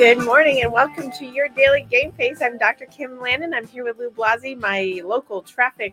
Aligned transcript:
Good 0.00 0.24
morning 0.24 0.62
and 0.62 0.72
welcome 0.72 1.10
to 1.10 1.26
your 1.26 1.48
daily 1.48 1.82
game 1.82 2.12
face. 2.12 2.40
I'm 2.40 2.56
Dr. 2.56 2.86
Kim 2.86 3.20
Landon. 3.20 3.52
I'm 3.52 3.66
here 3.66 3.84
with 3.84 3.98
Lou 3.98 4.08
Blasi, 4.08 4.58
my 4.58 5.02
local 5.04 5.42
traffic 5.42 5.92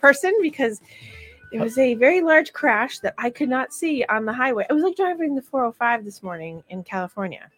person, 0.00 0.32
because 0.40 0.80
there 1.50 1.60
was 1.60 1.76
a 1.78 1.94
very 1.94 2.20
large 2.20 2.52
crash 2.52 3.00
that 3.00 3.14
I 3.18 3.28
could 3.28 3.48
not 3.48 3.74
see 3.74 4.04
on 4.04 4.24
the 4.24 4.32
highway. 4.32 4.66
It 4.70 4.72
was 4.72 4.84
like 4.84 4.94
driving 4.94 5.34
the 5.34 5.42
405 5.42 6.04
this 6.04 6.22
morning 6.22 6.62
in 6.68 6.84
California. 6.84 7.50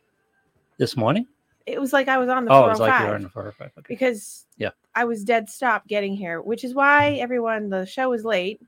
This 0.79 0.97
morning? 0.97 1.27
It 1.67 1.79
was 1.79 1.93
like 1.93 2.09
I 2.09 2.17
was 2.17 2.31
on 2.31 2.47
the 2.47 2.51
Oh, 2.51 2.73
405 2.73 2.73
it's 2.73 2.81
like 2.81 3.01
you're 3.03 3.11
oh 3.11 3.15
on 3.17 3.23
the 3.25 3.29
405. 3.29 3.71
Okay. 3.81 3.87
because 3.87 4.47
Yeah. 4.57 4.71
I 4.95 5.05
was 5.05 5.25
dead 5.25 5.51
stop 5.51 5.87
getting 5.87 6.17
here, 6.17 6.41
which 6.41 6.65
is 6.65 6.73
why 6.73 7.19
everyone 7.21 7.69
the 7.69 7.85
show 7.85 8.09
was 8.09 8.25
late. 8.25 8.63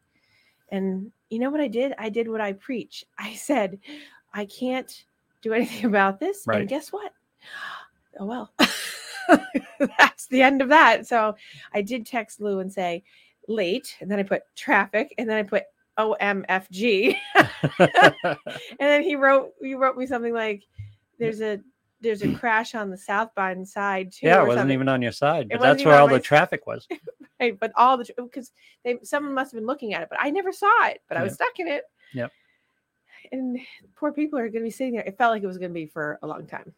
And 0.70 1.10
you 1.30 1.38
know 1.38 1.48
what 1.48 1.62
I 1.62 1.68
did? 1.68 1.94
I 1.96 2.10
did 2.10 2.28
what 2.28 2.42
I 2.42 2.52
preach. 2.52 3.06
I 3.18 3.32
said, 3.32 3.78
I 4.34 4.44
can't 4.44 5.04
do 5.42 5.52
anything 5.52 5.84
about 5.86 6.20
this. 6.20 6.44
Right. 6.46 6.60
And 6.60 6.68
guess 6.68 6.92
what? 6.92 7.12
Oh 8.18 8.26
well. 8.26 8.52
That's 9.78 10.26
the 10.26 10.42
end 10.42 10.60
of 10.60 10.68
that. 10.70 11.06
So 11.06 11.36
I 11.72 11.80
did 11.80 12.04
text 12.04 12.40
Lou 12.40 12.58
and 12.58 12.70
say 12.70 13.04
late, 13.48 13.96
and 14.00 14.10
then 14.10 14.18
I 14.18 14.24
put 14.24 14.42
traffic, 14.56 15.14
and 15.16 15.30
then 15.30 15.38
I 15.38 15.44
put 15.44 15.62
OMFG. 15.96 17.16
and 17.36 18.36
then 18.78 19.02
he 19.02 19.14
wrote 19.16 19.52
he 19.62 19.74
wrote 19.74 19.96
me 19.96 20.06
something 20.06 20.34
like 20.34 20.64
there's 21.18 21.40
a 21.40 21.60
there's 22.00 22.22
a 22.22 22.34
crash 22.38 22.74
on 22.74 22.90
the 22.90 22.96
southbound 22.96 23.68
side 23.68 24.12
too. 24.12 24.26
yeah, 24.26 24.42
it 24.42 24.46
wasn't 24.46 24.62
something. 24.62 24.74
even 24.74 24.88
on 24.88 25.02
your 25.02 25.12
side, 25.12 25.48
but 25.50 25.60
that's 25.60 25.84
where 25.84 25.98
all 25.98 26.08
the 26.08 26.20
traffic 26.20 26.66
was. 26.66 26.86
Right, 27.40 27.58
but 27.58 27.72
all 27.74 27.96
the 27.96 28.06
because 28.18 28.52
they 28.84 28.98
someone 29.02 29.32
must 29.32 29.52
have 29.52 29.58
been 29.58 29.66
looking 29.66 29.94
at 29.94 30.02
it, 30.02 30.08
but 30.10 30.18
I 30.20 30.28
never 30.28 30.52
saw 30.52 30.88
it. 30.88 31.00
But 31.08 31.16
I 31.16 31.22
was 31.22 31.32
stuck 31.32 31.58
in 31.58 31.68
it. 31.68 31.84
Yep. 32.12 32.30
And 33.32 33.58
poor 33.96 34.12
people 34.12 34.38
are 34.38 34.48
going 34.48 34.62
to 34.62 34.66
be 34.66 34.70
sitting 34.70 34.94
there. 34.94 35.04
It 35.04 35.18
felt 35.18 35.32
like 35.32 35.42
it 35.42 35.46
was 35.46 35.58
going 35.58 35.70
to 35.70 35.74
be 35.74 35.86
for 35.86 36.18
a 36.22 36.26
long 36.26 36.46
time, 36.46 36.72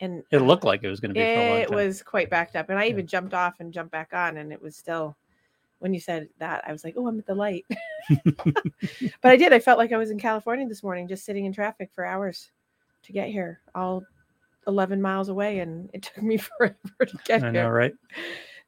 and 0.00 0.22
It 0.30 0.40
looked 0.40 0.64
like 0.64 0.82
it 0.82 0.88
was 0.90 1.00
going 1.00 1.14
to 1.14 1.14
be 1.14 1.24
for 1.32 1.40
a 1.40 1.50
long 1.50 1.60
it 1.60 1.70
was 1.70 2.02
quite 2.02 2.30
backed 2.30 2.56
up. 2.56 2.70
And 2.70 2.78
I 2.78 2.84
Yeah. 2.84 2.90
even 2.90 3.06
jumped 3.06 3.34
off 3.34 3.54
and 3.60 3.72
jumped 3.72 3.92
back 3.92 4.10
on, 4.12 4.36
and 4.38 4.52
it 4.52 4.60
was 4.60 4.76
still. 4.76 5.16
When 5.80 5.92
you 5.92 6.00
said 6.00 6.28
that, 6.38 6.64
I 6.66 6.72
was 6.72 6.82
like, 6.82 6.94
"Oh, 6.96 7.06
I'm 7.08 7.18
at 7.18 7.26
the 7.26 7.34
light." 7.34 7.66
but 9.20 9.30
I 9.30 9.36
did. 9.36 9.52
I 9.52 9.58
felt 9.58 9.78
like 9.78 9.92
I 9.92 9.98
was 9.98 10.10
in 10.10 10.18
California 10.18 10.66
this 10.66 10.82
morning, 10.82 11.08
just 11.08 11.24
sitting 11.24 11.44
in 11.44 11.52
traffic 11.52 11.90
for 11.94 12.06
hours 12.06 12.50
to 13.02 13.12
get 13.12 13.28
here, 13.28 13.60
all 13.74 14.02
11 14.66 15.02
miles 15.02 15.28
away, 15.28 15.58
and 15.58 15.90
it 15.92 16.02
took 16.14 16.22
me 16.22 16.36
forever 16.38 16.76
to 17.00 17.18
get 17.24 17.42
I 17.42 17.50
here 17.50 17.60
I 17.60 17.64
know, 17.64 17.70
right? 17.70 17.94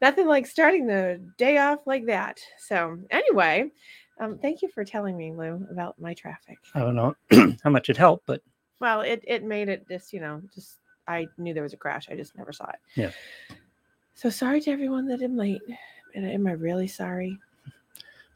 nothing 0.01 0.27
like 0.27 0.47
starting 0.47 0.87
the 0.87 1.21
day 1.39 1.59
off 1.59 1.87
like 1.87 2.07
that. 2.07 2.41
So 2.59 2.99
anyway, 3.11 3.71
um, 4.19 4.39
thank 4.39 4.63
you 4.63 4.69
for 4.69 4.85
telling 4.85 5.17
me, 5.17 5.33
Lou, 5.33 5.67
about 5.71 5.99
my 6.01 6.15
traffic. 6.15 6.59
I 6.75 6.81
don't 6.81 6.97
know 6.97 7.15
how 7.63 7.71
much 7.71 7.89
it 7.91 7.97
helped, 7.97 8.27
but 8.27 8.43
Well, 8.81 9.01
it 9.03 9.23
it 9.27 9.45
made 9.45 9.69
it 9.69 9.87
just 9.89 10.13
you 10.13 10.21
know 10.21 10.43
just 10.55 10.77
I 11.09 11.27
knew 11.39 11.55
there 11.55 11.63
was 11.63 11.73
a 11.73 11.79
crash. 11.79 12.09
I 12.11 12.17
just 12.17 12.37
never 12.37 12.53
saw 12.53 12.69
it. 12.69 12.79
Yeah. 12.95 13.11
So 14.15 14.31
sorry 14.31 14.61
to 14.63 14.71
everyone 14.71 15.07
that 15.09 15.23
I'm 15.23 15.37
late. 15.37 15.63
And 16.15 16.27
am 16.27 16.47
I 16.47 16.53
really 16.53 16.89
sorry? 16.89 17.39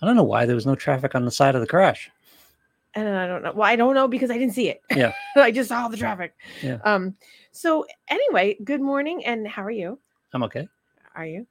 I 0.02 0.06
don't 0.06 0.16
know 0.16 0.22
why 0.24 0.46
there 0.46 0.54
was 0.54 0.66
no 0.66 0.74
traffic 0.74 1.14
on 1.14 1.24
the 1.24 1.30
side 1.30 1.54
of 1.54 1.60
the 1.62 1.66
crash. 1.66 2.10
And 2.94 3.08
I 3.08 3.26
don't 3.26 3.42
know. 3.42 3.52
Well, 3.52 3.68
I 3.68 3.76
don't 3.76 3.94
know 3.94 4.08
because 4.08 4.30
I 4.30 4.38
didn't 4.38 4.54
see 4.54 4.68
it. 4.68 4.82
Yeah. 4.94 5.12
I 5.36 5.50
just 5.50 5.68
saw 5.68 5.88
the 5.88 5.96
traffic. 5.96 6.34
Yeah. 6.62 6.78
Um. 6.84 7.16
So 7.52 7.86
anyway, 8.08 8.56
good 8.64 8.80
morning, 8.80 9.24
and 9.24 9.46
how 9.48 9.62
are 9.62 9.70
you? 9.70 9.98
I'm 10.32 10.42
okay. 10.44 10.68
Are 11.14 11.26
you? 11.26 11.46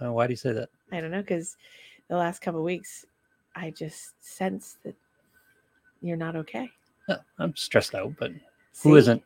Uh, 0.00 0.12
why 0.12 0.26
do 0.26 0.32
you 0.32 0.36
say 0.36 0.52
that? 0.52 0.68
I 0.92 1.00
don't 1.00 1.10
know 1.10 1.20
because 1.22 1.56
the 2.08 2.16
last 2.16 2.40
couple 2.40 2.60
of 2.60 2.64
weeks, 2.64 3.04
I 3.54 3.70
just 3.70 4.14
sense 4.24 4.78
that 4.84 4.94
you're 6.00 6.16
not 6.16 6.36
okay. 6.36 6.70
Uh, 7.08 7.16
I'm 7.38 7.54
stressed 7.56 7.94
out, 7.94 8.14
but 8.18 8.32
See? 8.72 8.88
who 8.88 8.96
isn't? 8.96 9.22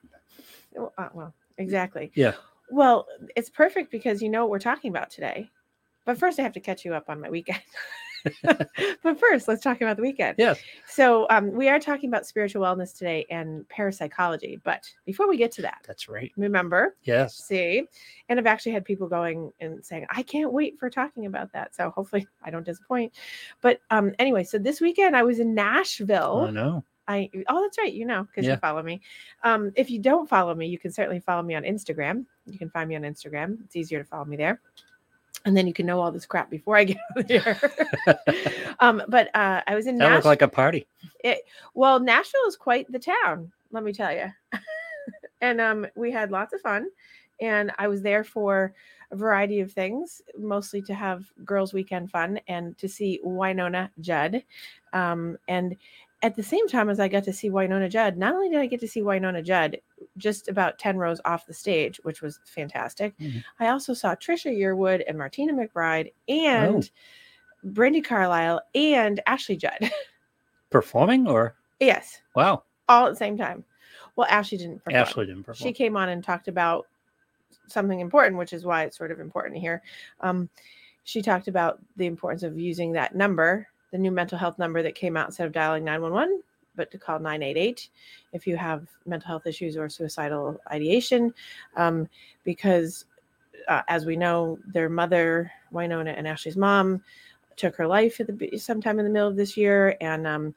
Well, 0.74 0.92
uh, 0.98 1.08
well, 1.14 1.34
exactly. 1.58 2.12
Yeah. 2.14 2.34
Well, 2.70 3.06
it's 3.36 3.50
perfect 3.50 3.90
because 3.90 4.20
you 4.20 4.28
know 4.28 4.42
what 4.42 4.50
we're 4.50 4.58
talking 4.58 4.90
about 4.90 5.10
today. 5.10 5.50
But 6.04 6.18
first, 6.18 6.38
I 6.38 6.42
have 6.42 6.52
to 6.52 6.60
catch 6.60 6.84
you 6.84 6.94
up 6.94 7.08
on 7.08 7.20
my 7.20 7.30
weekend. 7.30 7.60
but 9.02 9.18
first, 9.20 9.48
let's 9.48 9.62
talk 9.62 9.80
about 9.80 9.96
the 9.96 10.02
weekend. 10.02 10.36
Yes. 10.38 10.58
So, 10.86 11.26
um, 11.30 11.50
we 11.52 11.68
are 11.68 11.78
talking 11.78 12.08
about 12.08 12.26
spiritual 12.26 12.62
wellness 12.62 12.96
today 12.96 13.26
and 13.30 13.68
parapsychology. 13.68 14.60
But 14.64 14.90
before 15.04 15.28
we 15.28 15.36
get 15.36 15.52
to 15.52 15.62
that, 15.62 15.84
That's 15.86 16.08
right. 16.08 16.32
remember, 16.36 16.96
Yes. 17.02 17.36
see, 17.36 17.84
and 18.28 18.38
I've 18.38 18.46
actually 18.46 18.72
had 18.72 18.84
people 18.84 19.08
going 19.08 19.52
and 19.60 19.84
saying, 19.84 20.06
I 20.10 20.22
can't 20.22 20.52
wait 20.52 20.78
for 20.78 20.90
talking 20.90 21.26
about 21.26 21.52
that. 21.52 21.74
So, 21.74 21.90
hopefully, 21.90 22.26
I 22.42 22.50
don't 22.50 22.64
disappoint. 22.66 23.12
But 23.60 23.80
um, 23.90 24.12
anyway, 24.18 24.44
so 24.44 24.58
this 24.58 24.80
weekend 24.80 25.16
I 25.16 25.22
was 25.22 25.38
in 25.40 25.54
Nashville. 25.54 26.46
I 26.48 26.50
know. 26.50 26.84
I 27.08 27.30
oh 27.48 27.62
that's 27.62 27.78
right, 27.78 27.92
you 27.92 28.04
know, 28.04 28.24
because 28.24 28.44
Yeah. 28.44 28.54
you 28.54 28.58
follow 28.58 28.82
me. 28.82 29.00
Um, 29.44 29.70
if 29.76 29.90
you 29.90 30.00
don't 30.00 30.28
follow 30.28 30.54
me, 30.54 30.66
you 30.66 30.78
can 30.78 30.90
certainly 30.90 31.20
follow 31.20 31.42
me 31.42 31.54
on 31.54 31.62
Instagram. 31.62 32.26
You 32.46 32.58
can 32.58 32.68
find 32.68 32.88
me 32.88 32.96
on 32.96 33.02
Instagram. 33.02 33.58
It's 33.64 33.76
easier 33.76 34.00
to 34.00 34.04
follow 34.04 34.24
me 34.24 34.36
there. 34.36 34.60
And 35.44 35.56
then 35.56 35.66
you 35.66 35.72
can 35.72 35.86
know 35.86 36.00
all 36.00 36.10
this 36.10 36.26
crap 36.26 36.50
before 36.50 36.76
I 36.76 36.84
get 36.84 36.96
out 37.18 37.30
here. 37.30 37.60
um, 38.80 39.02
but 39.08 39.28
uh, 39.34 39.62
I 39.66 39.74
was 39.74 39.86
in 39.86 39.96
That 39.98 40.04
looked 40.06 40.14
Nashville. 40.16 40.30
like 40.30 40.42
a 40.42 40.48
party. 40.48 40.86
well, 41.74 42.00
Nashville 42.00 42.46
is 42.48 42.56
quite 42.56 42.90
the 42.90 42.98
town, 42.98 43.52
let 43.70 43.84
me 43.84 43.92
tell 43.92 44.12
you. 44.12 44.32
and 45.40 45.60
um, 45.60 45.86
we 45.94 46.10
had 46.10 46.30
lots 46.30 46.52
of 46.52 46.60
fun. 46.60 46.86
And 47.40 47.70
I 47.78 47.86
was 47.86 48.02
there 48.02 48.24
for 48.24 48.72
a 49.12 49.16
variety 49.16 49.60
of 49.60 49.70
things, 49.70 50.22
mostly 50.38 50.82
to 50.82 50.94
have 50.94 51.26
girls' 51.44 51.74
weekend 51.74 52.10
fun 52.10 52.40
and 52.48 52.76
to 52.78 52.88
see 52.88 53.20
Wynonna 53.24 53.90
Judd. 54.00 54.42
Um, 54.92 55.36
and 55.46 55.76
at 56.22 56.34
the 56.34 56.42
same 56.42 56.66
time 56.66 56.88
as 56.88 56.98
I 56.98 57.08
got 57.08 57.24
to 57.24 57.32
see 57.32 57.50
Wynonna 57.50 57.90
Judd, 57.90 58.16
not 58.16 58.34
only 58.34 58.48
did 58.48 58.58
I 58.58 58.66
get 58.66 58.80
to 58.80 58.88
see 58.88 59.02
Wynonna 59.02 59.44
Judd 59.44 59.78
just 60.16 60.48
about 60.48 60.78
10 60.78 60.96
rows 60.98 61.20
off 61.24 61.46
the 61.46 61.54
stage, 61.54 61.98
which 62.02 62.20
was 62.22 62.40
fantastic, 62.44 63.16
Mhm. 63.18 63.42
I 63.60 63.68
also 63.68 63.94
saw 63.94 64.14
Trisha 64.14 64.54
Yearwood 64.56 65.02
and 65.08 65.16
Martina 65.18 65.52
McBride 65.52 66.12
and 66.28 66.90
Brandi 67.64 68.04
Carlile 68.04 68.60
and 68.74 69.20
Ashley 69.26 69.56
Judd. 69.56 69.78
Performing 70.70 71.26
or 71.28 71.54
yes, 71.80 72.20
wow, 72.34 72.64
all 72.88 73.06
at 73.06 73.10
the 73.10 73.16
same 73.16 73.36
time. 73.38 73.64
Well, 74.16 74.26
Ashley 74.30 74.58
didn't 74.58 74.84
perform. 74.84 75.00
Ashley 75.02 75.26
didn't 75.26 75.44
perform. 75.44 75.66
She 75.68 75.72
came 75.72 75.96
on 75.96 76.08
and 76.08 76.22
talked 76.24 76.48
about 76.48 76.86
something 77.68 78.00
important, 78.00 78.36
which 78.38 78.52
is 78.52 78.64
why 78.64 78.84
it's 78.84 78.96
sort 78.96 79.10
of 79.10 79.20
important 79.20 79.58
here. 79.58 79.82
Um, 80.20 80.48
she 81.04 81.22
talked 81.22 81.48
about 81.48 81.78
the 81.96 82.06
importance 82.06 82.42
of 82.42 82.58
using 82.58 82.92
that 82.92 83.14
number, 83.14 83.68
the 83.92 83.98
new 83.98 84.10
mental 84.10 84.38
health 84.38 84.58
number 84.58 84.82
that 84.82 84.94
came 84.94 85.16
out 85.16 85.26
instead 85.28 85.46
of 85.46 85.52
dialing 85.52 85.84
911, 85.84 86.42
but 86.76 86.90
to 86.90 86.98
call 86.98 87.18
988 87.18 87.88
if 88.32 88.46
you 88.46 88.56
have 88.56 88.86
mental 89.06 89.28
health 89.28 89.46
issues 89.46 89.76
or 89.76 89.88
suicidal 89.88 90.60
ideation. 90.70 91.32
Um, 91.76 92.08
because 92.44 93.06
uh, 93.68 93.82
as 93.88 94.06
we 94.06 94.16
know, 94.16 94.58
their 94.66 94.88
mother, 94.88 95.50
Wynonna 95.72 96.16
and 96.16 96.28
Ashley's 96.28 96.56
mom, 96.56 97.02
took 97.56 97.74
her 97.76 97.86
life 97.86 98.20
at 98.20 98.26
the 98.26 98.58
sometime 98.58 98.98
in 98.98 99.04
the 99.04 99.10
middle 99.10 99.28
of 99.28 99.36
this 99.36 99.56
year. 99.56 99.96
And 100.00 100.26
um, 100.26 100.54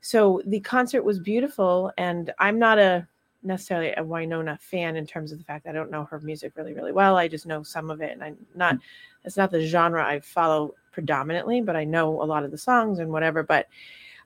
so 0.00 0.42
the 0.46 0.60
concert 0.60 1.02
was 1.02 1.18
beautiful. 1.18 1.92
And 1.96 2.32
I'm 2.38 2.58
not 2.58 2.78
a 2.78 3.06
necessarily 3.42 3.90
a 3.92 4.02
Wynonna 4.02 4.60
fan 4.60 4.96
in 4.96 5.06
terms 5.06 5.32
of 5.32 5.38
the 5.38 5.44
fact 5.44 5.66
I 5.66 5.72
don't 5.72 5.90
know 5.90 6.04
her 6.04 6.20
music 6.20 6.52
really, 6.56 6.74
really 6.74 6.92
well. 6.92 7.16
I 7.16 7.28
just 7.28 7.46
know 7.46 7.62
some 7.62 7.90
of 7.90 8.00
it, 8.00 8.12
and 8.12 8.22
I'm 8.22 8.36
not. 8.54 8.76
It's 9.24 9.36
not 9.36 9.50
the 9.50 9.64
genre 9.64 10.04
I 10.04 10.20
follow 10.20 10.74
predominantly, 10.90 11.60
but 11.60 11.76
I 11.76 11.84
know 11.84 12.22
a 12.22 12.24
lot 12.24 12.44
of 12.44 12.50
the 12.50 12.58
songs 12.58 12.98
and 12.98 13.10
whatever. 13.10 13.42
But 13.42 13.68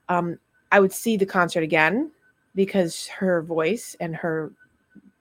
um, 0.08 0.38
I 0.72 0.81
would 0.81 0.93
see 0.93 1.16
the 1.16 1.27
concert 1.27 1.63
again 1.63 2.10
because 2.54 3.07
her 3.09 3.42
voice 3.42 3.97
and 4.01 4.15
her 4.16 4.53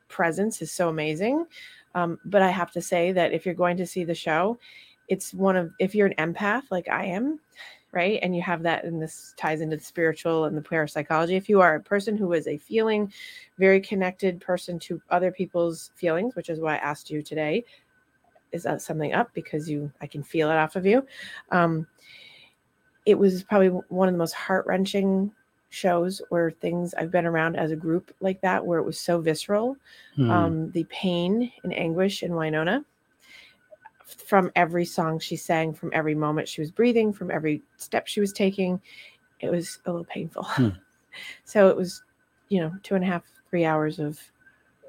presence 0.08 0.62
is 0.62 0.72
so 0.72 0.90
amazing. 0.90 1.46
Um, 1.94 2.20
but 2.26 2.42
I 2.42 2.50
have 2.50 2.72
to 2.72 2.82
say 2.82 3.12
that 3.12 3.34
if 3.34 3.46
you're 3.46 3.56
going 3.56 3.78
to 3.78 3.86
see 3.86 4.04
the 4.04 4.16
show, 4.16 4.58
it's 5.08 5.34
one 5.34 5.56
of 5.56 5.72
if 5.80 5.94
you're 5.94 6.08
an 6.08 6.34
empath 6.34 6.64
like 6.72 6.90
I 6.90 7.06
am, 7.06 7.40
right? 7.92 8.20
And 8.22 8.36
you 8.36 8.42
have 8.42 8.64
that, 8.64 8.84
and 8.84 9.02
this 9.02 9.34
ties 9.38 9.62
into 9.62 9.78
the 9.78 9.84
spiritual 9.84 10.46
and 10.46 10.58
the 10.58 10.62
parapsychology. 10.62 11.36
If 11.36 11.48
you 11.48 11.62
are 11.62 11.76
a 11.76 11.82
person 11.82 12.18
who 12.18 12.34
is 12.34 12.48
a 12.48 12.58
feeling, 12.58 13.12
very 13.58 13.80
connected 13.80 14.42
person 14.42 14.80
to 14.80 15.02
other 15.10 15.32
people's 15.32 15.92
feelings, 15.96 16.36
which 16.36 16.50
is 16.50 16.60
why 16.60 16.76
I 16.76 16.80
asked 16.80 17.10
you 17.10 17.22
today, 17.22 17.64
is 18.52 18.64
that 18.64 18.82
something 18.82 19.14
up 19.14 19.30
because 19.34 19.70
you 19.70 19.92
I 20.02 20.08
can 20.08 20.24
feel 20.24 20.50
it 20.50 20.56
off 20.56 20.76
of 20.76 20.86
you. 20.86 21.06
Um, 21.52 21.88
it 23.06 23.18
was 23.18 23.44
probably 23.44 23.70
one 23.70 24.08
of 24.08 24.14
the 24.14 24.20
most 24.20 24.34
heart 24.34 24.66
wrenching 24.66 25.32
shows 25.70 26.22
or 26.30 26.52
things 26.52 26.94
I've 26.94 27.12
been 27.12 27.26
around 27.26 27.56
as 27.58 27.72
a 27.72 27.76
group 27.76 28.14
like 28.22 28.42
that, 28.42 28.66
where 28.66 28.80
it 28.80 28.86
was 28.86 29.00
so 29.00 29.20
visceral. 29.20 29.78
Hmm. 30.16 30.32
Um, 30.32 30.72
the 30.72 30.86
pain 30.86 31.52
and 31.64 31.74
anguish 31.78 32.24
in 32.24 32.32
Wynonna 32.32 32.84
from 34.06 34.52
every 34.56 34.86
song 34.86 35.20
she 35.20 35.36
sang, 35.36 35.74
from 35.74 35.90
every 35.94 36.16
moment 36.16 36.48
she 36.48 36.62
was 36.62 36.72
breathing, 36.72 37.12
from 37.12 37.32
every 37.32 37.62
step 37.78 38.08
she 38.08 38.20
was 38.20 38.32
taking, 38.32 38.80
it 39.40 39.50
was 39.50 39.80
a 39.86 39.92
little 39.92 40.06
painful. 40.06 40.44
Hmm. 40.44 40.70
So 41.46 41.70
it 41.70 41.78
was, 41.78 42.04
you 42.50 42.60
know, 42.60 42.74
two 42.84 42.94
and 42.96 43.02
a 43.02 43.08
half, 43.08 43.24
three 43.50 43.64
hours 43.64 44.00
of 44.00 44.20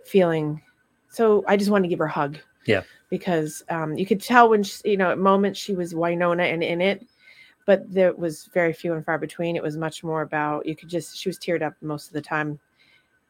feeling. 0.05 0.61
So 1.09 1.45
I 1.47 1.57
just 1.57 1.71
wanted 1.71 1.85
to 1.85 1.89
give 1.89 2.01
her 2.01 2.07
a 2.07 2.11
hug. 2.11 2.39
Yeah. 2.67 2.83
Because 3.11 3.63
um, 3.69 3.97
you 3.97 4.05
could 4.05 4.21
tell 4.21 4.49
when, 4.49 4.65
she, 4.65 4.91
you 4.91 4.97
know, 4.97 5.13
at 5.13 5.19
moments 5.19 5.61
she 5.61 5.77
was 5.77 5.95
Wynonna 5.95 6.53
and 6.53 6.65
in 6.65 6.81
it. 6.81 7.07
But 7.67 7.93
there 7.93 8.15
was 8.15 8.47
very 8.55 8.73
few 8.73 8.95
and 8.95 9.05
far 9.05 9.19
between. 9.19 9.57
It 9.57 9.63
was 9.63 9.77
much 9.77 10.03
more 10.03 10.23
about 10.23 10.65
you 10.67 10.75
could 10.75 10.89
just 10.89 11.19
she 11.19 11.29
was 11.29 11.39
teared 11.39 11.63
up 11.63 11.75
most 11.83 12.07
of 12.07 12.13
the 12.15 12.23
time, 12.23 12.59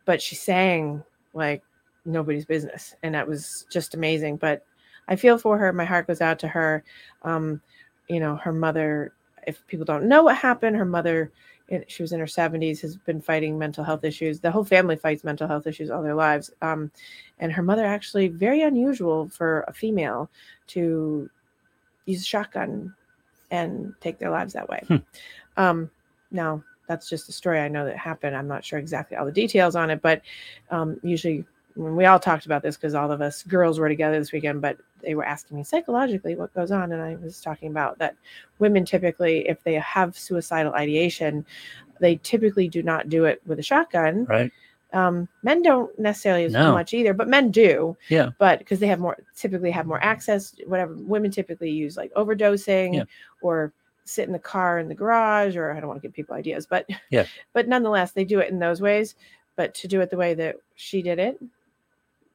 but 0.05 0.23
she 0.23 0.37
sang 0.37 1.03
like 1.35 1.63
nobody's 2.05 2.45
business, 2.45 2.95
and 3.03 3.15
that 3.15 3.27
was 3.27 3.67
just 3.71 3.95
amazing. 3.95 4.37
But 4.37 4.65
I 5.09 5.17
feel 5.17 5.39
for 5.39 5.59
her. 5.59 5.73
My 5.73 5.85
heart 5.85 6.07
goes 6.07 6.21
out 6.21 6.39
to 6.41 6.49
her. 6.49 6.85
Um, 7.23 7.61
you 8.09 8.21
know, 8.21 8.37
her 8.37 8.53
mother. 8.53 9.13
If 9.47 9.65
people 9.69 9.87
don't 9.87 10.09
know 10.09 10.25
what 10.25 10.37
happened, 10.37 10.77
her 10.77 10.85
mother 10.85 11.33
she 11.89 12.03
was 12.03 12.13
in 12.13 12.21
her 12.21 12.27
70s 12.27 12.81
has 12.81 12.97
been 12.97 13.21
fighting 13.21 13.59
mental 13.59 13.83
health 13.83 14.05
issues 14.05 14.39
the 14.39 14.51
whole 14.51 14.65
family 14.65 14.95
fights 14.95 15.25
mental 15.25 15.49
health 15.49 15.67
issues 15.67 15.91
all 15.91 16.03
their 16.03 16.15
lives 16.15 16.53
um, 16.63 16.91
and 17.41 17.53
her 17.53 17.63
mother 17.63 17.85
actually 17.85 18.29
very 18.29 18.63
unusual 18.63 19.29
for 19.29 19.65
a 19.67 19.73
female 19.73 20.31
to 20.69 21.29
use 22.05 22.23
a 22.23 22.25
shotgun 22.25 22.95
and 23.51 23.95
take 24.01 24.19
their 24.19 24.31
lives 24.31 24.53
that 24.53 24.69
way 24.69 24.83
Hmm. 24.89 24.97
um, 25.57 25.91
now 26.31 26.63
that's 26.89 27.09
just 27.09 27.29
a 27.29 27.33
story 27.33 27.61
i 27.61 27.69
know 27.69 27.85
that 27.85 27.97
happened 27.97 28.37
i'm 28.37 28.49
not 28.49 28.65
sure 28.65 28.79
exactly 28.79 29.17
all 29.17 29.27
the 29.27 29.33
details 29.33 29.77
on 29.77 29.91
it 29.91 30.01
but 30.03 30.23
um, 30.71 30.99
usually 31.03 31.45
when 31.75 31.95
we 31.95 32.07
all 32.07 32.19
talked 32.19 32.47
about 32.47 32.63
this 32.63 32.77
because 32.77 32.95
all 32.95 33.13
of 33.13 33.21
us 33.21 33.43
girls 33.43 33.79
were 33.79 33.89
together 33.89 34.19
this 34.19 34.33
weekend 34.33 34.61
but 34.63 34.79
they 35.03 35.15
were 35.15 35.25
asking 35.25 35.57
me 35.57 35.63
psychologically 35.65 36.35
what 36.35 36.55
goes 36.55 36.71
on 36.71 36.93
and 36.93 37.03
i 37.03 37.17
was 37.17 37.41
talking 37.41 37.71
about 37.71 37.99
that 37.99 38.17
women 38.59 38.85
typically 38.85 39.47
if 39.49 39.63
they 39.63 39.75
have 39.75 40.17
suicidal 40.19 40.73
ideation 40.75 41.45
they 42.01 42.17
typically 42.23 42.69
do 42.69 42.83
not 42.83 43.09
do 43.09 43.25
it 43.25 43.41
with 43.47 43.59
a 43.59 43.63
shotgun 43.63 44.25
Right. 44.27 44.53
Um, 44.93 45.29
men 45.43 45.63
don't 45.63 45.97
necessarily 45.99 46.45
as 46.45 46.53
No. 46.53 46.73
much 46.73 46.95
either 46.95 47.13
but 47.13 47.29
men 47.29 47.51
do 47.51 47.97
Yeah. 48.09 48.31
but 48.39 48.59
because 48.61 48.79
they 48.79 48.87
have 48.87 49.01
more 49.01 49.17
typically 49.37 49.71
have 49.71 49.87
more 49.87 50.03
access 50.03 50.55
whatever 50.67 50.95
women 50.95 51.31
typically 51.31 51.71
use 51.71 51.97
like 51.97 52.13
overdosing 52.15 52.95
Yeah. 52.95 53.05
or 53.43 53.73
sit 54.05 54.27
in 54.29 54.33
the 54.33 54.39
car 54.39 54.79
in 54.79 54.89
the 54.89 54.95
garage 54.95 55.57
or 55.57 55.73
i 55.73 55.81
don't 55.81 55.89
want 55.89 56.01
to 56.01 56.07
give 56.07 56.15
people 56.15 56.37
ideas 56.37 56.67
but 56.67 56.87
Yeah. 57.11 57.27
but 57.53 57.67
nonetheless 57.69 58.13
they 58.13 58.25
do 58.25 58.39
it 58.39 58.51
in 58.51 58.59
those 58.61 58.81
ways 58.81 59.17
but 59.57 59.75
to 59.75 59.89
do 59.89 60.01
it 60.01 60.11
the 60.11 60.17
way 60.17 60.35
that 60.35 60.57
she 60.77 61.03
did 61.03 61.19
it 61.19 61.41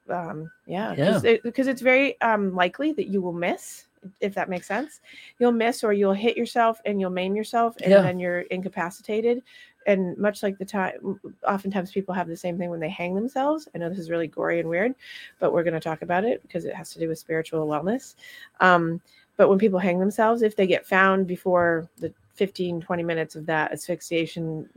um 0.09 0.51
yeah 0.65 0.94
because 0.94 1.24
it, 1.24 1.42
it's 1.45 1.81
very 1.81 2.19
um 2.21 2.53
likely 2.53 2.92
that 2.92 3.07
you 3.07 3.21
will 3.21 3.31
miss 3.33 3.86
if 4.19 4.33
that 4.33 4.50
makes 4.50 4.68
sense 4.68 5.00
you'll 5.39 5.51
miss 5.51 5.83
or 5.83 5.94
you'll 5.94 6.12
hit 6.12 6.36
yourself 6.36 6.81
and 6.86 7.00
you'll 7.00 7.09
maim 7.12 7.36
yourself 7.36 7.75
and 7.81 7.92
Yeah. 7.92 8.01
then 8.01 8.19
you're 8.19 8.42
incapacitated 8.42 9.42
and 9.88 10.18
much 10.18 10.44
like 10.44 10.57
the 10.57 10.66
time 10.66 11.19
oftentimes 11.48 11.92
people 11.92 12.13
have 12.13 12.28
the 12.28 12.38
same 12.38 12.57
thing 12.57 12.69
when 12.69 12.80
they 12.80 12.89
hang 12.89 13.16
themselves. 13.16 13.68
I 13.74 13.78
know 13.78 13.89
this 13.89 14.00
is 14.00 14.10
really 14.10 14.28
gory 14.28 14.60
and 14.60 14.69
weird 14.69 14.95
but 15.39 15.54
we're 15.54 15.63
going 15.63 15.74
to 15.74 15.80
talk 15.80 16.01
about 16.01 16.24
it 16.24 16.42
because 16.42 16.66
it 16.66 16.75
has 16.75 16.92
to 16.94 17.00
do 17.00 17.07
with 17.07 17.19
spiritual 17.19 17.68
wellness. 17.68 18.16
Um, 18.60 19.01
but 19.38 19.50
when 19.50 19.60
people 19.60 19.80
hang 19.80 20.00
themselves 20.00 20.42
if 20.42 20.56
they 20.56 20.68
get 20.68 20.86
found 20.86 21.28
before 21.28 21.89
the 21.98 22.13
15 22.36 22.81
20 22.81 23.04
minutes 23.04 23.36
of 23.36 23.45
that 23.45 23.72
asphyxiation 23.72 24.69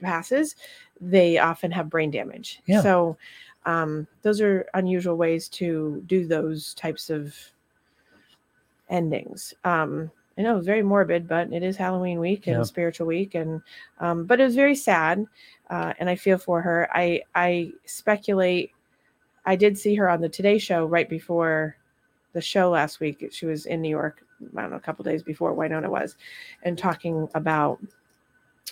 passes 0.00 0.56
they 1.00 1.38
often 1.38 1.70
have 1.70 1.90
brain 1.90 2.10
damage. 2.10 2.60
Yeah. 2.66 2.80
so 2.80 3.16
um, 3.64 4.06
those 4.22 4.40
are 4.40 4.66
unusual 4.74 5.16
ways 5.16 5.48
to 5.50 6.02
do 6.06 6.26
those 6.26 6.74
types 6.74 7.10
of 7.10 7.34
endings. 8.88 9.54
Um, 9.64 10.10
i 10.38 10.42
know 10.42 10.56
it's 10.56 10.66
very 10.66 10.82
morbid 10.82 11.28
but 11.28 11.52
it 11.52 11.62
is 11.62 11.76
halloween 11.76 12.18
week 12.20 12.46
and 12.46 12.56
Yeah. 12.56 12.62
spiritual 12.62 13.06
week 13.06 13.34
and 13.34 13.60
um, 14.00 14.24
but 14.26 14.40
it 14.40 14.44
was 14.44 14.54
very 14.54 14.74
sad 14.74 15.24
uh, 15.70 15.92
and 15.98 16.08
i 16.10 16.16
feel 16.16 16.38
for 16.38 16.60
her. 16.62 16.88
I 16.92 17.22
i 17.34 17.72
speculate 17.86 18.72
i 19.46 19.56
did 19.56 19.76
see 19.78 19.94
her 19.94 20.08
on 20.08 20.20
the 20.20 20.28
today 20.28 20.58
show 20.58 20.86
right 20.86 21.08
before 21.08 21.76
the 22.32 22.40
show 22.40 22.70
last 22.70 22.98
week. 23.00 23.28
She 23.30 23.44
was 23.46 23.66
in 23.66 23.80
new 23.82 23.90
york 23.90 24.24
i 24.56 24.60
don't 24.62 24.70
know 24.70 24.76
a 24.76 24.80
couple 24.80 25.04
days 25.04 25.22
before 25.22 25.52
winona 25.54 25.88
was 25.90 26.16
and 26.64 26.76
talking 26.76 27.28
about 27.34 27.78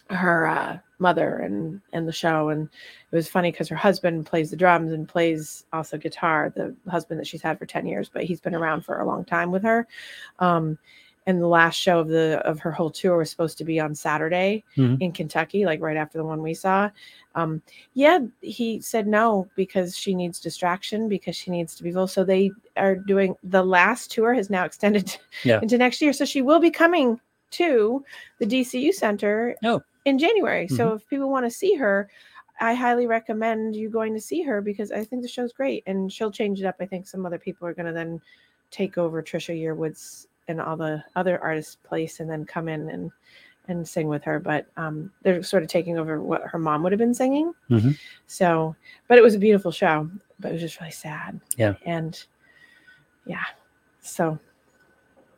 her 0.09 0.47
uh, 0.47 0.79
mother 0.99 1.37
and 1.37 1.81
and 1.93 2.07
the 2.07 2.13
show. 2.13 2.49
And 2.49 2.69
it 3.13 3.15
was 3.17 3.29
funny 3.29 3.51
because 3.53 3.69
her 3.69 3.77
husband 3.77 4.27
plays 4.27 4.51
the 4.51 4.57
drums 4.57 4.93
and 4.93 5.09
plays 5.09 5.65
also 5.73 5.97
guitar 5.97 6.53
the 6.55 6.75
husband 6.91 7.21
that 7.21 7.27
she's 7.27 7.43
had 7.43 7.59
for 7.59 7.67
10 7.67 7.87
years 7.87 8.09
but 8.13 8.25
he's 8.25 8.41
been 8.41 8.55
around 8.55 8.85
for 8.85 9.01
a 9.01 9.07
long 9.07 9.25
time 9.25 9.51
with 9.51 9.63
her. 9.63 9.87
Um 10.41 10.79
and 11.27 11.41
the 11.41 11.47
last 11.47 11.77
show 11.77 11.99
of 12.01 12.09
the 12.09 12.41
of 12.45 12.59
her 12.61 12.71
whole 12.73 12.91
tour 12.91 13.19
was 13.19 13.31
supposed 13.31 13.59
to 13.59 13.65
be 13.65 13.79
on 13.79 13.95
saturday 13.95 14.65
Mhm. 14.77 15.01
in 15.01 15.13
kentucky 15.13 15.65
like 15.65 15.81
right 15.81 15.97
after 15.97 16.19
the 16.19 16.25
one 16.25 16.43
we 16.43 16.55
saw 16.55 16.91
um 17.35 17.63
yeah 17.95 18.19
he 18.41 18.81
said 18.81 19.07
no 19.07 19.49
because 19.57 19.97
she 19.97 20.15
needs 20.15 20.41
distraction 20.41 21.09
because 21.09 21.37
she 21.37 21.51
needs 21.51 21.75
to 21.77 21.83
be 21.83 21.93
full 21.93 22.07
so 22.07 22.25
they 22.25 22.51
are 22.77 22.97
doing 22.97 23.35
the 23.43 23.63
last 23.63 24.11
tour 24.11 24.33
has 24.35 24.51
now 24.51 24.65
extended 24.71 25.17
Yeah. 25.45 25.61
into 25.63 25.77
next 25.79 26.01
year 26.01 26.13
so 26.13 26.25
she 26.25 26.43
will 26.43 26.61
be 26.61 26.71
coming 26.71 27.21
to 27.53 28.05
the 28.39 28.47
dcu 28.47 28.93
center 28.93 29.57
Oh. 29.65 29.83
in 30.05 30.19
january 30.19 30.69
so 30.69 30.95
if 30.95 31.07
people 31.09 31.31
want 31.31 31.47
to 31.47 31.51
see 31.51 31.75
her 31.75 32.09
I 32.63 32.75
highly 32.75 33.07
recommend 33.07 33.75
you 33.75 33.89
going 33.89 34.13
to 34.13 34.21
see 34.21 34.43
her 34.43 34.61
because 34.61 34.93
I 34.93 35.03
think 35.03 35.23
the 35.23 35.29
show's 35.29 35.51
great 35.51 35.83
and 35.87 36.13
she'll 36.13 36.31
change 36.31 36.61
it 36.61 36.67
up. 36.67 36.77
I 36.79 36.85
think 36.85 37.07
some 37.07 37.25
other 37.25 37.39
people 37.39 37.67
are 37.67 37.73
going 37.73 37.87
to 37.87 37.93
then 37.95 38.21
take 38.71 38.99
over 38.99 39.23
Trisha 39.23 39.59
Yearwood's 39.59 40.29
and 40.51 40.61
all 40.61 40.77
the 40.77 41.03
other 41.17 41.43
artists' 41.43 41.77
place 41.77 42.21
and 42.21 42.29
then 42.31 42.45
come 42.45 42.69
in 42.69 42.91
and 42.91 43.11
and 43.69 43.87
sing 43.87 44.09
with 44.09 44.25
her. 44.25 44.39
But 44.41 44.67
um, 44.77 45.13
they're 45.23 45.43
sort 45.43 45.63
of 45.63 45.69
taking 45.69 45.99
over 45.99 46.21
what 46.21 46.43
her 46.43 46.59
mom 46.59 46.83
would 46.83 46.93
have 46.93 46.99
been 46.99 47.15
singing. 47.15 47.53
Mhm. 47.71 47.97
So, 48.27 48.75
but 49.09 49.17
it 49.17 49.23
was 49.23 49.35
a 49.35 49.39
beautiful 49.39 49.71
show, 49.71 50.11
but 50.41 50.49
it 50.49 50.53
was 50.53 50.63
just 50.63 50.81
really 50.81 50.93
sad. 50.93 51.41
Yeah. 51.57 51.75
And 51.87 52.23
yeah, 53.27 53.45
so 54.01 54.39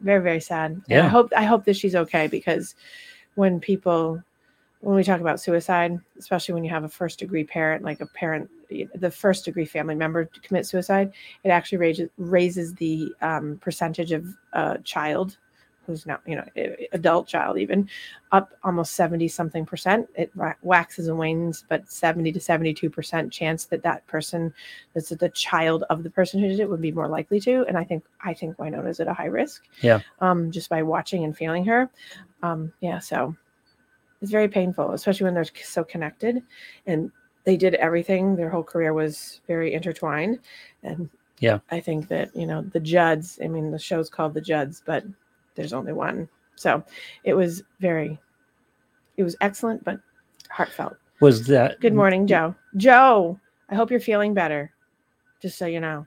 very 0.00 0.22
very 0.22 0.40
sad. 0.40 0.72
And 0.72 0.84
Yeah. 0.88 1.04
I 1.04 1.08
hope 1.08 1.32
I 1.36 1.44
hope 1.44 1.64
that 1.66 1.76
she's 1.76 1.94
okay 1.94 2.26
because 2.26 2.74
when 3.34 3.60
people 3.60 4.22
when 4.80 4.96
we 4.96 5.04
talk 5.04 5.20
about 5.20 5.40
suicide, 5.40 5.96
especially 6.18 6.54
when 6.54 6.64
you 6.64 6.70
have 6.70 6.84
a 6.84 6.88
first 6.88 7.20
degree 7.20 7.44
parent, 7.44 7.84
like 7.84 8.00
a 8.00 8.06
parent, 8.06 8.50
the 8.94 9.10
first 9.10 9.44
degree 9.44 9.64
family 9.64 9.94
member 9.94 10.24
to 10.24 10.40
commit 10.40 10.66
suicide, 10.66 11.12
it 11.44 11.50
actually 11.50 11.78
raises 11.78 12.08
raises 12.16 12.74
the 12.74 13.12
um, 13.20 13.58
percentage 13.60 14.12
of 14.12 14.26
a 14.52 14.78
child 14.78 15.38
who's 15.86 16.06
not, 16.06 16.20
you 16.26 16.36
know, 16.36 16.44
adult 16.92 17.26
child 17.26 17.58
even 17.58 17.88
up 18.30 18.52
almost 18.62 18.94
70 18.94 19.28
something 19.28 19.66
percent. 19.66 20.08
It 20.14 20.32
waxes 20.62 21.08
and 21.08 21.18
wanes, 21.18 21.64
but 21.68 21.90
70 21.90 22.32
to 22.32 22.40
72 22.40 22.88
percent 22.90 23.32
chance 23.32 23.64
that 23.66 23.82
that 23.82 24.06
person, 24.06 24.52
that's 24.94 25.10
the 25.10 25.28
child 25.30 25.84
of 25.90 26.02
the 26.02 26.10
person 26.10 26.40
who 26.40 26.48
did 26.48 26.60
it, 26.60 26.68
would 26.68 26.80
be 26.80 26.92
more 26.92 27.08
likely 27.08 27.40
to. 27.40 27.64
And 27.66 27.76
I 27.76 27.84
think, 27.84 28.04
I 28.24 28.34
think 28.34 28.56
Wynonna's 28.56 29.00
at 29.00 29.08
a 29.08 29.14
high 29.14 29.26
risk. 29.26 29.64
Yeah. 29.80 30.00
Um, 30.20 30.50
just 30.50 30.68
by 30.68 30.82
watching 30.82 31.24
and 31.24 31.36
feeling 31.36 31.64
her. 31.64 31.90
Um, 32.42 32.72
yeah. 32.80 32.98
So 32.98 33.36
it's 34.20 34.30
very 34.30 34.48
painful, 34.48 34.92
especially 34.92 35.24
when 35.24 35.34
they're 35.34 35.46
so 35.64 35.82
connected 35.82 36.42
and 36.86 37.10
they 37.44 37.56
did 37.56 37.74
everything. 37.74 38.36
Their 38.36 38.50
whole 38.50 38.62
career 38.62 38.92
was 38.92 39.40
very 39.46 39.74
intertwined. 39.74 40.38
And 40.82 41.08
Yeah. 41.40 41.58
I 41.70 41.80
think 41.80 42.08
that, 42.08 42.34
you 42.36 42.46
know, 42.46 42.62
the 42.62 42.80
Judds, 42.80 43.38
I 43.42 43.48
mean, 43.48 43.70
the 43.70 43.78
show's 43.78 44.08
called 44.08 44.34
the 44.34 44.40
Judds, 44.40 44.82
but 44.84 45.04
there's 45.54 45.72
only 45.72 45.92
one. 45.92 46.28
So 46.56 46.84
it 47.24 47.34
was 47.34 47.62
very, 47.80 48.18
it 49.16 49.22
was 49.24 49.36
excellent, 49.40 49.82
but 49.84 49.98
heartfelt. 50.50 50.96
Was 51.20 51.46
that 51.46 51.80
Good 51.80 51.94
morning, 51.94 52.26
Joe. 52.26 52.54
Joe, 52.76 53.38
I 53.68 53.74
hope 53.74 53.90
you're 53.90 54.00
feeling 54.00 54.34
better. 54.34 54.72
Just 55.40 55.58
so 55.58 55.66
you 55.66 55.80
know. 55.80 56.06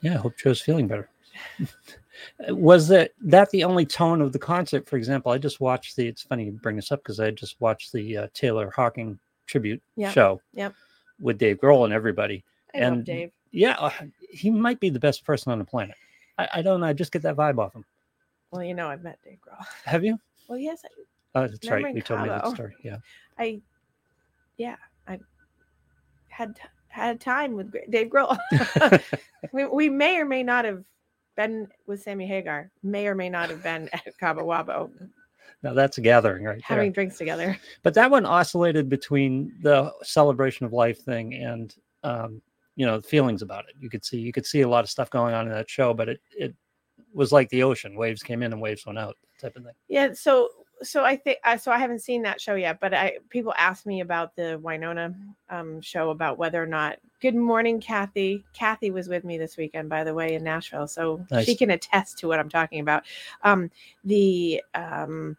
Yeah, 0.00 0.14
I 0.14 0.18
hope 0.18 0.36
Joe's 0.36 0.60
feeling 0.60 0.86
better. 0.86 1.08
was 2.50 2.88
that 2.88 3.12
that 3.22 3.50
the 3.50 3.64
only 3.64 3.86
tone 3.86 4.20
of 4.20 4.32
the 4.32 4.38
concert? 4.38 4.88
For 4.88 4.96
example, 4.96 5.32
I 5.32 5.38
just 5.38 5.60
watched 5.60 5.96
the. 5.96 6.06
It's 6.06 6.22
funny 6.22 6.44
you 6.44 6.52
bring 6.52 6.76
this 6.76 6.92
up 6.92 7.00
because 7.00 7.20
I 7.20 7.30
just 7.30 7.60
watched 7.60 7.92
the 7.92 8.16
uh, 8.16 8.26
Taylor 8.34 8.72
Hawkins 8.74 9.18
tribute 9.46 9.82
Yep, 9.96 10.12
show. 10.12 10.40
yep. 10.54 10.74
With 11.20 11.38
Dave 11.38 11.58
Grohl 11.58 11.84
and 11.84 11.92
everybody. 11.92 12.44
I 12.74 12.80
love 12.80 12.92
And- 12.92 13.04
Dave. 13.04 13.32
Yeah, 13.54 13.76
uh, 13.78 13.90
he 14.30 14.50
might 14.50 14.80
be 14.80 14.88
the 14.88 14.98
best 14.98 15.26
person 15.26 15.52
on 15.52 15.58
the 15.58 15.64
planet. 15.64 15.94
I, 16.38 16.48
I 16.54 16.62
don't 16.62 16.80
know. 16.80 16.86
I 16.86 16.94
just 16.94 17.12
get 17.12 17.20
that 17.22 17.36
vibe 17.36 17.58
off 17.58 17.74
him. 17.74 17.84
Well, 18.50 18.64
you 18.64 18.72
know, 18.72 18.88
I've 18.88 19.02
met 19.02 19.18
Dave 19.22 19.38
Grohl. 19.46 19.62
Have 19.84 20.02
you? 20.04 20.18
Well, 20.48 20.58
yes, 20.58 20.82
Oh, 21.34 21.46
that's 21.46 21.68
right. 21.68 21.94
You 21.94 22.00
told 22.02 22.22
me 22.22 22.28
that 22.28 22.46
story. 22.48 22.74
Yeah. 22.82 22.96
I, 23.38 23.60
yeah, 24.56 24.76
I 25.06 25.18
had 26.28 26.58
had 26.88 27.20
time 27.20 27.54
with 27.54 27.74
Dave 27.90 28.08
Grohl. 28.08 28.38
we, 29.52 29.66
we 29.66 29.88
may 29.90 30.16
or 30.18 30.24
may 30.26 30.42
not 30.42 30.64
have 30.64 30.82
been 31.36 31.68
with 31.86 32.02
Sammy 32.02 32.26
Hagar. 32.26 32.70
May 32.82 33.06
or 33.06 33.14
may 33.14 33.28
not 33.30 33.48
have 33.50 33.62
been 33.62 33.88
at 33.92 34.16
Cabo 34.18 34.42
Wabo 34.46 34.90
now 35.62 35.74
that's 35.74 35.98
a 35.98 36.00
gathering 36.00 36.44
right 36.44 36.62
there. 36.68 36.76
having 36.76 36.92
drinks 36.92 37.18
together. 37.18 37.58
but 37.82 37.94
that 37.94 38.10
one 38.10 38.26
oscillated 38.26 38.88
between 38.88 39.52
the 39.62 39.92
celebration 40.02 40.66
of 40.66 40.72
life 40.72 41.02
thing 41.04 41.34
and 41.34 41.76
um, 42.04 42.40
you 42.76 42.86
know 42.86 43.00
feelings 43.00 43.42
about 43.42 43.64
it 43.68 43.74
you 43.80 43.90
could 43.90 44.04
see 44.04 44.18
you 44.18 44.32
could 44.32 44.46
see 44.46 44.62
a 44.62 44.68
lot 44.68 44.84
of 44.84 44.90
stuff 44.90 45.10
going 45.10 45.34
on 45.34 45.46
in 45.46 45.52
that 45.52 45.68
show 45.68 45.92
but 45.92 46.08
it 46.08 46.20
it 46.36 46.54
was 47.14 47.32
like 47.32 47.48
the 47.50 47.62
ocean 47.62 47.94
waves 47.94 48.22
came 48.22 48.42
in 48.42 48.52
and 48.52 48.60
waves 48.60 48.86
went 48.86 48.98
out 48.98 49.16
type 49.40 49.56
of 49.56 49.64
thing 49.64 49.74
Yeah. 49.88 50.12
So 50.14 50.48
so 50.82 51.04
I 51.04 51.16
think 51.16 51.38
uh, 51.44 51.56
so. 51.56 51.70
I 51.70 51.78
haven't 51.78 52.00
seen 52.00 52.22
that 52.22 52.40
show 52.40 52.54
yet, 52.54 52.80
but 52.80 52.92
I 52.92 53.18
people 53.30 53.54
asked 53.56 53.86
me 53.86 54.00
about 54.00 54.34
the 54.36 54.60
Wynonna 54.62 55.14
um, 55.48 55.80
show 55.80 56.10
about 56.10 56.38
whether 56.38 56.62
or 56.62 56.66
not. 56.66 56.98
Good 57.20 57.34
morning, 57.34 57.80
Kathy. 57.80 58.44
Kathy 58.52 58.90
was 58.90 59.08
with 59.08 59.24
me 59.24 59.38
this 59.38 59.56
weekend, 59.56 59.88
by 59.88 60.02
the 60.02 60.14
way, 60.14 60.34
in 60.34 60.42
Nashville, 60.42 60.88
so 60.88 61.24
she 61.44 61.54
can 61.54 61.70
attest 61.70 62.18
to 62.18 62.28
what 62.28 62.40
I'm 62.40 62.48
talking 62.48 62.80
about. 62.80 63.04
Um, 63.42 63.70
the 64.04 64.62
um, 64.74 65.36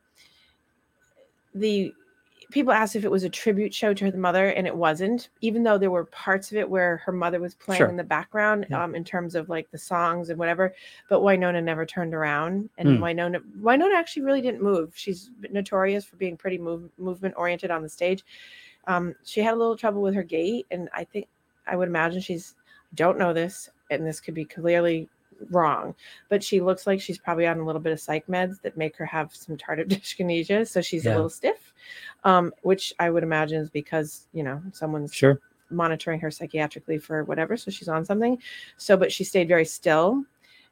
the 1.55 1.93
people 2.51 2.71
asked 2.71 2.95
if 2.95 3.03
it 3.03 3.09
was 3.09 3.23
a 3.23 3.29
tribute 3.29 3.73
show 3.73 3.93
to 3.95 4.05
her 4.11 4.17
mother, 4.17 4.49
and 4.49 4.67
it 4.67 4.75
wasn't. 4.75 5.29
Even 5.41 5.63
though 5.63 5.77
there 5.77 5.89
were 5.89 6.05
parts 6.05 6.51
of 6.51 6.57
it 6.57 6.69
where 6.69 6.97
her 6.97 7.11
mother 7.11 7.39
was 7.39 7.55
playing 7.55 7.79
Sure. 7.79 7.89
in 7.89 7.95
the 7.95 8.03
background, 8.03 8.67
Yeah. 8.69 8.83
um, 8.83 8.93
in 8.93 9.03
terms 9.03 9.33
of 9.33 9.49
like 9.49 9.71
the 9.71 9.77
songs 9.77 10.29
and 10.29 10.37
whatever. 10.37 10.73
But 11.09 11.21
Wynonna 11.21 11.63
never 11.63 11.85
turned 11.85 12.13
around, 12.13 12.69
and. 12.77 12.99
Wynonna 12.99 13.41
Wynonna 13.59 13.95
actually 13.95 14.23
really 14.23 14.41
didn't 14.41 14.61
move. 14.61 14.91
She's 14.95 15.31
notorious 15.49 16.05
for 16.05 16.15
being 16.17 16.37
pretty 16.37 16.57
move, 16.59 16.89
movement 16.97 17.33
oriented 17.37 17.71
on 17.71 17.81
the 17.81 17.89
stage. 17.89 18.23
Um, 18.85 19.15
she 19.23 19.39
had 19.41 19.53
a 19.53 19.57
little 19.57 19.77
trouble 19.77 20.01
with 20.01 20.13
her 20.13 20.23
gait, 20.23 20.67
and 20.69 20.89
I 20.93 21.05
think 21.05 21.27
I 21.65 21.75
would 21.75 21.87
imagine 21.87 22.21
she's 22.21 22.55
don't 22.93 23.17
know 23.17 23.33
this, 23.33 23.69
and 23.89 24.05
this 24.05 24.19
could 24.19 24.35
be 24.35 24.45
clearly 24.45 25.09
wrong, 25.49 25.95
but 26.29 26.43
she 26.43 26.61
looks 26.61 26.85
like 26.87 26.99
she's 27.01 27.17
probably 27.17 27.47
on 27.47 27.59
a 27.59 27.65
little 27.65 27.81
bit 27.81 27.93
of 27.93 27.99
psych 27.99 28.25
meds 28.27 28.61
that 28.61 28.77
make 28.77 28.95
her 28.97 29.05
have 29.05 29.35
some 29.35 29.57
tardive 29.57 29.87
dyskinesia, 29.89 30.67
so 30.67 30.81
she's 30.81 31.05
Yeah. 31.05 31.13
a 31.13 31.15
little 31.15 31.29
stiff, 31.29 31.73
um, 32.23 32.53
which 32.61 32.93
I 32.99 33.09
would 33.09 33.23
imagine 33.23 33.61
is 33.61 33.69
because 33.69 34.27
you 34.33 34.43
know 34.43 34.61
someone's 34.71 35.13
Sure. 35.13 35.39
monitoring 35.69 36.19
her 36.19 36.29
psychiatrically 36.29 37.01
for 37.01 37.23
whatever, 37.23 37.57
so 37.57 37.71
she's 37.71 37.87
on 37.89 38.05
something. 38.05 38.37
So, 38.77 38.95
but 38.97 39.11
she 39.11 39.23
stayed 39.23 39.47
very 39.47 39.65
still. 39.65 40.23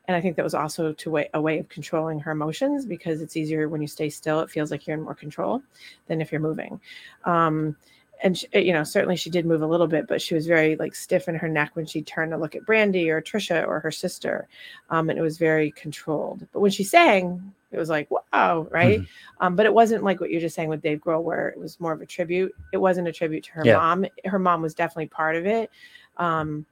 And 0.07 0.17
I 0.17 0.21
think 0.21 0.35
that 0.35 0.43
was 0.43 0.55
also 0.55 0.93
to 0.93 1.09
way, 1.11 1.29
a 1.35 1.39
way 1.41 1.59
of 1.59 1.69
controlling 1.69 2.19
her 2.21 2.31
emotions 2.31 2.87
because 2.87 3.21
it's 3.21 3.37
easier 3.37 3.69
when 3.69 3.81
you 3.81 3.87
stay 3.87 4.09
still. 4.09 4.39
It 4.41 4.49
feels 4.49 4.71
like 4.71 4.87
you're 4.87 4.97
in 4.97 5.03
more 5.03 5.13
control 5.13 5.61
than 6.07 6.21
if 6.21 6.31
you're 6.31 6.41
moving. 6.41 6.81
Um, 7.23 7.75
and 8.23 8.37
she, 8.37 8.47
you 8.53 8.73
know, 8.73 8.83
certainly 8.83 9.15
she 9.15 9.29
did 9.29 9.45
move 9.45 9.61
a 9.61 9.67
little 9.67 9.87
bit, 9.87 10.07
but 10.07 10.21
she 10.21 10.35
was 10.35 10.47
very 10.47 10.75
like 10.75 10.95
stiff 10.95 11.27
in 11.27 11.35
her 11.35 11.47
neck 11.47 11.71
when 11.73 11.85
she 11.85 12.01
turned 12.01 12.31
to 12.31 12.37
look 12.37 12.55
at 12.55 12.65
Brandi 12.65 13.09
or 13.09 13.21
Trisha 13.21 13.67
or 13.67 13.79
her 13.79 13.91
sister, 13.91 14.47
um, 14.89 15.09
and 15.09 15.17
it 15.17 15.21
was 15.23 15.37
very 15.37 15.71
controlled. 15.71 16.45
But 16.51 16.59
when 16.59 16.71
she 16.71 16.83
sang, 16.83 17.53
it 17.71 17.77
was 17.77 17.89
like 17.89 18.09
wow, 18.11 18.67
right? 18.69 19.01
Mhm. 19.01 19.07
Um, 19.39 19.55
but 19.55 19.65
it 19.65 19.73
wasn't 19.73 20.03
like 20.03 20.19
what 20.19 20.29
you're 20.29 20.41
just 20.41 20.55
saying 20.55 20.69
with 20.69 20.81
Dave 20.81 20.99
Grohl, 20.99 21.23
where 21.23 21.49
it 21.49 21.57
was 21.59 21.79
more 21.79 21.93
of 21.93 22.01
a 22.01 22.05
tribute. 22.05 22.53
It 22.71 22.77
wasn't 22.77 23.07
a 23.07 23.11
tribute 23.11 23.43
to 23.45 23.51
her 23.53 23.65
Yeah. 23.65 23.77
mom. 23.77 24.05
Her 24.25 24.39
mom 24.39 24.61
was 24.61 24.73
definitely 24.73 25.07
part 25.07 25.35
of 25.35 25.45
it, 25.45 25.71
um, 26.17 26.65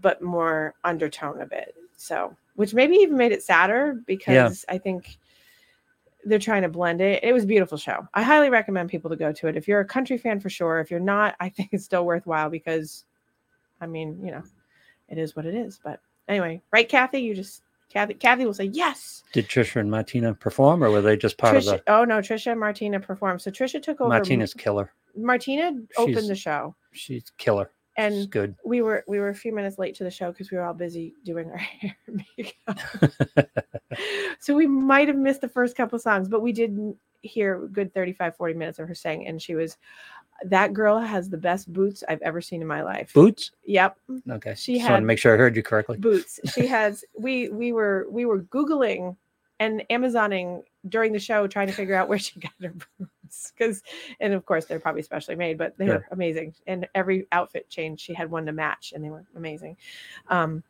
but 0.00 0.22
more 0.22 0.74
undertone 0.84 1.40
of 1.40 1.52
it. 1.52 1.74
So, 1.96 2.36
which 2.56 2.74
maybe 2.74 2.96
even 2.96 3.16
made 3.16 3.32
it 3.32 3.42
sadder 3.42 4.00
because 4.06 4.64
I 4.68 4.78
think 4.78 5.16
they're 6.24 6.38
trying 6.38 6.62
to 6.62 6.68
blend 6.68 7.00
it. 7.00 7.22
It 7.22 7.32
was 7.32 7.44
a 7.44 7.46
beautiful 7.46 7.76
show. 7.78 8.06
I 8.14 8.22
highly 8.22 8.48
recommend 8.50 8.90
people 8.90 9.10
to 9.10 9.16
go 9.16 9.32
to 9.32 9.46
it. 9.48 9.56
If 9.56 9.66
you're 9.66 9.80
a 9.80 9.84
country 9.84 10.16
fan 10.18 10.40
for 10.40 10.48
sure, 10.50 10.80
if 10.80 10.90
you're 10.90 11.00
not, 11.00 11.34
I 11.40 11.48
think 11.48 11.70
it's 11.72 11.84
still 11.84 12.04
worthwhile 12.06 12.50
because 12.50 13.04
I 13.80 13.86
mean, 13.86 14.18
you 14.24 14.30
know, 14.30 14.42
it 15.08 15.18
is 15.18 15.34
what 15.34 15.46
it 15.46 15.54
is. 15.54 15.80
But 15.82 16.00
anyway, 16.28 16.62
right, 16.72 16.88
Kathy? 16.88 17.20
You 17.20 17.34
just 17.34 17.62
Kathy 17.90 18.14
Kathy 18.14 18.46
will 18.46 18.54
say 18.54 18.64
yes. 18.72 19.22
Did 19.32 19.48
Trisha 19.48 19.80
and 19.80 19.90
Martina 19.90 20.32
perform, 20.34 20.82
or 20.84 20.90
were 20.90 21.00
they 21.02 21.16
just 21.16 21.36
part 21.38 21.56
Trisha, 21.56 21.74
of 21.74 21.84
the? 21.84 21.92
oh 21.92 22.04
no, 22.04 22.18
Trisha 22.18 22.52
and 22.52 22.60
Martina 22.60 23.00
performed. 23.00 23.42
So 23.42 23.50
Trisha 23.50 23.82
took 23.82 24.00
over. 24.00 24.08
Martina's 24.08 24.54
killer. 24.54 24.92
Martina 25.16 25.72
opened 25.98 26.16
She's- 26.16 26.28
the 26.28 26.34
show, 26.36 26.74
She's 26.92 27.30
killer. 27.36 27.70
And 27.96 28.30
good. 28.30 28.54
we 28.64 28.80
were 28.80 29.04
we 29.06 29.18
were 29.18 29.28
a 29.28 29.34
few 29.34 29.54
minutes 29.54 29.78
late 29.78 29.94
to 29.96 30.04
the 30.04 30.10
show 30.10 30.30
because 30.32 30.50
we 30.50 30.56
were 30.56 30.64
all 30.64 30.74
busy 30.74 31.14
doing 31.24 31.50
our 31.50 31.56
hair 31.80 31.96
and 32.06 32.24
makeup. 32.38 32.78
so 34.40 34.54
we 34.54 34.66
might 34.66 35.08
have 35.08 35.16
missed 35.16 35.42
the 35.42 35.48
first 35.48 35.76
couple 35.76 35.98
songs, 35.98 36.28
but 36.28 36.40
we 36.42 36.52
did 36.52 36.78
hear 37.20 37.64
a 37.64 37.68
good 37.68 37.94
35, 37.94 38.36
40 38.36 38.54
minutes 38.54 38.78
of 38.78 38.88
her 38.88 38.94
sing, 38.94 39.26
and 39.26 39.40
she 39.40 39.54
was 39.54 39.76
that 40.44 40.72
girl 40.72 40.98
has 40.98 41.28
the 41.28 41.36
best 41.36 41.72
boots 41.72 42.02
I've 42.08 42.22
ever 42.22 42.40
seen 42.40 42.62
in 42.62 42.66
my 42.66 42.82
life. 42.82 43.12
Boots. 43.12 43.52
Yep, 43.64 43.96
Okay. 44.30 44.54
She 44.56 44.78
Just 44.78 44.90
want 44.90 45.02
to 45.02 45.06
make 45.06 45.18
sure 45.18 45.34
I 45.34 45.36
heard 45.36 45.54
you 45.54 45.62
correctly. 45.62 45.98
boots. 45.98 46.40
She 46.52 46.66
has 46.66 47.04
we 47.16 47.48
we 47.50 47.72
were 47.72 48.06
we 48.10 48.24
were 48.24 48.40
googling 48.40 49.16
and 49.60 49.84
Amazoning 49.90 50.62
during 50.88 51.12
the 51.12 51.20
show 51.20 51.46
trying 51.46 51.68
to 51.68 51.72
figure 51.72 51.94
out 51.94 52.08
where 52.08 52.18
she 52.18 52.40
got 52.40 52.52
her 52.60 52.70
boots 52.98 53.11
because 53.56 53.82
and 54.20 54.32
of 54.34 54.44
course 54.46 54.64
they're 54.66 54.80
probably 54.80 55.02
specially 55.02 55.36
made, 55.36 55.58
but 55.58 55.76
they 55.78 55.86
Yeah. 55.86 55.94
were 55.94 56.06
amazing. 56.10 56.54
And 56.66 56.88
every 56.94 57.26
outfit 57.32 57.68
change 57.68 58.00
she 58.00 58.14
had 58.14 58.30
one 58.30 58.46
to 58.46 58.52
match 58.52 58.92
and 58.94 59.04
they 59.04 59.10
were 59.10 59.24
amazing. 59.36 59.76
Um 60.28 60.62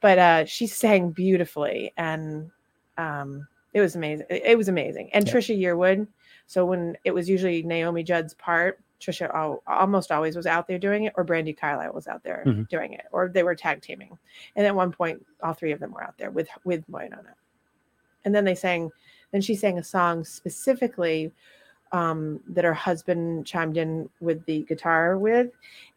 but 0.00 0.18
uh 0.18 0.44
she 0.44 0.66
sang 0.66 1.10
beautifully 1.10 1.92
and 1.96 2.50
um 2.98 3.46
it 3.72 3.80
was 3.80 3.96
amazing. 3.96 4.26
It, 4.30 4.56
was 4.56 4.68
amazing. 4.68 5.10
And 5.12 5.26
Yeah. 5.26 5.32
Trisha 5.34 5.58
Yearwood. 5.58 6.06
So 6.46 6.64
when 6.64 6.96
it 7.02 7.10
was 7.10 7.28
usually 7.28 7.64
Naomi 7.64 8.04
Judd's 8.04 8.32
part, 8.34 8.78
Trisha 9.00 9.34
al- 9.34 9.64
almost 9.66 10.12
always 10.12 10.36
was 10.36 10.46
out 10.46 10.68
there 10.68 10.78
doing 10.78 11.04
it, 11.04 11.12
or 11.16 11.24
Brandi 11.24 11.56
Carlile 11.56 11.92
was 11.92 12.06
out 12.06 12.22
there 12.22 12.44
Mhm. 12.46 12.68
doing 12.68 12.92
it, 12.92 13.06
or 13.10 13.28
they 13.28 13.42
were 13.42 13.56
tag 13.56 13.82
teaming. 13.82 14.16
And 14.54 14.64
at 14.64 14.76
one 14.76 14.92
point, 14.92 15.26
all 15.42 15.54
three 15.54 15.72
of 15.72 15.80
them 15.80 15.90
were 15.92 16.04
out 16.04 16.16
there 16.18 16.30
with 16.30 16.48
with 16.64 16.86
Wynonna. 16.88 17.34
And 18.24 18.32
then 18.32 18.44
they 18.44 18.54
sang. 18.54 18.92
Then 19.32 19.40
she 19.40 19.56
sang 19.56 19.76
a 19.78 19.82
song 19.82 20.24
specifically 20.24 21.32
um, 21.94 22.40
that 22.48 22.64
her 22.64 22.74
husband 22.74 23.46
chimed 23.46 23.76
in 23.76 24.10
with 24.20 24.44
the 24.46 24.62
guitar 24.62 25.16
with, 25.16 25.52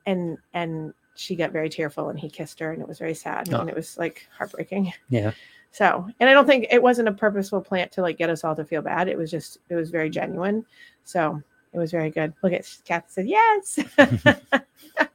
and 0.05 0.37
and 0.53 0.93
she 1.15 1.35
got 1.35 1.51
very 1.51 1.69
tearful, 1.69 2.09
and 2.09 2.19
he 2.19 2.29
kissed 2.29 2.59
her, 2.59 2.71
and 2.71 2.79
it 2.79 2.87
was 2.87 2.99
very 2.99 3.15
sad, 3.15 3.51
Oh. 3.51 3.61
and 3.61 3.69
it 3.69 3.75
was 3.75 3.97
like 3.97 4.27
heartbreaking. 4.37 4.93
Yeah. 5.09 5.31
So, 5.71 6.07
and 6.19 6.29
I 6.29 6.33
don't 6.33 6.45
think 6.45 6.67
it 6.69 6.81
wasn't 6.81 7.07
a 7.07 7.13
purposeful 7.13 7.61
plant 7.61 7.91
to 7.93 8.03
like 8.03 8.19
get 8.19 8.29
us 8.29 8.43
all 8.43 8.55
to 8.55 8.63
feel 8.63 8.83
bad. 8.83 9.07
It 9.07 9.17
was 9.17 9.31
just, 9.31 9.57
it 9.69 9.75
was 9.75 9.89
very 9.89 10.09
genuine. 10.09 10.65
So 11.03 11.41
it 11.73 11.79
was 11.79 11.91
very 11.91 12.11
good. 12.11 12.33
Look 12.43 12.53
at 12.53 12.71
Kathy 12.85 13.05
said, 13.09 13.27
yes. 13.27 13.79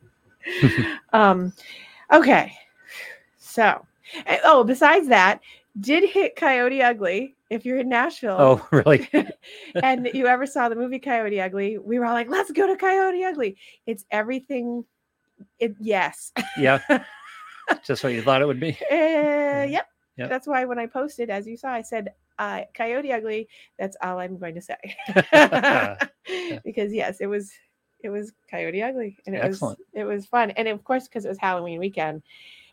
um, 1.13 1.53
okay. 2.13 2.55
So, 3.39 3.85
oh, 4.45 4.63
besides 4.65 5.09
that, 5.09 5.41
did 5.79 6.09
hit 6.09 6.37
Coyote 6.37 6.83
Ugly. 6.83 7.37
If 7.51 7.67
you're 7.67 7.79
in 7.79 7.89
Nashville 7.89 8.37
Oh, 8.39 8.69
really? 8.73 9.09
and 9.83 10.09
you 10.15 10.27
ever 10.27 10.47
saw 10.47 10.69
the 10.69 10.77
movie 10.77 10.99
Coyote 10.99 11.41
Ugly, 11.41 11.79
we 11.79 11.99
were 11.99 12.07
all 12.07 12.15
like, 12.15 12.29
let's 12.29 12.51
go 12.51 12.67
to 12.67 12.77
Coyote 12.77 13.25
Ugly. 13.25 13.57
It's 13.87 14.05
everything. 14.11 14.85
It, 15.59 15.75
yes. 15.81 16.33
yeah. 16.57 16.81
Just 17.85 18.05
what 18.05 18.13
you 18.13 18.23
thought 18.23 18.43
it 18.43 18.47
would 18.47 18.61
be. 18.61 18.77
Uh, 18.91 19.65
yep. 19.69 19.87
Yep. 20.17 20.29
That's 20.29 20.47
why 20.47 20.65
when 20.65 20.79
I 20.79 20.87
posted, 20.87 21.31
as 21.31 21.47
you 21.47 21.57
saw, 21.57 21.71
I 21.71 21.83
said, 21.83 22.13
uh, 22.39 22.63
Coyote 22.75 23.13
Ugly. 23.13 23.49
That's 23.79 23.97
all 24.03 24.19
I'm 24.19 24.39
going 24.39 24.55
to 24.55 24.61
say. 24.61 24.77
because 26.65 26.93
yes, 26.93 27.21
it 27.21 27.27
was, 27.27 27.51
it 28.01 28.11
was 28.11 28.33
Coyote 28.51 28.83
Ugly, 28.83 29.17
and 29.27 29.35
it 29.35 29.39
Excellent. 29.39 29.79
was, 29.79 29.87
it 29.95 30.05
was 30.05 30.27
fun, 30.27 30.51
and 30.53 30.69
of 30.69 30.83
course, 30.85 31.09
because 31.09 31.25
it 31.25 31.29
was 31.29 31.39
Halloween 31.39 31.79
weekend, 31.79 32.23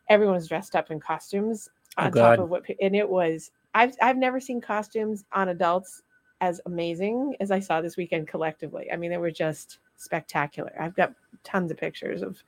everyone 0.09 0.35
was 0.35 0.47
dressed 0.47 0.75
up 0.75 0.91
in 0.91 0.99
costumes 0.99 1.69
on 2.05 2.11
God. 2.11 2.35
top 2.35 2.43
of 2.43 2.49
what, 2.49 2.63
and 2.81 2.95
it 2.95 3.07
was. 3.07 3.51
I've 3.73 3.93
I've 4.01 4.17
never 4.17 4.39
seen 4.39 4.61
costumes 4.61 5.25
on 5.31 5.49
adults 5.49 6.01
as 6.41 6.61
amazing 6.65 7.35
as 7.39 7.51
I 7.51 7.59
saw 7.59 7.81
this 7.81 7.97
weekend 7.97 8.27
collectively. 8.27 8.89
I 8.91 8.95
mean, 8.95 9.11
they 9.11 9.17
were 9.17 9.31
just 9.31 9.79
spectacular. 9.97 10.71
I've 10.79 10.95
got 10.95 11.13
tons 11.43 11.69
of 11.71 11.77
pictures 11.77 12.21
of 12.21 12.41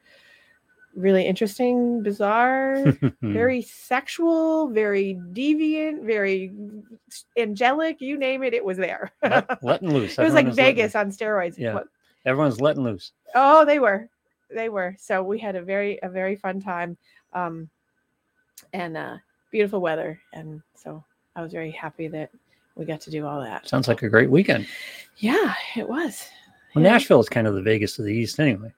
really 0.96 1.26
interesting, 1.26 2.02
bizarre, 2.04 2.84
very 3.22 3.62
sexual, 3.62 4.70
very 4.70 5.20
deviant, 5.32 6.04
very 6.06 6.52
angelic. 7.38 8.02
You 8.02 8.18
name 8.18 8.44
it, 8.44 8.54
it 8.54 8.64
was 8.64 8.78
there. 8.78 9.12
Let- 9.24 9.64
letting 9.64 9.94
loose. 9.94 10.18
it 10.18 10.24
was 10.24 10.34
Everyone 10.34 10.46
like 10.46 10.56
Vegas 10.56 10.96
on 10.96 11.12
steroids. 11.12 11.58
Yeah. 11.58 11.76
What- 11.76 11.88
Everyone's 12.26 12.62
letting 12.62 12.84
loose. 12.84 13.14
Oh, 13.34 13.66
they 13.66 13.80
were, 13.80 14.08
they 14.54 14.70
were. 14.70 14.96
So 15.00 15.24
we 15.24 15.40
had 15.40 15.56
a 15.56 15.62
very 15.62 15.98
a 16.04 16.10
very 16.10 16.36
fun 16.36 16.62
time, 16.62 16.96
um, 17.34 17.68
and 18.74 18.96
uh, 18.96 19.18
beautiful 19.52 19.82
weather, 19.82 20.20
and 20.34 20.62
so 20.76 21.04
I 21.36 21.42
was 21.42 21.52
very 21.52 21.72
happy 21.72 22.08
that 22.10 22.30
we 22.76 22.86
got 22.86 23.02
to 23.02 23.12
do 23.12 23.26
all 23.26 23.42
that. 23.42 23.68
Sounds 23.68 23.88
like 23.88 24.02
a 24.02 24.10
great 24.10 24.30
weekend. 24.30 24.68
Yeah, 25.18 25.54
it 25.76 25.88
was. 25.88 26.28
Well, 26.74 26.84
Yeah. 26.84 26.92
Nashville 26.94 27.20
is 27.20 27.30
kind 27.30 27.48
of 27.48 27.54
the 27.54 27.62
Vegas 27.62 28.00
of 28.00 28.06
the 28.06 28.14
East 28.14 28.40
anyway, 28.40 28.72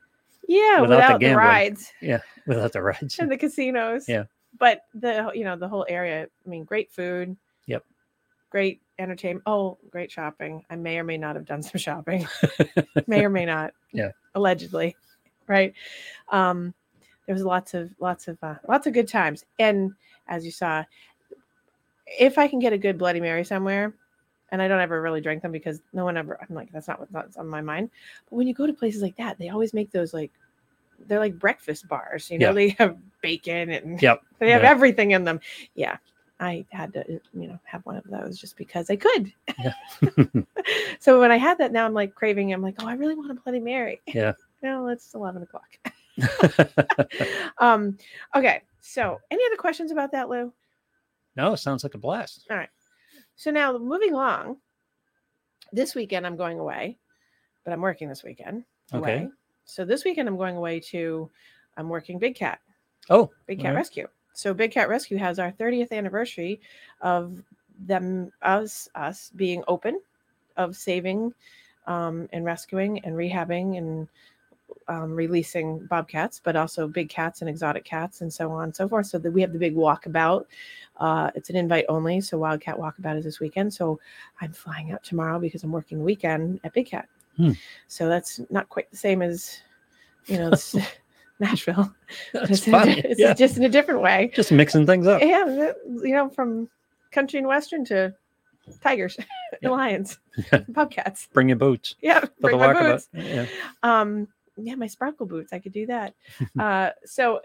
Yeah, 0.47 0.81
without 0.81 0.87
the 0.87 0.95
without, 0.95 1.13
the, 1.13 1.19
gambling. 1.19 1.45
rides 1.47 1.91
Yeah, 2.01 2.19
without 2.47 2.71
the 2.73 2.81
rides. 2.81 3.19
and 3.19 3.31
the 3.31 3.37
casinos. 3.37 4.07
Yeah. 4.09 4.23
But 4.59 4.81
the 4.93 5.31
you 5.33 5.43
know 5.43 5.55
the 5.55 5.67
whole 5.67 5.85
area. 5.89 6.27
I 6.45 6.49
mean, 6.49 6.63
great 6.63 6.91
food. 6.91 7.35
Yep. 7.67 7.83
Great 8.51 8.81
entertainment. 8.99 9.43
Oh, 9.47 9.77
great 9.89 10.11
shopping. 10.11 10.63
I 10.69 10.75
may 10.75 10.99
or 10.99 11.03
may 11.03 11.17
not 11.17 11.35
have 11.35 11.45
done 11.45 11.63
some 11.63 11.79
shopping. 11.79 12.27
may 13.07 13.25
or 13.25 13.29
may 13.29 13.45
not. 13.45 13.73
Yeah. 13.91 14.11
Allegedly, 14.35 14.95
right? 15.47 15.73
Um, 16.29 16.73
there 17.25 17.33
was 17.33 17.43
lots 17.43 17.73
of 17.73 17.89
lots 17.99 18.27
of 18.27 18.37
uh, 18.43 18.55
lots 18.67 18.85
of 18.85 18.93
good 18.93 19.07
times, 19.07 19.43
and 19.59 19.93
as 20.27 20.45
you 20.45 20.51
saw, 20.51 20.83
if 22.07 22.37
I 22.37 22.47
can 22.47 22.59
get 22.59 22.73
a 22.73 22.77
good 22.77 22.97
Bloody 22.97 23.19
Mary 23.19 23.43
somewhere, 23.43 23.93
and 24.51 24.61
I 24.61 24.67
don't 24.67 24.79
ever 24.79 25.01
really 25.01 25.21
drink 25.21 25.41
them 25.41 25.51
because 25.51 25.81
no 25.93 26.05
one 26.05 26.15
ever. 26.15 26.37
I'm 26.39 26.55
like 26.55 26.71
that's 26.71 26.87
not 26.87 27.11
what's 27.11 27.37
on 27.37 27.47
my 27.47 27.61
mind. 27.61 27.89
But 28.29 28.35
when 28.35 28.47
you 28.47 28.53
go 28.53 28.67
to 28.67 28.73
places 28.73 29.01
like 29.01 29.17
that, 29.17 29.39
they 29.39 29.49
always 29.49 29.73
make 29.73 29.91
those 29.91 30.13
like 30.13 30.31
they're 31.07 31.19
like 31.19 31.39
breakfast 31.39 31.87
bars. 31.87 32.29
You 32.29 32.37
know, 32.39 32.53
they 32.53 32.69
have 32.79 32.97
bacon 33.21 33.71
and 33.71 34.01
Yep. 34.01 34.21
they 34.39 34.51
have 34.51 34.63
everything 34.63 35.11
in 35.11 35.23
them. 35.23 35.39
Yeah. 35.75 35.97
I 36.39 36.65
had 36.71 36.93
to, 36.93 37.03
you 37.33 37.47
know, 37.47 37.59
have 37.63 37.85
one 37.85 37.95
of 37.95 38.03
those 38.05 38.37
just 38.37 38.57
because 38.57 38.89
I 38.89 38.95
could. 38.97 39.31
Yeah. 39.59 39.73
so 40.99 41.19
when 41.19 41.31
I 41.31 41.37
had 41.37 41.57
that, 41.59 41.71
now 41.71 41.85
I'm 41.85 41.93
like 41.93 42.15
craving. 42.15 42.51
I'm 42.53 42.61
like, 42.61 42.75
oh, 42.79 42.87
I 42.87 42.93
really 42.95 43.15
want 43.15 43.31
a 43.31 43.35
Bloody 43.35 43.59
Mary. 43.59 44.01
Yeah. 44.07 44.33
no, 44.61 44.87
it's 44.87 45.13
11 45.13 45.43
o'clock. 45.43 45.77
um. 47.59 47.97
Okay. 48.35 48.61
So, 48.85 49.17
any 49.31 49.41
other 49.45 49.55
questions 49.55 49.91
about 49.91 50.11
that, 50.11 50.27
Lou? 50.29 50.51
no, 51.37 51.53
it 51.53 51.57
sounds 51.57 51.83
like 51.83 51.95
a 51.95 51.97
blast. 51.97 52.45
All 52.51 52.57
right. 52.57 52.69
So 53.35 53.49
now 53.49 53.75
moving 53.77 54.13
along, 54.13 54.57
this 55.71 55.95
weekend 55.95 56.27
I'm 56.27 56.35
going 56.35 56.59
away, 56.59 56.97
but 57.63 57.71
I'm 57.73 57.81
working 57.81 58.07
this 58.09 58.23
weekend. 58.23 58.65
Okay. 58.93 59.19
Away. 59.21 59.29
So 59.65 59.85
this 59.85 60.03
weekend 60.03 60.27
I'm 60.27 60.37
going 60.37 60.57
away 60.57 60.79
to 60.91 61.29
I'm 61.77 61.89
working 61.89 62.19
Big 62.19 62.35
Cat, 62.35 62.59
Oh, 63.09 63.31
Big 63.47 63.57
Cat 63.59 63.67
alright. 63.67 63.77
Rescue. 63.77 64.07
So 64.33 64.53
Big 64.53 64.71
Cat 64.71 64.89
Rescue 64.89 65.17
has 65.17 65.39
our 65.39 65.51
30th 65.53 65.91
anniversary 65.91 66.59
of 67.01 67.41
them 67.79 68.31
us 68.41 68.89
us 68.93 69.31
being 69.35 69.63
open, 69.67 69.99
of 70.57 70.75
saving 70.75 71.33
um, 71.87 72.27
and 72.33 72.45
rescuing 72.45 72.99
and 73.05 73.15
rehabbing 73.15 73.77
and 73.77 74.07
um, 74.87 75.11
releasing 75.13 75.79
bobcats, 75.85 76.39
but 76.43 76.55
also 76.55 76.87
big 76.87 77.09
cats 77.09 77.41
and 77.41 77.49
exotic 77.49 77.83
cats 77.85 78.21
and 78.21 78.31
so 78.31 78.51
on 78.51 78.65
and 78.65 78.75
so 78.75 78.87
forth. 78.87 79.07
So 79.07 79.17
that 79.19 79.31
we 79.31 79.41
have 79.41 79.53
the 79.53 79.59
big 79.59 79.75
walkabout. 79.75 80.45
Uh, 80.97 81.31
it's 81.35 81.49
an 81.49 81.55
invite 81.55 81.85
only. 81.89 82.21
So 82.21 82.37
Wildcat 82.37 82.77
Walkabout 82.77 83.17
is 83.17 83.23
this 83.25 83.39
weekend. 83.39 83.73
So 83.73 83.99
I'm 84.41 84.53
flying 84.53 84.91
out 84.91 85.03
tomorrow 85.03 85.39
because 85.39 85.63
I'm 85.63 85.71
working 85.71 85.97
the 85.99 86.03
weekend 86.03 86.59
at 86.63 86.73
Big 86.73 86.87
Cat. 86.87 87.07
Hmm. 87.37 87.51
So 87.87 88.07
that's 88.07 88.39
not 88.49 88.69
quite 88.69 88.89
the 88.91 88.97
same 88.97 89.21
as, 89.21 89.57
you 90.27 90.37
know, 90.37 90.51
Nashville. 91.39 91.93
That's 92.31 92.51
It's, 92.51 92.67
in 92.67 92.73
a 92.75 92.79
funny. 92.79 92.99
it's 92.99 93.19
yeah. 93.19 93.33
just 93.33 93.57
in 93.57 93.63
a 93.63 93.69
different 93.69 94.01
way. 94.01 94.31
Just 94.35 94.51
mixing 94.51 94.85
things 94.85 95.07
up. 95.07 95.21
Yeah, 95.21 95.71
you 96.03 96.13
know, 96.13 96.29
from 96.29 96.69
country 97.11 97.39
and 97.39 97.47
western 97.47 97.83
to 97.85 98.13
tigers, 98.81 99.17
Yeah. 99.61 99.69
lions, 99.71 100.19
Yeah. 100.51 100.59
bobcats. 100.69 101.27
Bring 101.33 101.49
your 101.49 101.57
boots 101.57 101.95
Yeah, 102.01 102.19
for 102.21 102.29
bring 102.39 102.57
the 102.59 102.67
my 102.67 102.73
walkabout. 102.73 102.91
boots. 102.91 103.09
Yeah. 103.13 103.45
Um, 103.81 104.27
yeah, 104.57 104.75
my 104.75 104.87
sparkle 104.87 105.25
boots. 105.25 105.53
I 105.53 105.59
could 105.59 105.71
do 105.71 105.85
that. 105.87 106.13
uh, 106.59 106.91
so, 107.05 107.41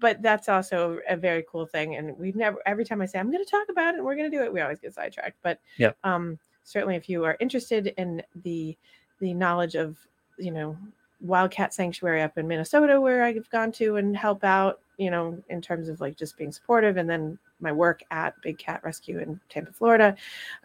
but 0.00 0.20
that's 0.20 0.48
also 0.48 0.98
a 1.08 1.16
very 1.16 1.44
cool 1.50 1.66
thing. 1.66 1.96
And 1.96 2.16
we've 2.18 2.36
never. 2.36 2.58
Every 2.66 2.84
time 2.84 3.00
I 3.00 3.06
say 3.06 3.18
I'm 3.18 3.30
going 3.30 3.44
to 3.44 3.50
talk 3.50 3.68
about 3.70 3.94
it, 3.94 3.98
and 3.98 4.04
we're 4.04 4.16
going 4.16 4.30
to 4.30 4.36
do 4.36 4.42
it, 4.42 4.52
we 4.52 4.60
always 4.60 4.80
get 4.80 4.94
sidetracked. 4.94 5.38
But 5.42 5.60
yeah, 5.78 5.92
um, 6.04 6.38
certainly, 6.64 6.96
if 6.96 7.08
you 7.08 7.24
are 7.24 7.36
interested 7.40 7.94
in 7.96 8.22
the 8.42 8.76
the 9.20 9.32
knowledge 9.32 9.76
of 9.76 9.96
you 10.38 10.50
know 10.50 10.76
wildcat 11.20 11.72
sanctuary 11.72 12.20
up 12.20 12.36
in 12.36 12.48
minnesota 12.48 13.00
where 13.00 13.22
i've 13.22 13.48
gone 13.50 13.70
to 13.70 13.96
and 13.96 14.16
help 14.16 14.42
out 14.42 14.80
you 14.98 15.10
know 15.10 15.40
in 15.48 15.62
terms 15.62 15.88
of 15.88 16.00
like 16.00 16.16
just 16.16 16.36
being 16.36 16.50
supportive 16.50 16.96
and 16.96 17.08
then 17.08 17.38
my 17.60 17.70
work 17.70 18.02
at 18.10 18.34
big 18.42 18.58
cat 18.58 18.82
rescue 18.82 19.20
in 19.20 19.40
tampa 19.48 19.72
florida 19.72 20.16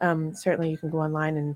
um, 0.02 0.34
certainly 0.34 0.70
you 0.70 0.78
can 0.78 0.90
go 0.90 1.00
online 1.00 1.38
and 1.38 1.56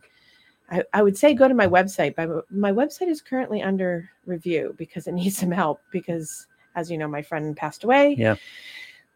I, 0.71 0.83
I 0.93 1.03
would 1.03 1.17
say 1.17 1.33
go 1.33 1.47
to 1.47 1.53
my 1.53 1.67
website 1.67 2.15
but 2.15 2.49
my 2.49 2.71
website 2.71 3.09
is 3.09 3.21
currently 3.21 3.61
under 3.61 4.09
review 4.25 4.73
because 4.77 5.07
it 5.07 5.11
needs 5.21 5.37
some 5.37 5.51
help 5.51 5.81
because 5.91 6.47
as 6.75 6.89
you 6.89 6.97
know 6.97 7.07
my 7.07 7.21
friend 7.21 7.55
passed 7.55 7.83
away 7.83 8.15
Yeah. 8.17 8.35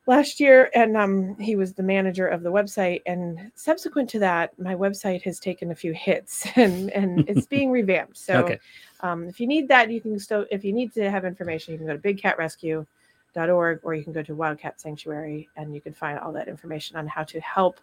last 0.06 0.40
year 0.40 0.70
and 0.76 0.98
um, 0.98 1.36
he 1.40 1.56
was 1.56 1.74
the 1.74 1.84
manager 1.84 2.28
of 2.28 2.44
the 2.44 2.52
website 2.52 3.02
and 3.06 3.52
subsequent 3.56 4.10
to 4.10 4.20
that 4.20 4.58
my 4.60 4.76
website 4.76 5.22
has 5.24 5.40
taken 5.40 5.72
a 5.72 5.76
few 5.76 5.94
hits 5.94 6.46
and 6.56 6.92
and 6.92 7.24
it's 7.30 7.46
being 7.48 7.72
revamped 7.72 8.18
so 8.18 8.40
Okay. 8.40 8.60
um, 9.02 9.28
if 9.28 9.40
you 9.40 9.48
need 9.48 9.68
that 9.70 9.90
you 9.90 10.02
can 10.02 10.20
still 10.20 10.46
if 10.52 10.64
you 10.64 10.74
need 10.74 10.94
to 10.94 11.10
have 11.10 11.26
information 11.26 11.72
you 11.72 11.78
can 11.78 11.88
go 11.88 11.98
to 11.98 12.14
bigcatrescue.org 12.14 13.80
or 13.84 13.94
you 13.94 14.04
can 14.04 14.14
go 14.14 14.24
to 14.24 14.36
wildcat 14.36 14.80
sanctuary 14.82 15.48
and 15.56 15.74
you 15.74 15.82
can 15.82 15.94
find 15.94 16.20
all 16.20 16.34
that 16.34 16.48
information 16.48 16.98
on 16.98 17.08
how 17.08 17.24
to 17.24 17.40
help 17.40 17.80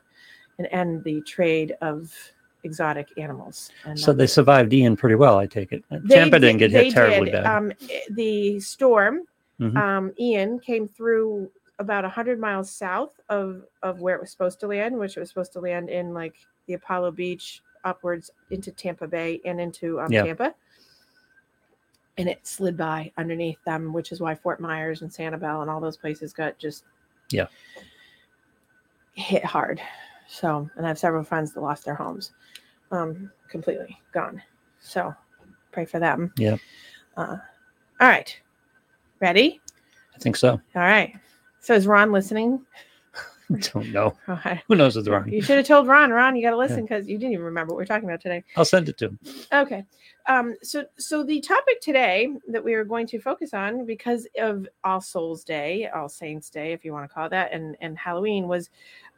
and 0.59 0.69
end 0.71 1.02
the 1.05 1.23
trade 1.23 1.75
of 1.81 2.14
exotic 2.64 3.09
animals 3.16 3.71
and 3.85 3.99
So 3.99 4.12
they 4.12 4.26
survived 4.26 4.73
Ian 4.73 4.97
pretty 4.97 5.16
well, 5.16 5.38
I 5.38 5.47
take 5.47 5.73
it. 5.73 5.85
they 5.90 5.99
Tampa 6.14 6.38
did- 6.38 6.47
didn't 6.47 6.59
get 6.59 6.71
hit 6.71 6.92
terribly 6.92 7.26
did. 7.31 7.42
bad. 7.42 7.47
Um, 7.47 7.73
the 8.11 8.61
storm, 8.61 9.23
Mhm. 9.61 9.76
um, 9.76 10.12
Ian, 10.19 10.59
came 10.61 10.87
through 10.88 11.51
about 11.79 12.05
hundred 12.05 12.38
miles 12.38 12.70
south 12.70 13.18
of 13.29 13.64
of 13.83 14.01
where 14.01 14.14
it 14.14 14.20
was 14.20 14.31
supposed 14.31 14.61
to 14.61 14.66
land, 14.68 14.96
which 14.96 15.16
it 15.16 15.20
was 15.20 15.29
supposed 15.29 15.53
to 15.55 15.61
land 15.61 15.90
in 15.90 16.14
like 16.14 16.35
the 16.66 16.75
Apollo 16.75 17.12
Beach 17.12 17.62
upwards 17.85 18.31
into 18.51 18.70
Tampa 18.70 19.09
Bay 19.09 19.40
and 19.44 19.61
into 19.61 20.01
um, 20.01 20.12
Yeah. 20.12 20.22
Tampa. 20.22 20.55
And 22.18 22.29
it 22.29 22.46
slid 22.46 22.77
by 22.77 23.11
underneath 23.16 23.59
them, 23.64 23.92
which 23.92 24.12
is 24.12 24.20
why 24.20 24.35
Fort 24.37 24.61
Myers 24.61 25.03
and 25.03 25.11
Sanibel 25.11 25.62
and 25.62 25.70
all 25.70 25.81
those 25.81 25.96
places 25.96 26.33
got 26.33 26.59
just 26.59 26.85
Yeah. 27.31 27.46
hit 29.14 29.44
hard. 29.44 29.81
So, 30.33 30.71
and 30.77 30.87
I 30.87 30.88
have 30.88 30.99
several 30.99 31.23
friends 31.23 31.53
that 31.53 31.61
lost 31.61 31.85
their 31.85 31.95
homes, 31.95 32.33
um, 32.90 33.31
completely 33.51 34.01
gone. 34.12 34.40
So, 34.81 35.14
pray 35.73 35.85
for 35.85 35.99
them. 35.99 36.33
Yeah. 36.38 36.57
Uh, 37.18 37.37
all 38.01 38.09
right. 38.09 38.35
Ready? 39.21 39.61
I 40.14 40.18
think 40.18 40.37
so. 40.37 40.53
All 40.53 40.83
right. 40.83 41.14
So 41.61 41.75
is 41.75 41.87
Ron 41.87 42.12
listening? 42.12 42.64
Don't 43.73 43.93
know. 43.93 44.17
Right. 44.27 44.62
Who 44.69 44.77
knows 44.77 44.97
what's 44.97 45.09
wrong? 45.09 45.29
You 45.29 45.43
should 45.43 45.59
have 45.59 45.67
told 45.67 45.87
Ron. 45.87 46.11
Ron, 46.11 46.37
you 46.37 46.43
got 46.43 46.51
to 46.51 46.57
listen 46.57 46.83
because 46.83 47.09
you 47.09 47.19
didn't 47.19 47.35
even 47.35 47.45
remember 47.45 47.73
what 47.73 47.79
we 47.79 47.83
are 47.83 47.87
talking 47.87 48.09
about 48.09 48.21
today. 48.21 48.43
I'll 48.57 48.65
send 48.65 48.88
it 48.88 48.99
to 48.99 49.07
him. 49.07 49.19
Okay. 49.53 49.85
Um, 50.27 50.55
so 50.62 50.85
so 50.99 51.25
the 51.25 51.41
topic 51.41 51.81
today 51.81 52.33
that 52.49 52.62
we 52.62 52.75
are 52.75 52.85
going 52.85 53.07
to 53.09 53.21
focus 53.21 53.53
on 53.53 53.85
because 53.85 54.27
of 54.38 54.69
All 54.85 55.01
Souls 55.01 55.43
Day, 55.45 55.88
All 55.88 56.09
Saints 56.09 56.49
Day, 56.51 56.73
if 56.73 56.85
you 56.85 56.93
want 56.93 57.09
to 57.09 57.15
call 57.15 57.29
that, 57.29 57.53
and 57.53 57.77
and 57.81 57.99
Halloween 57.99 58.47
was, 58.47 58.71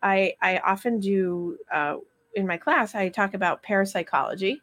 I 0.03 0.35
I 0.40 0.59
often 0.59 1.01
do 1.01 1.59
uh, 1.73 1.97
in 2.35 2.47
my 2.47 2.57
class 2.57 2.94
I 2.94 3.09
talk 3.09 3.35
about 3.35 3.62
parapsychology 3.62 4.61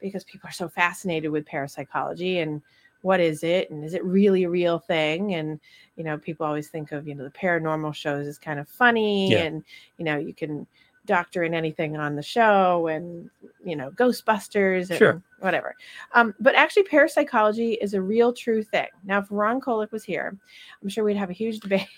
because 0.00 0.24
people 0.24 0.48
are 0.48 0.52
so 0.52 0.68
fascinated 0.68 1.30
with 1.30 1.46
parapsychology 1.46 2.40
and 2.40 2.62
what 3.02 3.20
is 3.20 3.42
it 3.44 3.70
and 3.70 3.84
is 3.84 3.94
it 3.94 4.04
really 4.04 4.44
a 4.44 4.50
real 4.50 4.78
thing 4.78 5.34
and 5.34 5.60
you 5.96 6.04
know 6.04 6.16
people 6.16 6.46
always 6.46 6.68
think 6.68 6.92
of 6.92 7.06
you 7.06 7.14
know 7.14 7.24
the 7.24 7.30
paranormal 7.30 7.94
shows 7.94 8.26
as 8.26 8.38
kind 8.38 8.58
of 8.58 8.68
funny 8.68 9.32
Yeah. 9.32 9.42
and 9.44 9.64
you 9.98 10.04
know 10.04 10.18
you 10.18 10.32
can 10.34 10.66
doctor 11.04 11.42
in 11.42 11.52
anything 11.52 11.96
on 11.96 12.14
the 12.14 12.22
show 12.22 12.86
and 12.86 13.28
you 13.64 13.74
know 13.74 13.90
ghostbusters 13.90 14.88
and 14.90 14.98
Sure. 14.98 15.22
whatever 15.40 15.74
um, 16.14 16.32
but 16.38 16.54
actually 16.54 16.84
parapsychology 16.84 17.72
is 17.74 17.94
a 17.94 18.00
real 18.00 18.32
true 18.32 18.62
thing 18.62 18.86
now 19.04 19.18
if 19.18 19.26
ron 19.30 19.60
kolick 19.60 19.90
was 19.90 20.04
here 20.04 20.36
i'm 20.80 20.88
sure 20.88 21.02
we'd 21.02 21.16
have 21.16 21.30
a 21.30 21.32
huge 21.34 21.58
debate 21.60 21.88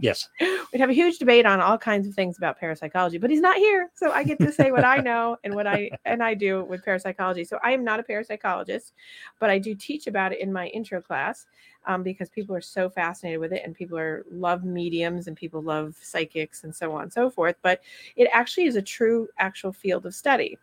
Yes. 0.00 0.28
we'd 0.40 0.80
have 0.80 0.90
a 0.90 0.94
huge 0.94 1.18
debate 1.18 1.46
on 1.46 1.60
all 1.60 1.78
kinds 1.78 2.06
of 2.06 2.14
things 2.14 2.36
about 2.36 2.58
parapsychology 2.58 3.18
but 3.18 3.30
he's 3.30 3.40
not 3.40 3.56
here 3.56 3.90
so 3.94 4.10
i 4.12 4.22
get 4.22 4.38
to 4.38 4.52
say 4.52 4.70
what 4.70 4.84
i 4.84 4.98
know 4.98 5.36
and 5.44 5.54
what 5.54 5.66
i 5.66 5.90
and 6.04 6.22
i 6.22 6.34
do 6.34 6.64
with 6.64 6.84
parapsychology. 6.84 7.44
So 7.44 7.58
i 7.62 7.72
am 7.72 7.84
not 7.84 8.00
a 8.00 8.02
parapsychologist 8.02 8.92
but 9.40 9.50
i 9.50 9.58
do 9.58 9.74
teach 9.74 10.06
about 10.06 10.32
it 10.32 10.40
in 10.40 10.52
my 10.52 10.66
intro 10.68 11.00
class 11.00 11.46
um, 11.86 12.02
because 12.02 12.30
people 12.30 12.54
are 12.54 12.60
so 12.60 12.88
fascinated 12.88 13.40
with 13.40 13.52
it 13.52 13.62
and 13.64 13.74
people 13.74 13.98
are 13.98 14.24
love 14.30 14.64
mediums 14.64 15.26
and 15.26 15.36
people 15.36 15.62
love 15.62 15.96
psychics 16.00 16.64
and 16.64 16.74
so 16.74 16.92
on 16.92 17.02
and 17.02 17.12
so 17.12 17.30
forth. 17.30 17.56
But 17.62 17.80
it 18.16 18.28
actually 18.32 18.66
is 18.66 18.76
a 18.76 18.82
true 18.82 19.28
actual 19.38 19.72
field 19.72 20.06
of 20.06 20.14
study 20.14 20.58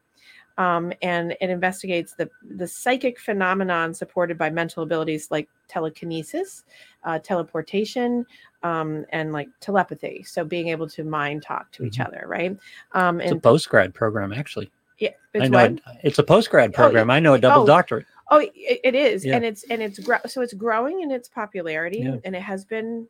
um, 0.61 0.93
and 1.01 1.31
it 1.41 1.49
investigates 1.49 2.13
the 2.13 2.29
the 2.55 2.67
psychic 2.67 3.19
phenomenon 3.19 3.93
supported 3.93 4.37
by 4.37 4.49
mental 4.49 4.83
abilities 4.83 5.31
like 5.31 5.47
telekinesis, 5.67 6.63
uh, 7.03 7.17
teleportation, 7.19 8.25
um, 8.61 9.05
and 9.11 9.33
like 9.33 9.49
telepathy. 9.59 10.23
So 10.23 10.43
being 10.43 10.67
able 10.67 10.87
to 10.89 11.03
mind 11.03 11.41
talk 11.41 11.71
to 11.73 11.83
each 11.85 11.97
Mhm. 11.97 12.05
other, 12.07 12.23
right? 12.27 12.55
Um, 12.93 13.19
It's 13.21 13.31
a 13.31 13.35
post 13.39 13.69
grad 13.69 13.93
program, 13.93 14.31
actually. 14.33 14.69
yeah, 14.99 15.09
I 15.33 15.39
it's 15.39 15.49
know 15.49 15.59
it, 15.59 15.81
it's 16.03 16.19
a 16.19 16.23
post 16.23 16.51
grad 16.51 16.69
Oh, 16.71 16.73
program. 16.73 17.09
I 17.09 17.19
know 17.19 17.33
a 17.33 17.39
double 17.39 17.63
oh, 17.63 17.65
doctorate. 17.75 18.05
Oh, 18.29 18.39
it, 18.39 18.51
it 18.83 18.95
is, 18.95 19.25
Yeah. 19.25 19.35
and 19.37 19.43
it's 19.45 19.63
and 19.71 19.81
it's 19.81 19.97
grow 19.99 20.19
so 20.27 20.41
it's 20.41 20.53
growing 20.53 21.01
in 21.01 21.09
its 21.11 21.27
popularity, 21.27 21.99
Yeah. 21.99 22.17
and 22.23 22.35
it 22.35 22.41
has 22.43 22.65
been. 22.65 23.07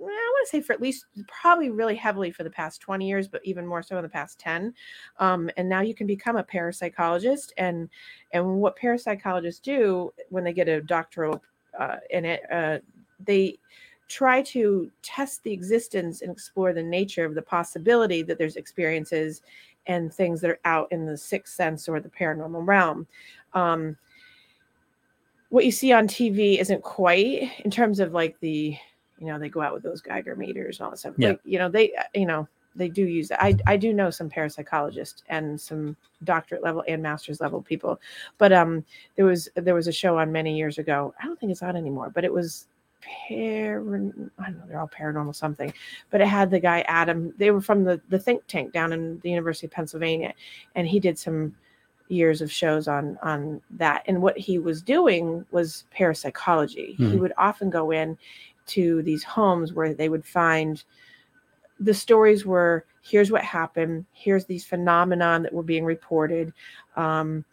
I 0.00 0.04
want 0.04 0.46
to 0.46 0.50
say 0.50 0.60
for 0.60 0.72
at 0.72 0.80
least 0.80 1.06
probably 1.26 1.70
really 1.70 1.94
heavily 1.94 2.30
for 2.30 2.42
the 2.42 2.50
past 2.50 2.80
20 2.80 3.06
years, 3.06 3.28
but 3.28 3.40
even 3.44 3.66
more 3.66 3.82
so 3.82 3.96
in 3.96 4.02
the 4.02 4.08
past 4.08 4.38
10. 4.38 4.72
Um, 5.18 5.50
and 5.56 5.68
now 5.68 5.80
you 5.80 5.94
can 5.94 6.06
become 6.06 6.36
a 6.36 6.44
parapsychologist. 6.44 7.52
And 7.58 7.88
and 8.32 8.60
what 8.60 8.78
parapsychologists 8.78 9.62
do 9.62 10.12
when 10.30 10.44
they 10.44 10.52
get 10.52 10.68
a 10.68 10.80
doctoral 10.80 11.42
uh, 11.78 11.96
in 12.10 12.24
it, 12.24 12.42
uh, 12.50 12.78
they 13.24 13.58
try 14.08 14.42
to 14.42 14.90
test 15.02 15.42
the 15.44 15.52
existence 15.52 16.22
and 16.22 16.32
explore 16.32 16.72
the 16.72 16.82
nature 16.82 17.24
of 17.24 17.34
the 17.34 17.42
possibility 17.42 18.22
that 18.22 18.38
there's 18.38 18.56
experiences 18.56 19.42
and 19.86 20.12
things 20.12 20.40
that 20.40 20.50
are 20.50 20.60
out 20.64 20.90
in 20.90 21.06
the 21.06 21.16
sixth 21.16 21.54
sense 21.54 21.88
or 21.88 22.00
the 22.00 22.08
paranormal 22.08 22.66
realm. 22.66 23.06
Um, 23.54 23.96
what 25.50 25.64
you 25.64 25.72
see 25.72 25.92
on 25.92 26.06
TV 26.06 26.58
isn't 26.60 26.82
quite 26.82 27.50
in 27.64 27.70
terms 27.70 28.00
of 28.00 28.12
like 28.12 28.38
the, 28.40 28.76
you 29.20 29.26
know, 29.26 29.38
they 29.38 29.48
go 29.48 29.60
out 29.60 29.74
with 29.74 29.82
those 29.82 30.00
Geiger 30.00 30.34
meters 30.34 30.78
and 30.78 30.84
all 30.86 30.90
that 30.90 30.96
stuff. 30.98 31.14
Yeah. 31.18 31.30
Like, 31.30 31.40
you 31.44 31.58
know, 31.58 31.68
they, 31.68 31.94
uh, 31.94 32.02
you 32.14 32.26
know, 32.26 32.48
they 32.74 32.88
do 32.88 33.04
use 33.04 33.28
that. 33.28 33.42
I, 33.42 33.56
I 33.66 33.76
do 33.76 33.92
know 33.92 34.10
some 34.10 34.30
parapsychologists 34.30 35.22
and 35.28 35.60
some 35.60 35.96
doctorate 36.24 36.62
level 36.62 36.84
and 36.88 37.02
master's 37.02 37.40
level 37.40 37.60
people, 37.62 38.00
but 38.38 38.52
um, 38.52 38.84
there 39.16 39.26
was 39.26 39.48
there 39.54 39.74
was 39.74 39.88
a 39.88 39.92
show 39.92 40.18
on 40.18 40.32
many 40.32 40.56
years 40.56 40.78
ago. 40.78 41.12
I 41.20 41.26
don't 41.26 41.38
think 41.38 41.52
it's 41.52 41.62
on 41.62 41.76
anymore, 41.76 42.10
but 42.14 42.24
it 42.24 42.32
was 42.32 42.68
par 43.02 43.78
I 43.78 43.78
don't 43.78 44.30
know, 44.38 44.64
they're 44.68 44.80
all 44.80 44.88
paranormal 44.88 45.34
something, 45.34 45.72
but 46.10 46.20
it 46.20 46.28
had 46.28 46.50
the 46.50 46.60
guy 46.60 46.82
Adam. 46.82 47.34
They 47.38 47.50
were 47.50 47.60
from 47.60 47.82
the 47.84 48.00
the 48.08 48.18
think 48.18 48.46
tank 48.46 48.72
down 48.72 48.92
in 48.92 49.18
the 49.20 49.30
University 49.30 49.66
of 49.66 49.72
Pennsylvania, 49.72 50.32
and 50.76 50.86
he 50.86 51.00
did 51.00 51.18
some 51.18 51.56
years 52.08 52.40
of 52.40 52.52
shows 52.52 52.88
on 52.88 53.18
on 53.22 53.60
that. 53.70 54.02
And 54.06 54.20
what 54.20 54.36
he 54.36 54.58
was 54.58 54.82
doing 54.82 55.44
was 55.50 55.84
parapsychology. 55.92 56.94
He 56.98 57.04
Mhm. 57.04 57.20
would 57.20 57.32
often 57.38 57.70
go 57.70 57.90
in 57.92 58.18
to 58.70 59.02
these 59.02 59.22
homes 59.22 59.72
where 59.72 59.94
they 59.94 60.08
would 60.08 60.24
find 60.24 60.82
the 61.78 61.94
stories 61.94 62.44
were 62.44 62.84
here's 63.02 63.30
what 63.30 63.42
happened. 63.42 64.04
Here's 64.12 64.44
these 64.44 64.64
phenomenon 64.64 65.42
that 65.42 65.52
were 65.52 65.62
being 65.62 65.84
reported. 65.84 66.52
Um, 66.96 67.44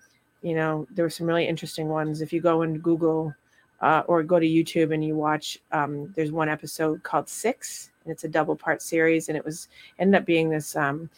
you 0.42 0.56
know 0.56 0.88
there 0.92 1.06
were 1.06 1.10
some 1.10 1.28
really 1.28 1.48
interesting 1.48 1.88
ones. 1.88 2.22
If 2.22 2.32
you 2.32 2.42
go 2.42 2.62
and 2.62 2.82
google 2.82 3.34
uh, 3.82 4.04
or 4.08 4.24
go 4.24 4.40
to 4.40 4.46
youtube 4.46 4.94
and 4.94 5.04
you 5.04 5.16
watch 5.16 5.60
um, 5.72 6.12
there's 6.16 6.32
one 6.32 6.50
episode 6.50 7.04
called 7.04 7.30
six 7.30 7.92
and 8.04 8.12
it's 8.12 8.24
a 8.24 8.28
double 8.28 8.56
part 8.56 8.82
series 8.82 9.28
and 9.28 9.38
it 9.38 9.46
was 9.46 9.68
ended 10.00 10.20
up 10.20 10.26
being 10.26 10.50
this 10.50 10.76
um, 10.76 11.10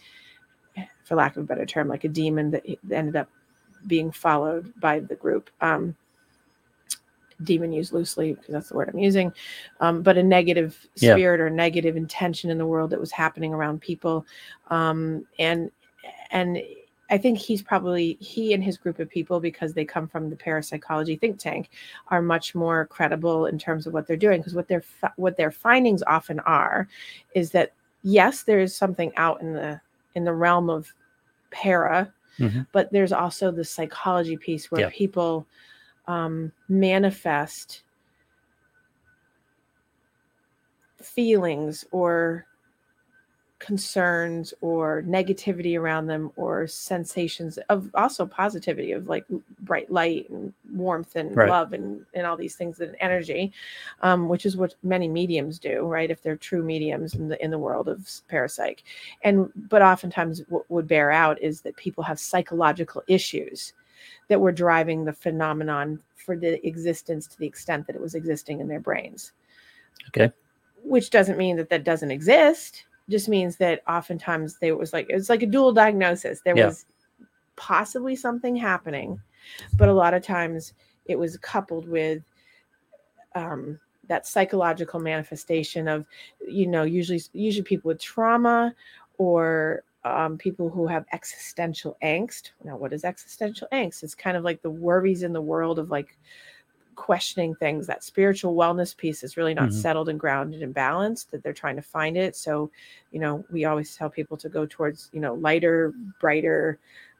for 1.05 1.15
lack 1.15 1.37
of 1.37 1.43
a 1.43 1.45
better 1.45 1.65
term 1.65 1.87
like 1.87 2.03
a 2.03 2.09
demon 2.09 2.51
that 2.51 2.65
ended 2.91 3.15
up 3.15 3.29
being 3.87 4.11
followed 4.11 4.73
by 4.79 4.99
the 4.99 5.15
group. 5.15 5.49
Um, 5.61 5.95
demon 7.43 7.71
used 7.71 7.93
loosely 7.93 8.33
because 8.33 8.51
that's 8.53 8.69
the 8.69 8.75
word 8.75 8.89
I'm 8.89 8.99
using, 8.99 9.33
um, 9.79 10.01
but 10.01 10.17
a 10.17 10.23
negative 10.23 10.77
Yeah. 10.95 11.13
spirit 11.13 11.39
or 11.39 11.49
negative 11.49 11.95
intention 11.97 12.49
in 12.49 12.57
the 12.57 12.65
world 12.65 12.89
that 12.91 12.99
was 12.99 13.11
happening 13.11 13.53
around 13.53 13.81
people, 13.81 14.25
um, 14.69 15.25
and 15.37 15.71
and 16.31 16.61
I 17.11 17.17
think 17.17 17.39
he's 17.39 17.61
probably 17.63 18.17
he 18.19 18.53
and 18.53 18.63
his 18.63 18.77
group 18.77 18.99
of 18.99 19.09
people 19.09 19.39
because 19.39 19.73
they 19.73 19.83
come 19.83 20.07
from 20.07 20.29
the 20.29 20.35
parapsychology 20.35 21.15
think 21.15 21.39
tank 21.39 21.69
are 22.09 22.21
much 22.21 22.53
more 22.53 22.85
credible 22.85 23.47
in 23.47 23.57
terms 23.57 23.87
of 23.87 23.93
what 23.93 24.05
they're 24.05 24.15
doing 24.15 24.39
because 24.39 24.53
what 24.53 24.67
their 24.67 24.83
what 25.15 25.35
their 25.35 25.51
findings 25.51 26.03
often 26.03 26.39
are 26.41 26.87
is 27.33 27.49
that 27.51 27.73
yes 28.03 28.43
there 28.43 28.59
is 28.59 28.75
something 28.75 29.11
out 29.17 29.41
in 29.41 29.53
the 29.53 29.81
in 30.15 30.23
the 30.23 30.33
realm 30.33 30.69
of 30.69 30.93
para 31.51 32.13
Mhm. 32.39 32.65
but 32.71 32.91
there's 32.91 33.11
also 33.11 33.51
the 33.51 33.65
psychology 33.65 34.37
piece 34.37 34.71
where 34.71 34.81
Yeah. 34.81 34.89
people 34.93 35.45
um, 36.09 36.51
manifest 36.69 37.83
feelings 41.01 41.85
or 41.91 42.45
concerns 43.59 44.53
or 44.61 45.03
negativity 45.07 45.79
around 45.79 46.07
them 46.07 46.31
or 46.35 46.67
sensations 46.67 47.57
of 47.69 47.89
also 47.95 48.25
positivity 48.25 48.91
of 48.91 49.07
like 49.07 49.25
bright 49.61 49.91
light 49.91 50.29
and 50.29 50.53
warmth 50.73 51.15
and 51.15 51.35
Right. 51.35 51.49
love 51.49 51.73
and, 51.73 52.05
and 52.13 52.25
all 52.27 52.37
these 52.37 52.55
things 52.55 52.79
and 52.81 52.95
energy 53.01 53.51
um, 54.01 54.29
which 54.29 54.45
is 54.45 54.57
what 54.57 54.75
many 54.83 55.07
mediums 55.07 55.59
do 55.59 55.81
right 55.87 56.11
if 56.11 56.21
they're 56.23 56.37
true 56.37 56.63
mediums 56.63 57.15
in 57.15 57.29
the 57.29 57.43
in 57.43 57.51
the 57.51 57.57
world 57.59 57.89
of 57.89 57.99
parapsych 58.31 58.79
and 59.23 59.51
but 59.69 59.81
oftentimes 59.81 60.41
what 60.49 60.69
would 60.71 60.87
bear 60.87 61.11
out 61.11 61.41
is 61.41 61.61
that 61.61 61.75
people 61.77 62.03
have 62.03 62.19
psychological 62.19 63.03
issues 63.07 63.73
that 64.27 64.39
were 64.39 64.51
driving 64.51 65.05
the 65.05 65.13
phenomenon 65.13 66.01
for 66.15 66.35
the 66.35 66.65
existence 66.67 67.27
to 67.27 67.37
the 67.39 67.47
extent 67.47 67.85
that 67.87 67.95
it 67.95 68.01
was 68.01 68.15
existing 68.15 68.59
in 68.59 68.67
their 68.67 68.79
brains 68.79 69.33
Okay. 70.09 70.31
which 70.83 71.09
doesn't 71.09 71.37
mean 71.37 71.55
that 71.57 71.69
that 71.69 71.83
doesn't 71.83 72.11
exist 72.11 72.85
just 73.09 73.27
means 73.27 73.55
that 73.57 73.81
oftentimes 73.87 74.57
there 74.59 74.77
was 74.77 74.93
like 74.93 75.07
it's 75.09 75.29
like 75.29 75.43
a 75.43 75.47
dual 75.47 75.73
diagnosis 75.73 76.41
there 76.41 76.55
Yeah. 76.55 76.67
was 76.67 76.85
possibly 77.55 78.15
something 78.15 78.55
happening 78.55 79.19
but 79.77 79.89
a 79.89 79.93
lot 79.93 80.13
of 80.13 80.23
times 80.23 80.73
it 81.05 81.17
was 81.17 81.37
coupled 81.37 81.87
with 81.87 82.23
um, 83.35 83.79
that 84.07 84.25
psychological 84.25 84.99
manifestation 84.99 85.87
of 85.87 86.05
you 86.47 86.67
know 86.67 86.83
usually 86.83 87.21
usually 87.33 87.63
people 87.63 87.89
with 87.89 87.99
trauma 87.99 88.73
or 89.17 89.83
um, 90.03 90.37
people 90.37 90.69
who 90.69 90.87
have 90.87 91.05
existential 91.13 91.97
angst. 92.03 92.51
Now 92.63 92.77
what 92.77 92.93
is 92.93 93.03
existential 93.03 93.67
angst? 93.71 94.03
It's 94.03 94.15
kind 94.15 94.37
of 94.37 94.43
like 94.43 94.61
the 94.61 94.69
worries 94.71 95.23
in 95.23 95.33
the 95.33 95.41
world 95.41 95.79
of 95.79 95.91
like 95.91 96.17
questioning 96.95 97.55
things 97.55 97.87
that 97.87 98.03
spiritual 98.03 98.55
wellness 98.55 98.95
piece 98.95 99.23
is 99.23 99.37
really 99.37 99.53
not 99.53 99.71
Mhm. 99.71 99.73
settled 99.73 100.09
and 100.09 100.19
grounded 100.19 100.61
and 100.61 100.73
balanced 100.73 101.31
that 101.31 101.41
they're 101.43 101.53
trying 101.53 101.77
to 101.77 101.81
find 101.81 102.17
it. 102.17 102.35
So 102.35 102.71
you 103.11 103.19
know 103.19 103.45
we 103.51 103.65
always 103.65 103.95
tell 103.95 104.09
people 104.09 104.37
to 104.37 104.49
go 104.49 104.65
towards 104.65 105.09
you 105.13 105.21
know 105.21 105.35
lighter 105.35 105.93
brighter 106.19 106.79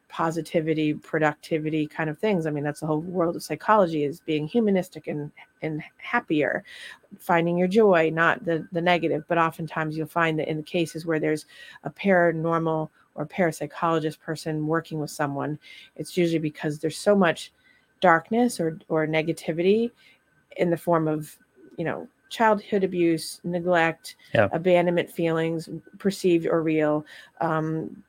positivity 0.09 0.95
productivity 0.95 1.85
kind 1.85 2.09
of 2.09 2.17
things 2.17 2.47
i 2.47 2.49
mean 2.49 2.63
that's 2.63 2.79
the 2.79 2.87
whole 2.87 3.01
world 3.01 3.35
of 3.35 3.43
psychology 3.43 4.03
is 4.03 4.19
being 4.21 4.47
humanistic 4.47 5.05
and 5.07 5.31
and 5.61 5.83
happier 5.97 6.63
finding 7.19 7.57
your 7.57 7.67
joy 7.67 8.09
not 8.11 8.43
the 8.43 8.67
the 8.71 8.81
negative 8.81 9.23
but 9.27 9.37
oftentimes 9.37 9.95
you'll 9.95 10.07
find 10.07 10.39
that 10.39 10.49
in 10.49 10.57
the 10.57 10.63
cases 10.63 11.05
where 11.05 11.19
there's 11.19 11.45
a 11.83 11.89
paranormal 11.91 12.89
or 13.13 13.25
parapsychologist 13.25 14.19
person 14.19 14.65
working 14.65 14.99
with 14.99 15.11
someone 15.11 15.59
it's 15.95 16.17
usually 16.17 16.39
because 16.39 16.79
there's 16.79 16.97
so 16.97 17.15
much 17.15 17.51
darkness 18.01 18.59
or 18.59 18.79
or 18.87 19.05
negativity 19.05 19.91
in 20.57 20.71
the 20.71 20.77
form 20.77 21.07
of 21.07 21.37
you 21.77 21.85
know 21.85 22.07
childhood 22.29 22.83
abuse 22.83 23.41
neglect 23.43 24.15
Yeah. 24.33 24.49
abandonment 24.51 25.09
feelings 25.09 25.69
perceived 25.97 26.45
or 26.45 26.61
real 26.61 27.05
um 27.41 28.03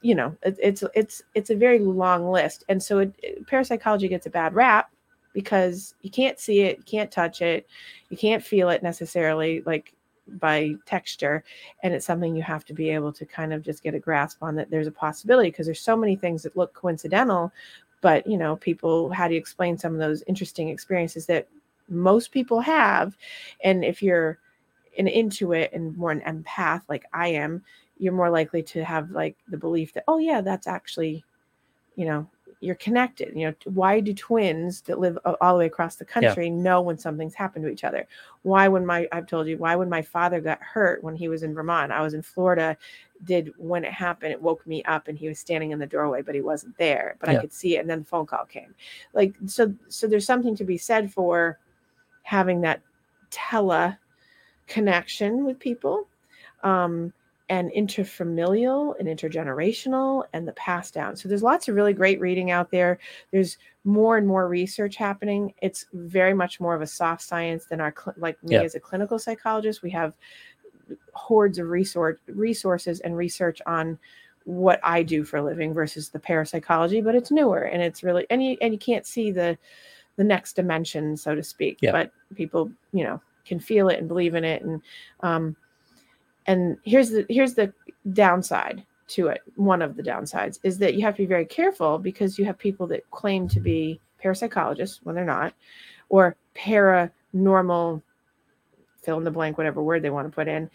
you 0.00 0.14
know 0.14 0.36
it, 0.42 0.56
it's 0.62 0.84
it's 0.94 1.22
it's 1.34 1.50
a 1.50 1.56
very 1.56 1.78
long 1.78 2.30
list. 2.30 2.64
And 2.68 2.82
so 2.82 3.00
it, 3.00 3.14
it- 3.22 3.46
parapsychology 3.46 4.08
gets 4.08 4.26
a 4.26 4.30
bad 4.30 4.54
rap 4.54 4.90
because 5.32 5.94
you 6.02 6.10
can't 6.10 6.38
see 6.38 6.60
it 6.62 6.78
you 6.78 6.84
can't 6.84 7.10
touch 7.10 7.40
it 7.42 7.66
you 8.10 8.16
can't 8.16 8.42
feel 8.44 8.68
it 8.70 8.82
necessarily 8.82 9.62
like 9.66 9.94
by 10.38 10.74
texture. 10.86 11.42
And 11.82 11.92
it's 11.92 12.06
something 12.06 12.36
you 12.36 12.42
have 12.42 12.64
to 12.66 12.74
be 12.74 12.90
able 12.90 13.12
to 13.14 13.26
kind 13.26 13.52
of 13.52 13.62
just 13.62 13.82
get 13.82 13.94
a 13.94 13.98
grasp 13.98 14.42
on 14.42 14.54
that 14.56 14.70
there's 14.70 14.86
a 14.86 14.92
possibility 14.92 15.50
because 15.50 15.66
there's 15.66 15.80
so 15.80 15.96
many 15.96 16.16
things 16.16 16.42
that 16.42 16.56
look 16.56 16.72
coincidental. 16.74 17.52
But 18.00 18.26
you 18.26 18.36
know 18.38 18.56
people 18.56 19.10
how 19.12 19.28
do 19.28 19.34
you 19.34 19.40
explain 19.40 19.78
some 19.78 19.92
of 19.94 19.98
those 20.00 20.22
interesting 20.26 20.68
experiences 20.68 21.26
that 21.26 21.48
most 21.88 22.30
people 22.32 22.60
have? 22.60 23.16
And 23.64 23.84
if 23.84 24.02
you're 24.02 24.38
an 24.98 25.06
intuit 25.06 25.70
and 25.72 25.96
more 25.96 26.10
an 26.10 26.20
empath 26.20 26.82
like 26.88 27.04
i 27.12 27.28
am 27.28 27.62
you're 27.98 28.12
more 28.12 28.30
likely 28.30 28.62
to 28.62 28.84
have 28.84 29.10
like 29.10 29.36
the 29.48 29.56
belief 29.56 29.92
that 29.94 30.04
oh 30.08 30.18
yeah 30.18 30.40
that's 30.40 30.66
actually 30.66 31.24
you 31.96 32.04
know 32.04 32.26
you're 32.60 32.76
connected. 32.76 33.32
You 33.34 33.48
know 33.48 33.54
why 33.64 33.98
do 33.98 34.14
twins 34.14 34.82
that 34.82 35.00
live 35.00 35.18
all 35.40 35.54
the 35.54 35.58
way 35.58 35.66
across 35.66 35.96
the 35.96 36.04
country 36.04 36.48
know 36.48 36.80
when 36.80 36.96
something's 36.96 37.34
happened 37.34 37.64
to 37.64 37.70
each 37.70 37.82
other? 37.82 38.06
Why 38.42 38.68
when 38.68 38.86
my 38.86 39.08
i've 39.10 39.26
told 39.26 39.48
you 39.48 39.56
why 39.58 39.74
when 39.74 39.88
my 39.88 40.00
father 40.00 40.40
got 40.40 40.62
hurt 40.62 41.02
when 41.02 41.16
he 41.16 41.28
was 41.28 41.42
in 41.42 41.54
vermont 41.54 41.92
i 41.92 42.00
was 42.00 42.14
in 42.14 42.22
florida 42.22 42.76
did 43.24 43.52
when 43.56 43.84
it 43.84 43.92
happened 43.92 44.32
it 44.32 44.40
woke 44.40 44.66
me 44.66 44.82
up 44.84 45.08
and 45.08 45.18
he 45.18 45.28
was 45.28 45.38
standing 45.38 45.70
in 45.70 45.78
the 45.78 45.86
doorway 45.86 46.22
but 46.22 46.34
he 46.34 46.40
wasn't 46.40 46.76
there 46.76 47.16
but 47.20 47.28
i 47.28 47.36
could 47.36 47.52
see 47.52 47.76
it 47.76 47.80
and 47.80 47.90
then 47.90 48.00
the 48.00 48.04
phone 48.04 48.26
call 48.26 48.44
came. 48.44 48.74
Like 49.12 49.34
so 49.46 49.74
so 49.88 50.06
there's 50.06 50.26
something 50.26 50.56
to 50.56 50.64
be 50.64 50.78
said 50.78 51.12
for 51.12 51.58
having 52.22 52.60
that 52.62 52.80
tele 53.30 53.98
connection 54.66 55.44
with 55.44 55.58
people. 55.58 56.06
Um 56.62 57.12
and 57.48 57.70
interfamilial 57.72 58.94
and 58.98 59.08
intergenerational 59.08 60.24
and 60.32 60.46
the 60.46 60.52
passed 60.52 60.94
down 60.94 61.16
so 61.16 61.28
there's 61.28 61.42
lots 61.42 61.68
of 61.68 61.74
really 61.74 61.92
great 61.92 62.20
reading 62.20 62.50
out 62.50 62.70
there 62.70 62.98
there's 63.30 63.58
more 63.84 64.16
and 64.16 64.26
more 64.26 64.48
research 64.48 64.96
happening 64.96 65.52
it's 65.60 65.86
very 65.92 66.34
much 66.34 66.60
more 66.60 66.74
of 66.74 66.82
a 66.82 66.86
soft 66.86 67.22
science 67.22 67.66
than 67.66 67.80
our 67.80 67.94
like 68.16 68.42
me 68.42 68.54
Yeah. 68.54 68.62
as 68.62 68.74
a 68.74 68.80
clinical 68.80 69.18
psychologist 69.18 69.82
we 69.82 69.90
have 69.90 70.14
hordes 71.12 71.58
of 71.58 71.68
resource 71.68 72.18
resources 72.26 73.00
and 73.00 73.16
research 73.16 73.60
on 73.66 73.98
what 74.44 74.80
I 74.82 75.02
do 75.04 75.22
for 75.22 75.36
a 75.36 75.42
living 75.42 75.72
versus 75.72 76.08
the 76.08 76.18
parapsychology, 76.18 77.00
but 77.00 77.14
it's 77.14 77.30
newer 77.30 77.60
and 77.62 77.80
it's 77.80 78.02
really 78.02 78.26
and 78.28 78.42
you 78.44 78.56
and 78.60 78.72
you 78.72 78.78
can't 78.78 79.06
see 79.06 79.30
the 79.30 79.56
the 80.16 80.24
next 80.24 80.54
dimension, 80.54 81.16
so 81.16 81.34
to 81.34 81.42
speak. 81.42 81.78
Yeah. 81.80 81.92
But 81.92 82.12
people, 82.34 82.70
you 82.92 83.04
know, 83.04 83.20
can 83.46 83.60
feel 83.60 83.88
it 83.88 83.98
and 83.98 84.08
believe 84.08 84.34
in 84.34 84.44
it. 84.44 84.62
And 84.62 84.82
um 85.20 85.56
and 86.46 86.76
here's 86.84 87.10
the 87.10 87.26
here's 87.28 87.54
the 87.54 87.72
downside 88.12 88.84
to 89.08 89.28
it. 89.28 89.42
One 89.56 89.82
of 89.82 89.96
the 89.96 90.02
downsides 90.02 90.58
is 90.62 90.78
that 90.78 90.94
you 90.94 91.02
have 91.02 91.14
to 91.16 91.22
be 91.22 91.26
very 91.26 91.44
careful 91.44 91.98
because 91.98 92.38
you 92.38 92.44
have 92.44 92.58
people 92.58 92.86
that 92.88 93.08
claim 93.10 93.48
to 93.48 93.60
be 93.60 94.00
parapsychologists 94.22 95.00
when 95.02 95.14
they're 95.14 95.24
not, 95.24 95.54
or 96.08 96.36
paranormal 96.54 98.02
fill 99.02 99.18
in 99.18 99.24
the 99.24 99.30
blank, 99.30 99.58
whatever 99.58 99.82
word 99.82 100.02
they 100.02 100.10
want 100.10 100.28
to 100.28 100.34
put 100.34 100.48
in, 100.48 100.70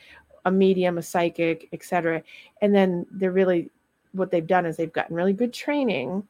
a 0.45 0.51
medium, 0.51 0.97
a 0.97 1.01
psychic, 1.01 1.69
etc. 1.73 2.21
And 2.61 2.75
then 2.75 3.05
they're 3.11 3.31
really 3.31 3.69
what 4.13 4.31
they've 4.31 4.47
done 4.47 4.65
is 4.65 4.77
they've 4.77 4.91
gotten 4.93 5.15
really 5.15 5.33
good 5.33 5.53
training, 5.53 6.27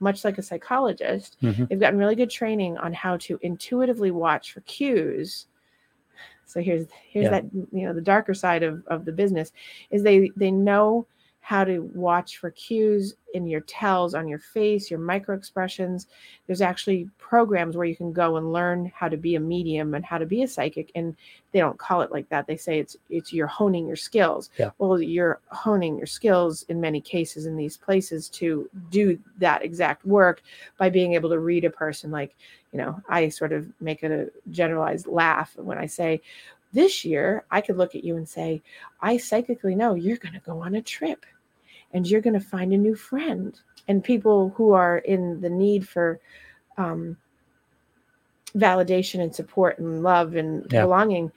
much 0.00 0.24
like 0.24 0.38
a 0.38 0.42
psychologist. 0.42 1.36
Mhm. 1.42 1.68
They've 1.68 1.80
gotten 1.80 1.98
really 1.98 2.16
good 2.16 2.30
training 2.30 2.76
on 2.78 2.92
how 2.92 3.16
to 3.18 3.38
intuitively 3.42 4.10
watch 4.10 4.52
for 4.52 4.60
cues. 4.62 5.46
So 6.50 6.60
here's 6.60 6.86
here's 7.08 7.24
Yeah. 7.24 7.30
that 7.30 7.44
you 7.52 7.86
know 7.86 7.92
the 7.92 8.00
darker 8.00 8.34
side 8.34 8.62
of, 8.62 8.86
of 8.86 9.04
the 9.04 9.12
business 9.12 9.52
is 9.90 10.02
they 10.02 10.30
they 10.36 10.50
know 10.50 11.06
how 11.50 11.64
to 11.64 11.80
watch 11.94 12.36
for 12.36 12.52
cues 12.52 13.16
in 13.34 13.44
your 13.44 13.62
tells 13.62 14.14
on 14.14 14.28
your 14.28 14.38
face, 14.38 14.88
your 14.88 15.00
micro 15.00 15.34
expressions. 15.34 16.06
There's 16.46 16.60
actually 16.60 17.10
programs 17.18 17.76
where 17.76 17.86
you 17.86 17.96
can 17.96 18.12
go 18.12 18.36
and 18.36 18.52
learn 18.52 18.92
how 18.94 19.08
to 19.08 19.16
be 19.16 19.34
a 19.34 19.40
medium 19.40 19.94
and 19.94 20.04
how 20.04 20.18
to 20.18 20.26
be 20.26 20.44
a 20.44 20.48
psychic. 20.48 20.92
And 20.94 21.16
they 21.50 21.58
don't 21.58 21.76
call 21.76 22.02
it 22.02 22.12
like 22.12 22.28
that. 22.28 22.46
They 22.46 22.56
say 22.56 22.78
it's 22.78 22.96
it's 23.08 23.32
you're 23.32 23.48
honing 23.48 23.88
your 23.88 23.96
skills. 23.96 24.50
Yeah. 24.60 24.70
Well, 24.78 25.02
you're 25.02 25.40
honing 25.48 25.98
your 25.98 26.06
skills 26.06 26.62
in 26.68 26.80
many 26.80 27.00
cases 27.00 27.46
in 27.46 27.56
these 27.56 27.76
places 27.76 28.28
to 28.28 28.70
do 28.90 29.18
that 29.38 29.64
exact 29.64 30.06
work 30.06 30.42
by 30.78 30.88
being 30.88 31.14
able 31.14 31.30
to 31.30 31.40
read 31.40 31.64
a 31.64 31.70
person. 31.70 32.12
Like, 32.12 32.36
you 32.72 32.78
know, 32.78 33.02
I 33.08 33.28
sort 33.28 33.52
of 33.52 33.66
make 33.80 34.04
it 34.04 34.12
a 34.12 34.30
generalized 34.52 35.08
laugh 35.08 35.56
when 35.56 35.78
I 35.78 35.86
say 35.86 36.20
This 36.72 37.04
year, 37.04 37.44
I 37.50 37.60
could 37.60 37.76
look 37.76 37.94
at 37.96 38.04
you 38.04 38.16
and 38.16 38.28
say, 38.28 38.62
I 39.00 39.16
psychically 39.16 39.74
know 39.74 39.94
you're 39.94 40.16
going 40.18 40.34
to 40.34 40.40
go 40.40 40.60
on 40.62 40.76
a 40.76 40.82
trip 40.82 41.26
and 41.92 42.06
you're 42.06 42.20
going 42.20 42.34
to 42.34 42.40
find 42.40 42.72
a 42.72 42.78
new 42.78 42.94
friend. 42.94 43.58
And 43.88 44.04
people 44.04 44.50
who 44.56 44.72
are 44.72 44.98
in 44.98 45.40
the 45.40 45.50
need 45.50 45.88
for 45.88 46.20
um, 46.78 47.16
validation 48.56 49.20
and 49.20 49.34
support 49.34 49.78
and 49.78 50.02
love 50.02 50.36
and 50.36 50.66
Yeah. 50.70 50.82
belonging, 50.82 51.32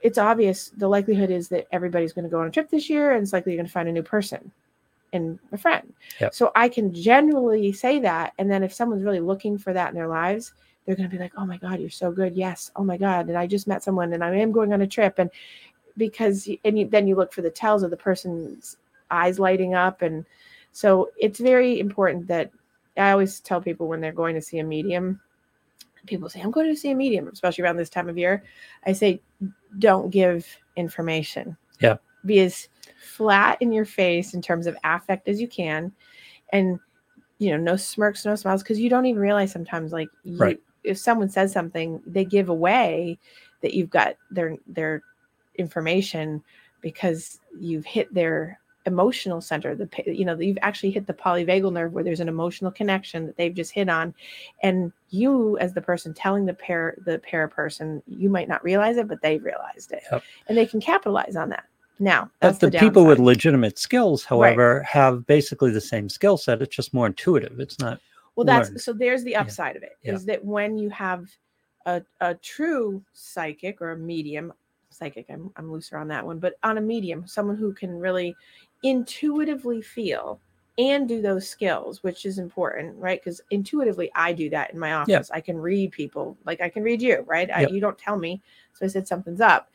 it's 0.00 0.18
obvious 0.18 0.70
the 0.70 0.88
likelihood 0.88 1.30
is 1.30 1.48
that 1.48 1.66
everybody's 1.70 2.12
going 2.12 2.24
to 2.24 2.30
go 2.30 2.40
on 2.40 2.48
a 2.48 2.50
trip 2.50 2.70
this 2.70 2.90
year 2.90 3.12
and 3.12 3.22
it's 3.22 3.32
likely 3.32 3.52
you're 3.52 3.58
going 3.58 3.66
to 3.66 3.72
find 3.72 3.88
a 3.88 3.92
new 3.92 4.02
person 4.02 4.50
and 5.12 5.38
a 5.52 5.58
friend. 5.58 5.92
Yep. 6.20 6.34
So 6.34 6.50
I 6.56 6.68
can 6.68 6.92
generally 6.92 7.72
say 7.72 8.00
that. 8.00 8.32
And 8.38 8.50
then 8.50 8.62
if 8.62 8.72
someone's 8.72 9.04
really 9.04 9.20
looking 9.20 9.58
for 9.58 9.72
that 9.72 9.90
in 9.90 9.94
their 9.94 10.08
lives, 10.08 10.54
they're 10.84 10.96
going 10.96 11.08
to 11.08 11.14
be 11.16 11.22
like, 11.22 11.32
oh 11.36 11.46
my 11.46 11.58
God, 11.58 11.78
you're 11.78 11.90
so 11.90 12.10
good. 12.10 12.34
Yes. 12.34 12.72
Oh 12.74 12.82
my 12.82 12.96
God. 12.96 13.28
And 13.28 13.38
I 13.38 13.46
just 13.46 13.68
met 13.68 13.84
someone 13.84 14.12
and 14.12 14.24
I 14.24 14.34
am 14.34 14.50
going 14.50 14.72
on 14.72 14.82
a 14.82 14.86
trip. 14.86 15.18
And 15.18 15.30
because, 15.96 16.48
and 16.64 16.78
you, 16.78 16.88
then 16.88 17.06
you 17.06 17.14
look 17.14 17.32
for 17.32 17.42
the 17.42 17.50
tells 17.50 17.82
of 17.82 17.90
the 17.90 17.96
person's 17.96 18.78
eyes 19.12 19.38
lighting 19.38 19.74
up. 19.74 20.02
And 20.02 20.24
so 20.72 21.10
it's 21.18 21.38
very 21.38 21.78
important 21.78 22.26
that 22.28 22.50
I 22.96 23.10
always 23.10 23.40
tell 23.40 23.60
people 23.60 23.88
when 23.88 24.00
they're 24.00 24.12
going 24.12 24.34
to 24.34 24.42
see 24.42 24.58
a 24.58 24.64
medium, 24.64 25.20
people 26.06 26.28
say, 26.28 26.40
I'm 26.40 26.50
going 26.50 26.68
to 26.68 26.76
see 26.76 26.90
a 26.90 26.94
medium, 26.94 27.28
especially 27.28 27.64
around 27.64 27.76
this 27.76 27.90
time 27.90 28.08
of 28.08 28.18
year. 28.18 28.42
I 28.86 28.92
say, 28.92 29.20
don't 29.78 30.10
give 30.10 30.46
information. 30.76 31.56
Yeah. 31.80 31.96
Be 32.24 32.40
as 32.40 32.68
flat 33.02 33.58
in 33.60 33.72
your 33.72 33.84
face 33.84 34.34
in 34.34 34.42
terms 34.42 34.66
of 34.66 34.76
affect 34.84 35.28
as 35.28 35.40
you 35.40 35.48
can. 35.48 35.92
And, 36.52 36.78
you 37.38 37.50
know, 37.50 37.56
no 37.56 37.76
smirks, 37.76 38.24
no 38.24 38.34
smiles, 38.34 38.62
because 38.62 38.78
you 38.78 38.90
don't 38.90 39.06
even 39.06 39.20
realize 39.20 39.52
sometimes, 39.52 39.92
like, 39.92 40.08
you, 40.22 40.36
Right. 40.36 40.60
if 40.84 40.98
someone 40.98 41.28
says 41.28 41.52
something, 41.52 42.00
they 42.06 42.24
give 42.24 42.48
away 42.48 43.18
that 43.62 43.74
you've 43.74 43.90
got 43.90 44.16
their 44.30 44.56
their 44.66 45.02
information 45.56 46.42
because 46.80 47.40
you've 47.58 47.86
hit 47.86 48.12
their 48.12 48.58
emotional 48.86 49.40
center 49.40 49.74
the 49.74 49.88
you 50.06 50.24
know 50.24 50.38
you've 50.38 50.58
actually 50.62 50.90
hit 50.90 51.06
the 51.06 51.12
polyvagal 51.14 51.72
nerve 51.72 51.92
where 51.92 52.02
there's 52.02 52.20
an 52.20 52.28
emotional 52.28 52.70
connection 52.70 53.26
that 53.26 53.36
they've 53.36 53.54
just 53.54 53.72
hit 53.72 53.88
on 53.88 54.12
and 54.62 54.92
you 55.10 55.56
as 55.58 55.72
the 55.72 55.80
person 55.80 56.12
telling 56.12 56.44
the 56.46 56.54
pair 56.54 56.96
the 57.04 57.18
pair 57.20 57.46
person 57.46 58.02
you 58.06 58.28
might 58.28 58.48
not 58.48 58.62
realize 58.64 58.96
it 58.96 59.06
but 59.06 59.22
they've 59.22 59.44
realized 59.44 59.92
it 59.92 60.02
Yep. 60.10 60.22
and 60.48 60.58
they 60.58 60.66
can 60.66 60.80
capitalize 60.80 61.36
on 61.36 61.48
that 61.50 61.64
now 62.00 62.22
But 62.40 62.58
that's 62.58 62.58
the, 62.58 62.70
people 62.78 63.04
with 63.04 63.20
legitimate 63.20 63.78
skills, 63.78 64.24
Right. 64.24 64.28
however, 64.30 64.82
have 64.82 65.24
basically 65.26 65.70
the 65.70 65.80
same 65.80 66.08
skill 66.08 66.36
set. 66.36 66.60
It's 66.62 66.74
just 66.74 66.92
more 66.92 67.06
intuitive. 67.06 67.60
It's 67.60 67.78
not. 67.78 68.00
well 68.34 68.44
that's 68.44 68.70
learned. 68.70 68.80
so 68.80 68.92
there's 68.92 69.22
the 69.22 69.32
Yeah. 69.32 69.42
upside 69.42 69.76
of 69.76 69.82
it 69.84 69.92
is 70.02 70.26
Yeah. 70.26 70.32
that 70.34 70.44
when 70.44 70.76
you 70.78 70.90
have 70.90 71.26
a, 71.86 72.02
a 72.20 72.34
true 72.34 73.04
psychic 73.12 73.80
or 73.82 73.92
a 73.92 73.96
medium 73.96 74.52
psychic 74.92 75.26
I'm, 75.30 75.50
I'm 75.56 75.70
looser 75.72 75.96
on 75.96 76.08
that 76.08 76.24
one 76.24 76.38
but 76.38 76.54
on 76.62 76.78
a 76.78 76.80
medium 76.80 77.26
someone 77.26 77.56
who 77.56 77.72
can 77.72 77.98
really 77.98 78.36
intuitively 78.82 79.82
feel 79.82 80.40
and 80.78 81.06
do 81.06 81.20
those 81.20 81.48
skills 81.48 82.02
which 82.02 82.24
is 82.24 82.38
important 82.38 82.96
right? 82.96 83.20
Because 83.22 83.40
intuitively 83.50 84.10
i 84.14 84.32
do 84.32 84.48
that 84.50 84.72
in 84.72 84.78
my 84.78 84.94
office. 84.94 85.30
I 85.30 85.40
can 85.40 85.58
read 85.58 85.92
people 85.92 86.36
like 86.44 86.60
i 86.60 86.68
can 86.68 86.82
read 86.82 87.02
you 87.02 87.24
right? 87.26 87.50
I, 87.50 87.66
you 87.66 87.80
don't 87.80 87.98
tell 87.98 88.18
me 88.18 88.40
so 88.72 88.84
i 88.84 88.88
said 88.88 89.06
something's 89.06 89.40
up. 89.40 89.70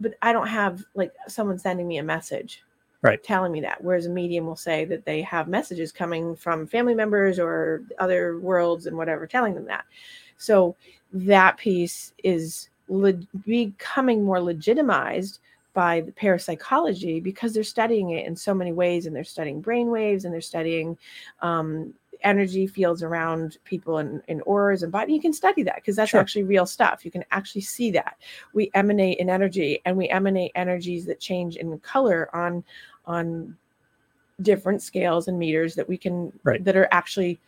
But 0.00 0.14
i 0.22 0.32
don't 0.32 0.46
have 0.48 0.84
like 0.94 1.12
someone 1.28 1.58
sending 1.58 1.88
me 1.88 1.98
a 1.98 2.02
message 2.02 2.62
Right. 3.02 3.22
telling 3.22 3.52
me 3.52 3.60
that 3.60 3.84
whereas 3.84 4.06
a 4.06 4.10
medium 4.10 4.46
will 4.46 4.56
say 4.56 4.86
that 4.86 5.04
they 5.04 5.20
have 5.20 5.46
messages 5.46 5.92
coming 5.92 6.34
from 6.34 6.66
family 6.66 6.94
members 6.94 7.38
or 7.38 7.82
other 7.98 8.40
worlds 8.40 8.86
and 8.86 8.96
whatever 8.96 9.26
telling 9.26 9.54
them 9.54 9.66
that. 9.66 9.84
So 10.38 10.74
that 11.12 11.58
piece 11.58 12.14
is 12.24 12.70
le- 12.88 13.20
becoming 13.46 14.24
more 14.24 14.40
legitimized 14.40 15.40
by 15.72 16.00
the 16.02 16.12
parapsychology 16.12 17.18
because 17.20 17.52
they're 17.52 17.64
studying 17.64 18.10
it 18.10 18.26
in 18.26 18.36
so 18.36 18.54
many 18.54 18.72
ways 18.72 19.06
and 19.06 19.14
they're 19.14 19.24
studying 19.24 19.60
brain 19.60 19.90
waves 19.90 20.24
and 20.24 20.32
they're 20.32 20.40
studying 20.40 20.96
um, 21.42 21.92
energy 22.22 22.66
fields 22.66 23.02
around 23.02 23.58
people 23.64 23.98
and, 23.98 24.22
and 24.28 24.40
auras 24.46 24.82
and 24.82 24.92
body 24.92 25.12
you 25.12 25.20
can 25.20 25.32
study 25.32 25.62
that 25.62 25.76
because 25.76 25.96
that's 25.96 26.10
Sure. 26.10 26.20
actually 26.20 26.44
real 26.44 26.64
stuff 26.64 27.04
you 27.04 27.10
can 27.10 27.24
actually 27.32 27.60
see 27.60 27.90
that 27.90 28.16
we 28.54 28.70
emanate 28.74 29.18
in 29.18 29.28
energy 29.28 29.80
and 29.84 29.96
we 29.96 30.08
emanate 30.08 30.52
energies 30.54 31.04
that 31.06 31.20
change 31.20 31.56
in 31.56 31.76
color 31.80 32.34
on 32.34 32.64
on 33.06 33.54
different 34.42 34.80
scales 34.80 35.28
and 35.28 35.38
meters 35.38 35.74
that 35.74 35.88
we 35.88 35.98
can 35.98 36.32
Right. 36.44 36.64
that 36.64 36.76
are 36.76 36.88
actually 36.92 37.38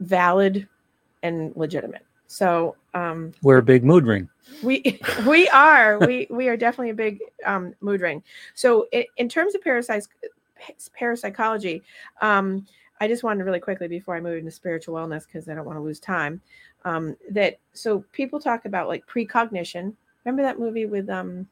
valid 0.00 0.68
and 1.22 1.54
legitimate 1.56 2.06
so 2.30 2.76
um 2.94 3.32
We're 3.42 3.58
a 3.58 3.62
big 3.62 3.82
mood 3.82 4.06
ring. 4.06 4.28
we 4.62 5.00
we 5.26 5.48
are. 5.48 5.98
We 5.98 6.28
we 6.30 6.46
are 6.48 6.56
definitely 6.56 6.90
a 6.90 6.94
big 6.94 7.18
um 7.44 7.74
mood 7.80 8.00
ring. 8.00 8.22
So 8.54 8.86
in, 8.92 9.04
in 9.16 9.28
terms 9.28 9.56
of 9.56 9.62
parapsych 9.62 10.06
parapsychology 10.94 11.82
um 12.20 12.66
i 13.00 13.08
just 13.08 13.22
wanted 13.22 13.38
to 13.38 13.44
really 13.44 13.58
quickly 13.58 13.88
before 13.88 14.14
i 14.14 14.20
move 14.20 14.36
into 14.36 14.50
spiritual 14.50 14.94
wellness 14.94 15.24
because 15.24 15.48
i 15.48 15.54
don't 15.54 15.64
want 15.64 15.78
to 15.78 15.82
lose 15.82 15.98
time 15.98 16.38
um 16.84 17.16
that 17.30 17.58
so 17.72 18.04
people 18.12 18.38
talk 18.38 18.66
about 18.66 18.86
like 18.86 19.06
precognition. 19.06 19.96
Remember 20.22 20.42
that 20.42 20.58
movie 20.58 20.84
with 20.84 21.08
um 21.08 21.48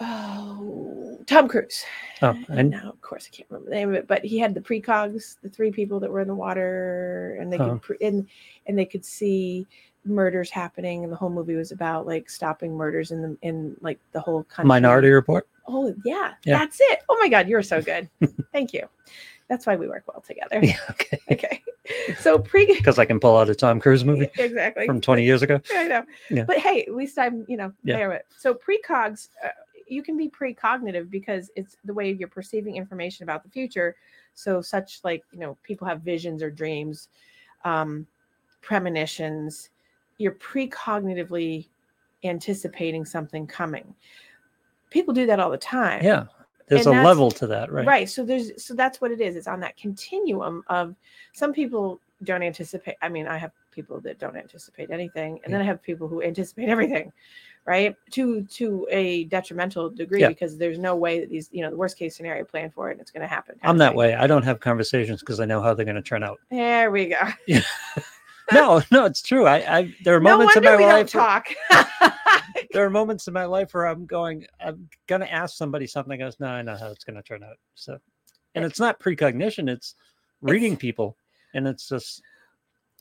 oh 0.00 1.18
tom 1.26 1.48
cruise 1.48 1.84
Oh, 2.22 2.30
and 2.30 2.46
and 2.58 2.70
now 2.70 2.88
of 2.90 3.00
course 3.00 3.28
i 3.30 3.34
can't 3.36 3.48
remember 3.50 3.70
the 3.70 3.76
name 3.76 3.88
of 3.90 3.94
it 3.94 4.06
but 4.06 4.24
he 4.24 4.38
had 4.38 4.54
the 4.54 4.60
precogs 4.60 5.36
the 5.42 5.48
three 5.48 5.70
people 5.70 6.00
that 6.00 6.10
were 6.10 6.20
in 6.20 6.28
the 6.28 6.34
water 6.34 7.36
and 7.40 7.52
they 7.52 7.58
Oh. 7.58 7.70
could 7.70 7.82
pre- 7.82 8.06
and 8.06 8.26
and 8.66 8.78
they 8.78 8.84
could 8.86 9.04
see 9.04 9.66
murders 10.04 10.50
happening 10.50 11.04
and 11.04 11.12
the 11.12 11.16
whole 11.16 11.30
movie 11.30 11.54
was 11.54 11.70
about 11.72 12.06
like 12.06 12.28
stopping 12.28 12.74
murders 12.76 13.10
in 13.12 13.22
the 13.22 13.36
in 13.42 13.76
like 13.80 13.98
the 14.12 14.20
whole 14.20 14.42
country 14.44 14.66
Minority 14.68 15.10
Report. 15.10 15.46
oh 15.68 15.94
yeah, 16.04 16.32
Yeah. 16.44 16.58
that's 16.58 16.78
it 16.80 17.00
oh 17.08 17.16
my 17.20 17.28
god 17.28 17.48
you're 17.48 17.62
so 17.62 17.80
good 17.82 18.08
thank 18.52 18.72
you 18.72 18.88
that's 19.48 19.66
why 19.66 19.76
we 19.76 19.86
work 19.88 20.04
well 20.08 20.20
together 20.26 20.58
Yeah, 20.62 20.78
okay. 20.90 21.18
okay 21.30 21.62
so 22.18 22.38
pre 22.38 22.66
Because 22.76 22.98
I 22.98 23.04
can 23.04 23.20
pull 23.20 23.36
out 23.36 23.48
a 23.50 23.54
Tom 23.54 23.78
Cruise 23.80 24.04
movie 24.04 24.28
exactly 24.38 24.86
from 24.86 25.00
20 25.00 25.24
years 25.24 25.42
ago. 25.42 25.60
I 25.74 25.88
know. 25.88 26.04
Yeah. 26.30 26.44
But 26.44 26.58
hey, 26.58 26.84
at 26.84 26.94
least 26.94 27.18
I'm, 27.18 27.44
you 27.48 27.56
know, 27.56 27.72
Yeah. 27.82 27.96
there. 27.96 28.22
So 28.38 28.54
precogs, 28.54 29.28
uh, 29.44 29.48
you 29.92 30.02
can 30.02 30.16
be 30.16 30.28
precognitive 30.28 31.10
because 31.10 31.50
it's 31.56 31.76
the 31.84 31.94
way 31.94 32.12
you're 32.12 32.28
perceiving 32.28 32.76
information 32.76 33.24
about 33.24 33.42
the 33.42 33.50
future. 33.50 33.96
So 34.34 34.60
such 34.60 35.00
like, 35.04 35.22
you 35.32 35.38
know, 35.38 35.56
people 35.62 35.86
have 35.86 36.00
visions 36.02 36.42
or 36.42 36.50
dreams, 36.50 37.08
um, 37.64 38.06
premonitions. 38.60 39.70
You're 40.18 40.36
precognitively 40.36 41.68
anticipating 42.24 43.04
something 43.04 43.46
coming. 43.46 43.94
People 44.90 45.14
do 45.14 45.26
that 45.26 45.40
all 45.40 45.50
the 45.50 45.58
time. 45.58 46.02
Yeah. 46.02 46.24
There's 46.68 46.86
And 46.86 46.98
a 46.98 47.02
level 47.02 47.30
to 47.32 47.46
that, 47.48 47.70
right? 47.70 47.86
Right. 47.86 48.08
So 48.08 48.24
there's 48.24 48.62
so 48.62 48.74
that's 48.74 49.00
what 49.00 49.10
it 49.10 49.20
is. 49.20 49.36
It's 49.36 49.48
on 49.48 49.60
that 49.60 49.76
continuum 49.76 50.64
of 50.68 50.94
some 51.32 51.52
people 51.52 52.00
don't 52.22 52.42
anticipate. 52.42 52.96
I 53.02 53.08
mean, 53.08 53.26
I 53.26 53.36
have 53.36 53.52
people 53.72 54.00
that 54.00 54.18
don't 54.18 54.36
anticipate 54.36 54.90
anything, 54.90 55.40
and 55.44 55.52
then 55.52 55.60
I 55.60 55.64
have 55.64 55.82
people 55.82 56.08
who 56.08 56.22
anticipate 56.22 56.68
everything, 56.68 57.12
right? 57.64 57.94
To 58.12 58.42
to 58.44 58.86
a 58.90 59.24
detrimental 59.24 59.88
degree 59.90 60.20
Yeah. 60.20 60.28
because 60.28 60.58
there's 60.58 60.78
no 60.78 60.96
way 60.96 61.20
that 61.20 61.30
these, 61.30 61.48
you 61.52 61.62
know, 61.62 61.70
the 61.70 61.76
worst 61.76 61.96
case 61.98 62.16
scenario 62.16 62.44
plan 62.44 62.70
for 62.70 62.88
it 62.90 62.92
and 62.92 63.00
it's 63.00 63.10
gonna 63.10 63.26
happen. 63.26 63.56
I'm 63.62 63.78
that 63.78 63.94
way. 63.94 64.14
I 64.14 64.26
don't 64.26 64.42
have 64.42 64.60
conversations 64.60 65.20
because 65.20 65.38
I 65.40 65.44
know 65.44 65.60
how 65.62 65.72
they're 65.74 65.84
going 65.84 65.94
to 65.96 66.02
turn 66.02 66.22
out. 66.22 66.38
There 66.50 66.90
we 66.90 67.06
go. 67.06 67.18
No, 68.52 68.82
no, 68.90 69.04
it's 69.06 69.22
true. 69.22 69.46
I, 69.46 69.78
I 69.78 69.94
there 70.04 70.14
are 70.16 70.20
No 70.20 70.32
moments 70.36 70.56
in 70.56 70.64
my 70.64 70.74
life. 70.74 71.14
where- 71.14 71.22
talk. 71.22 71.46
there 72.72 72.84
are 72.84 72.90
moments 72.90 73.26
in 73.28 73.32
my 73.32 73.44
life 73.46 73.72
where 73.72 73.86
I'm 73.86 74.04
going, 74.04 74.46
I'm 74.60 74.88
gonna 75.06 75.26
ask 75.26 75.56
somebody 75.56 75.86
something. 75.86 76.12
I 76.12 76.16
goes, 76.16 76.38
no, 76.40 76.48
I 76.48 76.60
know 76.60 76.76
how 76.76 76.90
it's 76.90 77.04
gonna 77.04 77.22
turn 77.22 77.42
out. 77.44 77.56
So, 77.76 77.98
and 78.54 78.64
it's 78.64 78.80
not 78.80 78.98
precognition; 78.98 79.68
it's 79.68 79.94
reading 80.42 80.76
people, 80.76 81.16
and 81.54 81.66
it's 81.66 81.88
just, 81.88 82.20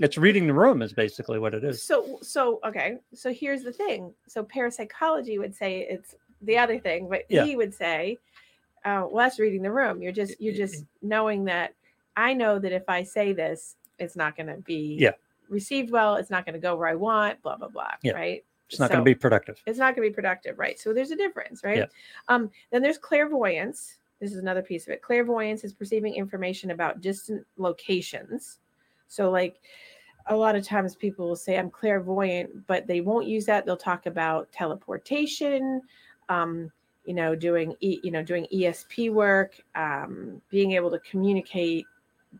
it's 0.01 0.17
reading 0.17 0.47
the 0.47 0.53
room 0.53 0.81
is 0.81 0.93
basically 0.93 1.39
what 1.39 1.53
it 1.53 1.63
is. 1.63 1.83
So 1.83 2.19
so 2.21 2.59
okay. 2.65 2.97
So 3.13 3.31
here's 3.31 3.63
the 3.63 3.71
thing. 3.71 4.13
So 4.27 4.43
parapsychology 4.43 5.37
would 5.37 5.55
say 5.55 5.87
it's 5.89 6.15
the 6.41 6.57
other 6.57 6.79
thing, 6.79 7.07
but 7.09 7.23
Yeah. 7.29 7.45
he 7.45 7.55
would 7.55 7.73
say, 7.73 8.17
uh, 8.83 9.05
well, 9.09 9.17
that's 9.23 9.39
reading 9.39 9.61
the 9.61 9.71
room. 9.71 10.01
You're 10.01 10.11
just 10.11 10.39
you're 10.41 10.55
just 10.55 10.85
knowing 11.01 11.45
that 11.45 11.73
I 12.17 12.33
know 12.33 12.59
that 12.59 12.71
if 12.71 12.83
I 12.89 13.03
say 13.03 13.31
this, 13.33 13.75
it's 13.99 14.15
not 14.15 14.35
going 14.35 14.47
to 14.47 14.57
be 14.57 14.97
Yeah. 14.99 15.11
received 15.49 15.91
well. 15.91 16.15
It's 16.15 16.29
not 16.31 16.45
going 16.45 16.53
to 16.55 16.59
go 16.59 16.75
where 16.75 16.87
I 16.87 16.95
want. 16.95 17.41
Blah 17.43 17.57
blah 17.57 17.69
blah. 17.69 17.91
Yeah. 18.01 18.13
Right. 18.13 18.43
It's 18.69 18.79
not 18.79 18.89
going 18.89 19.01
to 19.01 19.05
be 19.05 19.15
productive. 19.15 19.61
it's 19.65 19.77
not 19.77 19.95
going 19.95 20.07
to 20.07 20.09
be 20.11 20.15
productive 20.15 20.57
right 20.57 20.79
so 20.79 20.93
there's 20.93 21.11
a 21.11 21.15
difference 21.17 21.61
right 21.61 21.79
Yeah. 21.79 21.85
um 22.29 22.49
then 22.71 22.81
there's 22.81 22.97
clairvoyance 22.97 23.97
this 24.21 24.31
is 24.31 24.37
another 24.37 24.61
piece 24.61 24.87
of 24.87 24.93
it 24.93 25.01
clairvoyance 25.01 25.65
is 25.65 25.73
perceiving 25.73 26.15
information 26.15 26.71
about 26.71 27.01
distant 27.01 27.45
locations 27.57 28.59
so 29.09 29.29
like 29.29 29.59
a 30.27 30.35
lot 30.35 30.55
of 30.55 30.63
times 30.63 30.95
people 30.95 31.27
will 31.27 31.35
say 31.35 31.57
i'm 31.57 31.69
clairvoyant 31.69 32.65
but 32.67 32.87
they 32.87 33.01
won't 33.01 33.27
use 33.27 33.45
that 33.45 33.65
they'll 33.65 33.77
talk 33.77 34.05
about 34.05 34.51
teleportation 34.51 35.81
um 36.29 36.71
you 37.05 37.13
know 37.13 37.35
doing 37.35 37.75
e, 37.81 37.99
you 38.03 38.11
know 38.11 38.23
doing 38.23 38.45
esp 38.53 39.11
work 39.11 39.55
um 39.75 40.41
being 40.49 40.71
able 40.73 40.91
to 40.91 40.99
communicate 40.99 41.85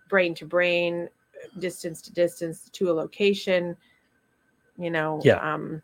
brain 0.10 0.34
to 0.36 0.46
brain 0.46 1.08
distance 1.60 2.02
to 2.02 2.14
distance 2.14 2.70
to 2.72 2.92
a 2.92 2.94
location 2.94 3.76
you 4.78 4.90
know 4.90 5.20
Yeah. 5.24 5.40
um 5.56 5.82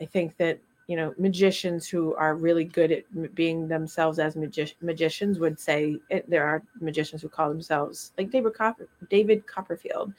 I 0.00 0.04
think 0.04 0.36
that 0.38 0.58
you 0.88 0.96
know 0.96 1.14
magicians 1.18 1.88
who 1.88 2.14
are 2.16 2.34
really 2.34 2.64
good 2.64 2.90
at 2.92 3.34
being 3.34 3.68
themselves 3.68 4.18
as 4.18 4.36
magi- 4.36 4.74
magicians 4.80 5.38
would 5.38 5.58
say 5.58 5.98
it, 6.10 6.28
there 6.28 6.44
are 6.46 6.62
magicians 6.80 7.22
who 7.22 7.28
call 7.28 7.48
themselves 7.48 8.12
like 8.18 8.30
David 8.30 8.54
Copper, 8.54 8.88
David 9.08 9.46
Copperfield, 9.46 10.12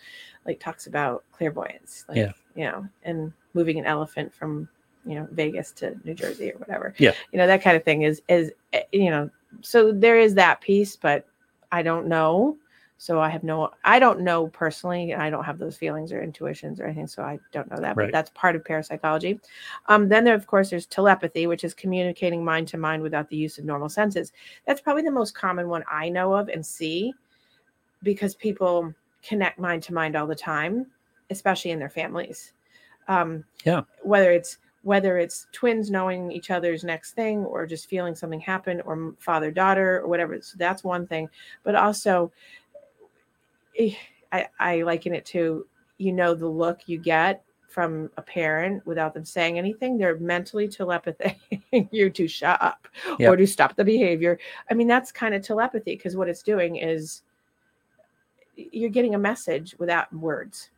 like 0.46 0.60
talks 0.60 0.88
about 0.88 1.24
clairvoyance, 1.32 2.06
like, 2.08 2.18
Yeah. 2.18 2.32
you 2.56 2.64
know, 2.66 2.88
and 3.04 3.34
moving 3.54 3.78
an 3.80 3.86
elephant 3.86 4.34
from 4.34 4.68
you 5.06 5.16
know 5.16 5.28
Vegas 5.32 5.72
to 5.74 5.96
New 6.06 6.14
Jersey 6.14 6.52
or 6.52 6.58
whatever. 6.58 6.94
Yeah. 6.98 7.14
you 7.32 7.38
know 7.38 7.48
that 7.48 7.62
kind 7.62 7.76
of 7.76 7.84
thing 7.84 8.04
is 8.04 8.22
is 8.30 8.52
eh, 8.72 8.84
you 8.92 9.10
know 9.10 9.30
so 9.62 9.92
there 9.92 10.18
is 10.20 10.34
that 10.36 10.62
piece, 10.62 10.96
but 10.96 11.28
I 11.72 11.84
don't 11.84 12.08
know. 12.08 12.58
So 12.98 13.20
I 13.20 13.30
have 13.30 13.44
no, 13.44 13.72
I 13.84 14.00
don't 14.00 14.22
know 14.22 14.48
personally. 14.48 15.14
I 15.14 15.30
don't 15.30 15.44
have 15.44 15.60
those 15.60 15.76
feelings 15.76 16.12
or 16.14 16.22
intuitions 16.22 16.80
or 16.80 16.86
anything. 16.86 17.08
So 17.08 17.22
I 17.24 17.38
don't 17.52 17.70
know 17.70 17.82
that, 17.82 17.98
Right. 17.98 18.06
but 18.08 18.12
that's 18.14 18.30
part 18.32 18.56
of 18.56 18.64
parapsychology. 18.64 19.42
Um, 19.88 20.08
then 20.08 20.24
there, 20.24 20.36
of 20.36 20.48
course, 20.48 20.70
there's 20.70 20.86
telepathy, 20.86 21.48
which 21.48 21.64
is 21.66 21.74
communicating 21.74 22.46
mind 22.46 22.68
to 22.70 22.78
mind 22.78 23.02
without 23.04 23.30
the 23.30 23.36
use 23.36 23.58
of 23.58 23.66
normal 23.66 23.90
senses. 23.90 24.32
That's 24.66 24.80
probably 24.80 25.04
the 25.04 25.12
most 25.12 25.36
common 25.36 25.68
one 25.68 25.84
I 25.92 26.08
know 26.08 26.34
of 26.34 26.48
and 26.48 26.66
see 26.66 27.14
because 28.04 28.36
people 28.36 28.94
connect 29.22 29.60
mind 29.60 29.84
to 29.84 29.94
mind 29.94 30.16
all 30.16 30.28
the 30.28 30.36
time, 30.36 30.86
especially 31.30 31.72
in 31.72 31.80
their 31.80 31.90
families. 31.90 32.54
Um, 33.08 33.44
Yeah. 33.66 33.82
Whether 34.02 34.32
it's 34.32 34.60
whether 34.84 35.18
it's 35.18 35.48
twins 35.54 35.90
knowing 35.90 36.30
each 36.30 36.52
other's 36.52 36.84
next 36.84 37.14
thing 37.14 37.46
or 37.46 37.66
just 37.66 37.88
feeling 37.88 38.14
something 38.14 38.42
happen 38.42 38.82
or 38.82 39.14
father 39.18 39.50
daughter 39.50 40.02
or 40.02 40.10
whatever. 40.10 40.42
So 40.42 40.58
that's 40.58 40.84
one 40.84 41.08
thing. 41.08 41.30
But 41.64 41.76
also, 41.76 42.34
Eh, 43.78 43.94
I, 44.32 44.48
I 44.60 44.82
liken 44.82 45.14
it 45.14 45.26
to 45.28 45.66
you 45.98 46.12
know 46.12 46.34
the 46.34 46.48
look 46.48 46.82
you 46.88 46.98
get 46.98 47.44
from 47.70 48.10
a 48.18 48.22
parent 48.22 48.86
without 48.86 49.14
them 49.14 49.26
saying 49.26 49.58
anything 49.58 49.98
they're 49.98 50.18
mentally 50.20 50.68
telepathy 50.68 51.40
you 51.92 52.10
to 52.12 52.28
shut 52.28 52.62
up 52.62 52.88
Yep. 53.20 53.32
or 53.32 53.36
to 53.38 53.48
stop 53.48 53.76
the 53.76 53.84
behavior 53.84 54.38
i 54.70 54.74
mean 54.74 54.88
that's 54.88 55.12
kind 55.12 55.34
of 55.34 55.42
telepathy 55.44 55.96
because 55.96 56.16
what 56.16 56.30
it's 56.30 56.44
doing 56.44 56.76
is 56.76 57.24
you're 58.56 58.90
getting 58.90 59.16
a 59.16 59.20
message 59.20 59.76
without 59.80 60.12
words 60.14 60.70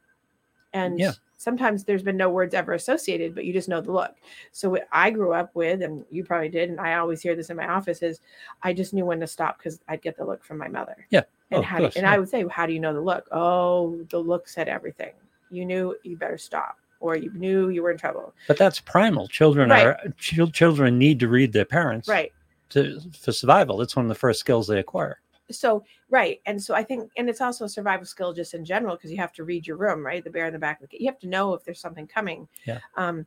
and 0.73 0.97
Yeah. 0.99 1.11
sometimes 1.37 1.83
there's 1.83 2.03
been 2.03 2.15
no 2.17 2.29
words 2.29 2.53
ever 2.53 2.73
associated 2.73 3.35
but 3.35 3.43
you 3.45 3.51
just 3.51 3.67
know 3.67 3.81
the 3.81 3.91
look 3.91 4.15
so 4.53 4.69
what 4.69 4.87
i 4.93 5.09
grew 5.11 5.33
up 5.33 5.53
with 5.53 5.81
and 5.81 6.05
you 6.09 6.23
probably 6.23 6.49
did 6.49 6.69
and 6.69 6.79
i 6.79 6.95
always 6.95 7.21
hear 7.21 7.35
this 7.35 7.49
in 7.49 7.57
my 7.57 7.67
office 7.67 8.01
is 8.01 8.21
i 8.63 8.71
just 8.71 8.93
knew 8.93 9.05
when 9.05 9.19
to 9.19 9.27
stop 9.27 9.57
because 9.57 9.81
i'd 9.89 10.01
get 10.01 10.15
the 10.17 10.23
look 10.25 10.43
from 10.43 10.57
my 10.57 10.67
mother 10.69 11.05
Yeah. 11.09 11.23
And 11.51 11.59
Oh, 11.59 11.61
how 11.61 11.77
do, 11.79 11.85
and 11.85 11.93
yeah. 11.97 12.11
i 12.11 12.17
would 12.17 12.29
say 12.29 12.45
how 12.49 12.65
do 12.65 12.73
you 12.73 12.79
know 12.79 12.93
the 12.93 13.01
look 13.01 13.25
oh 13.31 13.99
the 14.09 14.19
look 14.19 14.47
said 14.47 14.67
everything 14.67 15.13
you 15.51 15.65
knew 15.65 15.95
you 16.03 16.17
better 16.17 16.37
stop 16.37 16.77
or 16.99 17.15
you 17.15 17.31
knew 17.33 17.69
you 17.69 17.83
were 17.83 17.91
in 17.91 17.97
trouble 17.97 18.33
But 18.47 18.57
that's 18.57 18.79
primal. 18.79 19.27
Children 19.27 19.69
Right. 19.69 19.85
are 19.87 19.99
chil- 20.17 20.49
children 20.49 20.97
need 20.97 21.19
to 21.19 21.27
read 21.27 21.53
their 21.53 21.65
parents 21.65 22.07
right 22.07 22.31
to 22.69 22.99
for 23.19 23.31
survival. 23.31 23.81
it's 23.81 23.95
one 23.95 24.05
of 24.05 24.09
the 24.09 24.15
first 24.15 24.39
skills 24.39 24.65
they 24.67 24.79
acquire. 24.79 25.19
so 25.51 25.83
right 26.09 26.41
and 26.47 26.61
so 26.61 26.73
i 26.73 26.83
think 26.83 27.11
and 27.17 27.29
it's 27.29 27.41
also 27.41 27.65
a 27.65 27.69
survival 27.69 28.05
skill 28.07 28.33
just 28.33 28.53
in 28.55 28.65
general 28.65 28.95
because 28.95 29.11
you 29.11 29.17
have 29.17 29.33
to 29.33 29.43
read 29.43 29.67
your 29.67 29.77
room 29.77 30.03
right 30.03 30.23
the 30.23 30.29
bear 30.31 30.47
in 30.47 30.53
the 30.53 30.57
back 30.59 30.81
of 30.81 30.89
the 30.89 30.97
you 30.99 31.05
have 31.05 31.19
to 31.19 31.27
know 31.27 31.53
if 31.53 31.63
there's 31.63 31.79
something 31.79 32.07
coming 32.07 32.47
Yeah. 32.65 32.79
um 32.97 33.25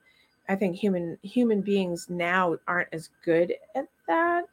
i 0.48 0.54
think 0.54 0.76
human 0.76 1.18
human 1.22 1.60
beings 1.60 2.08
now 2.08 2.56
aren't 2.66 2.88
as 2.92 3.10
good 3.24 3.54
at 3.74 3.86
that 4.06 4.46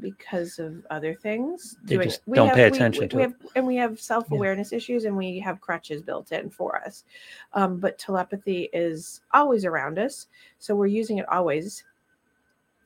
because 0.00 0.58
of 0.58 0.82
other 0.90 1.14
things. 1.14 1.76
They 1.84 1.96
doing- 1.96 2.08
just 2.08 2.22
we 2.26 2.36
don't 2.36 2.48
have- 2.48 2.56
pay 2.56 2.64
attention 2.64 3.02
we, 3.02 3.08
to 3.08 3.16
we 3.18 3.22
it. 3.22 3.26
have 3.26 3.34
and 3.56 3.66
we 3.66 3.76
have 3.76 4.00
self-awareness 4.00 4.72
issues 4.72 5.04
and 5.04 5.14
we 5.14 5.38
have 5.40 5.60
crutches 5.60 6.00
built 6.00 6.32
in 6.32 6.48
for 6.48 6.78
us. 6.78 7.04
Um, 7.52 7.78
but 7.78 7.98
telepathy 7.98 8.70
is 8.72 9.20
always 9.34 9.66
around 9.66 9.98
us 9.98 10.28
so 10.58 10.74
we're 10.74 10.86
using 10.86 11.18
it 11.18 11.28
always. 11.28 11.84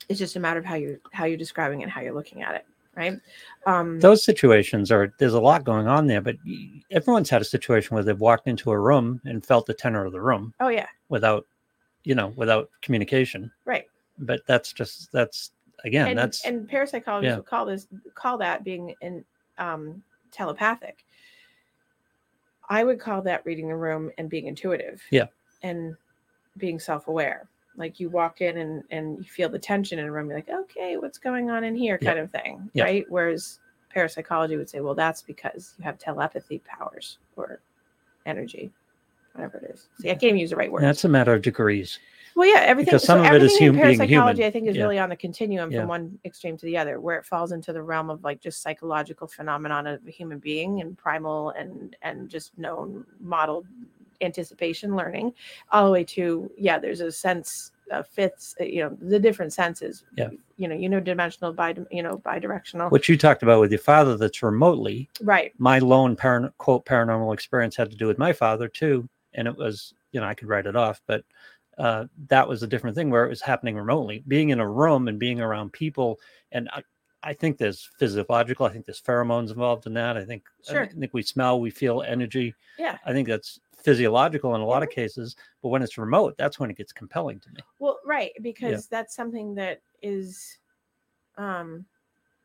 It's 0.08 0.18
just 0.18 0.34
a 0.36 0.40
matter 0.40 0.58
of 0.58 0.64
how 0.64 0.74
you 0.74 1.00
how 1.12 1.26
you're 1.26 1.36
describing 1.38 1.80
it 1.80 1.84
and 1.84 1.92
how 1.92 2.00
you're 2.00 2.14
looking 2.14 2.42
at 2.42 2.54
it 2.56 2.66
right? 2.96 3.20
Um 3.66 4.00
Those 4.00 4.24
situations 4.24 4.90
are 4.90 5.12
there's 5.18 5.34
a 5.34 5.40
lot 5.40 5.62
going 5.64 5.86
on 5.86 6.06
there, 6.08 6.20
but 6.20 6.36
everyone's 6.90 7.30
had 7.30 7.42
a 7.42 7.44
situation 7.44 7.94
where 7.94 8.02
they've 8.02 8.18
walked 8.18 8.48
into 8.48 8.70
a 8.72 8.78
room 8.78 9.20
and 9.24 9.44
felt 9.46 9.66
the 9.66 9.74
tenor 9.74 10.04
of 10.06 10.12
the 10.12 10.20
room 10.20 10.54
oh 10.60 10.68
yeah. 10.68 10.86
without, 11.08 11.46
you 12.06 12.14
know, 12.14 12.28
without 12.36 12.70
communication. 12.80 13.50
right 13.66 13.86
But 14.18 14.40
that's 14.46 14.72
just 14.72 15.10
that's 15.12 15.50
again 15.84 16.08
and, 16.08 16.18
that's 16.18 16.44
and 16.46 16.66
parapsychologists 16.70 17.22
yeah. 17.24 17.36
would 17.36 17.44
call 17.46 17.66
this 17.66 17.86
call 18.14 18.38
that 18.38 18.64
being 18.64 18.94
in 19.02 19.22
um 19.58 20.02
telepathic 20.30 21.04
i 22.70 22.82
would 22.82 22.98
call 22.98 23.20
that 23.22 23.44
reading 23.44 23.68
the 23.68 23.76
room 23.76 24.10
and 24.18 24.28
being 24.30 24.46
intuitive 24.46 25.02
Yeah. 25.10 25.26
and 25.62 25.94
being 26.56 26.78
self-aware 26.78 27.48
like 27.76 28.00
you 28.00 28.08
walk 28.08 28.40
in 28.40 28.56
and 28.58 28.82
and 28.90 29.18
you 29.18 29.24
feel 29.24 29.48
the 29.50 29.58
tension 29.58 29.98
in 29.98 30.06
a 30.06 30.12
room 30.12 30.28
you're 30.28 30.38
like 30.38 30.48
okay 30.48 30.96
what's 30.96 31.18
going 31.18 31.50
on 31.50 31.62
in 31.64 31.74
here 31.76 31.98
Yeah. 32.00 32.08
kind 32.10 32.20
of 32.20 32.30
thing 32.30 32.70
Yeah. 32.72 32.84
right 32.84 33.04
whereas 33.10 33.60
parapsychology 33.90 34.56
would 34.56 34.70
say 34.70 34.80
well 34.80 34.94
that's 34.94 35.22
because 35.22 35.74
you 35.78 35.84
have 35.84 35.98
telepathy 35.98 36.58
powers 36.60 37.18
or 37.36 37.60
energy 38.24 38.70
whatever 39.36 39.58
it 39.58 39.70
is 39.74 39.88
see 40.00 40.10
i 40.10 40.14
can't 40.14 40.24
even 40.24 40.38
use 40.38 40.50
the 40.50 40.56
right 40.56 40.70
word 40.72 40.82
that's 40.82 41.04
a 41.04 41.08
matter 41.08 41.32
of 41.34 41.42
degrees. 41.42 41.98
well, 42.34 42.46
yeah, 42.46 42.60
everything. 42.60 42.92
Because 42.92 43.04
some 43.04 43.20
so 43.24 43.28
of 43.28 43.34
it 43.34 43.42
is 43.42 43.52
hum- 43.58 43.58
being 43.58 44.08
human. 44.08 44.42
I 44.42 44.50
think, 44.50 44.68
is 44.68 44.76
Yeah. 44.76 44.82
really 44.82 44.98
on 44.98 45.08
the 45.08 45.16
continuum 45.16 45.70
Yeah. 45.70 45.80
from 45.80 45.88
one 45.88 46.18
extreme 46.26 46.58
to 46.58 46.66
the 46.66 46.76
other, 46.76 47.00
where 47.00 47.16
it 47.16 47.24
falls 47.24 47.50
into 47.52 47.72
the 47.72 47.82
realm 47.82 48.10
of 48.10 48.22
like 48.24 48.40
just 48.42 48.60
psychological 48.60 49.26
phenomenon 49.26 49.86
of 49.86 50.06
a 50.06 50.10
human 50.10 50.38
being 50.38 50.82
and 50.82 50.98
primal 50.98 51.50
and 51.50 51.96
and 52.02 52.28
just 52.28 52.56
known 52.58 53.06
modeled 53.20 53.66
anticipation 54.20 54.94
learning, 54.96 55.32
all 55.72 55.86
the 55.86 55.92
way 55.92 56.04
to 56.04 56.50
yeah, 56.58 56.78
there's 56.78 57.00
a 57.00 57.10
sense 57.10 57.72
of 57.90 58.06
fifths, 58.06 58.54
uh, 58.60 58.64
you 58.64 58.82
know, 58.82 58.96
the 59.00 59.18
different 59.18 59.52
senses. 59.54 60.04
Yeah. 60.16 60.28
You 60.58 60.68
know, 60.68 60.74
unidimensional, 60.76 61.54
bi, 61.56 61.74
you 61.90 62.02
know, 62.02 62.18
bidirectional. 62.18 62.90
What 62.90 63.08
you 63.08 63.16
talked 63.16 63.44
about 63.44 63.60
with 63.60 63.70
your 63.70 63.78
father 63.78 64.16
that's 64.18 64.42
remotely, 64.42 65.08
right. 65.22 65.52
my 65.56 65.78
lone 65.78 66.16
quote 66.58 66.84
paranormal 66.84 67.32
experience 67.32 67.76
had 67.76 67.90
to 67.90 67.96
do 67.96 68.06
with 68.06 68.18
my 68.18 68.32
father 68.34 68.68
too. 68.68 69.08
And 69.36 69.46
it 69.46 69.56
was, 69.56 69.94
you 70.12 70.20
know, 70.20 70.26
I 70.26 70.34
could 70.34 70.48
write 70.48 70.66
it 70.66 70.74
off, 70.74 71.00
but 71.06 71.24
uh, 71.78 72.06
that 72.28 72.48
was 72.48 72.62
a 72.62 72.66
different 72.66 72.96
thing 72.96 73.10
where 73.10 73.24
it 73.24 73.28
was 73.28 73.42
happening 73.42 73.76
remotely. 73.76 74.24
Being 74.26 74.50
in 74.50 74.60
a 74.60 74.68
room 74.68 75.08
and 75.08 75.18
being 75.18 75.40
around 75.40 75.72
people, 75.72 76.18
and 76.52 76.68
I, 76.72 76.82
I 77.22 77.32
think 77.34 77.58
there's 77.58 77.90
physiological. 77.98 78.66
I 78.66 78.70
think 78.70 78.86
there's 78.86 79.00
pheromones 79.00 79.50
involved 79.50 79.86
in 79.86 79.94
that. 79.94 80.16
I 80.16 80.24
think 80.24 80.44
Sure. 80.66 80.84
I 80.84 80.86
think 80.88 81.12
we 81.12 81.22
smell, 81.22 81.60
we 81.60 81.70
feel 81.70 82.02
energy. 82.02 82.54
Yeah. 82.78 82.98
I 83.04 83.12
think 83.12 83.28
that's 83.28 83.60
physiological 83.76 84.54
in 84.54 84.60
a 84.60 84.66
lot 84.66 84.82
of 84.82 84.90
cases. 84.90 85.36
But 85.62 85.68
when 85.68 85.82
it's 85.82 85.98
remote, 85.98 86.36
that's 86.38 86.58
when 86.58 86.70
it 86.70 86.76
gets 86.76 86.92
compelling 86.92 87.40
to 87.40 87.50
me. 87.50 87.60
Well, 87.78 88.00
right, 88.04 88.32
because 88.42 88.86
that's 88.86 89.14
something 89.14 89.54
that 89.56 89.80
is 90.02 90.58
um 91.36 91.84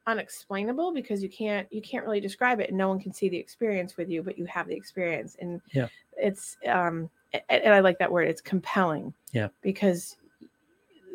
unexplainable 0.07 0.93
because 0.93 1.21
you 1.21 1.29
can't 1.29 1.67
you 1.71 1.81
can't 1.81 2.03
really 2.05 2.19
describe 2.19 2.59
it 2.59 2.69
and 2.69 2.77
no 2.77 2.87
one 2.89 2.99
can 2.99 3.13
see 3.13 3.29
the 3.29 3.37
experience 3.37 3.97
with 3.97 4.09
you, 4.09 4.23
but 4.23 4.37
you 4.37 4.45
have 4.45 4.67
the 4.67 4.75
experience. 4.75 5.37
And 5.39 5.61
Yeah. 5.73 5.87
it's 6.17 6.57
um 6.67 7.09
and 7.49 7.73
I 7.73 7.79
like 7.79 7.97
that 7.99 8.11
word, 8.11 8.27
it's 8.27 8.41
compelling. 8.41 9.13
Yeah. 9.31 9.49
Because 9.61 10.17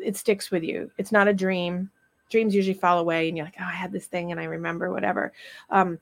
it 0.03 0.15
sticks 0.15 0.51
with 0.51 0.63
you. 0.63 0.89
It's 0.97 1.11
not 1.11 1.27
a 1.27 1.33
dream. 1.33 1.89
Dreams 2.29 2.55
usually 2.55 2.73
fall 2.77 2.99
away 2.99 3.27
and 3.27 3.37
you're 3.37 3.45
like, 3.45 3.55
oh, 3.59 3.65
I 3.65 3.71
had 3.73 3.91
this 3.91 4.07
thing 4.07 4.31
and 4.31 4.39
I 4.39 4.45
remember 4.45 4.91
whatever. 4.91 5.31
Um 5.69 5.99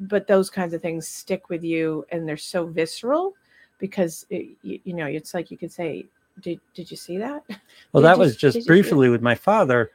but 0.00 0.26
those 0.26 0.50
kinds 0.50 0.74
of 0.74 0.82
things 0.82 1.06
stick 1.08 1.48
with 1.48 1.62
you 1.64 2.04
and 2.10 2.28
they're 2.28 2.36
so 2.36 2.66
visceral 2.66 3.34
because 3.78 4.26
it, 4.30 4.48
you, 4.62 4.80
you 4.84 4.94
know 4.94 5.06
it's 5.06 5.32
like 5.32 5.50
you 5.50 5.56
could 5.56 5.72
say 5.72 6.06
did 6.40 6.60
did 6.74 6.90
you 6.90 6.96
see 6.96 7.16
that 7.18 7.42
Well, 7.92 8.02
Did 8.02 8.04
that 8.04 8.16
you- 8.16 8.18
was 8.20 8.36
just 8.36 8.56
you 8.56 8.60
see 8.62 8.66
it? 8.66 8.66
briefly 8.66 9.08
with 9.08 9.22
my 9.22 9.34
father. 9.34 9.90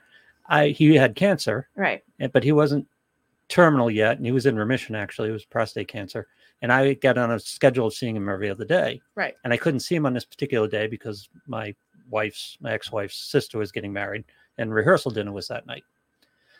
I 0.47 0.69
he 0.69 0.95
had 0.95 1.15
cancer, 1.15 1.69
right 1.75 2.03
but 2.31 2.43
he 2.43 2.51
wasn't 2.51 2.87
terminal 3.49 3.89
yet, 3.89 4.17
and 4.17 4.25
he 4.25 4.31
was 4.31 4.45
in 4.45 4.57
remission. 4.57 4.95
Actually, 4.95 5.29
it 5.29 5.33
was 5.33 5.45
prostate 5.45 5.87
cancer, 5.87 6.27
and 6.61 6.71
I 6.71 6.93
got 6.93 7.17
on 7.17 7.31
a 7.31 7.39
schedule 7.39 7.87
of 7.87 7.93
seeing 7.93 8.15
him 8.15 8.29
every 8.29 8.49
other 8.49 8.65
day. 8.65 9.01
right 9.15 9.35
And 9.43 9.53
I 9.53 9.57
couldn't 9.57 9.81
see 9.81 9.95
him 9.95 10.05
on 10.05 10.13
this 10.13 10.25
particular 10.25 10.67
day 10.67 10.87
because 10.87 11.29
my 11.47 11.75
wife's, 12.09 12.57
my 12.61 12.71
ex-wife's 12.71 13.17
sister 13.17 13.57
was 13.57 13.71
getting 13.71 13.93
married, 13.93 14.25
and 14.57 14.73
rehearsal 14.73 15.11
dinner 15.11 15.31
was 15.31 15.47
that 15.47 15.65
night. 15.65 15.83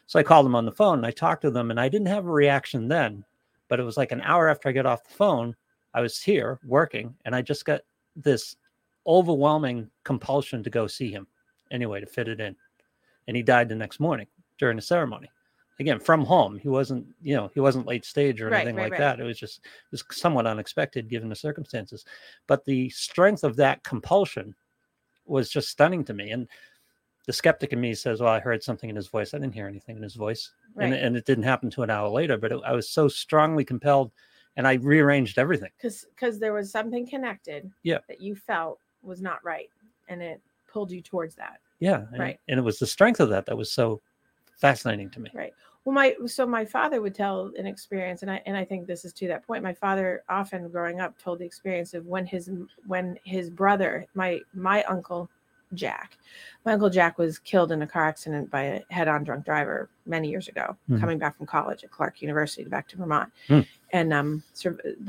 So 0.06 0.20
I 0.20 0.24
called 0.24 0.46
him 0.46 0.56
on 0.56 0.66
the 0.66 0.72
phone, 0.72 1.00
and 1.00 1.06
I 1.06 1.12
talked 1.12 1.42
to 1.44 1.52
them, 1.52 1.72
and 1.72 1.80
I 1.80 1.90
didn't 1.90 2.08
have 2.08 2.26
a 2.26 2.32
reaction 2.32 2.88
then, 2.88 3.24
but 3.70 3.80
it 3.80 3.84
was 3.84 3.98
like 3.98 4.12
an 4.12 4.22
hour 4.22 4.50
after 4.50 4.70
I 4.70 4.74
got 4.74 4.86
off 4.86 5.04
the 5.04 5.14
phone, 5.14 5.56
I 5.94 6.02
was 6.02 6.22
here 6.22 6.60
working, 6.66 7.16
and 7.26 7.36
I 7.36 7.42
just 7.42 7.66
got 7.66 7.82
this 8.16 8.56
overwhelming 9.08 9.90
compulsion 10.04 10.64
to 10.64 10.70
go 10.70 10.88
see 10.88 11.12
him 11.12 11.28
anyway 11.72 12.00
to 12.00 12.06
fit 12.06 12.28
it 12.28 12.40
in. 12.40 12.56
And 13.28 13.38
he 13.38 13.44
died 13.44 13.70
the 13.70 13.76
next 13.76 14.00
morning 14.00 14.28
during 14.60 14.76
the 14.76 14.82
ceremony. 14.82 15.30
Again, 15.80 16.00
from 16.00 16.24
home. 16.24 16.58
He 16.60 16.70
wasn't, 16.70 17.08
you 17.22 17.36
know, 17.36 17.50
he 17.54 17.60
wasn't 17.60 17.88
late 17.88 18.06
stage 18.06 18.42
or 18.42 18.50
Right, 18.50 18.60
anything 18.60 18.76
right, 18.76 18.84
like 18.84 18.92
right. 18.94 19.00
that. 19.00 19.20
It 19.20 19.24
was 19.24 19.40
just 19.40 19.60
it 19.66 19.92
was 19.92 20.04
somewhat 20.12 20.46
unexpected 20.46 21.10
given 21.10 21.30
the 21.30 21.36
circumstances. 21.36 22.06
But 22.48 22.64
the 22.66 22.90
strength 22.90 23.44
of 23.44 23.56
that 23.56 23.84
compulsion 23.84 24.54
was 25.26 25.50
just 25.50 25.70
stunning 25.70 26.04
to 26.06 26.14
me. 26.14 26.30
And 26.32 26.48
the 27.26 27.34
skeptic 27.34 27.74
in 27.74 27.82
me 27.82 27.96
says, 27.96 28.22
Well, 28.22 28.32
I 28.32 28.40
heard 28.40 28.62
something 28.62 28.90
in 28.90 28.96
his 28.96 29.08
voice. 29.08 29.34
I 29.34 29.40
didn't 29.40 29.54
hear 29.56 29.68
anything 29.68 29.98
in 29.98 30.04
his 30.04 30.16
voice. 30.16 30.52
right 30.76 30.86
And, 30.86 30.94
and 30.94 31.18
it 31.18 31.26
didn't 31.26 31.46
happen 31.46 31.70
to 31.72 31.82
an 31.84 31.90
hour 31.90 32.08
later, 32.10 32.38
but 32.38 32.52
it, 32.52 32.60
I 32.66 32.74
was 32.74 32.90
so 32.90 33.08
strongly 33.08 33.66
compelled 33.66 34.12
and 34.56 34.68
I 34.68 34.74
rearranged 34.76 35.40
everything. 35.40 35.72
because 35.78 36.06
because 36.16 36.38
there 36.38 36.54
was 36.54 36.72
something 36.72 37.08
connected 37.08 37.72
Yeah. 37.82 38.00
that 38.08 38.22
you 38.22 38.36
felt 38.36 38.78
was 39.02 39.22
not 39.22 39.44
right 39.44 39.70
and 40.08 40.22
it 40.22 40.40
pulled 40.72 40.92
you 40.92 41.02
towards 41.02 41.34
that. 41.36 41.60
Yeah. 41.84 42.06
And, 42.12 42.20
Right. 42.20 42.40
and 42.48 42.58
it 42.58 42.64
was 42.64 42.80
the 42.80 42.88
strength 42.88 43.20
of 43.20 43.30
that 43.30 43.46
that 43.48 43.58
was 43.58 43.72
so 43.72 44.02
fascinating 44.56 45.10
to 45.12 45.20
me. 45.20 45.30
Right. 45.34 45.54
Well, 45.84 45.94
my 45.94 46.16
so 46.28 46.46
my 46.48 46.64
father 46.64 47.02
would 47.02 47.14
tell 47.14 47.52
an 47.58 47.66
experience, 47.68 48.22
and 48.22 48.32
I 48.32 48.42
and 48.46 48.56
I 48.56 48.64
think 48.64 48.88
this 48.88 49.04
is 49.04 49.12
to 49.14 49.28
that 49.28 49.46
point. 49.46 49.64
My 49.64 49.74
father 49.74 50.24
often 50.30 50.70
growing 50.70 51.02
up 51.02 51.18
told 51.18 51.40
the 51.40 51.46
experience 51.46 51.94
of 51.94 52.06
when 52.06 52.26
his 52.26 52.50
when 52.88 53.20
his 53.26 53.50
brother, 53.50 54.08
my 54.14 54.40
my 54.54 54.84
uncle 54.84 55.30
Jack, 55.74 56.18
my 56.66 56.72
uncle 56.72 56.90
Jack 56.90 57.18
was 57.18 57.38
killed 57.38 57.74
in 57.74 57.82
a 57.82 57.88
car 57.88 58.06
accident 58.06 58.50
by 58.50 58.62
a 58.62 58.82
head-on 58.92 59.26
drunk 59.26 59.44
driver 59.44 59.90
many 60.06 60.30
years 60.30 60.48
ago, 60.48 60.78
Mhm. 60.90 61.02
coming 61.02 61.18
back 61.18 61.36
from 61.36 61.48
college 61.48 61.84
at 61.84 61.92
Clark 61.92 62.22
University 62.22 62.64
back 62.64 62.88
to 62.90 62.96
Vermont, 62.96 63.30
Hmm. 63.48 63.62
and 63.92 64.14
um, 64.14 64.42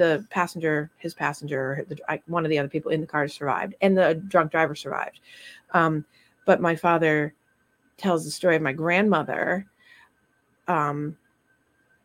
the 0.02 0.26
passenger, 0.30 0.90
his 0.96 1.14
passenger, 1.14 1.84
the, 1.88 1.96
one 2.26 2.44
of 2.44 2.50
the 2.50 2.58
other 2.58 2.68
people 2.68 2.90
in 2.90 3.00
the 3.00 3.06
car 3.06 3.28
survived, 3.28 3.74
and 3.80 3.96
the 3.96 4.14
drunk 4.26 4.50
driver 4.50 4.74
survived. 4.74 5.20
Um, 5.72 6.04
but 6.44 6.60
my 6.60 6.74
father 6.76 7.34
tells 7.96 8.24
the 8.24 8.30
story 8.30 8.56
of 8.56 8.62
my 8.62 8.72
grandmother 8.72 9.66
um, 10.68 11.16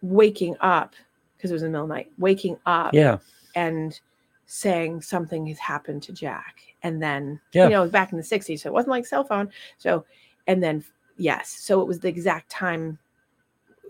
waking 0.01 0.55
up 0.61 0.95
because 1.37 1.51
it 1.51 1.53
was 1.53 1.63
in 1.63 1.71
the 1.71 1.77
middle 1.77 1.85
of 1.85 1.89
the 1.89 1.95
night, 1.95 2.11
waking 2.17 2.57
up 2.65 2.93
Yeah. 2.93 3.17
and 3.55 3.99
saying 4.45 5.01
something 5.01 5.47
has 5.47 5.59
happened 5.59 6.03
to 6.03 6.11
Jack. 6.13 6.61
And 6.83 7.01
then, 7.01 7.39
Yeah. 7.53 7.65
you 7.65 7.69
know, 7.71 7.87
back 7.87 8.11
in 8.11 8.17
the 8.17 8.23
60s, 8.23 8.61
so 8.61 8.69
it 8.69 8.73
wasn't 8.73 8.91
like 8.91 9.05
cell 9.05 9.23
phone. 9.23 9.49
So, 9.77 10.05
and 10.47 10.61
then, 10.61 10.83
yes, 11.17 11.49
so 11.49 11.81
it 11.81 11.87
was 11.87 11.99
the 11.99 12.07
exact 12.09 12.49
time, 12.49 12.97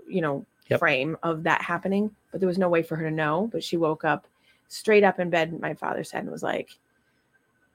you 0.07 0.21
know, 0.21 0.45
Yep. 0.67 0.79
frame 0.79 1.17
of 1.23 1.41
that 1.43 1.61
happening, 1.63 2.15
but 2.31 2.39
there 2.39 2.47
was 2.47 2.59
no 2.59 2.69
way 2.69 2.83
for 2.83 2.95
her 2.95 3.09
to 3.09 3.15
know. 3.15 3.49
But 3.51 3.63
she 3.63 3.75
woke 3.77 4.05
up 4.05 4.27
straight 4.67 5.03
up 5.03 5.19
in 5.19 5.31
bed, 5.31 5.59
my 5.59 5.73
father 5.73 6.03
said, 6.03 6.21
and 6.21 6.31
was 6.31 6.43
like, 6.43 6.77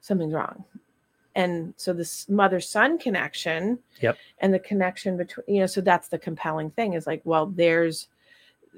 something's 0.00 0.32
wrong. 0.32 0.64
And 1.34 1.74
so 1.76 1.92
this 1.92 2.28
mother 2.28 2.60
son 2.60 2.98
connection 2.98 3.78
Yep. 4.00 4.16
and 4.38 4.54
the 4.54 4.58
connection 4.60 5.16
between, 5.16 5.44
you 5.48 5.60
know, 5.60 5.66
so 5.66 5.80
that's 5.80 6.08
the 6.08 6.18
compelling 6.18 6.70
thing 6.70 6.94
is 6.94 7.06
like, 7.06 7.22
well, 7.24 7.46
there's 7.46 8.08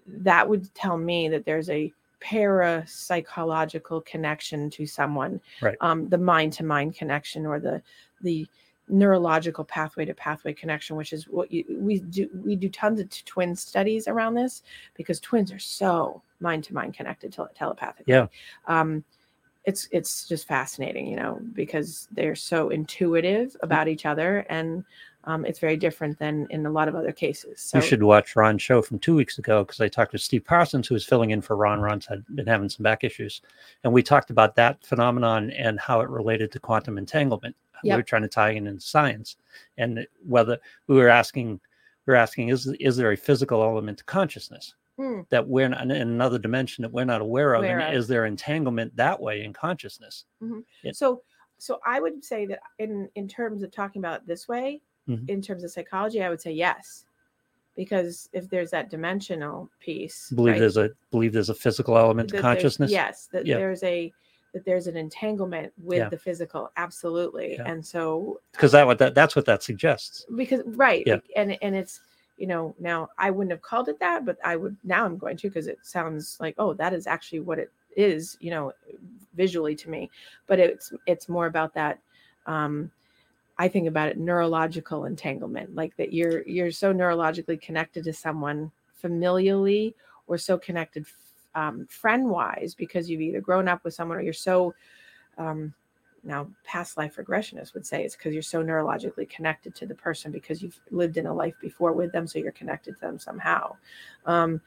that 0.07 0.49
would 0.49 0.73
tell 0.75 0.97
me 0.97 1.29
that 1.29 1.45
there's 1.45 1.69
a 1.71 1.93
parapsychological 2.21 4.05
connection 4.05 4.71
to 4.71 4.87
someone 4.87 5.41
Right. 5.61 5.77
um, 5.81 6.09
the 6.09 6.19
mind 6.19 6.53
to 6.55 6.65
mind 6.65 6.95
connection 6.97 7.47
or 7.47 7.61
the 7.61 7.83
the 8.23 8.47
neurological 8.89 9.65
pathway 9.65 10.05
to 10.05 10.15
pathway 10.15 10.53
connection 10.53 10.95
which 10.97 11.13
is 11.13 11.29
what 11.29 11.51
you, 11.51 11.65
we 11.81 11.99
do 11.99 12.29
we 12.45 12.55
do 12.57 12.69
tons 12.69 13.01
of 13.01 13.09
twin 13.25 13.55
studies 13.57 14.07
around 14.07 14.35
this 14.35 14.63
because 14.95 15.19
twins 15.19 15.53
are 15.53 15.59
so 15.59 16.23
mind 16.41 16.63
to 16.65 16.73
mind 16.73 16.95
connected 16.95 17.33
tele- 17.33 17.51
telepathically 17.55 18.15
Yeah. 18.15 18.29
um 18.67 19.03
it's 19.67 19.89
it's 19.91 20.27
just 20.27 20.47
fascinating 20.47 21.07
you 21.07 21.17
know 21.17 21.41
because 21.53 22.09
they're 22.13 22.37
so 22.37 22.71
intuitive 22.71 23.57
about 23.63 23.89
each 23.89 24.07
other 24.07 24.47
and 24.49 24.85
um, 25.25 25.45
it's 25.45 25.59
very 25.59 25.77
different 25.77 26.17
than 26.21 26.47
in 26.51 26.65
a 26.67 26.71
lot 26.71 26.87
of 26.87 26.95
other 26.95 27.11
cases 27.11 27.61
so 27.61 27.79
you 27.79 27.83
should 27.83 28.03
watch 28.03 28.37
Ron's 28.37 28.63
show 28.63 28.81
from 28.81 29.01
two 29.01 29.17
weeks 29.17 29.39
ago 29.39 29.65
because 29.65 29.81
I 29.81 29.89
talked 29.89 30.13
to 30.13 30.19
Steve 30.19 30.45
Parsons, 30.45 30.87
who 30.87 30.95
was 30.95 31.05
filling 31.05 31.31
in 31.31 31.43
for 31.43 31.57
Ron. 31.57 31.81
Ron's 31.81 32.07
had 32.07 32.25
been 32.37 32.47
having 32.47 32.69
some 32.69 32.85
back 32.85 33.03
issues, 33.03 33.43
and 33.83 33.93
we 33.93 34.05
talked 34.05 34.31
about 34.31 34.55
that 34.55 34.85
phenomenon 34.87 35.51
and 35.51 35.81
how 35.81 36.01
it 36.01 36.09
related 36.09 36.53
to 36.53 36.61
quantum 36.61 36.97
entanglement. 36.97 37.57
We 37.83 37.91
were 37.97 38.03
trying 38.05 38.23
to 38.23 38.29
tie 38.29 38.51
it 38.51 38.57
into 38.57 38.81
science, 38.81 39.37
and 39.79 40.07
whether 40.25 40.59
we 40.87 40.95
were 40.95 41.09
asking, 41.09 41.61
we 42.07 42.13
were 42.13 42.17
asking, 42.17 42.51
is 42.51 42.69
is 42.79 42.97
there 42.97 43.11
a 43.11 43.17
physical 43.17 43.63
element 43.63 43.99
to 43.99 44.05
consciousness 44.05 44.75
Hmm. 44.97 45.21
that 45.29 45.47
we're 45.47 45.69
not, 45.69 45.83
in 45.83 45.91
another 45.91 46.39
dimension 46.39 46.83
that 46.83 46.91
we're 46.93 47.05
not 47.05 47.21
aware 47.21 47.53
of, 47.55 47.63
Aware 47.65 47.81
and 47.81 47.95
of. 47.95 48.01
is 48.01 48.09
there 48.09 48.25
entanglement 48.25 48.97
that 48.97 49.21
way 49.21 49.45
in 49.45 49.53
consciousness? 49.53 50.25
Yeah. 50.83 50.93
so 50.93 51.23
so 51.59 51.81
i 51.87 52.01
would 52.01 52.23
say 52.25 52.45
that 52.47 52.61
in 52.79 53.09
in 53.15 53.27
terms 53.29 53.63
of 53.63 53.71
talking 53.71 54.01
about 54.01 54.21
it 54.23 54.27
this 54.27 54.47
way 54.49 54.81
Mhm. 55.09 55.29
in 55.29 55.41
terms 55.43 55.65
of 55.65 55.71
psychology 55.71 56.23
i 56.23 56.29
would 56.29 56.41
say 56.41 56.51
yes 56.53 57.05
because 57.75 58.29
if 58.33 58.49
there's 58.49 58.71
that 58.71 58.91
dimensional 58.91 59.71
piece 59.81 60.31
Believe 60.31 60.53
right, 60.55 60.61
there's 60.61 60.77
a 60.79 60.91
believe 61.11 61.33
there's 61.33 61.51
a 61.51 61.55
physical 61.55 61.97
element 61.99 62.31
to 62.31 62.41
consciousness. 62.41 62.91
yes 62.91 63.29
that 63.33 63.47
Yeah. 63.47 63.57
there's 63.59 63.83
a 63.83 64.13
that 64.55 64.65
there's 64.65 64.87
an 64.87 64.97
entanglement 64.97 65.73
with 65.83 65.99
Yeah. 65.99 66.09
the 66.09 66.19
physical 66.19 66.71
absolutely 66.77 67.55
Yeah. 67.55 67.65
and 67.71 67.85
so 67.85 68.41
because 68.53 68.73
that 68.73 68.87
what 68.87 68.99
that 68.99 69.15
that's 69.15 69.37
what 69.37 69.45
that 69.47 69.63
suggests. 69.63 70.25
because 70.37 70.63
right 70.67 71.05
Yeah. 71.07 71.19
and 71.37 71.57
and 71.63 71.75
it's 71.77 72.01
you 72.37 72.47
know 72.47 72.75
now 72.79 73.09
i 73.19 73.31
wouldn't 73.31 73.51
have 73.51 73.63
called 73.63 73.89
it 73.89 73.99
that 73.99 74.25
but 74.25 74.37
i 74.45 74.57
would 74.57 74.77
now 74.85 75.05
i'm 75.05 75.17
going 75.17 75.37
to 75.37 75.49
because 75.49 75.67
it 75.67 75.79
sounds 75.83 76.37
like 76.41 76.55
oh 76.59 76.75
that 76.75 76.93
is 76.93 77.07
actually 77.07 77.41
what 77.41 77.59
it 77.59 77.71
is 77.97 78.37
you 78.41 78.51
know 78.51 78.73
visually 79.35 79.75
to 79.75 79.91
me. 79.91 80.11
But 80.47 80.59
it's 80.59 80.93
it's 81.07 81.29
more 81.29 81.47
about 81.47 81.75
that 81.75 81.99
um 82.47 82.91
i 83.59 83.67
think 83.69 83.89
about 83.89 84.09
it 84.09 84.19
neurological 84.19 85.05
entanglement 85.05 85.75
like 85.75 85.97
that 85.97 86.13
you're 86.13 86.47
you're 86.47 86.71
so 86.71 86.93
neurologically 86.93 87.61
connected 87.61 88.05
to 88.05 88.13
someone 88.13 88.71
familially 89.03 89.95
or 90.27 90.39
so 90.39 90.57
connected 90.59 91.07
um, 91.55 91.87
friend 91.87 92.29
wise 92.29 92.75
because 92.75 93.09
you've 93.09 93.23
either 93.23 93.41
grown 93.41 93.67
up 93.67 93.83
with 93.83 93.95
someone 93.95 94.19
or 94.19 94.21
you're 94.21 94.33
so 94.33 94.75
um, 95.39 95.73
now 96.25 96.49
past 96.65 96.97
life 96.97 97.17
regressionists 97.17 97.75
would 97.75 97.87
say 97.87 98.05
it's 98.05 98.17
because 98.17 98.33
you're 98.33 98.43
so 98.43 98.63
neurologically 98.63 99.29
connected 99.29 99.75
to 99.75 99.87
the 99.87 99.95
person 99.95 100.33
because 100.33 100.63
you've 100.63 100.81
lived 100.91 101.17
in 101.17 101.27
a 101.27 101.35
life 101.35 101.55
before 101.61 101.93
with 101.93 102.13
them 102.13 102.27
so 102.27 102.39
you're 102.39 102.53
connected 102.53 102.95
to 102.95 103.01
them 103.01 103.19
somehow 103.19 103.75
um, 104.27 104.61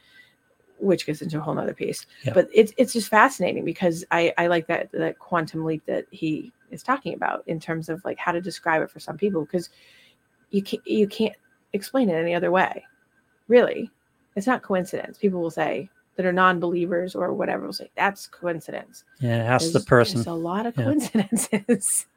which 0.80 1.06
gets 1.06 1.22
into 1.22 1.38
a 1.38 1.42
whole 1.42 1.54
nother 1.54 1.74
piece. 1.74 2.06
Yeah. 2.24 2.34
but 2.34 2.48
it's 2.54 2.74
it's 2.78 2.94
just 2.94 3.10
fascinating 3.10 3.66
because 3.66 4.06
i 4.12 4.34
i 4.38 4.48
like 4.48 4.68
that 4.68 4.92
that 4.94 5.20
quantum 5.20 5.66
leap 5.66 5.86
that 5.86 6.06
he 6.12 6.54
is 6.72 6.84
talking 6.84 7.14
about 7.14 7.44
in 7.48 7.60
terms 7.60 7.90
of 7.90 8.04
like 8.06 8.18
how 8.18 8.32
to 8.32 8.42
describe 8.42 8.82
it 8.82 8.92
for 8.92 9.00
some 9.00 9.18
people 9.18 9.42
because 9.42 9.70
you 10.52 10.62
can't 10.62 10.86
you 10.88 11.08
can't 11.08 11.36
explain 11.74 12.10
it 12.10 12.14
any 12.14 12.34
other 12.34 12.52
way 12.52 12.86
really. 13.50 13.92
It's 14.38 14.48
not 14.48 14.62
coincidence. 14.62 15.18
People 15.18 15.42
will 15.42 15.52
say 15.52 15.90
that 16.20 16.26
are 16.26 16.34
non-believers 16.34 17.16
or 17.16 17.32
whatever 17.34 17.66
will 17.66 17.72
say 17.72 17.90
that's 17.96 18.28
coincidence 18.28 19.06
Yeah, 19.22 19.38
ask 19.38 19.72
the 19.72 19.80
person. 19.80 20.16
There's 20.18 20.28
a 20.28 20.34
lot 20.34 20.66
of 20.66 20.76
Yeah. 20.78 20.84
coincidences. 20.84 22.08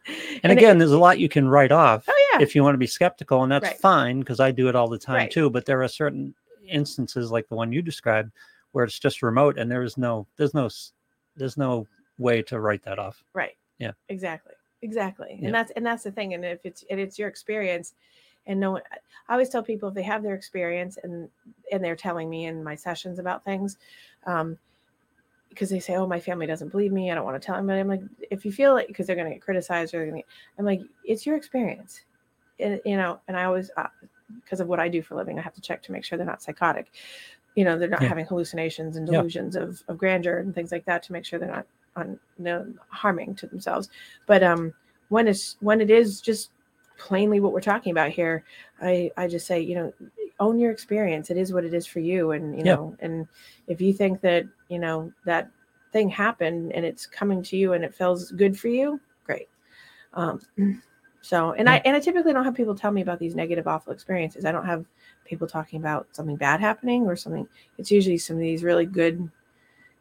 And 0.42 0.50
it- 0.50 0.58
again, 0.58 0.78
there's 0.78 0.90
a 0.90 0.98
lot 0.98 1.20
you 1.20 1.28
can 1.28 1.46
write 1.48 1.70
off 1.70 2.04
oh 2.08 2.28
yeah, 2.32 2.42
if 2.42 2.56
you 2.56 2.64
want 2.64 2.74
to 2.74 2.78
be 2.78 2.86
skeptical, 2.88 3.44
and 3.44 3.52
that's 3.52 3.64
Right. 3.64 3.76
fine 3.78 4.18
because 4.18 4.40
I 4.40 4.50
do 4.50 4.68
it 4.68 4.74
all 4.74 4.88
the 4.88 4.98
time 4.98 5.14
Right. 5.18 5.30
too. 5.30 5.48
But 5.50 5.66
there 5.66 5.84
are 5.84 5.88
certain 5.88 6.34
instances 6.66 7.30
like 7.30 7.48
the 7.48 7.54
one 7.54 7.72
you 7.72 7.80
described 7.80 8.32
where 8.72 8.84
it's 8.84 8.98
just 8.98 9.22
remote 9.22 9.56
and 9.56 9.70
there 9.70 9.84
is 9.84 9.96
no, 9.96 10.26
there's 10.36 10.52
no, 10.52 10.68
there's 11.36 11.56
no 11.56 11.86
way 12.18 12.42
to 12.42 12.58
write 12.58 12.82
that 12.82 12.98
off. 12.98 13.22
right. 13.34 13.56
Yeah. 13.78 13.92
exactly, 14.08 14.54
exactly. 14.82 15.36
Yeah. 15.38 15.46
And 15.46 15.54
that's 15.54 15.70
and 15.76 15.86
that's 15.86 16.02
the 16.02 16.10
thing. 16.10 16.34
And 16.34 16.44
if 16.44 16.58
it's 16.64 16.82
and 16.90 16.98
it's 16.98 17.20
your 17.20 17.28
experience, 17.28 17.94
and 18.46 18.58
no 18.60 18.72
one, 18.72 18.82
I 19.28 19.32
always 19.32 19.48
tell 19.48 19.62
people 19.62 19.88
if 19.88 19.94
they 19.94 20.02
have 20.02 20.22
their 20.22 20.34
experience 20.34 20.98
and 21.02 21.28
and 21.70 21.82
they're 21.82 21.96
telling 21.96 22.28
me 22.28 22.46
in 22.46 22.62
my 22.62 22.74
sessions 22.74 23.18
about 23.18 23.44
things, 23.44 23.78
um, 24.26 24.58
because 25.48 25.70
they 25.70 25.80
say, 25.80 25.96
"Oh, 25.96 26.06
my 26.06 26.20
family 26.20 26.46
doesn't 26.46 26.70
believe 26.70 26.92
me. 26.92 27.10
I 27.10 27.14
don't 27.14 27.24
want 27.24 27.40
to 27.40 27.44
tell 27.46 27.56
them." 27.56 27.66
But 27.66 27.76
I'm 27.78 27.88
like, 27.88 28.02
if 28.30 28.44
you 28.44 28.52
feel 28.52 28.74
like 28.74 28.88
because 28.88 29.06
they're 29.06 29.16
going 29.16 29.28
to 29.28 29.34
get 29.34 29.42
criticized 29.42 29.94
or 29.94 30.04
to, 30.10 30.22
I'm 30.58 30.64
like, 30.64 30.80
it's 31.04 31.26
your 31.26 31.36
experience, 31.36 32.02
and, 32.58 32.80
you 32.84 32.96
know. 32.96 33.20
And 33.28 33.36
I 33.36 33.44
always, 33.44 33.70
because 34.44 34.60
of 34.60 34.68
what 34.68 34.80
I 34.80 34.88
do 34.88 35.02
for 35.02 35.14
a 35.14 35.16
living, 35.16 35.38
I 35.38 35.42
have 35.42 35.54
to 35.54 35.60
check 35.60 35.82
to 35.84 35.92
make 35.92 36.04
sure 36.04 36.16
they're 36.16 36.26
not 36.26 36.42
psychotic. 36.42 36.92
You 37.54 37.64
know, 37.64 37.78
they're 37.78 37.88
not 37.88 38.02
Yeah. 38.02 38.08
having 38.08 38.24
hallucinations 38.24 38.96
and 38.96 39.06
Yeah. 39.06 39.18
delusions 39.18 39.56
of, 39.56 39.82
of 39.88 39.98
grandeur 39.98 40.38
and 40.38 40.54
things 40.54 40.72
like 40.72 40.86
that 40.86 41.02
to 41.04 41.12
make 41.12 41.24
sure 41.24 41.38
they're 41.38 41.48
not 41.50 41.66
on 41.96 42.18
no 42.38 42.72
harming 42.88 43.34
to 43.36 43.46
themselves. 43.46 43.90
But 44.26 44.42
um, 44.42 44.72
when 45.10 45.28
it's 45.28 45.56
when 45.60 45.80
it 45.82 45.90
is 45.90 46.20
just 46.22 46.50
plainly 47.02 47.40
what 47.40 47.52
we're 47.52 47.60
talking 47.60 47.90
about 47.90 48.10
here, 48.12 48.44
I 48.80 49.10
I 49.16 49.26
just 49.26 49.46
say, 49.46 49.60
you 49.60 49.74
know, 49.74 49.92
own 50.38 50.58
your 50.58 50.70
experience. 50.70 51.30
It 51.30 51.36
is 51.36 51.52
what 51.52 51.64
it 51.64 51.74
is 51.74 51.84
for 51.86 51.98
you, 52.00 52.30
and 52.30 52.56
you 52.56 52.64
Yeah. 52.64 52.76
know, 52.76 52.96
and 53.00 53.26
if 53.66 53.80
you 53.80 53.92
think 53.92 54.20
that 54.20 54.44
you 54.68 54.78
know 54.78 55.12
that 55.24 55.50
thing 55.92 56.08
happened 56.08 56.72
and 56.72 56.86
it's 56.86 57.04
coming 57.06 57.42
to 57.42 57.56
you 57.56 57.72
and 57.74 57.84
it 57.84 57.94
feels 57.94 58.30
good 58.30 58.58
for 58.58 58.68
you, 58.68 59.00
great. 59.24 59.48
Um, 60.14 60.40
so, 61.22 61.52
and 61.52 61.68
I 61.68 61.76
and 61.84 61.96
I 61.96 62.00
typically 62.00 62.32
don't 62.32 62.44
have 62.44 62.54
people 62.54 62.74
tell 62.76 62.92
me 62.92 63.02
about 63.02 63.18
these 63.18 63.34
negative, 63.34 63.66
awful 63.66 63.92
experiences. 63.92 64.44
I 64.44 64.52
don't 64.52 64.66
have 64.66 64.86
people 65.24 65.48
talking 65.48 65.80
about 65.80 66.06
something 66.12 66.36
bad 66.36 66.60
happening 66.60 67.06
or 67.06 67.16
something. 67.16 67.48
It's 67.78 67.90
usually 67.90 68.18
some 68.18 68.36
of 68.36 68.42
these 68.42 68.62
really 68.62 68.86
good 68.86 69.28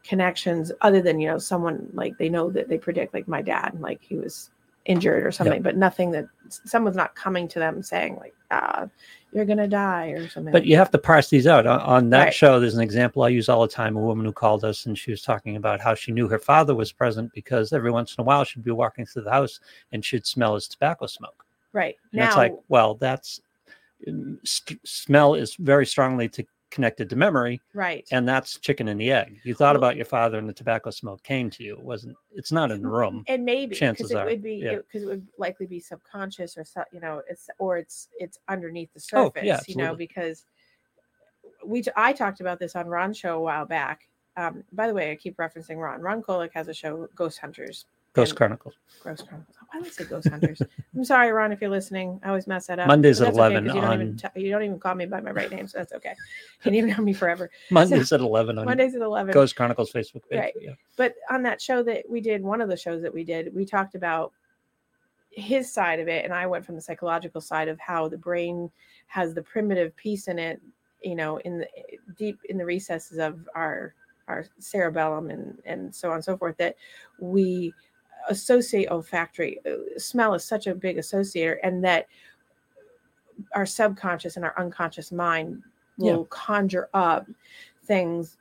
connections, 0.04 0.70
other 0.82 1.02
than 1.02 1.18
you 1.20 1.28
know 1.28 1.38
someone 1.38 1.88
like 1.94 2.16
they 2.18 2.28
know 2.28 2.48
that 2.50 2.68
they 2.68 2.78
predict, 2.78 3.12
like 3.12 3.26
my 3.26 3.42
dad, 3.42 3.76
like 3.80 4.00
he 4.02 4.16
was 4.16 4.50
injured 4.84 5.24
or 5.24 5.30
something, 5.30 5.62
but 5.62 5.76
nothing 5.76 6.10
that 6.10 6.26
someone's 6.48 6.96
not 6.96 7.14
coming 7.14 7.46
to 7.48 7.58
them 7.58 7.82
saying 7.82 8.16
like, 8.16 8.34
ah, 8.50 8.86
you're 9.32 9.44
gonna 9.44 9.68
die 9.68 10.08
or 10.08 10.28
something. 10.28 10.52
But 10.52 10.66
you 10.66 10.76
have 10.76 10.90
to 10.90 10.98
parse 10.98 11.28
these 11.30 11.46
out. 11.46 11.66
On, 11.66 11.80
on 11.80 12.10
that 12.10 12.24
Right. 12.24 12.34
show, 12.34 12.58
there's 12.60 12.74
an 12.74 12.82
example 12.82 13.22
I 13.22 13.28
use 13.28 13.48
all 13.48 13.62
the 13.62 13.68
time. 13.68 13.96
A 13.96 14.00
woman 14.00 14.24
who 14.26 14.32
called 14.32 14.64
us 14.64 14.86
and 14.86 14.98
she 14.98 15.10
was 15.10 15.22
talking 15.22 15.56
about 15.56 15.80
how 15.80 15.94
she 15.94 16.10
knew 16.12 16.28
her 16.28 16.38
father 16.38 16.74
was 16.74 16.92
present 16.92 17.32
because 17.32 17.72
every 17.72 17.90
once 17.90 18.14
in 18.16 18.22
a 18.22 18.24
while 18.24 18.44
she'd 18.44 18.64
be 18.64 18.70
walking 18.72 19.06
through 19.06 19.22
the 19.22 19.30
house 19.30 19.60
and 19.92 20.04
she'd 20.04 20.26
smell 20.26 20.54
his 20.54 20.66
tobacco 20.68 21.06
smoke. 21.06 21.44
right 21.72 21.96
And 22.12 22.18
now. 22.20 22.26
it's 22.26 22.36
like, 22.36 22.54
well, 22.68 22.94
that's 22.96 23.40
mm, 24.06 24.36
st- 24.46 24.80
smell 24.86 25.34
is 25.34 25.54
very 25.54 25.86
strongly 25.86 26.28
to 26.30 26.44
connected 26.72 27.08
to 27.10 27.14
memory 27.16 27.60
right. 27.74 28.08
and 28.10 28.26
that's 28.26 28.58
chicken 28.58 28.88
and 28.88 28.98
the 29.00 29.12
egg. 29.12 29.38
You 29.44 29.54
thought 29.54 29.74
Well- 29.74 29.84
about 29.84 29.96
your 29.96 30.06
father 30.06 30.38
and 30.38 30.48
the 30.48 30.52
tobacco 30.54 30.90
smoke 30.90 31.22
came 31.22 31.50
to 31.50 31.62
you. 31.62 31.74
It 31.74 31.82
wasn't 31.84 32.16
it's 32.34 32.50
not 32.50 32.72
in 32.72 32.82
the 32.82 32.88
room. 32.88 33.22
and 33.28 33.44
maybe 33.44 33.76
chances 33.76 34.08
because 34.08 34.10
it 34.10 34.16
are, 34.16 34.24
would 34.26 34.42
be 34.42 34.54
yeah. 34.56 34.76
because 34.76 35.02
it 35.02 35.06
would 35.06 35.26
likely 35.38 35.66
be 35.66 35.78
subconscious 35.78 36.56
or 36.56 36.64
so, 36.64 36.82
you 36.92 37.00
know 37.00 37.22
it's 37.28 37.48
or 37.58 37.76
it's 37.76 38.08
it's 38.18 38.38
underneath 38.48 38.92
the 38.94 39.00
surface, 39.00 39.42
Oh, 39.42 39.46
yeah, 39.46 39.60
you 39.68 39.76
know 39.76 39.94
because 39.94 40.46
we 41.64 41.84
I 41.94 42.12
talked 42.12 42.40
about 42.40 42.58
this 42.58 42.74
on 42.74 42.88
ron's 42.88 43.18
show 43.18 43.36
a 43.36 43.40
while 43.40 43.66
back. 43.66 44.08
Um 44.36 44.64
by 44.72 44.86
the 44.88 44.94
way 44.94 45.12
i 45.12 45.14
keep 45.14 45.36
referencing 45.36 45.76
ron. 45.76 46.00
Ron 46.00 46.22
Kolek 46.22 46.50
has 46.54 46.68
a 46.68 46.74
show 46.74 47.06
ghost 47.14 47.38
hunters 47.38 47.84
ghost 48.12 48.36
chronicles. 48.36 48.74
Ghost 49.04 49.26
chronicles. 49.26 49.56
Why 49.72 49.80
did 49.80 49.88
i 49.88 49.90
say 49.90 50.04
ghost 50.04 50.28
hunters? 50.28 50.60
I'm 50.96 51.04
sorry 51.04 51.32
ron 51.32 51.50
if 51.52 51.60
you're 51.60 51.70
listening. 51.70 52.20
I 52.22 52.28
always 52.28 52.46
mess 52.46 52.66
that 52.66 52.78
up. 52.78 52.86
Mondays 52.88 53.20
at 53.20 53.26
that's 53.26 53.38
okay, 53.38 53.54
11 53.54 53.66
'cause 53.66 53.74
you 53.74 53.80
don't 53.80 53.94
even 53.94 54.08
on- 54.08 54.16
t- 54.34 54.40
you 54.42 54.50
don't 54.50 54.62
even 54.62 54.78
call 54.78 54.94
me 54.94 55.06
by 55.06 55.20
my 55.20 55.30
right 55.30 55.50
name 55.50 55.66
so 55.66 55.78
that's 55.78 55.92
okay. 55.92 56.14
And 56.64 56.76
you've 56.76 56.86
known 56.86 57.04
me 57.04 57.12
forever? 57.14 57.50
Mondays 57.70 58.12
at 58.12 58.20
11 58.20 58.58
on 58.58 58.64
mondays 58.66 58.94
at 58.94 59.00
11 59.02 59.32
ghost 59.32 59.56
chronicles 59.56 59.90
facebook 59.92 60.22
page 60.30 60.38
Right. 60.40 60.54
yeah. 60.60 60.72
but 60.96 61.14
on 61.30 61.42
that 61.44 61.60
show 61.60 61.82
that 61.84 62.04
we 62.08 62.20
did 62.20 62.42
one 62.42 62.60
of 62.60 62.68
the 62.68 62.76
shows 62.76 63.02
that 63.02 63.12
we 63.14 63.24
did 63.24 63.54
we 63.54 63.64
talked 63.64 63.94
about 63.94 64.32
his 65.30 65.72
side 65.72 65.98
of 65.98 66.08
it 66.08 66.24
and 66.24 66.34
i 66.34 66.46
went 66.46 66.64
from 66.66 66.74
the 66.74 66.80
psychological 66.80 67.40
side 67.40 67.66
of 67.68 67.78
how 67.80 68.06
the 68.08 68.18
brain 68.18 68.70
has 69.06 69.32
the 69.32 69.42
primitive 69.42 69.96
piece 69.96 70.28
in 70.28 70.38
it 70.38 70.60
you 71.02 71.14
know 71.14 71.38
in 71.38 71.58
the 71.58 71.66
deep 72.18 72.38
in 72.50 72.58
the 72.58 72.64
recesses 72.66 73.16
of 73.18 73.48
our 73.54 73.94
our 74.28 74.44
cerebellum 74.58 75.30
and 75.30 75.58
and 75.64 75.94
so 75.94 76.10
on 76.10 76.16
and 76.16 76.24
so 76.24 76.36
forth 76.36 76.56
that 76.58 76.76
we 77.18 77.72
associate 78.28 78.88
olfactory 78.90 79.58
uh, 79.66 79.98
smell 79.98 80.34
is 80.34 80.44
such 80.44 80.66
a 80.66 80.74
big 80.74 80.96
associator 80.96 81.56
and 81.62 81.82
that 81.84 82.06
our 83.54 83.66
subconscious 83.66 84.36
and 84.36 84.44
our 84.44 84.54
unconscious 84.58 85.12
mind 85.12 85.62
Yeah. 85.98 86.12
will 86.12 86.24
conjure 86.26 86.88
up 86.94 87.26
things 87.84 88.36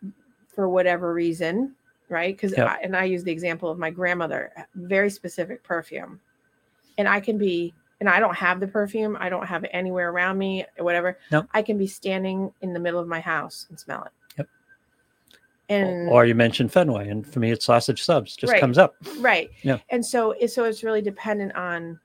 for 0.47 0.69
whatever 0.69 1.13
reason 1.13 1.75
right 2.09 2.35
because 2.35 2.53
Yeah. 2.55 2.77
and 2.83 2.95
i 2.95 3.03
use 3.05 3.23
the 3.23 3.31
example 3.31 3.69
of 3.69 3.77
my 3.79 3.89
grandmother 3.89 4.51
very 4.75 5.09
specific 5.09 5.63
perfume 5.63 6.19
and 6.97 7.07
i 7.07 7.19
can 7.19 7.37
be 7.37 7.73
and 7.99 8.09
i 8.09 8.19
don't 8.19 8.35
have 8.35 8.59
the 8.59 8.67
perfume 8.67 9.17
i 9.19 9.29
don't 9.29 9.47
have 9.47 9.63
it 9.63 9.69
anywhere 9.73 10.09
around 10.11 10.37
me 10.37 10.65
whatever 10.77 11.17
Nope. 11.31 11.47
i 11.53 11.61
can 11.61 11.77
be 11.77 11.87
standing 11.87 12.53
in 12.61 12.73
the 12.73 12.79
middle 12.79 12.99
of 12.99 13.07
my 13.07 13.19
house 13.19 13.65
and 13.69 13.79
smell 13.79 14.03
it. 14.03 14.11
And 15.71 16.09
or 16.09 16.25
you 16.25 16.35
mentioned 16.35 16.71
fenway 16.71 17.07
and 17.09 17.25
for 17.25 17.39
me 17.39 17.51
it's 17.51 17.65
sausage 17.65 18.03
subs 18.03 18.35
just 18.35 18.51
Right. 18.51 18.59
comes 18.59 18.77
up 18.77 18.95
right 19.19 19.49
Yeah. 19.63 19.77
and 19.89 20.05
so 20.05 20.35
so 20.47 20.65
it's 20.65 20.83
really 20.83 21.01
dependent 21.01 21.55
on 21.55 21.99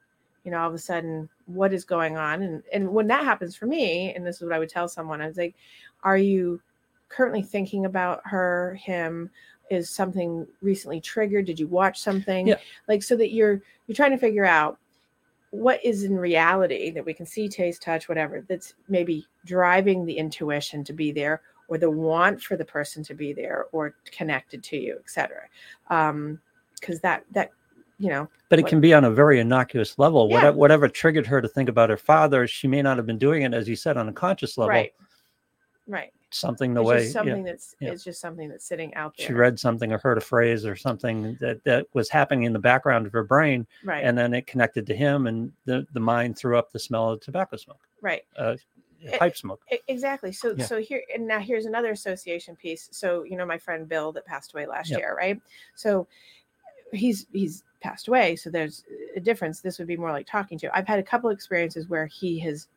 you 0.44 0.50
know 0.50 0.58
all 0.60 0.68
of 0.68 0.74
a 0.74 0.78
sudden 0.78 1.28
what 1.46 1.72
is 1.72 1.84
going 1.84 2.16
on 2.16 2.42
and 2.42 2.62
and 2.72 2.88
when 2.88 3.06
that 3.08 3.24
happens 3.24 3.56
for 3.56 3.66
me 3.66 4.14
and 4.14 4.24
this 4.26 4.36
is 4.36 4.42
what 4.42 4.52
i 4.52 4.58
would 4.58 4.68
tell 4.68 4.88
someone 4.88 5.20
i 5.20 5.26
was 5.26 5.36
like 5.36 5.54
are 6.04 6.16
you 6.18 6.60
currently 7.08 7.42
thinking 7.42 7.84
about 7.86 8.20
her 8.24 8.74
him 8.82 9.28
is 9.70 9.90
something 9.90 10.46
recently 10.62 11.00
triggered 11.00 11.44
did 11.46 11.58
you 11.58 11.66
watch 11.66 11.98
something 12.00 12.46
Yeah. 12.46 12.58
like 12.88 13.02
so 13.02 13.16
that 13.16 13.32
you're 13.32 13.60
you're 13.86 13.96
trying 13.96 14.12
to 14.12 14.18
figure 14.18 14.44
out 14.44 14.78
what 15.50 15.84
is 15.84 16.02
in 16.04 16.16
reality 16.16 16.90
that 16.90 17.04
we 17.04 17.14
can 17.14 17.24
see 17.26 17.48
taste 17.48 17.82
touch 17.82 18.08
whatever 18.08 18.44
that's 18.48 18.74
maybe 18.88 19.26
driving 19.44 20.04
the 20.04 20.16
intuition 20.16 20.84
to 20.84 20.92
be 20.92 21.10
there 21.12 21.40
or 21.68 21.78
the 21.78 21.90
want 21.90 22.42
for 22.42 22.56
the 22.56 22.64
person 22.64 23.02
to 23.02 23.14
be 23.14 23.32
there 23.32 23.66
or 23.72 23.94
connected 24.10 24.62
to 24.62 24.76
you 24.76 24.96
etc 24.98 25.42
um 25.90 26.38
because 26.80 27.00
that 27.00 27.24
that 27.32 27.50
you 27.98 28.08
know 28.08 28.28
but 28.48 28.58
it 28.58 28.62
What- 28.62 28.70
can 28.70 28.80
be 28.80 28.94
on 28.94 29.04
a 29.04 29.10
very 29.10 29.40
innocuous 29.40 29.98
level. 29.98 30.28
Yeah. 30.28 30.36
whatever, 30.36 30.56
whatever 30.56 30.88
triggered 30.88 31.26
her 31.26 31.40
to 31.40 31.48
think 31.48 31.68
about 31.68 31.90
her 31.90 31.96
father 31.96 32.46
she 32.46 32.68
may 32.68 32.82
not 32.82 32.96
have 32.96 33.06
been 33.06 33.18
doing 33.18 33.42
it 33.42 33.54
as 33.54 33.68
you 33.68 33.76
said 33.76 33.96
on 33.96 34.08
a 34.08 34.12
conscious 34.12 34.56
level. 34.58 34.70
Right. 34.70 34.92
Right. 35.88 36.12
Something 36.30 36.74
the 36.74 36.80
it's 36.80 36.88
way 36.88 36.98
just 37.02 37.12
something 37.12 37.44
that's 37.44 37.76
yeah. 37.80 37.92
it's 37.92 38.04
just 38.04 38.20
something 38.20 38.48
that's 38.48 38.66
sitting 38.66 38.92
out 38.94 39.14
there. 39.16 39.28
she 39.28 39.32
read 39.32 39.58
something 39.58 39.92
or 39.92 39.98
heard 39.98 40.18
a 40.18 40.20
phrase 40.20 40.66
or 40.66 40.74
something 40.74 41.36
that, 41.40 41.62
that 41.64 41.86
was 41.94 42.08
happening 42.08 42.44
in 42.44 42.52
the 42.52 42.58
background 42.58 43.06
of 43.06 43.12
her 43.12 43.22
brain 43.22 43.66
right. 43.84 44.04
and 44.04 44.18
then 44.18 44.34
it 44.34 44.46
connected 44.46 44.86
to 44.86 44.96
him 44.96 45.28
and 45.28 45.52
the, 45.64 45.86
the 45.92 46.00
mind 46.00 46.36
threw 46.36 46.58
up 46.58 46.72
the 46.72 46.78
smell 46.78 47.10
of 47.10 47.20
tobacco 47.20 47.56
smoke. 47.56 47.86
Right. 48.02 48.22
Uh, 48.36 48.56
pipe 49.18 49.36
smoke. 49.36 49.60
Exactly. 49.88 50.32
So 50.32 50.54
Yeah. 50.56 50.64
so 50.64 50.80
here 50.80 51.02
and 51.14 51.26
now 51.26 51.40
here's 51.40 51.66
another 51.66 51.90
association 51.90 52.56
piece. 52.56 52.88
So 52.92 53.24
you 53.24 53.36
know 53.36 53.46
my 53.46 53.58
friend 53.58 53.88
bill 53.88 54.12
that 54.12 54.24
passed 54.26 54.52
away 54.54 54.66
last 54.66 54.90
Yep. 54.90 54.98
year 55.00 55.14
right? 55.16 55.40
So 55.74 56.06
he's 56.92 57.26
he's 57.32 57.64
passed 57.80 58.08
away. 58.08 58.36
So 58.36 58.50
there's 58.50 58.84
a 59.16 59.20
difference. 59.20 59.60
This 59.60 59.78
would 59.78 59.88
be 59.88 59.96
more 59.96 60.12
like 60.12 60.26
talking 60.26 60.58
to. 60.58 60.76
I've 60.76 60.86
had 60.86 60.98
a 60.98 61.02
couple 61.02 61.30
experiences 61.30 61.88
where 61.88 62.06
he 62.06 62.38
has 62.40 62.68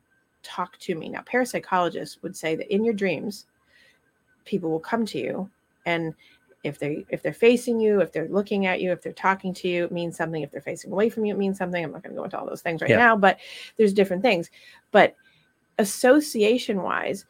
talked 0.44 0.80
to 0.82 0.96
me. 0.96 1.10
Now 1.10 1.22
parapsychologists 1.22 2.22
would 2.24 2.36
say 2.36 2.56
that 2.56 2.74
in 2.74 2.84
your 2.84 2.94
dreams 2.94 3.46
people 4.46 4.70
will 4.70 4.80
come 4.80 5.06
to 5.06 5.20
you 5.20 5.50
and 5.86 6.14
if 6.64 6.80
they 6.80 7.06
if 7.10 7.22
they're 7.22 7.34
facing 7.34 7.80
you 7.80 8.02
if 8.02 8.12
they're 8.12 8.28
looking 8.30 8.66
at 8.66 8.82
you 8.82 8.92
if 8.92 9.02
they're 9.02 9.14
talking 9.14 9.54
to 9.54 9.68
you 9.68 9.86
it 9.86 9.92
means 9.92 10.18
something. 10.18 10.42
If 10.42 10.52
they're 10.52 10.62
facing 10.62 10.92
away 10.92 11.10
from 11.10 11.24
you 11.26 11.34
it 11.34 11.38
means 11.38 11.58
something. 11.58 11.84
I'm 11.84 11.92
not 11.92 12.04
going 12.04 12.14
to 12.14 12.18
go 12.18 12.24
into 12.26 12.38
all 12.40 12.46
those 12.48 12.62
things 12.62 12.82
right 12.82 12.90
Yeah. 12.90 12.98
now 12.98 13.16
but 13.16 13.40
there's 13.78 13.94
different 13.94 14.22
things. 14.24 14.50
But 14.92 15.16
association 15.80 16.84
wise 16.84 17.26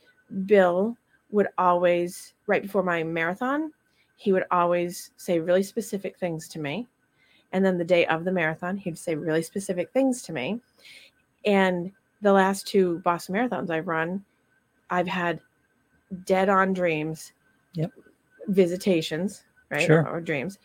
bill 0.46 0.98
would 1.32 1.48
always 1.58 2.34
right 2.48 2.64
before 2.64 2.84
my 2.84 3.04
marathon 3.04 3.72
he 4.18 4.34
would 4.34 4.44
always 4.52 5.12
say 5.16 5.40
really 5.40 5.64
specific 5.64 6.18
things 6.18 6.48
to 6.50 6.60
me 6.60 6.88
and 7.54 7.64
then 7.64 7.78
the 7.78 7.84
day 7.86 8.06
of 8.08 8.26
the 8.26 8.32
marathon 8.32 8.76
he'd 8.76 8.98
say 8.98 9.16
really 9.16 9.42
specific 9.42 9.92
things 9.94 10.22
to 10.24 10.34
me 10.34 10.60
and 11.46 11.92
the 12.22 12.32
last 12.34 12.68
two 12.68 13.00
boston 13.00 13.36
marathons 13.36 13.70
i've 13.70 13.88
run 13.88 14.24
i've 14.90 15.08
had 15.08 15.40
dead 16.26 16.50
on 16.50 16.74
dreams 16.74 17.32
Yep. 17.76 17.92
visitations 18.48 19.44
right 19.70 19.86
Sure. 19.86 20.08
or 20.08 20.20
dreams 20.20 20.58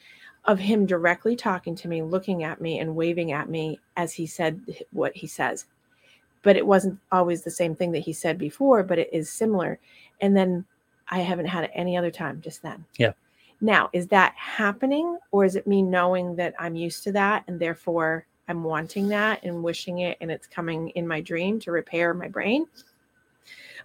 of 0.47 0.59
him 0.59 0.87
directly 0.87 1.37
talking 1.37 1.75
to 1.77 1.89
me 1.89 2.03
looking 2.03 2.43
at 2.45 2.61
me 2.63 2.79
and 2.79 2.97
waving 2.97 3.33
at 3.33 3.49
me 3.51 3.79
as 3.97 4.13
he 4.15 4.27
said 4.27 4.61
what 4.91 5.15
he 5.15 5.27
says 5.27 5.67
but 6.45 6.57
it 6.57 6.65
wasn't 6.65 6.97
always 7.11 7.43
the 7.43 7.51
same 7.51 7.75
thing 7.75 7.91
that 7.91 7.99
he 8.01 8.13
said 8.13 8.39
before 8.39 8.85
but 8.85 8.99
it 8.99 9.09
is 9.13 9.29
similar 9.29 9.81
and 10.21 10.37
then 10.37 10.65
i 11.09 11.19
haven't 11.19 11.47
had 11.47 11.65
it 11.65 11.71
any 11.75 11.97
other 11.97 12.11
time 12.13 12.41
just 12.41 12.63
then 12.63 12.85
Yeah. 12.99 13.13
now 13.61 13.91
is 13.93 14.07
that 14.09 14.35
happening 14.37 15.19
or 15.33 15.45
is 15.45 15.57
it 15.57 15.67
me 15.67 15.83
knowing 15.83 16.37
that 16.37 16.55
i'm 16.61 16.77
used 16.77 17.03
to 17.05 17.13
that 17.13 17.43
and 17.49 17.59
therefore 17.59 18.27
i'm 18.49 18.63
wanting 18.63 19.09
that 19.09 19.43
and 19.43 19.63
wishing 19.65 20.01
it 20.01 20.17
and 20.21 20.31
it's 20.31 20.47
coming 20.47 20.91
in 20.91 21.09
my 21.09 21.21
dream 21.21 21.59
to 21.61 21.73
repair 21.73 22.15
my 22.15 22.29
brain 22.29 22.67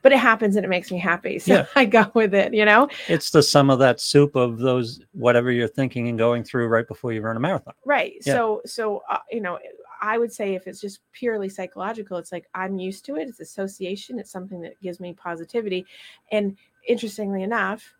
but 0.02 0.14
it 0.14 0.18
happens 0.20 0.56
and 0.56 0.64
it 0.66 0.70
makes 0.70 0.92
me 0.92 0.98
happy 0.98 1.40
so 1.40 1.54
Yeah. 1.56 1.66
i 1.76 1.86
go 1.86 2.10
with 2.14 2.34
it 2.34 2.54
you 2.54 2.66
know 2.66 2.88
it's 3.08 3.32
the 3.32 3.44
sum 3.44 3.70
of 3.70 3.80
that 3.80 4.00
soup 4.00 4.36
of 4.36 4.58
those 4.60 5.02
whatever 5.14 5.52
you're 5.52 5.68
thinking 5.68 6.08
and 6.10 6.18
going 6.18 6.44
through 6.44 6.68
right 6.68 6.88
before 6.88 7.12
you 7.14 7.22
run 7.22 7.36
a 7.38 7.40
marathon 7.40 7.74
right 7.86 8.14
Yeah. 8.26 8.34
so 8.36 8.62
so 8.66 9.04
uh, 9.10 9.20
you 9.32 9.42
know 9.42 9.60
i 10.02 10.18
would 10.18 10.32
say 10.32 10.56
if 10.56 10.68
it's 10.68 10.82
just 10.82 11.00
purely 11.12 11.50
psychological 11.50 12.18
it's 12.18 12.32
like 12.32 12.48
i'm 12.56 12.78
used 12.80 13.06
to 13.06 13.16
it 13.16 13.28
it's 13.28 13.40
association 13.40 14.20
it's 14.20 14.32
something 14.32 14.62
that 14.62 14.80
gives 14.82 15.00
me 15.00 15.14
positivity 15.14 15.86
and 16.32 16.58
interestingly 16.88 17.44
enough 17.44 17.96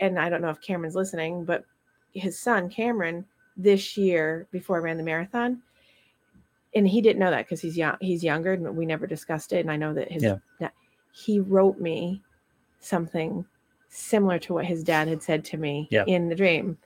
and 0.00 0.18
i 0.18 0.28
don't 0.28 0.42
know 0.42 0.50
if 0.50 0.60
cameron's 0.60 0.94
listening 0.94 1.44
but 1.44 1.64
his 2.12 2.38
son 2.38 2.68
cameron 2.68 3.24
this 3.56 3.96
year 3.96 4.46
before 4.50 4.76
i 4.76 4.80
ran 4.80 4.96
the 4.96 5.02
marathon 5.02 5.60
and 6.74 6.86
he 6.86 7.00
didn't 7.00 7.18
know 7.18 7.30
that 7.30 7.44
because 7.46 7.60
he's 7.60 7.76
young 7.76 7.96
he's 8.00 8.22
younger 8.24 8.52
and 8.52 8.76
we 8.76 8.86
never 8.86 9.06
discussed 9.06 9.52
it 9.52 9.60
and 9.60 9.70
i 9.70 9.76
know 9.76 9.92
that 9.94 10.10
his 10.10 10.22
Yeah. 10.22 10.68
he 11.12 11.40
wrote 11.40 11.78
me 11.80 12.22
something 12.80 13.44
similar 13.88 14.38
to 14.38 14.52
what 14.54 14.66
his 14.66 14.84
dad 14.84 15.08
had 15.08 15.22
said 15.22 15.44
to 15.46 15.56
me 15.56 15.88
Yeah. 15.90 16.04
in 16.06 16.28
the 16.28 16.34
dream 16.34 16.78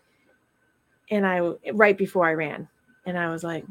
and 1.11 1.27
i 1.27 1.41
right 1.73 1.99
before 1.99 2.27
i 2.27 2.33
ran 2.33 2.69
and 3.07 3.19
i 3.19 3.29
was 3.29 3.43
like 3.45 3.65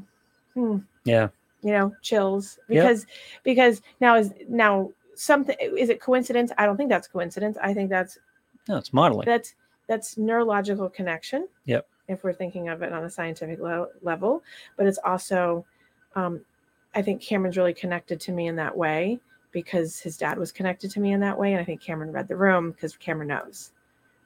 hmm. 0.53 0.77
Yeah. 1.05 1.29
You 1.63 1.71
know 1.73 1.95
chills. 2.01 2.57
Yep. 2.69 2.83
because 2.83 3.05
because 3.43 3.81
now 3.99 4.15
is 4.15 4.33
now 4.49 4.89
something 5.15 5.55
is 5.59 5.89
it 5.89 6.01
coincidence? 6.01 6.51
I 6.57 6.65
don't 6.65 6.77
think 6.77 6.89
that's 6.89 7.07
coincidence. 7.07 7.57
I 7.61 7.73
think 7.73 7.89
that's 7.89 8.17
no 8.67 8.77
it's 8.77 8.93
modeling. 8.93 9.25
That's 9.25 9.55
that's 9.87 10.17
neurological 10.17 10.89
connection. 10.89 11.47
Yep. 11.65 11.85
if 12.07 12.23
we're 12.23 12.33
thinking 12.33 12.69
of 12.69 12.81
it 12.81 12.93
on 12.93 13.03
a 13.03 13.09
scientific 13.09 13.59
le- 13.59 13.87
level. 14.01 14.43
But 14.77 14.87
it's 14.87 14.99
also 15.05 15.65
um, 16.15 16.41
i 16.93 17.01
think 17.01 17.21
cameron's 17.21 17.55
really 17.57 17.73
connected 17.73 18.19
to 18.19 18.31
me 18.33 18.47
in 18.47 18.55
that 18.57 18.75
way 18.75 19.17
because 19.51 19.99
his 19.99 20.17
dad 20.17 20.37
was 20.37 20.51
connected 20.51 20.91
to 20.91 20.99
me 20.99 21.11
in 21.13 21.19
that 21.21 21.37
way. 21.37 21.51
And 21.53 21.61
i 21.61 21.63
think 21.63 21.81
cameron 21.81 22.11
read 22.11 22.27
the 22.27 22.35
room 22.35 22.71
because 22.71 22.95
cameron 22.97 23.27
knows. 23.29 23.71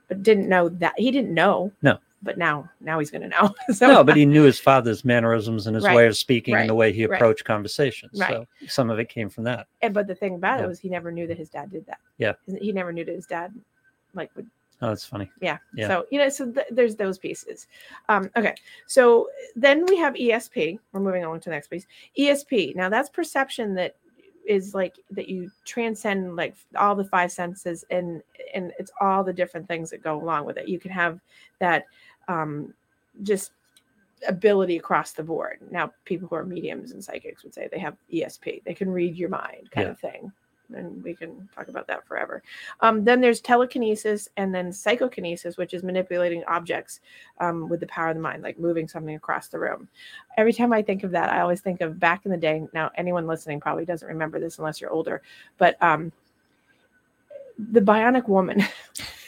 But 0.08 0.24
didn't 0.24 0.48
know 0.48 0.70
that 0.70 0.94
he 0.98 1.12
didn't 1.12 1.34
know 1.34 1.72
No. 1.82 1.98
But 2.26 2.38
now 2.38 2.70
now 2.82 3.00
he's 3.00 3.10
going 3.12 3.22
to 3.22 3.30
know 3.30 3.54
so 3.74 3.88
no 3.88 4.04
but 4.04 4.18
he 4.18 4.26
knew 4.26 4.44
his 4.44 4.60
father's 4.60 5.06
mannerisms 5.06 5.68
and 5.68 5.76
his 5.76 5.86
Right, 5.86 5.96
way 5.96 6.08
of 6.08 6.18
speaking 6.18 6.56
right, 6.56 6.62
and 6.62 6.70
the 6.70 6.74
way 6.76 6.92
he 6.92 7.06
right. 7.06 7.16
approached 7.16 7.46
conversations 7.46 8.20
Right. 8.20 8.32
so 8.32 8.48
some 8.68 8.90
of 8.90 9.00
it 9.00 9.08
came 9.08 9.30
from 9.30 9.46
that 9.46 9.68
and 9.82 9.94
but 9.94 10.08
the 10.08 10.16
thing 10.16 10.36
about 10.36 10.60
Yeah. 10.60 10.66
it 10.66 10.68
was 10.68 10.80
he 10.80 10.90
never 10.90 11.12
knew 11.12 11.28
that 11.28 11.38
his 11.38 11.50
dad 11.50 11.72
did 11.72 11.86
that 11.86 12.00
Yeah. 12.18 12.34
he 12.60 12.74
never 12.74 12.92
knew 12.92 13.06
that 13.06 13.16
his 13.16 13.28
dad 13.28 13.54
like 14.14 14.30
would 14.36 14.50
oh 14.82 14.88
that's 14.90 15.06
funny 15.06 15.30
yeah. 15.42 15.58
Yeah. 15.76 15.88
so 15.88 16.06
you 16.12 16.20
know 16.20 16.28
so 16.30 16.52
th- 16.52 16.68
there's 16.72 16.96
those 16.98 17.18
pieces 17.18 17.68
um 18.10 18.30
okay 18.36 18.56
so 18.88 19.30
then 19.56 19.86
we 19.86 19.96
have 19.98 20.16
esp 20.16 20.78
we're 20.92 21.00
moving 21.00 21.24
on 21.24 21.40
to 21.40 21.46
the 21.50 21.56
next 21.56 21.70
piece 21.70 21.86
esp 22.20 22.76
now 22.76 22.90
that's 22.90 23.10
perception 23.10 23.76
that 23.76 23.96
is 24.48 24.76
like 24.76 25.00
that 25.10 25.28
you 25.28 25.50
transcend 25.66 26.36
like 26.36 26.56
all 26.78 26.96
the 26.96 27.06
five 27.06 27.32
senses 27.32 27.84
and 27.90 28.22
and 28.54 28.72
it's 28.78 28.92
all 29.02 29.24
the 29.24 29.34
different 29.34 29.68
things 29.68 29.90
that 29.90 30.04
go 30.04 30.22
along 30.22 30.46
with 30.46 30.56
it 30.58 30.68
you 30.68 30.78
can 30.80 30.92
have 30.92 31.20
that 31.60 31.86
um 32.28 32.74
just 33.24 33.52
ability 34.28 34.78
across 34.78 35.12
the 35.12 35.24
board 35.24 35.60
now 35.72 35.92
people 36.06 36.28
who 36.28 36.36
are 36.36 36.46
mediums 36.46 36.92
and 36.92 37.04
psychics 37.04 37.44
would 37.44 37.54
say 37.54 37.68
they 37.72 37.80
have 37.80 37.96
esp 38.14 38.64
they 38.64 38.74
can 38.74 38.90
read 38.90 39.16
your 39.16 39.30
mind 39.30 39.70
kind 39.72 39.86
Yeah. 39.88 39.92
of 39.92 40.00
thing 40.00 40.32
and 40.74 41.04
we 41.04 41.14
can 41.14 41.48
talk 41.54 41.68
about 41.68 41.86
that 41.86 42.08
forever 42.08 42.42
um, 42.82 43.04
then 43.04 43.22
there's 43.22 43.40
telekinesis 43.40 44.30
and 44.38 44.56
then 44.56 44.72
psychokinesis 44.74 45.58
which 45.58 45.76
is 45.76 45.84
manipulating 45.84 46.44
objects 46.46 47.02
um, 47.40 47.70
with 47.70 47.80
the 47.82 47.86
power 47.88 48.10
of 48.10 48.16
the 48.16 48.22
mind 48.22 48.42
like 48.42 48.58
moving 48.58 48.88
something 48.88 49.16
across 49.16 49.48
the 49.48 49.60
room 49.60 49.88
every 50.38 50.54
time 50.54 50.74
I 50.74 50.82
think 50.82 51.04
of 51.04 51.12
that, 51.12 51.30
I 51.30 51.42
always 51.42 51.62
think 51.62 51.82
of 51.82 52.00
back 52.00 52.26
in 52.26 52.32
the 52.32 52.38
day. 52.38 52.68
Now, 52.74 52.92
anyone 52.96 53.28
listening 53.28 53.60
probably 53.60 53.86
doesn't 53.86 54.08
remember 54.08 54.40
this 54.40 54.58
unless 54.58 54.82
you're 54.82 54.90
older, 54.92 55.22
but 55.58 55.82
um, 55.82 56.12
the 57.72 57.82
Bionic 57.82 58.28
Woman. 58.28 58.64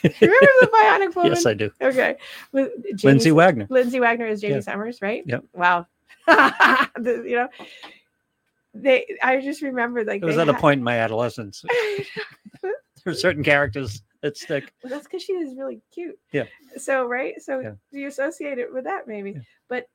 remember 0.04 0.46
the 0.60 0.70
Bionic 0.72 1.14
Woman? 1.16 1.32
yes, 1.32 1.46
I 1.46 1.54
do. 1.54 1.70
Okay, 1.80 2.16
with 2.52 2.72
Jaime- 2.84 2.98
Lindsay 3.04 3.32
Wagner. 3.32 3.66
Lindsay 3.70 4.00
Wagner 4.00 4.26
is 4.26 4.40
Jaime 4.42 4.54
Yeah. 4.56 4.60
Sommers, 4.60 5.00
right? 5.02 5.22
Yep. 5.26 5.44
Wow. 5.54 5.86
The- 6.26 7.24
you 7.26 7.36
know, 7.36 7.48
they. 8.74 9.06
I 9.22 9.40
just 9.40 9.62
remember 9.62 10.04
like 10.04 10.22
It 10.22 10.26
was 10.26 10.38
at 10.38 10.48
a 10.48 10.54
point 10.54 10.78
in 10.78 10.84
my 10.84 10.98
adolescence. 10.98 11.64
there 12.62 12.72
are 13.06 13.14
certain 13.14 13.42
characters 13.42 14.02
that 14.22 14.36
stick. 14.36 14.72
Well, 14.82 14.90
that's 14.90 15.04
because 15.06 15.22
she 15.22 15.34
was 15.36 15.54
really 15.56 15.80
cute. 15.92 16.18
Yeah. 16.32 16.44
So 16.76 17.06
right. 17.06 17.40
So 17.40 17.60
Yeah. 17.60 17.72
you 17.92 18.08
associate 18.08 18.58
it 18.58 18.72
with 18.72 18.84
that 18.84 19.06
maybe, 19.08 19.32
Yeah. 19.32 19.40
but 19.68 19.86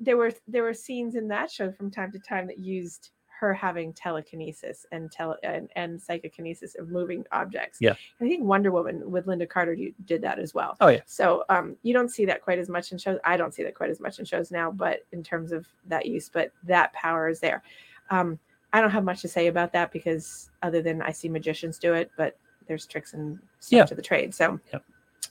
there 0.00 0.16
were 0.16 0.32
there 0.46 0.62
were 0.62 0.74
scenes 0.74 1.14
in 1.16 1.28
that 1.28 1.50
show 1.50 1.72
from 1.72 1.90
time 1.90 2.12
to 2.12 2.18
time 2.18 2.46
that 2.46 2.58
used 2.58 3.10
her 3.40 3.54
having 3.54 3.90
telekinesis 3.94 4.84
and 4.92 5.10
tele 5.10 5.36
and, 5.42 5.70
and 5.74 6.00
psychokinesis 6.00 6.74
of 6.74 6.90
moving 6.90 7.24
objects. 7.32 7.78
Yeah. 7.80 7.94
I 8.20 8.28
think 8.28 8.44
Wonder 8.44 8.70
Woman 8.70 9.10
with 9.10 9.24
Lynda 9.24 9.48
Carter 9.48 9.74
did 10.04 10.20
that 10.20 10.38
as 10.38 10.52
well. 10.52 10.76
Oh, 10.82 10.88
yeah. 10.88 11.00
So 11.06 11.44
um, 11.48 11.74
you 11.82 11.94
don't 11.94 12.10
see 12.10 12.26
that 12.26 12.42
quite 12.42 12.58
as 12.58 12.68
much 12.68 12.92
in 12.92 12.98
shows. 12.98 13.18
I 13.24 13.38
don't 13.38 13.54
see 13.54 13.62
that 13.62 13.74
quite 13.74 13.88
as 13.88 13.98
much 13.98 14.18
in 14.18 14.26
shows 14.26 14.50
now, 14.50 14.70
but 14.70 15.06
in 15.12 15.22
terms 15.22 15.52
of 15.52 15.66
that 15.86 16.04
use, 16.04 16.28
but 16.32 16.52
that 16.64 16.92
power 16.92 17.28
is 17.30 17.40
there. 17.40 17.62
Um, 18.10 18.38
I 18.74 18.82
don't 18.82 18.90
have 18.90 19.04
much 19.04 19.22
to 19.22 19.28
say 19.28 19.46
about 19.46 19.72
that 19.72 19.90
because 19.90 20.50
other 20.62 20.82
than 20.82 21.00
I 21.00 21.10
see 21.10 21.28
magicians 21.30 21.78
do 21.78 21.94
it, 21.94 22.10
but 22.18 22.36
there's 22.68 22.86
tricks 22.86 23.14
and 23.14 23.38
stuff 23.60 23.76
Yeah. 23.76 23.84
to 23.86 23.94
the 23.94 24.02
trade. 24.02 24.34
So, 24.34 24.60
Yep. 24.72 24.84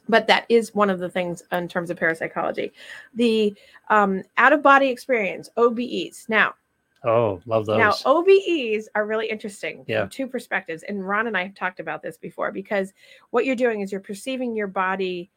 but 0.10 0.26
that 0.28 0.46
is 0.50 0.74
one 0.74 0.90
of 0.90 0.98
the 1.00 1.10
things 1.10 1.44
in 1.52 1.68
terms 1.68 1.92
of 1.92 1.98
parapsychology. 1.98 2.74
The 3.14 3.56
um, 3.90 4.24
out 4.38 4.52
of 4.52 4.62
body 4.64 4.90
experience, 4.90 5.50
OBEs. 5.58 6.28
Now, 6.28 6.56
Oh, 7.04 7.42
love 7.46 7.66
those. 7.66 7.78
now 7.78 7.92
OBEs 8.06 8.90
are 8.94 9.06
really 9.06 9.30
interesting 9.30 9.86
Yeah. 9.88 10.02
from 10.02 10.10
two 10.10 10.28
perspectives. 10.28 10.84
And 10.84 11.08
Ron 11.08 11.28
and 11.28 11.38
I 11.38 11.44
have 11.44 11.56
talked 11.56 11.80
about 11.80 12.02
this 12.02 12.18
before 12.18 12.52
because 12.52 12.94
what 13.30 13.46
you're 13.46 13.56
doing 13.56 13.82
is 13.82 13.92
you're 13.92 14.02
perceiving 14.02 14.56
your 14.56 14.68
body 14.68 15.30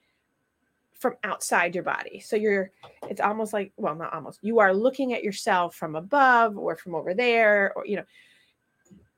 from 0.98 1.14
outside 1.24 1.74
your 1.74 1.84
body. 1.84 2.20
So 2.20 2.36
you're 2.36 2.70
it's 3.08 3.20
almost 3.20 3.52
like 3.52 3.72
well, 3.76 3.94
not 3.94 4.12
almost. 4.12 4.40
You 4.42 4.58
are 4.60 4.74
looking 4.74 5.14
at 5.14 5.22
yourself 5.22 5.74
from 5.76 5.94
above 5.96 6.56
or 6.56 6.76
from 6.76 6.94
over 6.94 7.14
there 7.14 7.72
or 7.76 7.86
you 7.86 7.96
know. 7.96 8.04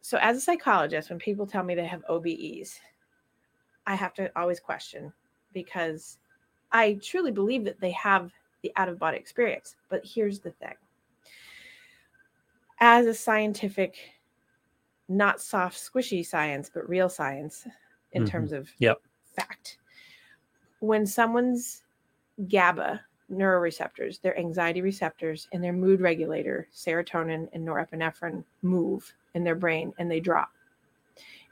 So 0.03 0.19
as 0.19 0.37
a 0.37 0.41
psychologist 0.41 1.09
when 1.09 1.19
people 1.19 1.47
tell 1.47 1.63
me 1.65 1.75
they 1.75 1.87
have 1.87 2.05
OBEs, 2.11 2.79
I 3.87 3.95
have 3.95 4.13
to 4.15 4.31
always 4.39 4.61
question 4.61 5.13
because 5.55 6.19
I 6.73 6.99
truly 7.03 7.31
believe 7.31 7.65
that 7.65 7.81
they 7.81 7.93
have 7.93 8.33
the 8.63 8.73
out 8.77 8.89
of 8.89 8.99
body 8.99 9.17
experience. 9.17 9.77
But 9.89 10.03
here's 10.05 10.41
the 10.41 10.51
thing 10.53 10.75
as 12.81 13.07
a 13.07 13.15
scientific, 13.15 13.97
not 15.09 15.41
soft, 15.41 15.77
squishy 15.77 16.25
science, 16.25 16.71
but 16.73 16.89
real 16.89 17.09
science 17.09 17.67
in 18.13 18.23
Mhm. 18.23 18.29
terms 18.29 18.53
of 18.53 18.71
Yep. 18.79 19.01
fact, 19.35 19.79
when 20.81 21.07
someone's 21.07 21.85
GABA 22.49 23.05
neuroreceptors, 23.31 24.21
their 24.21 24.39
anxiety 24.39 24.83
receptors, 24.83 25.49
and 25.53 25.63
their 25.65 25.73
mood 25.73 26.01
regulator, 26.01 26.69
serotonin 26.73 27.49
and 27.53 27.67
norepinephrine, 27.67 28.45
move 28.63 29.13
in 29.35 29.45
their 29.45 29.55
brain 29.55 29.93
and 29.99 30.11
they 30.11 30.21
drop 30.21 30.51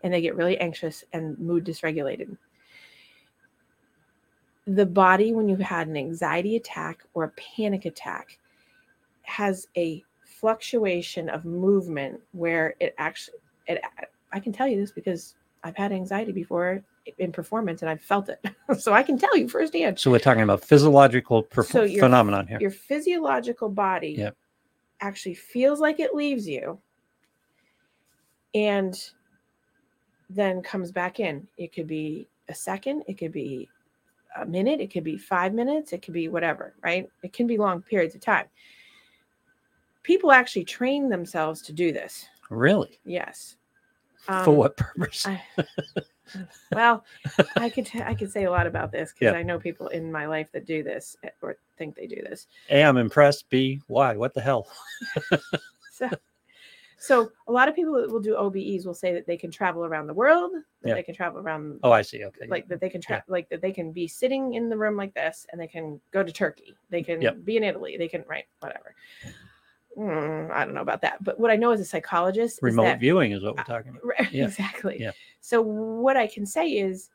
and 0.03 0.13
they 0.13 0.21
get 0.21 0.37
really 0.37 0.59
anxious 0.59 1.05
and 1.13 1.39
mood 1.39 1.65
dysregulated. 1.65 2.37
The 4.67 4.87
body, 4.87 5.33
when 5.33 5.49
you've 5.49 5.61
had 5.61 5.89
an 5.89 5.97
anxiety 5.97 6.57
attack 6.57 7.05
or 7.15 7.25
a 7.25 7.31
panic 7.31 7.85
attack, 7.85 8.39
has 9.23 9.67
a 9.77 10.05
fluctuation 10.53 11.29
of 11.31 11.45
movement 11.45 12.21
where 12.33 12.75
it 12.81 12.95
actually 12.99 13.39
it 13.69 13.81
I 14.33 14.41
can 14.41 14.53
tell 14.53 14.67
you 14.67 14.77
this 14.77 14.91
because 14.91 15.37
I've 15.63 15.77
had 15.77 15.93
anxiety 15.93 16.33
before 16.33 16.83
in 17.19 17.31
performance 17.31 17.81
and 17.83 17.89
I've 17.89 18.01
felt 18.03 18.29
it. 18.29 18.45
so 18.79 18.93
I 18.93 19.05
can 19.05 19.17
tell 19.17 19.37
you 19.37 19.49
firsthand. 19.49 19.99
so 20.01 20.11
we're 20.11 20.19
talking 20.19 20.43
about 20.43 20.65
physiological 20.65 21.45
perf- 21.45 21.71
So 21.71 21.85
you're- 21.85 22.01
phenomenon 22.01 22.49
here. 22.49 22.59
Your 22.61 22.73
physiological 22.73 23.69
body 23.69 24.17
Yep. 24.19 24.37
actually 25.01 25.35
feels 25.35 25.79
like 25.81 26.01
it 26.01 26.13
leaves 26.15 26.49
you 26.49 26.79
and 28.55 28.99
then 30.29 30.61
comes 30.63 30.91
back 30.91 31.21
in. 31.21 31.47
It 31.57 31.73
could 31.73 31.87
be 31.87 32.27
a 32.49 32.55
second, 32.55 33.05
it 33.07 33.15
could 33.19 33.33
be 33.33 33.69
a 34.37 34.45
minute, 34.47 34.81
it 34.81 34.91
could 34.93 35.05
be 35.05 35.17
five 35.17 35.55
minutes, 35.55 35.93
it 35.93 36.03
could 36.03 36.15
be 36.15 36.29
whatever, 36.29 36.75
right? 36.83 37.09
It 37.23 37.33
can 37.33 37.47
be 37.47 37.59
long 37.59 37.81
periods 37.83 38.15
of 38.17 38.21
time. 38.23 38.47
People 40.03 40.33
actually 40.33 40.65
train 40.65 41.09
themselves 41.09 41.63
to 41.63 41.73
do 41.73 41.93
this. 41.93 42.27
Really? 42.51 42.99
Yes. 43.05 43.57
For 44.17 44.51
Um, 44.51 44.57
what 44.57 44.77
purpose? 44.77 45.27
I, 45.27 45.43
well, 46.73 47.05
I 47.57 47.69
could 47.69 47.89
I 47.95 48.15
could 48.15 48.31
say 48.31 48.45
a 48.45 48.51
lot 48.51 48.67
about 48.67 48.93
this 48.93 49.13
because 49.13 49.33
Yeah. 49.33 49.39
I 49.39 49.43
know 49.43 49.59
people 49.59 49.89
in 49.89 50.11
my 50.11 50.27
life 50.27 50.51
that 50.53 50.65
do 50.67 50.83
this 50.83 51.17
eh, 51.25 51.31
or 51.41 51.57
think 51.79 51.95
they 51.97 52.07
do 52.07 52.17
this. 52.17 52.47
A, 52.71 52.83
I'm 52.83 52.97
impressed. 52.97 53.49
B, 53.51 53.81
why? 53.87 54.17
What 54.17 54.35
the 54.35 54.41
hell? 54.41 54.69
So, 55.95 56.09
so 56.99 57.33
a 57.49 57.53
lot 57.53 57.69
of 57.69 57.77
people 57.77 58.01
that 58.01 58.11
will 58.11 58.19
do 58.19 58.35
OBEs 58.35 58.87
will 58.87 58.95
say 58.95 59.13
that 59.13 59.27
they 59.27 59.37
can 59.37 59.51
travel 59.51 59.85
around 59.85 60.07
the 60.07 60.15
world, 60.15 60.53
that 60.81 60.89
Yeah. 60.89 60.95
they 60.95 61.03
can 61.03 61.15
travel 61.15 61.39
around, 61.41 61.79
Oh, 61.83 61.93
I 61.93 62.01
see. 62.01 62.25
Okay. 62.25 62.47
like 62.49 62.67
that 62.69 62.81
they 62.81 62.89
can 62.89 63.01
tra- 63.03 63.23
like 63.29 63.49
that 63.51 63.61
they 63.61 63.73
can 63.73 63.93
be 63.93 64.09
sitting 64.09 64.55
in 64.55 64.69
the 64.71 64.77
room 64.77 64.97
like 64.97 65.13
this, 65.15 65.47
and 65.53 65.61
they 65.61 65.67
can 65.67 66.01
go 66.11 66.23
to 66.23 66.33
Turkey, 66.33 66.75
they 66.89 67.03
can 67.03 67.21
Yep. 67.21 67.45
be 67.45 67.57
in 67.59 67.63
Italy, 67.63 67.97
they 67.99 68.09
can 68.09 68.25
right 68.27 68.47
whatever. 68.61 68.95
Mm, 69.99 70.51
I 70.51 70.65
don't 70.65 70.75
know 70.75 70.81
about 70.81 71.03
that, 71.03 71.23
but 71.23 71.39
what 71.39 71.51
I 71.51 71.57
know 71.57 71.71
as 71.71 71.81
a 71.81 71.85
psychologist 71.85 72.57
is 72.59 72.63
Remote 72.63 72.85
that 72.85 73.01
viewing 73.01 73.33
is 73.33 73.43
what 73.43 73.57
we're 73.57 73.65
talking 73.65 73.91
about. 73.91 74.05
Right, 74.05 74.33
Yeah. 74.33 74.45
Exactly. 74.47 74.97
Yeah. 75.01 75.13
So 75.41 75.61
what 75.61 76.17
I 76.17 76.27
can 76.27 76.47
say 76.47 76.69
is 76.71 77.11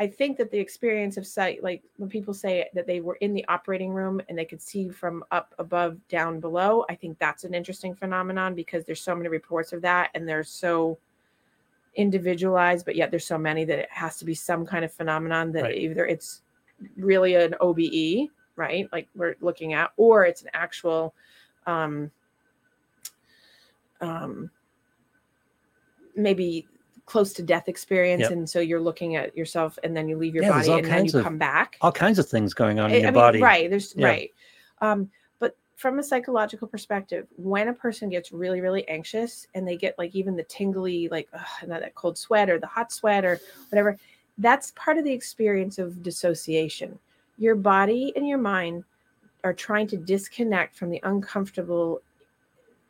I 0.00 0.06
think 0.06 0.36
that 0.38 0.52
the 0.52 0.58
experience 0.58 1.16
of 1.16 1.26
sight, 1.26 1.62
like 1.64 1.82
when 1.96 2.08
people 2.08 2.32
say 2.32 2.68
that 2.74 2.86
they 2.86 3.00
were 3.00 3.16
in 3.16 3.34
the 3.34 3.44
operating 3.48 3.90
room 3.92 4.20
and 4.28 4.38
they 4.38 4.44
could 4.44 4.62
see 4.62 4.88
from 4.88 5.24
up 5.32 5.54
above 5.58 5.98
down 6.08 6.38
below, 6.38 6.84
I 6.88 6.94
think 6.94 7.18
that's 7.18 7.42
an 7.42 7.52
interesting 7.54 7.94
phenomenon 7.96 8.54
because 8.54 8.84
there's 8.84 9.00
so 9.00 9.16
many 9.16 9.28
reports 9.28 9.72
of 9.72 9.82
that 9.82 10.10
and 10.14 10.28
they're 10.28 10.44
so 10.44 10.98
individualized, 11.96 12.84
but 12.84 12.94
yet 12.94 13.10
there's 13.10 13.26
so 13.26 13.38
many 13.38 13.64
that 13.64 13.78
it 13.80 13.88
has 13.90 14.18
to 14.18 14.24
be 14.24 14.34
some 14.34 14.64
kind 14.64 14.84
of 14.84 14.92
phenomenon 14.92 15.50
that 15.52 15.64
Right. 15.64 15.78
either 15.78 16.06
it's 16.06 16.42
really 16.96 17.34
an 17.34 17.56
OBE, 17.60 18.28
right? 18.54 18.88
Like 18.92 19.08
we're 19.16 19.34
looking 19.40 19.72
at, 19.72 19.90
or 19.96 20.24
it's 20.24 20.42
an 20.42 20.50
actual 20.54 21.12
um 21.68 22.10
um 24.00 24.50
maybe 26.16 26.66
close 27.06 27.32
to 27.32 27.42
death 27.42 27.68
experience 27.68 28.22
Yep. 28.22 28.30
and 28.32 28.50
so 28.50 28.60
you're 28.60 28.80
looking 28.80 29.16
at 29.16 29.36
yourself 29.36 29.78
and 29.84 29.96
then 29.96 30.08
you 30.08 30.16
leave 30.16 30.34
your 30.34 30.44
Yeah, 30.44 30.50
body 30.50 30.72
and 30.72 30.86
then 30.86 31.04
you 31.06 31.12
of- 31.18 31.22
come 31.22 31.38
back 31.38 31.76
All 31.80 31.92
kinds 31.92 32.18
of 32.18 32.28
things 32.28 32.54
going 32.54 32.80
on 32.80 32.90
I- 32.90 32.94
in 32.94 33.00
your 33.02 33.08
I 33.08 33.12
mean, 33.12 33.14
body. 33.20 33.40
right 33.40 33.70
there's 33.70 33.94
Yeah. 33.96 34.06
right 34.06 34.34
um 34.80 35.10
but 35.38 35.56
from 35.76 35.98
a 35.98 36.02
psychological 36.02 36.66
perspective 36.68 37.26
when 37.36 37.68
a 37.68 37.72
person 37.74 38.08
gets 38.08 38.32
really 38.32 38.60
really 38.60 38.86
anxious 38.88 39.46
and 39.54 39.66
they 39.66 39.76
get 39.76 39.96
like 39.98 40.14
even 40.14 40.36
the 40.36 40.42
tingly 40.44 41.08
like 41.08 41.28
ugh, 41.32 41.68
that 41.68 41.94
cold 41.94 42.16
sweat 42.18 42.50
or 42.50 42.58
the 42.58 42.66
hot 42.66 42.90
sweat 42.92 43.24
or 43.24 43.40
whatever 43.70 43.96
that's 44.38 44.72
part 44.72 44.98
of 44.98 45.04
the 45.04 45.12
experience 45.12 45.78
of 45.78 46.02
dissociation 46.02 46.98
your 47.38 47.54
body 47.54 48.12
and 48.16 48.26
your 48.28 48.38
mind 48.38 48.84
are 49.44 49.52
trying 49.54 49.86
to 49.88 49.96
disconnect 49.96 50.74
from 50.76 50.90
the 50.90 51.00
uncomfortable 51.04 52.00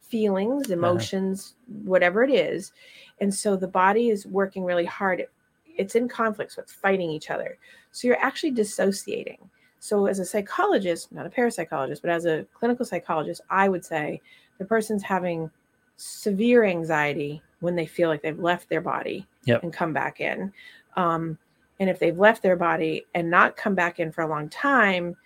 feelings 0.00 0.70
emotions 0.70 1.54
whatever 1.84 2.22
it 2.24 2.30
is. 2.30 2.72
And 3.20 3.32
so 3.34 3.56
the 3.56 3.68
body 3.68 4.08
is 4.08 4.26
working 4.26 4.64
really 4.64 4.86
hard. 4.86 5.20
It- 5.20 5.30
it's 5.76 5.94
in 5.94 6.08
conflict 6.08 6.52
so 6.52 6.62
it's 6.62 6.72
fighting 6.72 7.10
each 7.10 7.30
other. 7.30 7.56
So 7.92 8.08
you're 8.08 8.18
actually 8.18 8.50
dissociating. 8.52 9.38
So 9.80 10.06
as 10.06 10.18
a 10.18 10.24
psychologist 10.24 11.12
not 11.12 11.26
a 11.26 11.30
parapsychologist 11.30 12.00
but 12.02 12.10
as 12.10 12.24
a 12.24 12.44
clinical 12.54 12.84
psychologist 12.84 13.42
i 13.50 13.68
would 13.68 13.84
say 13.84 14.20
the 14.58 14.64
person's 14.64 15.02
having 15.04 15.48
severe 15.96 16.64
anxiety 16.64 17.40
when 17.60 17.76
they 17.76 17.86
feel 17.86 18.08
like 18.08 18.22
they've 18.22 18.38
left 18.40 18.68
their 18.68 18.80
body 18.80 19.26
Yep. 19.44 19.62
and 19.62 19.72
come 19.72 19.92
back 19.92 20.20
in. 20.20 20.52
Um, 20.96 21.38
and 21.80 21.88
if 21.90 21.98
they've 22.00 22.18
left 22.18 22.42
their 22.42 22.56
body 22.56 23.06
and 23.14 23.30
not 23.30 23.56
come 23.56 23.74
back 23.76 24.00
in 24.00 24.10
for 24.10 24.22
a 24.22 24.26
long 24.26 24.48
time 24.48 25.16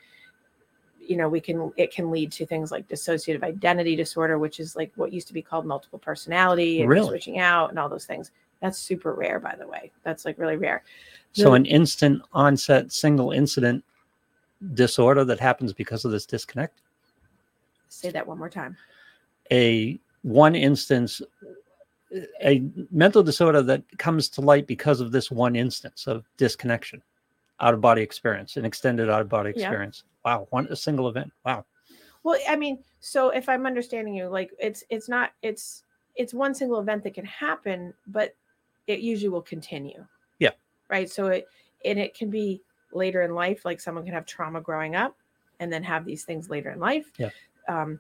you 1.07 1.17
know 1.17 1.29
we 1.29 1.41
can 1.41 1.73
it 1.77 1.93
can 1.93 2.11
lead 2.11 2.31
to 2.33 2.47
things 2.47 2.71
like 2.71 2.87
dissociative 2.89 3.43
identity 3.43 3.97
disorder 3.97 4.39
which 4.39 4.61
is 4.61 4.77
like 4.77 4.93
what 4.97 5.13
used 5.13 5.27
to 5.29 5.35
be 5.35 5.43
called 5.43 5.67
multiple 5.67 5.99
personality 5.99 6.81
and 6.81 6.89
Really? 6.89 7.09
switching 7.09 7.39
out 7.39 7.71
and 7.71 7.79
all 7.79 7.89
those 7.89 8.07
things. 8.07 8.31
That's 8.61 8.79
super 8.79 9.15
rare 9.15 9.41
by 9.41 9.57
the 9.57 9.67
way. 9.67 9.91
That's 10.05 10.25
like 10.25 10.39
really 10.39 10.57
rare. 10.57 10.83
So 11.33 11.55
an 11.55 11.67
instant 11.67 12.23
onset 12.33 12.93
single 12.93 13.33
incident 13.33 13.85
disorder 14.75 15.25
that 15.25 15.41
happens 15.41 15.73
because 15.73 16.05
of 16.05 16.13
this 16.13 16.27
disconnect. 16.27 16.81
say 17.89 18.11
that 18.11 18.27
one 18.27 18.39
more 18.39 18.49
time. 18.51 18.77
A 19.51 19.99
one 20.23 20.55
instance, 20.55 21.21
a 22.45 22.63
mental 22.91 23.23
disorder 23.23 23.63
that 23.63 23.83
comes 23.99 24.29
to 24.31 24.41
light 24.41 24.67
because 24.67 25.01
of 25.01 25.11
this 25.11 25.31
one 25.31 25.57
instance 25.57 26.07
of 26.07 26.25
disconnection, 26.37 27.03
out 27.63 27.73
of 27.75 27.81
body 27.81 28.03
experience, 28.03 28.57
an 28.57 28.65
extended 28.65 29.09
out 29.09 29.21
of 29.21 29.29
body 29.29 29.51
experience. 29.51 30.05
Yeah. 30.25 30.33
Wow, 30.39 30.47
one 30.51 30.67
a 30.71 30.77
single 30.77 31.09
event. 31.09 31.33
Wow. 31.47 31.65
well 32.25 32.39
i 32.49 32.55
mean 32.55 32.79
so 33.01 33.31
if 33.31 33.49
i'm 33.49 33.67
understanding 33.67 34.15
you 34.15 34.29
like 34.29 34.51
it's 34.61 34.85
it's 34.91 35.09
not 35.09 35.33
it's 35.43 35.83
it's 36.15 36.33
one 36.33 36.55
single 36.55 36.79
event 36.81 37.03
that 37.03 37.15
can 37.15 37.25
happen 37.25 37.93
but 38.07 38.35
it 38.87 39.01
usually 39.01 39.29
will 39.29 39.43
continue 39.43 40.05
Yeah. 40.39 40.51
right 40.89 41.11
so 41.11 41.27
it 41.29 41.47
and 41.85 41.99
it 41.99 42.15
can 42.15 42.31
be 42.31 42.63
later 42.93 43.23
in 43.23 43.35
life 43.35 43.65
like 43.65 43.81
someone 43.81 44.05
can 44.05 44.15
have 44.15 44.27
trauma 44.27 44.61
growing 44.61 44.95
up 44.95 45.17
and 45.59 45.73
then 45.73 45.83
have 45.83 46.05
these 46.05 46.25
things 46.25 46.49
later 46.49 46.71
in 46.71 46.79
life 46.79 47.11
Yeah. 47.19 47.31
um 47.69 47.99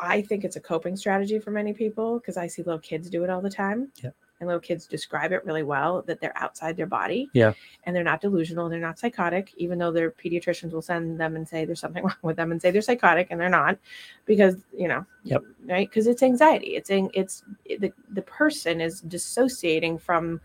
i 0.00 0.22
think 0.22 0.44
it's 0.44 0.54
a 0.56 0.60
coping 0.60 0.96
strategy 0.96 1.40
for 1.40 1.50
many 1.50 1.72
people 1.72 2.20
because 2.20 2.36
i 2.36 2.46
see 2.46 2.62
little 2.62 2.78
kids 2.78 3.10
do 3.10 3.24
it 3.24 3.30
all 3.30 3.40
the 3.40 3.50
time 3.50 3.90
Yeah. 4.04 4.10
And 4.40 4.46
little 4.48 4.60
kids 4.60 4.86
describe 4.86 5.32
it 5.32 5.44
really 5.44 5.62
well 5.62 6.02
that 6.02 6.20
they're 6.20 6.36
outside 6.36 6.76
their 6.76 6.86
body 6.86 7.30
Yeah. 7.32 7.52
and 7.84 7.94
they're 7.94 8.02
not 8.02 8.20
delusional 8.20 8.68
they're 8.68 8.80
not 8.80 8.98
psychotic 8.98 9.52
even 9.56 9.78
though 9.78 9.92
their 9.92 10.10
pediatricians 10.10 10.72
will 10.72 10.82
send 10.82 11.18
them 11.18 11.36
and 11.36 11.46
say 11.48 11.64
there's 11.64 11.80
something 11.80 12.02
wrong 12.04 12.16
with 12.22 12.36
them 12.36 12.50
and 12.52 12.60
say 12.60 12.70
they're 12.70 12.82
psychotic 12.82 13.28
and 13.30 13.40
they're 13.40 13.48
not 13.48 13.78
because 14.26 14.56
you 14.76 14.88
know 14.88 15.04
Yep. 15.24 15.42
right 15.66 15.88
because 15.88 16.06
it's 16.06 16.22
anxiety 16.22 16.76
it's 16.76 16.90
an- 16.90 17.10
it's 17.14 17.44
the, 17.78 17.92
the 18.10 18.22
person 18.22 18.80
is 18.80 19.00
dissociating 19.02 19.98
from 19.98 20.40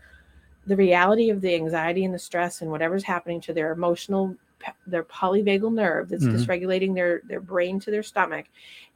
the 0.66 0.76
reality 0.76 1.30
of 1.30 1.40
the 1.40 1.54
anxiety 1.54 2.04
and 2.04 2.14
the 2.14 2.18
stress 2.18 2.60
and 2.62 2.70
whatever's 2.70 3.02
happening 3.02 3.40
to 3.42 3.52
their 3.52 3.72
emotional 3.72 4.34
their 4.86 5.04
polyvagal 5.04 5.72
nerve 5.72 6.08
that's 6.10 6.24
Mhm. 6.26 6.34
dysregulating 6.34 6.94
their 6.94 7.22
their 7.24 7.40
brain 7.40 7.80
to 7.80 7.90
their 7.90 8.02
stomach 8.02 8.46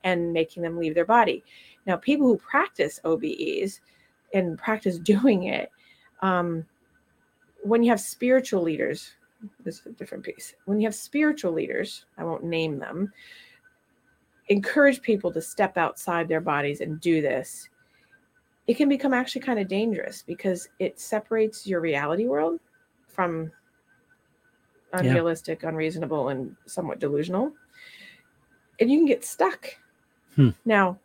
and 0.05 0.32
making 0.32 0.62
them 0.62 0.76
leave 0.76 0.95
their 0.95 1.07
body 1.07 1.42
now 1.86 1.97
people 1.97 2.26
who 2.26 2.36
practice 2.36 3.01
obes 3.05 3.80
and 4.35 4.59
practice 4.59 4.99
doing 4.99 5.45
it 5.45 5.70
um, 6.20 6.64
when 7.62 7.82
you 7.82 7.91
have 7.91 8.01
spiritual 8.01 8.62
leaders 8.62 9.12
this 9.62 9.80
is 9.80 9.87
a 9.87 9.91
different 9.91 10.24
piece. 10.24 10.55
When 10.64 10.80
you 10.80 10.87
have 10.87 10.95
spiritual 10.95 11.53
leaders 11.53 12.07
i 12.18 12.24
won't 12.24 12.45
name 12.45 12.78
them 12.78 13.12
encourage 14.49 15.01
people 15.01 15.32
to 15.32 15.41
step 15.41 15.78
outside 15.78 16.28
their 16.28 16.41
bodies 16.41 16.80
and 16.80 17.01
do 17.01 17.22
this. 17.22 17.68
It 18.66 18.76
can 18.76 18.89
become 18.89 19.12
actually 19.12 19.43
kind 19.43 19.59
of 19.59 19.68
dangerous 19.68 20.22
because 20.26 20.68
it 20.78 20.99
separates 20.99 21.66
your 21.66 21.80
reality 21.80 22.26
world 22.26 22.61
from 23.09 23.51
unrealistic 24.93 25.64
unreasonable 25.64 26.28
and 26.28 26.55
somewhat 26.66 27.01
delusional 27.01 27.53
and 28.78 28.91
you 28.91 28.99
can 28.99 29.07
get 29.07 29.24
stuck. 29.24 29.76
Hmm. 30.37 30.51
now 30.64 30.99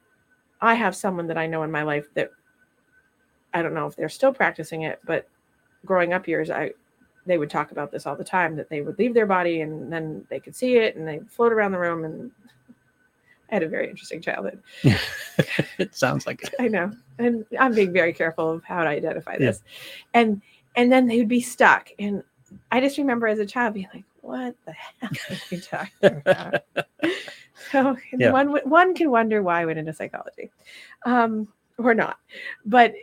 i 0.61 0.75
have 0.75 0.95
someone 0.95 1.25
that 1.25 1.39
i 1.39 1.47
know 1.47 1.63
in 1.63 1.71
my 1.71 1.81
life 1.81 2.07
that 2.13 2.31
i 3.53 3.61
don't 3.61 3.73
know 3.73 3.87
if 3.87 3.95
they're 3.95 4.09
still 4.09 4.33
practicing 4.33 4.83
it 4.83 4.99
but 5.05 5.27
growing 5.85 6.13
up 6.13 6.27
years 6.27 6.49
i 6.49 6.71
they 7.25 7.37
would 7.37 7.49
talk 7.49 7.71
about 7.71 7.91
this 7.91 8.05
all 8.05 8.15
the 8.15 8.23
time 8.23 8.55
that 8.55 8.69
they 8.69 8.81
would 8.81 8.97
leave 8.97 9.13
their 9.13 9.25
body 9.25 9.61
and 9.61 9.91
then 9.91 10.25
they 10.29 10.39
could 10.39 10.55
see 10.55 10.77
it 10.77 10.95
and 10.95 11.07
they 11.07 11.19
float 11.27 11.51
around 11.51 11.71
the 11.71 11.79
room 11.79 12.05
and 12.05 12.31
i 13.51 13.53
had 13.55 13.63
a 13.63 13.67
very 13.67 13.89
interesting 13.89 14.21
childhood 14.21 14.61
it 15.77 15.95
sounds 15.95 16.27
like 16.27 16.43
it. 16.43 16.53
I 16.59 16.67
know. 16.67 16.91
And 17.17 17.45
I'm 17.59 17.73
being 17.73 17.93
very 17.93 18.13
careful 18.13 18.51
of 18.51 18.63
how 18.63 18.83
to 18.83 18.89
identify 18.89 19.33
Yeah. 19.33 19.47
this. 19.47 19.63
And 20.13 20.41
and 20.75 20.91
then 20.91 21.07
they 21.07 21.17
would 21.17 21.27
be 21.27 21.41
stuck. 21.41 21.89
And 21.99 22.23
I 22.71 22.79
just 22.79 22.97
remember 22.97 23.27
as 23.27 23.39
a 23.39 23.45
child 23.45 23.73
being 23.73 23.87
like, 23.93 24.05
what 24.21 24.55
the 24.65 24.71
hell 24.73 25.09
are 25.29 25.37
you 25.49 25.59
talking 25.61 25.91
about? 26.25 26.55
so 27.71 27.97
Yeah. 28.17 28.31
one 28.31 28.49
one 28.69 28.93
can 28.95 29.11
wonder 29.11 29.41
why 29.41 29.61
I 29.61 29.65
went 29.65 29.79
into 29.79 29.93
psychology. 29.93 30.51
Um, 31.05 31.47
or 31.77 31.93
not. 31.93 32.17
But 32.65 32.93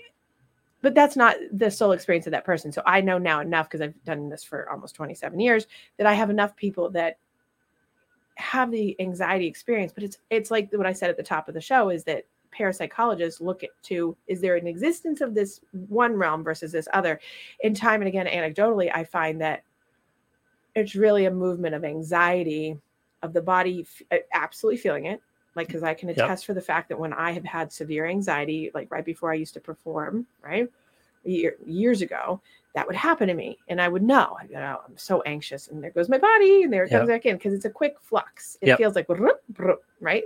but 0.87 0.95
that's 0.95 1.16
not 1.16 1.34
the 1.51 1.68
sole 1.68 1.91
experience 1.91 2.28
of 2.28 2.30
that 2.30 2.45
person. 2.45 2.70
So 2.70 2.80
I 2.87 3.01
know 3.01 3.18
now 3.18 3.41
enough 3.41 3.68
because 3.68 3.80
I've 3.80 4.05
done 4.05 4.28
this 4.28 4.45
for 4.45 4.70
almost 4.70 4.95
27 4.95 5.41
years 5.41 5.66
that 5.97 6.07
I 6.07 6.12
have 6.12 6.30
enough 6.30 6.55
people 6.55 6.91
that 6.91 7.18
have 8.37 8.70
the 8.70 8.95
anxiety 9.01 9.47
experience 9.47 9.93
but 9.95 10.05
it's 10.05 10.18
it's 10.28 10.51
like 10.51 10.70
what 10.72 10.87
i 10.87 10.93
said 10.93 11.09
at 11.09 11.16
the 11.16 11.22
top 11.22 11.49
of 11.49 11.55
the 11.55 11.61
show 11.61 11.89
is 11.89 12.05
that 12.05 12.26
parapsychologists 12.55 13.41
look 13.41 13.62
at 13.62 13.70
to 13.82 14.14
is 14.26 14.43
there 14.43 14.57
an 14.57 14.66
existence 14.66 15.22
of 15.22 15.34
this 15.34 15.62
one 15.89 16.12
realm 16.12 16.45
versus 16.45 16.70
this 16.70 16.87
other 16.93 17.18
and 17.64 17.74
time 17.74 18.03
and 18.03 18.09
again 18.09 18.26
anecdotally 18.26 18.91
i 18.95 19.03
find 19.03 19.41
that 19.41 19.62
it's 20.74 20.95
really 20.95 21.24
a 21.24 21.30
movement 21.30 21.74
of 21.74 21.82
anxiety 21.82 22.78
of 23.22 23.32
the 23.32 23.41
body 23.41 23.87
f- 24.12 24.20
absolutely 24.34 24.76
feeling 24.76 25.07
it 25.07 25.22
like 25.57 25.66
because 25.66 25.82
i 25.82 25.94
can 25.94 26.09
Yep. 26.09 26.18
attest 26.18 26.46
for 26.46 26.54
the 26.54 26.61
fact 26.61 26.88
that 26.90 26.98
when 26.98 27.12
i 27.14 27.32
have 27.32 27.44
had 27.44 27.72
severe 27.72 28.07
anxiety 28.07 28.70
like 28.74 28.90
right 28.90 29.04
before 29.04 29.32
i 29.32 29.34
used 29.34 29.54
to 29.54 29.61
perform 29.61 30.26
right 30.42 30.68
year, 31.24 31.57
years 31.64 32.02
ago 32.02 32.40
that 32.74 32.86
would 32.86 32.94
happen 32.94 33.26
to 33.26 33.34
me 33.34 33.59
and 33.68 33.80
i 33.80 33.88
would 33.88 34.02
know 34.02 34.36
I'd 34.40 34.50
go, 34.50 34.57
"Oh, 34.59 34.84
i'm 34.86 34.96
so 34.96 35.22
anxious 35.22 35.68
and 35.68 35.82
there 35.82 35.90
goes 35.90 36.09
my 36.09 36.18
body 36.18 36.62
and 36.62 36.72
there 36.72 36.84
it 36.84 36.90
comes 36.90 37.09
back 37.09 37.26
in 37.26 37.36
because 37.36 37.52
it's 37.54 37.64
a 37.64 37.70
quick 37.70 37.96
flux 38.00 38.57
it 38.61 38.68
Yep. 38.68 38.78
feels 38.78 38.94
like 38.94 39.07
right 40.00 40.24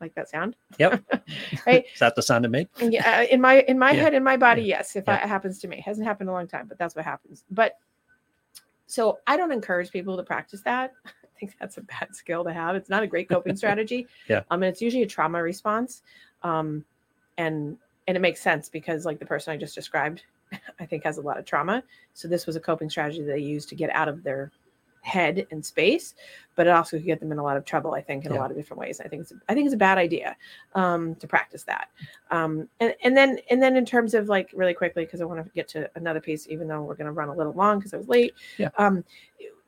like 0.00 0.14
that 0.14 0.28
sound 0.28 0.54
Yep. 0.78 1.02
Right. 1.66 1.84
Is 1.92 1.98
that 1.98 2.14
the 2.14 2.22
sound 2.22 2.44
it 2.44 2.48
made? 2.48 2.68
Yeah, 2.80 3.18
uh, 3.20 3.22
in 3.24 3.40
my 3.40 3.60
in 3.62 3.78
my 3.78 3.90
Yeah. 3.92 4.00
head, 4.02 4.14
in 4.14 4.22
my 4.24 4.36
body, 4.36 4.62
Yeah. 4.62 4.78
yes. 4.78 4.96
If 4.96 5.04
Yeah. 5.06 5.14
I, 5.14 5.16
it 5.24 5.28
happens 5.28 5.58
to 5.60 5.68
me, 5.68 5.76
it 5.78 5.82
hasn't 5.82 6.06
happened 6.06 6.28
in 6.28 6.32
a 6.32 6.36
long 6.36 6.46
time, 6.48 6.66
but 6.68 6.78
that's 6.78 6.94
what 6.96 7.04
happens. 7.04 7.44
But 7.50 7.76
so 8.86 9.18
I 9.26 9.36
don't 9.36 9.52
encourage 9.52 9.90
people 9.90 10.16
to 10.16 10.22
practice 10.22 10.62
that. 10.62 10.92
I 11.40 11.46
think 11.46 11.56
that's 11.58 11.78
a 11.78 11.82
bad 11.82 12.14
skill 12.14 12.44
to 12.44 12.52
have. 12.52 12.76
It's 12.76 12.90
not 12.90 13.02
a 13.02 13.06
great 13.06 13.28
coping 13.28 13.56
strategy. 13.56 14.06
Yeah. 14.28 14.42
Um, 14.50 14.62
and 14.62 14.70
it's 14.70 14.82
usually 14.82 15.02
a 15.02 15.06
trauma 15.06 15.42
response. 15.42 16.02
Um, 16.42 16.84
and 17.38 17.78
and 18.06 18.16
it 18.16 18.20
makes 18.20 18.40
sense 18.42 18.68
because 18.68 19.06
like 19.06 19.18
the 19.18 19.26
person 19.26 19.52
I 19.52 19.56
just 19.56 19.74
described, 19.74 20.22
I 20.80 20.84
think 20.84 21.04
has 21.04 21.16
a 21.16 21.22
lot 21.22 21.38
of 21.38 21.46
trauma. 21.46 21.82
So 22.12 22.28
this 22.28 22.46
was 22.46 22.56
a 22.56 22.60
coping 22.60 22.90
strategy 22.90 23.22
that 23.22 23.32
they 23.32 23.38
used 23.38 23.70
to 23.70 23.74
get 23.74 23.88
out 23.90 24.08
of 24.08 24.22
their 24.22 24.50
head 25.02 25.46
and 25.50 25.64
space, 25.64 26.14
but 26.56 26.66
it 26.66 26.70
also 26.70 26.98
could 26.98 27.06
get 27.06 27.20
them 27.20 27.32
in 27.32 27.38
a 27.38 27.42
lot 27.42 27.56
of 27.56 27.64
trouble. 27.64 27.94
I 27.94 28.02
think 28.02 28.26
in 28.26 28.32
a 28.32 28.34
lot 28.34 28.50
of 28.50 28.56
different 28.58 28.80
ways. 28.80 29.00
I 29.00 29.08
think 29.08 29.22
it's 29.22 29.32
I 29.48 29.54
think 29.54 29.64
it's 29.64 29.74
a 29.74 29.78
bad 29.78 29.96
idea 29.96 30.36
um, 30.74 31.14
to 31.16 31.26
practice 31.26 31.62
that. 31.62 31.88
Um, 32.30 32.68
and 32.80 32.94
and 33.02 33.16
then 33.16 33.38
and 33.48 33.62
then 33.62 33.76
in 33.76 33.86
terms 33.86 34.12
of 34.12 34.28
like 34.28 34.50
really 34.52 34.74
quickly 34.74 35.06
because 35.06 35.22
I 35.22 35.24
want 35.24 35.42
to 35.42 35.50
get 35.54 35.68
to 35.68 35.90
another 35.94 36.20
piece, 36.20 36.48
even 36.48 36.68
though 36.68 36.82
we're 36.82 36.96
going 36.96 37.06
to 37.06 37.12
run 37.12 37.30
a 37.30 37.34
little 37.34 37.54
long 37.54 37.78
because 37.78 37.94
I 37.94 37.96
was 37.96 38.08
late. 38.08 38.34
Yeah. 38.58 38.68
Um, 38.76 39.02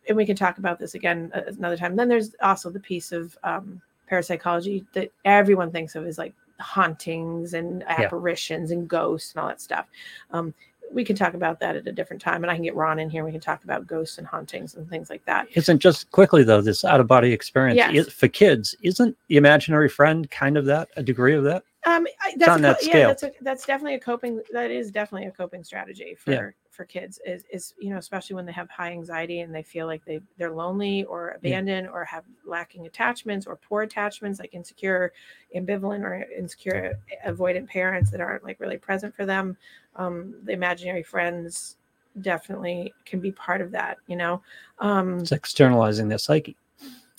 and 0.09 0.16
we 0.16 0.26
can 0.26 0.36
talk 0.36 0.59
about 0.59 0.78
this 0.78 0.94
again 0.94 1.30
uh, 1.34 1.42
another 1.46 1.76
time. 1.76 1.96
Then 1.96 2.09
there's 2.09 2.34
also 2.42 2.70
the 2.70 2.80
piece 2.80 3.12
of 3.12 3.36
um, 3.44 3.80
parapsychology 4.09 4.84
that 4.92 5.11
everyone 5.24 5.70
thinks 5.70 5.94
of 5.94 6.07
as 6.07 6.18
like 6.18 6.34
hauntings 6.61 7.55
and 7.55 7.82
apparitions 7.88 8.70
and 8.70 8.88
ghosts 8.88 9.32
and 9.34 9.42
all 9.42 9.48
that 9.48 9.61
stuff. 9.61 9.86
Um, 10.30 10.55
we 10.92 11.05
can 11.05 11.16
talk 11.16 11.34
about 11.34 11.59
that 11.61 11.74
at 11.74 11.86
a 11.86 11.92
different 11.92 12.20
time, 12.20 12.44
and 12.44 12.50
I 12.50 12.55
can 12.55 12.64
get 12.64 12.74
Ron 12.76 12.98
in 12.98 13.09
here. 13.09 13.24
We 13.24 13.32
can 13.32 13.40
talk 13.40 13.64
about 13.64 13.86
ghosts 13.86 14.18
and 14.18 14.26
hauntings 14.26 14.74
and 14.74 14.88
things 14.90 15.09
like 15.09 15.24
that. 15.24 15.46
Isn't 15.55 15.78
just 15.78 16.11
quickly 16.11 16.42
though 16.44 16.61
this 16.61 16.84
out 16.84 17.00
of 17.00 17.07
body 17.07 17.32
experience 17.32 17.78
Yes. 17.78 18.09
is, 18.09 18.12
for 18.12 18.28
kids? 18.28 18.74
Isn't 18.82 19.16
the 19.28 19.36
imaginary 19.36 19.88
friend 19.88 20.30
kind 20.30 20.57
of 20.59 20.66
that 20.66 20.88
a 20.96 21.03
degree 21.03 21.34
of 21.34 21.44
that? 21.44 21.62
Um, 21.86 22.07
I, 22.20 22.34
that's 22.36 22.50
on 22.50 22.59
a 22.61 22.62
that 22.62 22.82
yeah, 22.82 22.90
scale. 22.90 23.09
that's 23.09 23.22
a, 23.22 23.32
that's 23.40 23.66
definitely 23.66 23.94
a 23.94 24.00
coping. 24.00 24.42
That 24.53 24.70
is 24.70 24.90
definitely 24.90 25.28
a 25.28 25.32
coping 25.32 25.64
strategy 25.64 26.14
for 26.14 26.32
Yeah. 26.32 26.50
For 26.73 26.85
kids. 26.85 27.20
Is 27.25 27.45
is 27.51 27.75
you 27.79 27.91
know 27.91 27.99
especially 27.99 28.35
when 28.35 28.47
they 28.47 28.53
have 28.53 28.68
high 28.70 28.91
anxiety 28.91 29.41
and 29.41 29.55
they 29.55 29.62
feel 29.62 29.87
like 29.87 30.05
they 30.05 30.20
they're 30.39 30.51
lonely 30.51 31.05
or 31.05 31.31
abandoned 31.31 31.89
or 31.89 32.05
have 32.05 32.25
lacking 32.45 32.87
attachments 32.87 33.47
or 33.47 33.57
poor 33.57 33.83
attachments 33.83 34.41
like 34.41 34.55
insecure, 34.55 35.12
ambivalent 35.55 36.03
or 36.03 36.27
insecure 36.37 36.99
avoidant 37.27 37.68
parents 37.68 38.11
that 38.11 38.20
aren't 38.20 38.43
like 38.43 38.59
really 38.59 38.79
present 38.79 39.14
for 39.14 39.27
them. 39.27 39.57
Um, 39.97 40.35
the 40.45 40.53
imaginary 40.53 41.03
friends 41.03 41.77
definitely 42.20 42.93
can 43.05 43.20
be 43.20 43.33
part 43.33 43.61
of 43.61 43.70
that. 43.73 43.99
You 44.07 44.16
know. 44.16 44.43
Um, 44.79 45.20
It's 45.20 45.33
externalizing 45.33 46.09
their 46.09 46.18
psyche. 46.18 46.57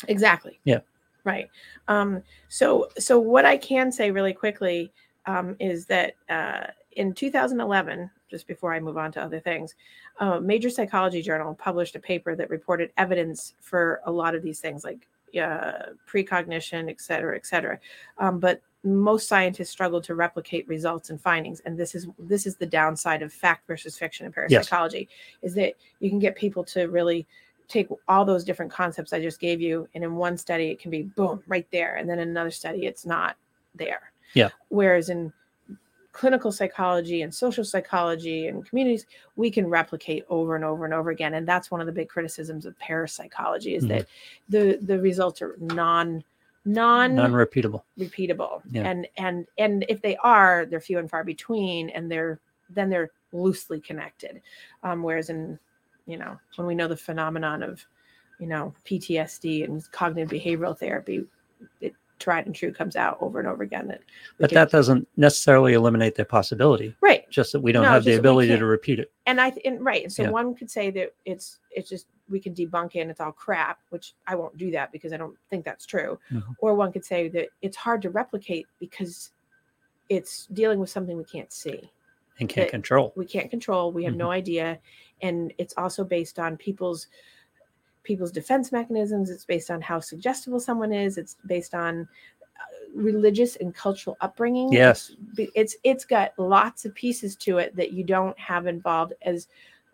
Exactly. 0.07 0.59
Yeah. 0.65 0.79
Right. 1.23 1.49
Um, 1.87 2.21
so 2.49 2.89
so 2.97 3.19
what 3.19 3.45
I 3.45 3.57
can 3.57 3.91
say 3.91 4.11
really 4.11 4.33
quickly 4.33 4.91
um, 5.25 5.55
is 5.59 5.85
that 5.85 6.15
uh, 6.29 6.67
in 6.95 7.13
2011, 7.13 8.09
just 8.29 8.47
before 8.47 8.73
I 8.73 8.79
move 8.79 8.97
on 8.97 9.11
to 9.13 9.21
other 9.21 9.39
things, 9.39 9.75
a 10.19 10.39
major 10.39 10.69
psychology 10.69 11.21
journal 11.21 11.53
published 11.55 11.95
a 11.95 11.99
paper 11.99 12.35
that 12.35 12.49
reported 12.49 12.91
evidence 12.97 13.53
for 13.61 14.01
a 14.05 14.11
lot 14.11 14.35
of 14.35 14.41
these 14.41 14.59
things 14.59 14.83
like 14.83 15.07
uh, 15.41 15.93
precognition, 16.05 16.89
et 16.89 17.01
cetera, 17.01 17.35
et 17.35 17.45
cetera. 17.45 17.79
Um, 18.17 18.39
but 18.39 18.61
most 18.83 19.27
scientists 19.27 19.69
struggle 19.69 20.01
to 20.01 20.13
replicate 20.13 20.67
results 20.67 21.09
and 21.09 21.19
findings, 21.19 21.61
and 21.61 21.77
this 21.77 21.95
is 21.95 22.07
this 22.19 22.45
is 22.45 22.57
the 22.57 22.65
downside 22.65 23.21
of 23.21 23.31
fact 23.31 23.65
versus 23.65 23.97
fiction 23.97 24.25
in 24.25 24.31
Yes. 24.31 24.35
parapsychology, 24.35 25.07
is 25.41 25.53
that 25.55 25.73
you 25.99 26.09
can 26.09 26.19
get 26.19 26.35
people 26.35 26.63
to 26.65 26.87
really 26.87 27.25
take 27.69 27.87
all 28.09 28.25
those 28.25 28.43
different 28.43 28.71
concepts 28.71 29.13
I 29.13 29.21
just 29.21 29.39
gave 29.39 29.61
you, 29.61 29.87
and 29.95 30.03
in 30.03 30.15
one 30.15 30.37
study 30.37 30.65
it 30.69 30.79
can 30.79 30.91
be 30.91 31.03
boom 31.03 31.41
right 31.47 31.67
there, 31.71 31.95
and 31.95 32.09
then 32.09 32.19
in 32.19 32.29
another 32.29 32.51
study 32.51 32.85
it's 32.85 33.05
not 33.05 33.37
there. 33.73 34.11
Yeah. 34.33 34.49
Whereas 34.69 35.09
in 35.09 35.31
clinical 36.13 36.51
psychology 36.51 37.23
and 37.23 37.33
social 37.33 37.65
psychology 37.65 38.47
and 38.47 38.65
communities, 38.65 39.05
we 39.35 39.51
can 39.51 39.67
replicate 39.67 40.23
over 40.29 40.55
and 40.55 40.63
over 40.63 40.85
and 40.85 40.93
over 40.93 41.09
again. 41.09 41.33
And 41.33 41.45
that's 41.47 41.69
one 41.71 41.81
of 41.81 41.87
the 41.87 41.91
big 41.91 42.07
criticisms 42.07 42.65
of 42.65 42.77
parapsychology 42.79 43.75
is 43.75 43.83
Mhm. 43.83 43.87
that 43.89 44.07
the 44.47 44.77
the 44.81 44.99
results 44.99 45.41
are 45.41 45.55
non 45.59 46.23
non 46.65 47.15
Non-repeatable. 47.15 47.83
repeatable 47.99 48.61
Yeah. 48.71 48.83
and 48.89 49.05
and 49.17 49.45
and 49.57 49.85
if 49.89 50.01
they 50.01 50.15
are 50.17 50.65
they're 50.65 50.79
few 50.79 50.97
and 50.97 51.09
far 51.09 51.25
between 51.25 51.89
and 51.89 52.09
they're 52.09 52.39
then 52.69 52.89
they're 52.89 53.11
loosely 53.33 53.81
connected 53.81 54.41
um 54.83 55.03
whereas 55.03 55.29
in 55.29 55.59
you 56.05 56.17
know 56.17 56.39
when 56.55 56.65
we 56.65 56.73
know 56.73 56.87
the 56.87 56.95
phenomenon 56.95 57.63
of 57.63 57.85
you 58.39 58.47
know 58.47 58.73
ptsd 58.85 59.65
and 59.65 59.91
cognitive 59.91 60.29
behavioral 60.29 60.77
therapy 60.77 61.25
it 61.81 61.93
tried 62.23 62.45
and 62.45 62.55
true 62.55 62.71
comes 62.71 62.95
out 62.95 63.17
over 63.19 63.37
and 63.39 63.47
over 63.47 63.63
again 63.63 63.87
that 63.89 64.01
But 64.39 64.49
can- 64.49 64.55
that 64.55 64.71
doesn't 64.71 65.07
necessarily 65.17 65.73
eliminate 65.73 66.15
the 66.15 66.23
possibility. 66.25 66.95
right 67.01 67.29
Just 67.29 67.51
that 67.51 67.59
we 67.59 67.71
don't 67.73 67.83
No, 67.83 67.89
have 67.89 68.03
the 68.05 68.11
just 68.11 68.21
that 68.23 68.29
we 68.29 68.29
ability 68.45 68.57
to 68.57 68.65
repeat 68.65 68.99
it. 68.99 69.11
and 69.25 69.41
i 69.41 69.49
th- 69.49 69.65
and 69.65 69.83
right 69.83 70.09
so 70.11 70.23
Yeah. 70.23 70.29
one 70.29 70.55
could 70.55 70.71
say 70.71 70.89
that 70.91 71.13
it's 71.25 71.59
it's 71.71 71.89
just 71.89 72.07
we 72.29 72.39
can 72.39 72.53
debunk 72.55 72.95
it 72.95 72.99
and 73.01 73.11
it's 73.11 73.19
all 73.19 73.33
crap 73.33 73.79
which 73.89 74.13
i 74.27 74.35
won't 74.35 74.55
do 74.57 74.71
that 74.71 74.91
because 74.93 75.11
i 75.11 75.17
don't 75.17 75.35
think 75.49 75.65
that's 75.65 75.85
true 75.85 76.17
Mhm. 76.31 76.55
or 76.59 76.73
one 76.75 76.91
could 76.93 77.03
say 77.03 77.27
that 77.27 77.49
it's 77.61 77.75
hard 77.75 78.01
to 78.03 78.09
replicate 78.09 78.65
because 78.79 79.31
it's 80.09 80.47
dealing 80.47 80.79
with 80.79 80.89
something 80.89 81.17
we 81.17 81.23
can't 81.25 81.51
see 81.51 81.91
and 82.39 82.47
can't 82.49 82.69
control. 82.69 83.11
we 83.17 83.25
can't 83.25 83.49
control 83.49 83.91
we 83.91 84.03
have 84.05 84.13
Mm-hmm. 84.13 84.19
no 84.19 84.31
idea 84.31 84.79
and 85.21 85.53
it's 85.57 85.73
also 85.77 86.03
based 86.05 86.39
on 86.39 86.55
people's 86.57 87.07
people's 88.03 88.31
defense 88.31 88.71
mechanisms. 88.71 89.29
It's 89.29 89.45
based 89.45 89.71
on 89.71 89.81
how 89.81 89.99
suggestible 89.99 90.59
someone 90.59 90.93
is. 90.93 91.17
It's 91.17 91.37
based 91.45 91.73
on 91.73 92.07
uh, 92.41 92.85
religious 92.93 93.55
and 93.57 93.73
cultural 93.73 94.17
upbringing. 94.21 94.71
Yes. 94.71 95.15
it's, 95.37 95.75
it's 95.83 96.05
got 96.05 96.33
lots 96.37 96.85
of 96.85 96.93
pieces 96.95 97.35
to 97.37 97.57
it 97.57 97.75
that 97.75 97.93
you 97.93 98.03
don't 98.03 98.37
have 98.39 98.67
involved 98.67 99.13
as 99.23 99.47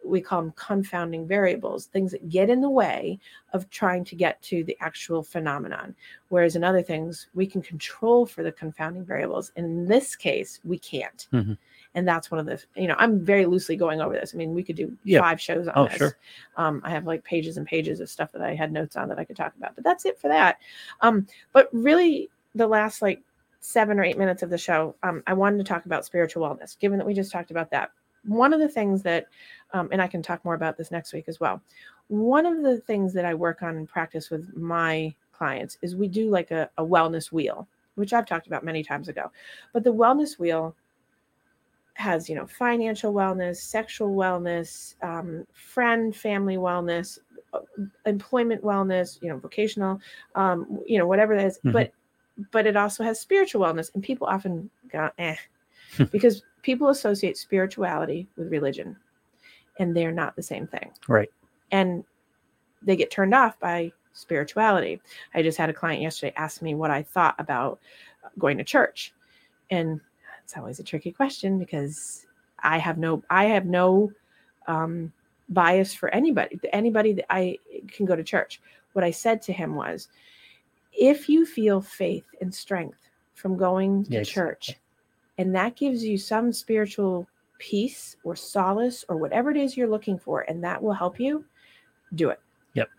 we 0.05 0.21
call 0.21 0.41
them 0.41 0.53
confounding 0.55 1.27
variables 1.27 1.87
things 1.87 2.11
that 2.11 2.29
get 2.29 2.49
in 2.49 2.61
the 2.61 2.69
way 2.69 3.19
of 3.53 3.69
trying 3.69 4.03
to 4.05 4.15
get 4.15 4.41
to 4.41 4.63
the 4.63 4.77
actual 4.79 5.23
phenomenon. 5.23 5.95
Whereas 6.29 6.55
in 6.55 6.63
other 6.63 6.81
things 6.81 7.27
we 7.33 7.45
can 7.45 7.61
control 7.61 8.25
for 8.25 8.43
the 8.43 8.51
confounding 8.51 9.03
variables. 9.05 9.51
In 9.55 9.85
this 9.87 10.15
case 10.15 10.59
we 10.63 10.79
can't. 10.79 11.27
Mhm. 11.33 11.57
And 11.95 12.07
that's 12.07 12.29
one 12.29 12.39
of 12.39 12.45
the 12.45 12.63
you 12.75 12.87
know 12.87 12.95
i'm 12.99 13.19
very 13.23 13.45
loosely 13.45 13.75
going 13.75 13.99
over 14.01 14.13
this. 14.13 14.33
I 14.33 14.37
mean 14.37 14.53
we 14.53 14.63
could 14.63 14.75
do 14.75 14.95
Yeah. 15.03 15.21
five 15.21 15.41
shows 15.41 15.67
on 15.67 15.73
Oh, 15.75 15.87
this. 15.87 15.97
sure. 15.97 16.17
um, 16.57 16.81
i 16.83 16.89
have 16.89 17.05
like 17.07 17.23
pages 17.23 17.57
and 17.57 17.65
pages 17.65 17.99
of 17.99 18.09
stuff 18.09 18.31
that 18.33 18.41
i 18.41 18.53
had 18.53 18.71
notes 18.71 18.95
on 18.95 19.09
that 19.09 19.17
i 19.19 19.23
could 19.23 19.35
talk 19.35 19.53
about 19.57 19.75
but 19.75 19.83
that's 19.83 20.05
it 20.05 20.19
for 20.19 20.27
that. 20.27 20.59
Um, 21.01 21.25
but 21.53 21.67
really 21.73 22.29
the 22.55 22.67
last 22.67 23.01
like 23.01 23.21
seven 23.61 23.99
or 23.99 24.03
eight 24.03 24.17
minutes 24.17 24.43
of 24.43 24.49
the 24.49 24.57
show 24.57 24.95
um, 25.03 25.23
i 25.27 25.33
wanted 25.33 25.57
to 25.57 25.63
talk 25.63 25.85
about 25.85 26.05
spiritual 26.05 26.47
wellness 26.47 26.77
given 26.79 26.97
that 26.97 27.05
we 27.07 27.13
just 27.13 27.31
talked 27.31 27.51
about 27.51 27.69
that. 27.71 27.91
One 28.25 28.53
of 28.53 28.59
the 28.59 28.69
things 28.69 29.01
that 29.03 29.27
um, 29.73 29.89
and 29.91 30.01
i 30.01 30.07
can 30.07 30.21
talk 30.21 30.43
more 30.45 30.53
about 30.55 30.77
this 30.77 30.91
next 30.91 31.11
week 31.13 31.25
as 31.27 31.39
well. 31.39 31.61
One 32.09 32.45
of 32.45 32.61
the 32.63 32.77
things 32.79 33.13
that 33.13 33.25
i 33.25 33.33
work 33.33 33.61
on 33.63 33.75
and 33.77 33.87
practice 33.89 34.29
with 34.29 34.55
my 34.55 35.13
clients 35.33 35.77
is 35.81 35.95
we 35.95 36.07
do 36.07 36.29
like 36.29 36.51
a, 36.51 36.69
a 36.77 36.85
wellness 36.85 37.31
wheel 37.31 37.67
which 37.95 38.13
i've 38.13 38.25
talked 38.25 38.47
about 38.47 38.63
many 38.63 38.83
times 38.83 39.07
ago. 39.09 39.31
But 39.73 39.83
the 39.83 39.93
wellness 39.93 40.37
wheel 40.39 40.75
has 41.95 42.29
you 42.29 42.35
know 42.35 42.45
financial 42.47 43.13
wellness 43.13 43.57
sexual 43.57 44.15
wellness 44.15 44.95
um, 45.03 45.45
friend 45.53 46.15
family 46.15 46.55
wellness 46.57 47.19
uh, 47.53 47.59
employment 48.05 48.63
wellness 48.63 49.21
you 49.21 49.29
know 49.29 49.37
vocational 49.37 49.99
um, 50.35 50.79
you 50.85 50.97
know 50.97 51.07
whatever 51.07 51.33
it 51.33 51.43
is. 51.43 51.59
Mhm. 51.65 51.73
but 51.73 51.91
but 52.51 52.65
it 52.65 52.77
also 52.77 53.03
has 53.03 53.19
spiritual 53.19 53.61
wellness 53.61 53.93
and 53.93 54.03
people 54.03 54.27
often 54.27 54.69
go 54.91 55.09
eh 55.17 55.35
because 56.11 56.43
people 56.61 56.89
associate 56.89 57.37
spirituality 57.37 58.27
with 58.37 58.49
religion 58.51 58.95
and 59.79 59.95
they're 59.95 60.11
not 60.11 60.35
the 60.35 60.43
same 60.43 60.67
thing 60.67 60.91
Right. 61.07 61.29
and 61.71 62.03
they 62.81 62.95
get 62.95 63.11
turned 63.11 63.33
off 63.33 63.59
by 63.59 63.91
spirituality. 64.13 65.01
I 65.33 65.41
just 65.41 65.57
had 65.57 65.69
a 65.69 65.73
client 65.73 66.01
yesterday 66.01 66.33
ask 66.37 66.61
me 66.61 66.75
what 66.75 66.91
I 66.91 67.03
thought 67.03 67.35
about 67.39 67.79
going 68.37 68.57
to 68.57 68.63
church. 68.63 69.13
And 69.69 69.99
it's 70.49 70.57
always 70.57 70.79
a 70.79 70.83
tricky 70.83 71.11
question 71.11 71.59
because 71.59 72.25
I 72.63 72.79
have 72.79 72.97
no 72.97 73.21
I 73.29 73.45
have 73.45 73.67
no 73.67 74.11
um 74.65 75.13
bias 75.49 75.93
for 75.93 76.09
anybody 76.09 76.59
anybody 76.73 77.13
that 77.13 77.31
I 77.31 77.59
can 77.87 78.07
go 78.07 78.15
to 78.15 78.23
church. 78.23 78.59
What 78.93 79.05
I 79.05 79.11
said 79.11 79.43
to 79.43 79.53
him 79.53 79.75
was 79.75 80.07
if 80.91 81.29
you 81.29 81.45
feel 81.45 81.81
faith 81.81 82.25
and 82.41 82.53
strength 82.53 82.97
from 83.35 83.57
going 83.57 84.05
to 84.05 84.11
Yes. 84.11 84.27
church 84.27 84.79
and 85.37 85.53
that 85.53 85.75
gives 85.75 86.03
you 86.03 86.17
some 86.17 86.51
spiritual 86.51 87.29
peace 87.59 88.15
or 88.23 88.35
solace 88.35 89.05
or 89.07 89.17
whatever 89.17 89.51
it 89.51 89.57
is 89.57 89.77
you're 89.77 89.87
looking 89.87 90.17
for 90.17 90.41
and 90.49 90.63
that 90.63 90.81
will 90.81 90.93
help 90.93 91.19
you 91.19 91.45
do 92.15 92.29
it 92.29 92.41
Yep. 92.73 92.89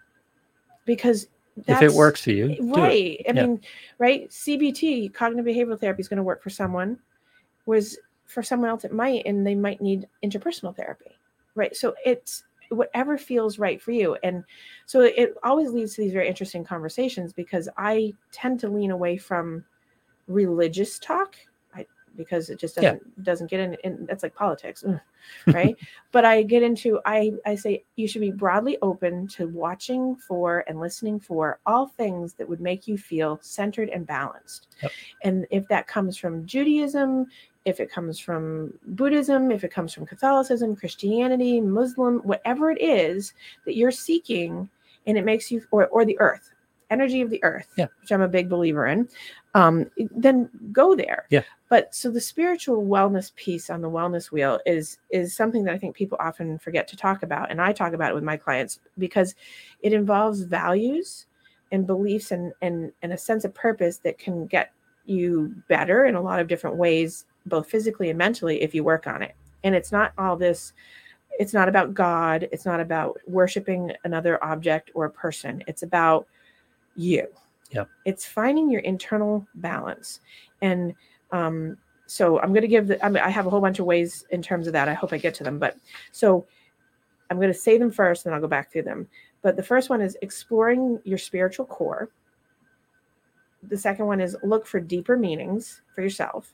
because 0.84 1.26
if 1.66 1.82
it 1.82 1.92
works 1.92 2.22
for 2.22 2.30
you, 2.30 2.56
right 2.60 3.20
i 3.28 3.32
Yeah. 3.32 3.42
mean 3.42 3.60
right 3.98 4.28
cbt 4.30 5.12
cognitive 5.12 5.52
behavioral 5.52 5.80
therapy 5.80 6.00
is 6.00 6.08
going 6.08 6.18
to 6.18 6.22
work 6.22 6.42
for 6.42 6.50
someone 6.50 6.96
whereas 7.64 7.98
for 8.26 8.42
someone 8.42 8.70
else 8.70 8.84
it 8.84 8.92
might 8.92 9.26
and 9.26 9.46
they 9.46 9.54
might 9.54 9.80
need 9.80 10.08
interpersonal 10.24 10.74
therapy 10.74 11.16
right? 11.54 11.74
So 11.76 11.94
it's 12.04 12.44
whatever 12.70 13.18
feels 13.18 13.58
right 13.58 13.82
for 13.82 13.90
you. 13.90 14.16
And 14.22 14.44
so 14.86 15.00
it 15.00 15.34
always 15.42 15.70
leads 15.70 15.94
to 15.94 16.02
these 16.02 16.12
very 16.12 16.28
interesting 16.28 16.64
conversations 16.64 17.32
because 17.32 17.68
i 17.76 18.12
tend 18.32 18.60
to 18.60 18.68
lean 18.68 18.90
away 18.90 19.16
from 19.16 19.64
religious 20.28 20.98
talk 20.98 21.36
because 22.16 22.50
it 22.50 22.58
just 22.58 22.74
doesn't 22.76 23.22
doesn't 23.24 23.50
get 23.50 23.60
in, 23.60 23.74
in 23.84 24.06
that's 24.06 24.22
like 24.22 24.34
politics 24.34 24.84
ugh, 24.86 24.98
right 25.54 25.76
but 26.12 26.24
i 26.24 26.42
get 26.42 26.62
into 26.62 26.98
i 27.04 27.30
i 27.46 27.54
say 27.54 27.82
you 27.96 28.08
should 28.08 28.20
be 28.20 28.30
broadly 28.30 28.76
open 28.82 29.26
to 29.28 29.46
watching 29.48 30.16
for 30.16 30.64
and 30.68 30.80
listening 30.80 31.18
for 31.20 31.60
all 31.66 31.86
things 31.86 32.34
that 32.34 32.48
would 32.48 32.60
make 32.60 32.86
you 32.88 32.96
feel 32.98 33.38
centered 33.42 33.88
and 33.90 34.06
balanced 34.06 34.68
Yep. 34.82 34.92
and 35.22 35.46
if 35.50 35.68
that 35.68 35.86
comes 35.86 36.16
from 36.16 36.44
judaism 36.46 37.26
if 37.66 37.78
it 37.80 37.90
comes 37.90 38.18
from 38.18 38.72
buddhism 38.88 39.50
if 39.50 39.62
it 39.64 39.70
comes 39.72 39.92
from 39.94 40.06
catholicism 40.06 40.74
christianity 40.74 41.60
muslim 41.60 42.18
whatever 42.20 42.70
it 42.70 42.80
is 42.80 43.34
that 43.66 43.76
you're 43.76 43.90
seeking 43.90 44.68
and 45.06 45.16
it 45.16 45.24
makes 45.24 45.50
you 45.50 45.62
or, 45.70 45.86
or 45.88 46.04
the 46.04 46.18
earth 46.20 46.50
energy 46.90 47.20
of 47.20 47.30
the 47.30 47.42
earth 47.44 47.68
Yeah. 47.76 47.86
which 48.00 48.10
i'm 48.10 48.22
a 48.22 48.28
big 48.28 48.48
believer 48.48 48.86
in 48.86 49.08
um, 49.54 49.90
then 50.16 50.48
go 50.72 50.94
there 50.94 51.26
Yeah. 51.30 51.42
But 51.70 51.94
so 51.94 52.10
the 52.10 52.20
spiritual 52.20 52.84
wellness 52.84 53.34
piece 53.36 53.70
on 53.70 53.80
the 53.80 53.88
wellness 53.88 54.30
wheel 54.30 54.60
is 54.66 54.98
is 55.10 55.34
something 55.34 55.64
that 55.64 55.72
i 55.72 55.78
think 55.78 55.96
people 55.96 56.18
often 56.20 56.58
forget 56.58 56.86
to 56.88 56.96
talk 56.96 57.22
about. 57.22 57.50
And 57.50 57.62
i 57.62 57.72
talk 57.72 57.94
about 57.94 58.10
it 58.10 58.14
with 58.14 58.24
my 58.24 58.36
clients 58.36 58.80
because 58.98 59.34
it 59.80 59.94
involves 59.94 60.42
values 60.42 61.26
and 61.72 61.86
beliefs 61.86 62.32
and 62.32 62.52
and, 62.60 62.92
and 63.00 63.14
a 63.14 63.18
sense 63.18 63.46
of 63.46 63.54
purpose 63.54 63.98
that 63.98 64.18
can 64.18 64.46
get 64.46 64.72
you 65.06 65.54
better 65.68 66.04
in 66.04 66.14
a 66.14 66.20
lot 66.20 66.40
of 66.40 66.48
different 66.48 66.76
ways 66.76 67.24
both 67.46 67.70
physically 67.70 68.10
and 68.10 68.18
mentally 68.18 68.60
if 68.60 68.74
you 68.74 68.84
work 68.84 69.06
on 69.06 69.22
it. 69.22 69.34
And 69.64 69.74
it's 69.74 69.92
not 69.92 70.12
all 70.18 70.36
this 70.36 70.74
it's 71.38 71.54
not 71.54 71.68
about 71.68 71.94
god 71.94 72.48
it's 72.52 72.66
not 72.66 72.80
about 72.80 73.18
worshiping 73.26 73.92
another 74.04 74.42
object 74.44 74.90
or 74.94 75.08
person. 75.08 75.62
It's 75.66 75.82
about 75.82 76.26
you. 76.96 77.26
Yep. 77.72 77.88
it's 78.04 78.26
finding 78.26 78.68
your 78.68 78.80
internal 78.80 79.46
balance. 79.54 80.18
And 80.60 80.92
um 81.32 81.76
so 82.06 82.40
i'm 82.40 82.50
going 82.52 82.62
to 82.62 82.68
give 82.68 82.88
the 82.88 83.04
I, 83.04 83.08
mean, 83.08 83.22
I 83.22 83.28
have 83.30 83.46
a 83.46 83.50
whole 83.50 83.60
bunch 83.60 83.78
of 83.78 83.86
ways 83.86 84.24
in 84.30 84.42
terms 84.42 84.66
of 84.66 84.72
that. 84.72 84.88
I 84.88 84.94
hope 84.94 85.12
i 85.12 85.18
get 85.18 85.34
to 85.34 85.44
them 85.44 85.58
but 85.58 85.76
so 86.12 86.46
i'm 87.30 87.36
going 87.36 87.52
to 87.52 87.58
say 87.58 87.78
them 87.78 87.90
first 87.90 88.24
then 88.24 88.32
i'll 88.34 88.40
go 88.40 88.48
back 88.48 88.72
through 88.72 88.82
them. 88.82 89.06
But 89.42 89.56
the 89.56 89.62
first 89.62 89.88
one 89.88 90.00
is 90.02 90.18
exploring 90.20 91.00
your 91.04 91.16
spiritual 91.16 91.64
core. 91.64 92.10
The 93.68 93.78
second 93.78 94.06
one 94.06 94.20
is 94.20 94.36
look 94.42 94.66
for 94.66 94.80
deeper 94.80 95.16
meanings 95.16 95.80
for 95.94 96.02
yourself. 96.02 96.52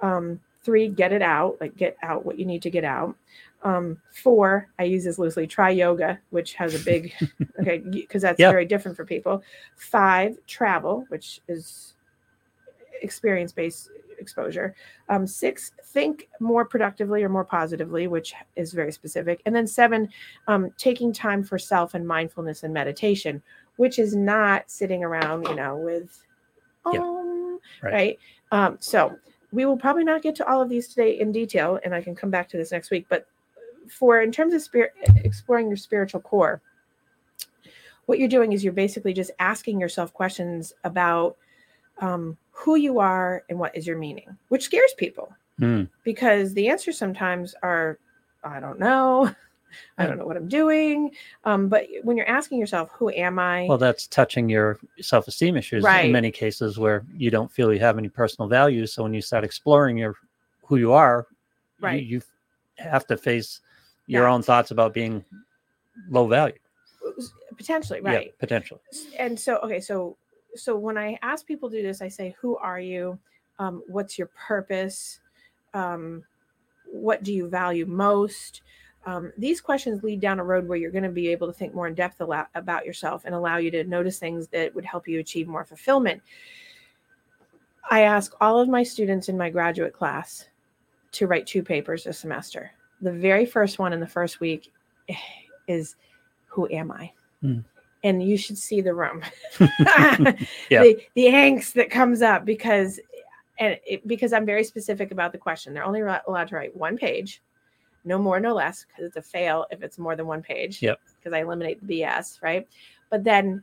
Um, 0.00 0.40
three 0.64 0.86
get 0.88 1.12
it 1.12 1.22
out 1.22 1.56
like 1.60 1.76
get 1.76 1.96
out 2.02 2.24
what 2.24 2.38
you 2.38 2.44
need 2.46 2.62
to 2.62 2.70
get 2.70 2.84
out. 2.84 3.16
Um, 3.64 3.98
four 4.12 4.68
i 4.78 4.84
use 4.84 5.04
this 5.04 5.18
loosely 5.18 5.46
try 5.46 5.70
yoga 5.70 6.18
which 6.30 6.54
has 6.54 6.74
a 6.74 6.84
big 6.84 7.12
okay 7.60 7.78
because 7.78 8.22
that's 8.22 8.40
Yeah. 8.40 8.50
very 8.50 8.64
different 8.64 8.96
for 8.96 9.04
people. 9.04 9.42
Five 9.76 10.36
travel 10.46 11.04
which 11.08 11.40
is 11.48 11.94
experience 13.02 13.52
based 13.52 13.90
exposure 14.22 14.74
um, 15.10 15.26
six 15.26 15.72
think 15.84 16.28
more 16.40 16.64
productively 16.64 17.22
or 17.22 17.28
more 17.28 17.44
positively 17.44 18.06
which 18.06 18.32
is 18.56 18.72
very 18.72 18.92
specific 18.92 19.42
and 19.44 19.54
then 19.54 19.66
seven 19.66 20.08
um, 20.48 20.70
taking 20.78 21.12
time 21.12 21.44
for 21.44 21.58
self 21.58 21.92
and 21.94 22.06
mindfulness 22.06 22.62
and 22.62 22.72
meditation 22.72 23.42
which 23.76 23.98
is 23.98 24.16
not 24.16 24.70
sitting 24.70 25.04
around 25.04 25.46
you 25.48 25.54
know 25.54 25.76
with 25.76 26.24
Yeah. 26.90 27.00
um, 27.00 27.58
Right. 27.82 27.92
right 27.92 28.18
um, 28.52 28.76
so 28.80 29.18
we 29.52 29.66
will 29.66 29.76
probably 29.76 30.04
not 30.04 30.22
get 30.22 30.34
to 30.36 30.46
all 30.48 30.62
of 30.62 30.70
these 30.70 30.88
today 30.88 31.20
in 31.20 31.32
detail 31.32 31.78
and 31.84 31.94
i 31.94 32.00
can 32.00 32.14
come 32.14 32.30
back 32.30 32.48
to 32.48 32.56
this 32.56 32.72
next 32.72 32.90
week 32.90 33.06
but 33.10 33.26
for 33.88 34.22
in 34.22 34.32
terms 34.32 34.54
of 34.54 34.62
spirit 34.62 34.92
exploring 35.16 35.66
your 35.68 35.76
spiritual 35.76 36.20
core 36.20 36.62
what 38.06 38.18
you're 38.18 38.28
doing 38.28 38.52
is 38.52 38.64
you're 38.64 38.72
basically 38.72 39.12
just 39.12 39.30
asking 39.38 39.80
yourself 39.80 40.12
questions 40.12 40.72
about 40.84 41.36
um, 41.98 42.36
who 42.52 42.76
you 42.76 43.00
are 43.00 43.42
and 43.48 43.58
what 43.58 43.74
is 43.76 43.86
your 43.86 43.98
meaning, 43.98 44.36
which 44.48 44.64
scares 44.64 44.92
people 44.96 45.34
Hmm. 45.58 45.84
because 46.04 46.54
the 46.54 46.68
answers 46.68 46.96
sometimes 46.98 47.54
are, 47.62 47.98
I 48.44 48.60
don't 48.60 48.78
know. 48.78 49.30
I 49.98 50.06
don't 50.06 50.18
know 50.18 50.26
what 50.26 50.36
I'm 50.36 50.48
doing. 50.48 51.12
Um, 51.44 51.68
but 51.68 51.86
when 52.02 52.16
you're 52.16 52.28
asking 52.28 52.58
yourself, 52.58 52.90
who 52.92 53.08
am 53.10 53.38
I? 53.38 53.66
Well, 53.68 53.78
that's 53.78 54.06
touching 54.06 54.48
your 54.48 54.78
self-esteem 55.00 55.56
issues 55.56 55.82
Right. 55.82 56.04
in 56.06 56.12
many 56.12 56.30
cases 56.30 56.78
where 56.78 57.04
you 57.16 57.30
don't 57.30 57.50
feel 57.50 57.72
you 57.72 57.80
have 57.80 57.96
any 57.96 58.10
personal 58.10 58.48
value. 58.48 58.86
So 58.86 59.02
when 59.02 59.14
you 59.14 59.22
start 59.22 59.44
exploring 59.44 59.96
your 59.96 60.14
who 60.66 60.76
you 60.76 60.92
are, 60.92 61.26
you- 61.80 61.84
Right. 61.86 62.02
you, 62.04 62.22
have 62.76 63.06
to 63.06 63.16
face 63.16 63.60
your 64.06 64.24
Yeah. 64.24 64.32
own 64.32 64.42
thoughts 64.42 64.70
about 64.72 64.92
being 64.94 65.24
low 66.10 66.26
value. 66.26 66.58
Potentially, 67.56 68.00
Yeah, 68.02 68.10
right. 68.10 68.38
potentially. 68.38 68.80
and 69.18 69.38
so 69.38 69.56
okay 69.58 69.78
so 69.80 70.16
so 70.54 70.76
when 70.76 70.98
i 70.98 71.18
ask 71.22 71.46
people 71.46 71.70
to 71.70 71.76
do 71.76 71.82
this 71.82 72.02
i 72.02 72.08
say 72.08 72.34
who 72.40 72.56
are 72.56 72.80
you? 72.80 73.18
Um, 73.58 73.82
what's 73.86 74.18
your 74.18 74.28
purpose? 74.28 75.20
Um, 75.74 76.24
what 76.90 77.22
do 77.22 77.32
you 77.32 77.48
value 77.48 77.86
most? 77.86 78.62
Um, 79.04 79.32
these 79.36 79.60
questions 79.60 80.02
lead 80.02 80.20
down 80.20 80.38
a 80.38 80.44
road 80.44 80.66
where 80.66 80.78
you're 80.78 80.90
going 80.90 81.02
to 81.04 81.10
be 81.10 81.28
able 81.28 81.46
to 81.48 81.52
think 81.52 81.74
more 81.74 81.86
in 81.86 81.94
depth 81.94 82.20
about 82.20 82.86
yourself 82.86 83.22
and 83.24 83.34
allow 83.34 83.56
you 83.56 83.70
to 83.72 83.84
notice 83.84 84.18
things 84.18 84.48
that 84.48 84.74
would 84.74 84.84
help 84.84 85.08
you 85.08 85.18
achieve 85.18 85.48
more 85.48 85.64
fulfillment. 85.64 86.22
I 87.90 88.02
ask 88.02 88.32
all 88.40 88.60
of 88.60 88.68
my 88.68 88.82
students 88.82 89.28
in 89.28 89.36
my 89.36 89.50
graduate 89.50 89.92
class 89.92 90.48
to 91.12 91.26
write 91.26 91.46
two 91.46 91.62
papers 91.62 92.06
a 92.06 92.12
semester. 92.12 92.70
The 93.00 93.12
very 93.12 93.44
first 93.44 93.78
one 93.78 93.92
in 93.92 94.00
the 94.00 94.06
first 94.06 94.40
week 94.40 94.72
is 95.66 95.96
who 96.46 96.68
am 96.70 96.92
i? 96.92 97.12
Hmm. 97.40 97.60
And 98.04 98.22
you 98.22 98.36
should 98.36 98.58
see 98.58 98.80
the 98.80 98.94
room 98.94 99.22
Yeah. 99.60 100.82
the, 100.82 101.00
the 101.14 101.26
angst 101.26 101.72
that 101.74 101.90
comes 101.90 102.22
up 102.22 102.44
because 102.44 102.98
and 103.58 103.78
it, 103.86 104.06
because 104.08 104.32
i'm 104.32 104.46
very 104.46 104.64
specific 104.64 105.10
about 105.10 105.32
the 105.32 105.38
question 105.38 105.72
they're 105.74 105.84
only 105.84 106.00
allowed 106.00 106.48
to 106.48 106.56
write 106.56 106.76
one 106.76 106.96
page 106.96 107.42
no 108.04 108.18
more 108.18 108.40
no 108.40 108.54
less 108.54 108.84
because 108.86 109.04
it's 109.04 109.16
a 109.16 109.22
fail 109.22 109.66
if 109.70 109.82
it's 109.82 109.98
more 109.98 110.16
than 110.16 110.26
one 110.26 110.42
page 110.42 110.82
Yep. 110.82 110.98
because 111.18 111.32
i 111.32 111.40
eliminate 111.42 111.86
the 111.86 112.00
bs 112.00 112.42
right 112.42 112.66
but 113.10 113.22
then 113.22 113.62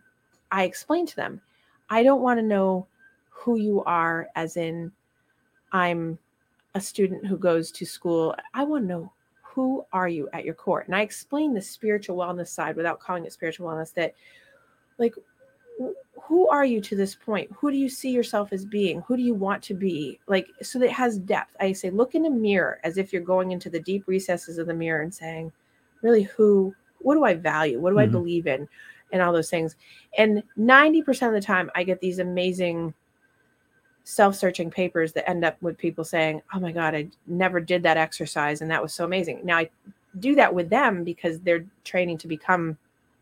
i 0.52 0.64
explain 0.64 1.06
to 1.06 1.16
them 1.16 1.42
i 1.90 2.04
don't 2.04 2.22
want 2.22 2.40
to 2.40 2.46
know 2.46 2.88
who 3.30 3.58
you 3.58 3.84
are 3.86 4.30
as 4.36 4.56
in 4.58 4.92
i'm 5.72 6.18
a 6.76 6.82
student 6.82 7.26
who 7.26 7.38
goes 7.38 7.72
to 7.72 7.86
school 7.86 8.36
i 8.54 8.64
want 8.64 8.84
to 8.84 8.88
know 8.88 9.12
who 9.54 9.84
are 9.92 10.08
you 10.08 10.30
at 10.34 10.46
your 10.46 10.54
core? 10.54 10.82
And 10.82 10.96
i 10.96 11.02
explain 11.02 11.54
the 11.54 11.62
spiritual 11.62 12.18
wellness 12.18 12.50
side 12.50 12.76
without 12.76 13.00
calling 13.00 13.26
it 13.26 13.34
spiritual 13.34 13.68
wellness 13.68 13.94
that 13.96 14.14
like 14.98 15.16
who 16.22 16.48
are 16.50 16.66
you 16.66 16.82
to 16.82 16.96
this 16.96 17.16
point? 17.16 17.50
Who 17.58 17.72
do 17.72 17.78
you 17.78 17.90
see 17.90 18.12
yourself 18.12 18.52
as 18.52 18.66
being? 18.66 19.02
Who 19.08 19.16
do 19.16 19.24
you 19.24 19.34
want 19.34 19.64
to 19.64 19.74
be? 19.74 20.20
Like 20.28 20.48
so 20.62 20.78
that 20.78 20.86
it 20.86 20.92
has 20.92 21.18
depth. 21.18 21.56
I 21.60 21.72
say 21.72 21.90
look 21.90 22.14
in 22.16 22.26
a 22.26 22.30
mirror 22.30 22.80
as 22.84 22.98
if 22.98 23.12
you're 23.12 23.22
going 23.22 23.52
into 23.52 23.70
the 23.70 23.80
deep 23.80 24.04
recesses 24.06 24.58
of 24.58 24.68
the 24.68 24.74
mirror 24.74 25.02
and 25.02 25.14
saying 25.14 25.52
really 26.02 26.24
who 26.24 26.76
what 27.00 27.16
do 27.16 27.24
i 27.24 27.34
value? 27.34 27.80
What 27.80 27.92
do 27.92 28.00
i 28.00 28.08
Mhm. 28.08 28.12
believe 28.12 28.48
in? 28.48 28.68
and 29.12 29.24
all 29.24 29.34
those 29.34 29.50
things. 29.50 29.76
And 30.20 30.44
90% 30.56 31.28
of 31.30 31.34
the 31.34 31.42
time 31.42 31.72
i 31.74 31.84
get 31.84 32.00
these 32.00 32.20
amazing 32.20 32.94
self-searching 34.10 34.72
papers 34.72 35.14
that 35.14 35.30
end 35.30 35.46
up 35.46 35.56
with 35.62 35.78
people 35.78 36.04
saying 36.04 36.42
oh 36.56 36.60
my 36.60 36.72
god 36.72 36.96
i 36.96 37.08
never 37.28 37.60
did 37.60 37.84
that 37.84 37.96
exercise 37.96 38.62
and 38.62 38.72
that 38.72 38.82
was 38.82 38.92
so 38.92 39.06
amazing 39.06 39.40
now 39.44 39.56
i 39.58 39.70
do 40.20 40.34
that 40.34 40.52
with 40.52 40.68
them 40.68 41.04
because 41.04 41.40
they're 41.42 41.64
training 41.84 42.18
to 42.18 42.28
become 42.28 42.76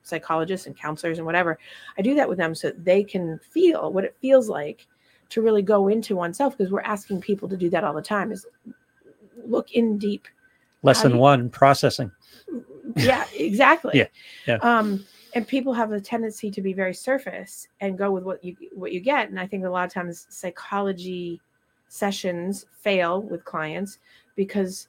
psychologists 0.03 0.65
and 0.65 0.77
counselors 0.77 1.17
and 1.17 1.25
whatever 1.25 1.59
i 1.97 2.01
do 2.01 2.15
that 2.15 2.29
with 2.29 2.37
them 2.37 2.55
so 2.55 2.69
that 2.69 2.85
they 2.85 3.03
can 3.03 3.37
feel 3.51 3.91
what 3.91 4.05
it 4.05 4.15
feels 4.21 4.47
like 4.47 4.87
to 5.27 5.41
really 5.41 5.61
go 5.61 5.89
into 5.89 6.15
oneself 6.15 6.57
because 6.57 6.71
we're 6.71 6.79
asking 6.81 7.19
people 7.19 7.49
to 7.49 7.57
do 7.57 7.69
that 7.69 7.83
all 7.83 7.93
the 7.93 8.01
time 8.01 8.31
is 8.31 8.45
look 9.45 9.73
in 9.73 9.97
deep 9.97 10.25
Lesson 10.83 11.11
you- 11.11 11.17
one: 11.17 11.49
processing. 11.49 12.11
yeah 12.95 13.25
exactly 13.35 13.91
Yeah, 13.97 14.07
yeah. 14.47 14.55
um 14.61 15.05
and 15.33 15.47
people 15.47 15.73
have 15.73 15.91
a 15.91 15.99
tendency 15.99 16.49
to 16.49 16.61
be 16.61 16.73
very 16.73 16.93
surface 16.93 17.67
and 17.81 17.97
go 17.97 18.11
with 18.11 18.23
what 18.23 18.43
you 18.43 18.55
what 18.73 18.91
you 18.91 18.99
get 18.99 19.29
and 19.29 19.39
i 19.39 19.45
think 19.45 19.65
a 19.65 19.69
lot 19.69 19.85
of 19.85 19.93
times 19.93 20.27
psychology 20.29 21.41
sessions 21.87 22.65
fail 22.71 23.21
with 23.21 23.45
clients 23.45 23.99
because 24.35 24.87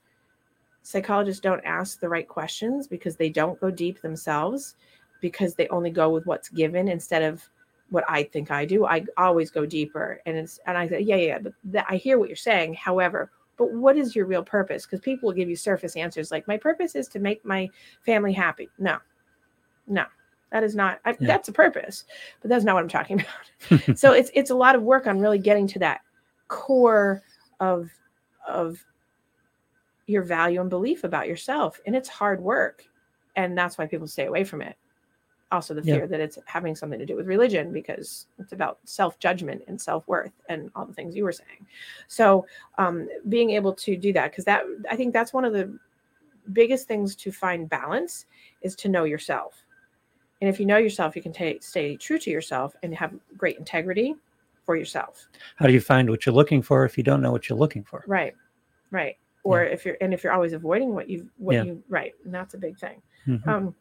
psychologists 0.83 1.41
don't 1.41 1.65
ask 1.65 2.01
the 2.01 2.09
right 2.09 2.29
questions 2.29 2.87
because 2.87 3.17
they 3.17 3.29
don't 3.29 3.61
go 3.61 3.71
deep 3.71 4.01
themselves 4.01 4.75
because 5.21 5.55
they 5.55 5.69
only 5.69 5.91
go 5.91 6.09
with 6.09 6.27
what's 6.27 6.49
given 6.49 6.89
instead 6.89 7.23
of 7.23 7.47
what 7.91 8.05
I 8.09 8.23
think 8.23 8.51
I 8.51 8.65
do. 8.65 8.85
I 8.85 9.05
always 9.17 9.51
go 9.51 9.65
deeper 9.65 10.21
and 10.27 10.37
it's 10.37 10.61
and 10.67 10.77
I 10.77 10.89
say, 10.89 11.01
yeah, 11.01 11.17
yeah, 11.17 11.39
but 11.39 11.53
that, 11.65 11.87
I 11.89 11.97
hear 11.97 12.19
what 12.19 12.29
you're 12.29 12.37
saying. 12.37 12.75
However, 12.75 13.31
but 13.57 13.73
what 13.73 13.97
is 13.97 14.15
your 14.15 14.27
real 14.27 14.43
purpose? 14.43 14.85
Because 14.85 15.01
people 15.01 15.29
will 15.29 15.35
give 15.35 15.49
you 15.49 15.57
surface 15.57 15.97
answers 15.97 16.31
like 16.31 16.47
my 16.47 16.57
purpose 16.57 16.95
is 16.95 17.09
to 17.09 17.19
make 17.19 17.45
my 17.45 17.69
family 18.05 18.33
happy. 18.33 18.69
No, 18.79 18.99
no, 19.87 20.05
that 20.51 20.63
is 20.65 20.75
not. 20.75 21.01
I, 21.05 21.11
Yeah. 21.11 21.17
That's 21.27 21.49
a 21.49 21.53
purpose, 21.53 22.05
but 22.41 22.49
that's 22.49 22.65
not 22.65 22.75
what 22.75 22.83
I'm 22.83 22.89
talking 22.89 23.21
about. 23.21 23.99
so 23.99 24.13
it's 24.13 24.31
it's 24.35 24.51
a 24.51 24.55
lot 24.55 24.75
of 24.75 24.83
work 24.83 25.07
on 25.07 25.19
really 25.21 25.39
getting 25.39 25.67
to 25.69 25.79
that 25.81 26.01
core 26.49 27.23
of 27.61 27.91
of 28.47 28.85
your 30.07 30.23
value 30.23 30.61
and 30.61 30.71
belief 30.71 31.05
about 31.05 31.29
yourself, 31.29 31.81
and 31.87 31.95
it's 31.95 32.09
hard 32.09 32.41
work, 32.41 32.85
and 33.37 33.57
that's 33.57 33.77
why 33.77 33.87
people 33.87 34.07
stay 34.07 34.27
away 34.27 34.45
from 34.45 34.63
it. 34.63 34.77
Also, 35.51 35.73
the 35.73 35.83
Yeah. 35.83 35.97
fear 35.97 36.07
that 36.07 36.21
it's 36.21 36.39
having 36.47 36.75
something 36.75 36.99
to 36.99 37.07
do 37.07 37.17
with 37.17 37.27
religion 37.27 37.73
because 37.73 38.27
it's 38.39 38.53
about 38.53 38.79
self 38.85 39.19
judgment 39.19 39.63
and 39.67 39.81
self 39.81 40.07
worth 40.07 40.33
and 40.49 40.71
all 40.75 40.85
the 40.85 40.93
things 40.93 41.17
you 41.17 41.25
were 41.25 41.33
saying. 41.33 41.67
So, 42.07 42.47
um, 42.77 43.09
being 43.29 43.51
able 43.51 43.75
to 43.75 43.97
do 43.97 44.13
that 44.13 44.31
because 44.31 44.45
that 44.45 44.65
I 44.91 44.97
think 44.97 45.13
that's 45.13 45.33
one 45.33 45.45
of 45.47 45.53
the 45.53 45.79
biggest 46.53 46.87
things 46.89 47.15
to 47.17 47.33
find 47.33 47.69
balance 47.69 48.27
is 48.63 48.75
to 48.77 48.89
know 48.89 49.05
yourself. 49.05 49.65
And 50.41 50.49
if 50.49 50.61
you 50.61 50.67
know 50.67 50.77
yourself, 50.77 51.17
you 51.17 51.23
can 51.23 51.33
ta- 51.33 51.59
stay 51.61 51.97
true 51.97 52.19
to 52.19 52.31
yourself 52.31 52.77
and 52.83 52.95
have 52.95 53.13
great 53.37 53.59
integrity 53.59 54.15
for 54.65 54.77
yourself. 54.77 55.27
How 55.57 55.67
do 55.67 55.73
you 55.73 55.81
find 55.81 56.09
what 56.09 56.25
you're 56.27 56.35
looking 56.35 56.63
for 56.63 56.85
if 56.85 56.97
you 56.97 57.03
don't 57.05 57.21
know 57.23 57.33
what 57.33 57.49
you're 57.49 57.59
looking 57.59 57.83
for? 57.83 58.05
Right. 58.07 58.35
Right. 58.91 59.17
Or 59.43 59.65
if 59.65 59.85
you're 59.87 59.97
and 60.01 60.13
if 60.13 60.23
you're 60.23 60.33
always 60.33 60.53
avoiding 60.53 60.95
what 60.95 61.09
you 61.09 61.29
what 61.39 61.55
Yeah. 61.55 61.63
you 61.65 61.83
right, 61.89 62.13
and 62.25 62.35
that's 62.35 62.55
a 62.55 62.59
big 62.59 62.79
thing. 62.79 63.01
Mhm. 63.27 63.47
Um 63.49 63.75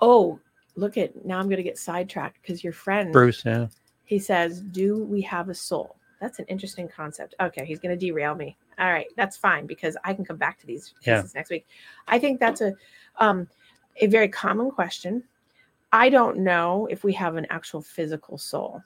oh, 0.00 0.38
look 0.76 0.96
at 0.96 1.24
now 1.24 1.38
I'm 1.38 1.48
gonna 1.48 1.62
get 1.62 1.78
sidetracked 1.78 2.38
because 2.42 2.62
your 2.62 2.72
friend 2.72 3.12
Bruce, 3.12 3.44
yeah. 3.44 3.66
he 4.04 4.18
says, 4.18 4.60
Do 4.60 5.04
we 5.04 5.20
have 5.22 5.48
a 5.48 5.54
soul? 5.54 5.96
That's 6.20 6.38
an 6.38 6.46
interesting 6.48 6.88
concept. 6.88 7.34
Okay, 7.40 7.64
he's 7.64 7.80
gonna 7.80 7.96
derail 7.96 8.34
me. 8.34 8.56
All 8.78 8.90
right, 8.90 9.06
that's 9.16 9.36
fine 9.36 9.66
because 9.66 9.96
I 10.04 10.14
can 10.14 10.24
come 10.24 10.36
back 10.36 10.58
to 10.60 10.66
these 10.66 10.94
Yeah. 11.02 11.22
next 11.34 11.50
week. 11.50 11.66
I 12.08 12.18
think 12.18 12.40
that's 12.40 12.60
a 12.60 12.72
um 13.18 13.48
a 13.96 14.06
very 14.06 14.28
common 14.28 14.70
question. 14.70 15.22
I 15.92 16.08
don't 16.08 16.38
know 16.38 16.88
if 16.90 17.04
we 17.04 17.12
have 17.12 17.36
an 17.36 17.46
actual 17.50 17.80
physical 17.80 18.36
soul. 18.36 18.82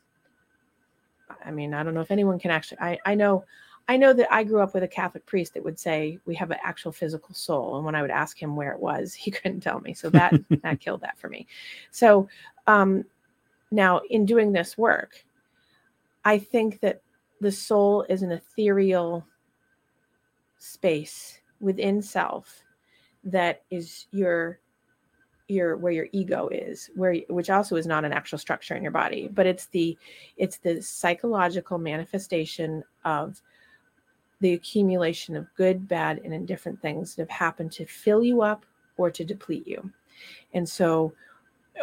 I 1.45 1.51
mean, 1.51 1.75
I 1.75 1.83
don't 1.83 1.95
know 1.95 2.01
if 2.01 2.11
anyone 2.11 2.39
can 2.39 2.51
actually 2.51 2.79
I, 2.81 2.99
I 3.07 3.15
know 3.15 3.45
I 3.91 3.97
know 3.97 4.13
that 4.13 4.33
I 4.33 4.45
grew 4.45 4.61
up 4.61 4.75
with 4.75 4.83
a 4.83 4.89
Catholic 4.89 5.25
priest 5.25 5.55
that 5.55 5.65
would 5.65 5.79
say 5.79 6.19
we 6.27 6.35
have 6.35 6.51
an 6.51 6.59
actual 6.63 6.93
physical 6.93 7.35
soul. 7.35 7.77
And 7.77 7.87
when 7.87 7.95
I 7.95 8.03
would 8.03 8.11
ask 8.11 8.41
him 8.41 8.55
where 8.55 8.73
it 8.73 8.79
was, 8.79 9.15
he 9.15 9.31
couldn't 9.31 9.61
tell 9.61 9.81
me. 9.81 9.95
So 9.95 10.11
that 10.11 10.35
that 10.63 10.81
killed 10.81 11.01
that 11.01 11.19
for 11.19 11.29
me. 11.29 11.47
So 11.91 12.29
um 12.67 13.05
now 13.71 14.01
in 14.11 14.27
doing 14.27 14.53
this 14.53 14.77
work, 14.77 15.25
I 16.25 16.39
think 16.39 16.81
that 16.81 17.01
the 17.41 17.53
soul 17.53 18.05
is 18.09 18.23
an 18.23 18.33
ethereal 18.33 19.25
space 20.59 21.39
within 21.61 22.03
self 22.03 22.65
that 23.25 23.63
is 23.71 24.07
your 24.11 24.61
your 25.49 25.77
where 25.77 25.93
your 25.93 26.09
ego 26.13 26.49
is 26.49 26.91
where 26.95 27.17
which 27.31 27.49
also 27.49 27.77
is 27.77 27.87
not 27.87 28.05
an 28.05 28.13
actual 28.13 28.37
structure 28.37 28.75
in 28.75 28.83
your 28.83 28.93
body 28.93 29.29
but 29.33 29.47
it's 29.47 29.67
the 29.67 29.97
it's 30.37 30.59
the 30.59 30.81
psychological 30.83 31.79
manifestation 31.79 32.85
of 33.07 33.41
the 34.41 34.53
accumulation 34.53 35.37
of 35.37 35.53
good 35.57 35.89
bad 35.89 36.21
and 36.25 36.33
indifferent 36.33 36.81
things 36.81 37.15
that 37.15 37.23
have 37.23 37.39
happened 37.39 37.73
to 37.73 37.87
fill 37.87 38.23
you 38.23 38.43
up 38.43 38.65
or 38.97 39.11
to 39.11 39.25
deplete 39.25 39.67
you. 39.67 39.91
And 40.55 40.69
so 40.69 41.13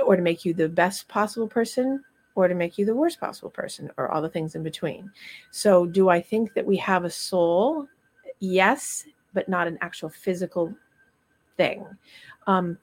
or 0.06 0.16
to 0.16 0.22
make 0.22 0.44
you 0.44 0.54
the 0.54 0.68
best 0.68 1.08
possible 1.08 1.48
person 1.48 2.04
or 2.36 2.50
to 2.50 2.56
make 2.56 2.78
you 2.78 2.86
the 2.86 2.96
worst 2.96 3.20
possible 3.20 3.50
person 3.50 3.90
or 3.98 4.12
all 4.12 4.22
the 4.22 4.30
things 4.30 4.56
in 4.56 4.64
between. 4.64 5.10
So 5.52 5.86
do 5.86 6.10
i 6.10 6.22
think 6.22 6.54
that 6.54 6.66
we 6.66 6.78
have 6.78 7.06
a 7.06 7.10
soul? 7.10 7.88
Yes 8.40 9.06
but 9.34 9.50
not 9.50 9.68
an 9.68 9.78
actual 9.82 10.10
physical 10.10 10.74
thing. 11.58 11.86
Um, 12.48 12.78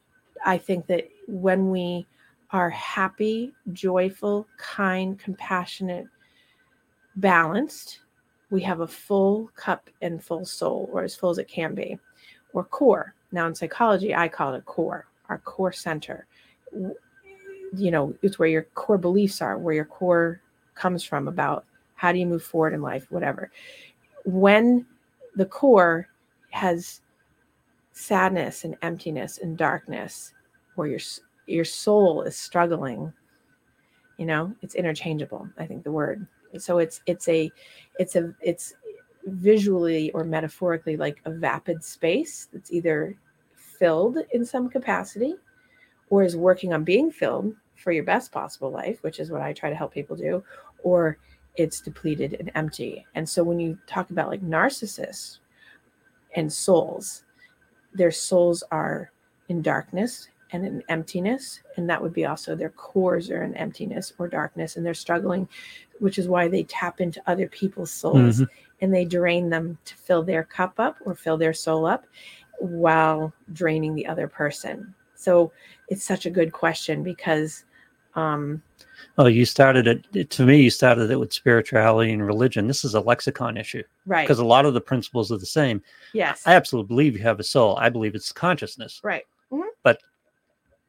I 0.45 0.59
think 0.59 0.87
that 0.87 1.09
when 1.27 1.71
we 1.71 2.07
are 2.51 2.71
happy, 2.71 3.53
joyful, 3.73 4.47
kind, 4.59 5.19
compassionate, 5.19 6.07
balanced, 7.17 8.01
we 8.51 8.61
have 8.63 8.81
a 8.81 8.87
full 8.87 9.51
cup 9.57 9.89
and 10.03 10.23
full 10.23 10.45
soul, 10.45 10.91
or 10.93 11.03
as 11.03 11.15
full 11.15 11.31
as 11.31 11.39
it 11.39 11.49
can 11.49 11.75
be, 11.75 11.99
or 12.53 12.65
core. 12.65 13.15
Now, 13.33 13.47
in 13.47 13.55
psychology, 13.55 14.15
I 14.15 14.29
call 14.29 14.55
it 14.55 14.65
core, 14.67 15.07
our 15.29 15.39
core 15.39 15.73
center. 15.73 16.27
You 16.73 17.91
know 17.91 18.15
it's 18.21 18.39
where 18.39 18.49
your 18.49 18.65
core 18.75 18.99
beliefs 18.99 19.41
are 19.41 19.57
where 19.57 19.75
your 19.75 19.87
core 19.87 20.43
comes 20.75 21.03
from 21.03 21.27
about 21.27 21.65
how 21.95 22.13
do 22.13 22.19
you 22.19 22.27
move 22.27 22.43
forward 22.43 22.75
in 22.75 22.83
life 22.83 23.07
whatever 23.11 23.51
when 24.25 24.85
the 25.37 25.47
core 25.47 26.07
has 26.51 27.01
sadness 27.93 28.65
and 28.65 28.77
emptiness 28.83 29.39
and 29.39 29.57
darkness 29.57 30.33
where 30.77 30.89
your 30.89 31.01
your 31.47 31.65
soul 31.65 32.23
is 32.23 32.37
struggling 32.37 33.13
you 34.19 34.27
know? 34.27 34.55
It's 34.63 34.75
interchangeable 34.75 35.49
i 35.59 35.67
think 35.67 35.85
the 35.85 35.93
word. 35.93 36.27
So 36.59 36.79
it's 36.79 37.01
it's 37.07 37.29
a 37.29 37.51
it's 37.99 38.17
a 38.17 38.35
it's 38.41 38.75
visually 39.25 40.11
or 40.13 40.25
metaphorically 40.25 40.97
like 40.97 41.21
a 41.25 41.31
vapid 41.31 41.83
space 41.83 42.49
that's 42.53 42.73
either 42.73 43.17
filled 43.55 44.19
in 44.33 44.45
some 44.45 44.69
capacity 44.69 45.35
or 46.11 46.23
is 46.23 46.37
working 46.37 46.73
on 46.75 46.85
being 46.85 47.11
filled 47.11 47.55
for 47.77 47.93
your 47.93 48.05
best 48.05 48.33
possible 48.33 48.71
life 48.71 49.03
which 49.03 49.19
is 49.19 49.31
what 49.31 49.41
i 49.41 49.53
try 49.53 49.71
to 49.71 49.77
help 49.77 49.95
people 49.95 50.17
do 50.17 50.43
or 50.83 51.17
it's 51.57 51.81
depleted 51.81 52.37
and 52.39 52.51
empty. 52.55 53.07
And 53.15 53.29
so 53.29 53.43
when 53.43 53.61
you 53.61 53.79
talk 53.87 54.11
about 54.11 54.29
like 54.29 54.43
narcissists 54.43 55.39
and 56.35 56.53
souls 56.53 57.25
their 57.95 58.11
souls 58.11 58.63
are 58.71 59.11
in 59.49 59.63
darkness 59.63 60.29
and 60.53 60.67
in 60.67 60.83
emptiness 60.89 61.61
and 61.77 61.89
that 61.89 62.01
would 62.01 62.13
be 62.13 62.27
also 62.27 62.55
their 62.55 62.71
cores 62.71 63.31
are 63.31 63.43
in 63.43 63.55
emptiness 63.57 64.13
or 64.19 64.29
darkness 64.29 64.77
and 64.77 64.85
they're 64.85 64.95
struggling 64.95 65.49
which 65.99 66.19
is 66.19 66.29
why 66.29 66.49
they 66.49 66.63
tap 66.65 67.01
into 67.01 67.23
other 67.27 67.49
people's 67.49 67.91
souls 67.91 68.41
Mhm. 68.41 68.49
and 68.81 68.95
they 68.95 69.05
drain 69.05 69.51
them 69.51 69.79
to 69.85 69.95
fill 69.95 70.23
their 70.23 70.45
cup 70.45 70.79
up 70.79 70.97
or 71.05 71.15
fill 71.15 71.37
their 71.37 71.53
soul 71.55 71.87
up 71.87 72.07
while 72.59 73.33
draining 73.53 73.95
the 73.95 74.07
other 74.07 74.29
person 74.29 74.95
so 75.15 75.53
it's 75.89 76.05
such 76.05 76.27
a 76.27 76.31
good 76.31 76.53
question 76.53 77.03
because 77.03 77.65
um 78.15 78.63
Oh, 79.19 79.27
you 79.27 79.45
started 79.45 80.07
it 80.15 80.31
to 80.31 80.47
me. 80.47 80.63
You 80.63 80.71
started 80.71 81.11
it 81.11 81.21
with 81.21 81.33
spirituality 81.35 82.13
and 82.13 82.25
religion. 82.27 82.67
This 82.67 82.83
is 82.85 82.95
a 82.95 83.01
lexicon 83.01 83.57
issue 83.59 83.83
right 84.07 84.25
because 84.27 84.39
a 84.39 84.45
lot 84.45 84.65
of 84.65 84.73
the 84.75 84.81
principles 84.81 85.31
are 85.31 85.37
the 85.39 85.47
same. 85.47 85.83
yes 86.15 86.43
I 86.47 86.55
absolutely 86.55 86.89
believe 86.89 87.17
you 87.17 87.23
have 87.23 87.41
a 87.41 87.45
soul. 87.45 87.77
I 87.77 87.89
believe 87.91 88.15
it's 88.15 88.33
consciousness. 88.33 89.01
right 89.03 89.25
But 89.83 90.01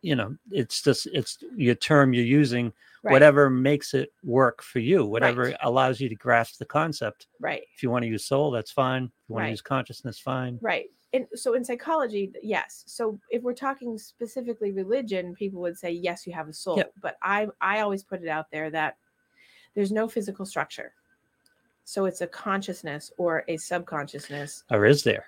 You 0.02 0.16
know, 0.16 0.36
it's 0.52 0.82
just 0.82 1.08
it's 1.08 1.38
your 1.56 1.76
term 1.76 2.14
you're 2.14 2.24
using. 2.26 2.72
right 3.04 3.12
Whatever 3.12 3.50
makes 3.50 3.94
it 3.94 4.14
work 4.24 4.62
for 4.64 4.80
you, 4.80 5.06
whatever 5.06 5.54
allows 5.62 6.00
you 6.00 6.08
to 6.10 6.16
grasp 6.16 6.58
the 6.60 6.66
concept. 6.66 7.28
right 7.42 7.64
If 7.76 7.84
you 7.84 7.90
want 7.90 8.04
to 8.04 8.10
use 8.10 8.26
soul, 8.26 8.52
that's 8.52 8.72
fine. 8.72 9.04
If 9.06 9.12
you 9.28 9.34
want 9.36 9.42
Right. 9.44 9.48
to 9.48 9.52
use 9.52 9.62
consciousness, 9.62 10.18
fine. 10.20 10.60
Right. 10.62 10.86
And 11.14 11.28
so 11.36 11.54
in 11.54 11.64
psychology, 11.64 12.34
yes. 12.42 12.84
So 12.88 13.20
if 13.30 13.44
we're 13.44 13.54
talking 13.54 13.98
specifically 14.00 14.72
religion, 14.72 15.36
people 15.36 15.62
would 15.62 15.78
say 15.78 15.92
yes, 15.92 16.26
you 16.26 16.34
have 16.34 16.48
a 16.48 16.54
soul. 16.54 16.78
Yep. 16.78 16.94
But 17.02 17.18
I 17.22 17.48
I 17.62 17.82
always 17.82 18.04
put 18.04 18.24
it 18.24 18.28
out 18.28 18.50
there 18.52 18.70
that 18.72 18.98
there's 19.76 19.92
no 19.92 20.08
physical 20.08 20.46
structure. 20.46 20.94
So 21.86 22.06
it's 22.06 22.22
a 22.22 22.28
consciousness 22.28 23.12
or 23.18 23.44
a 23.48 23.58
subconsciousness, 23.58 24.64
Or 24.72 24.86
is 24.86 25.04
there 25.04 25.26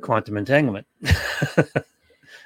quantum 0.00 0.36
entanglement? 0.36 0.86
but 1.56 1.84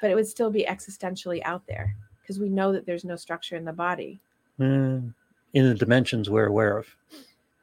it 0.02 0.14
would 0.14 0.26
still 0.26 0.50
be 0.50 0.64
existentially 0.64 1.40
out 1.44 1.66
there 1.66 1.96
because 2.20 2.38
we 2.38 2.48
know 2.48 2.72
that 2.72 2.86
there's 2.86 3.05
no 3.05 3.16
structure 3.16 3.57
in 3.57 3.64
the 3.64 3.72
body. 3.72 4.20
Mm, 4.61 5.14
in 5.55 5.68
the 5.68 5.74
dimensions 5.74 6.30
we're 6.30 6.46
aware 6.46 6.78
of. 6.78 6.86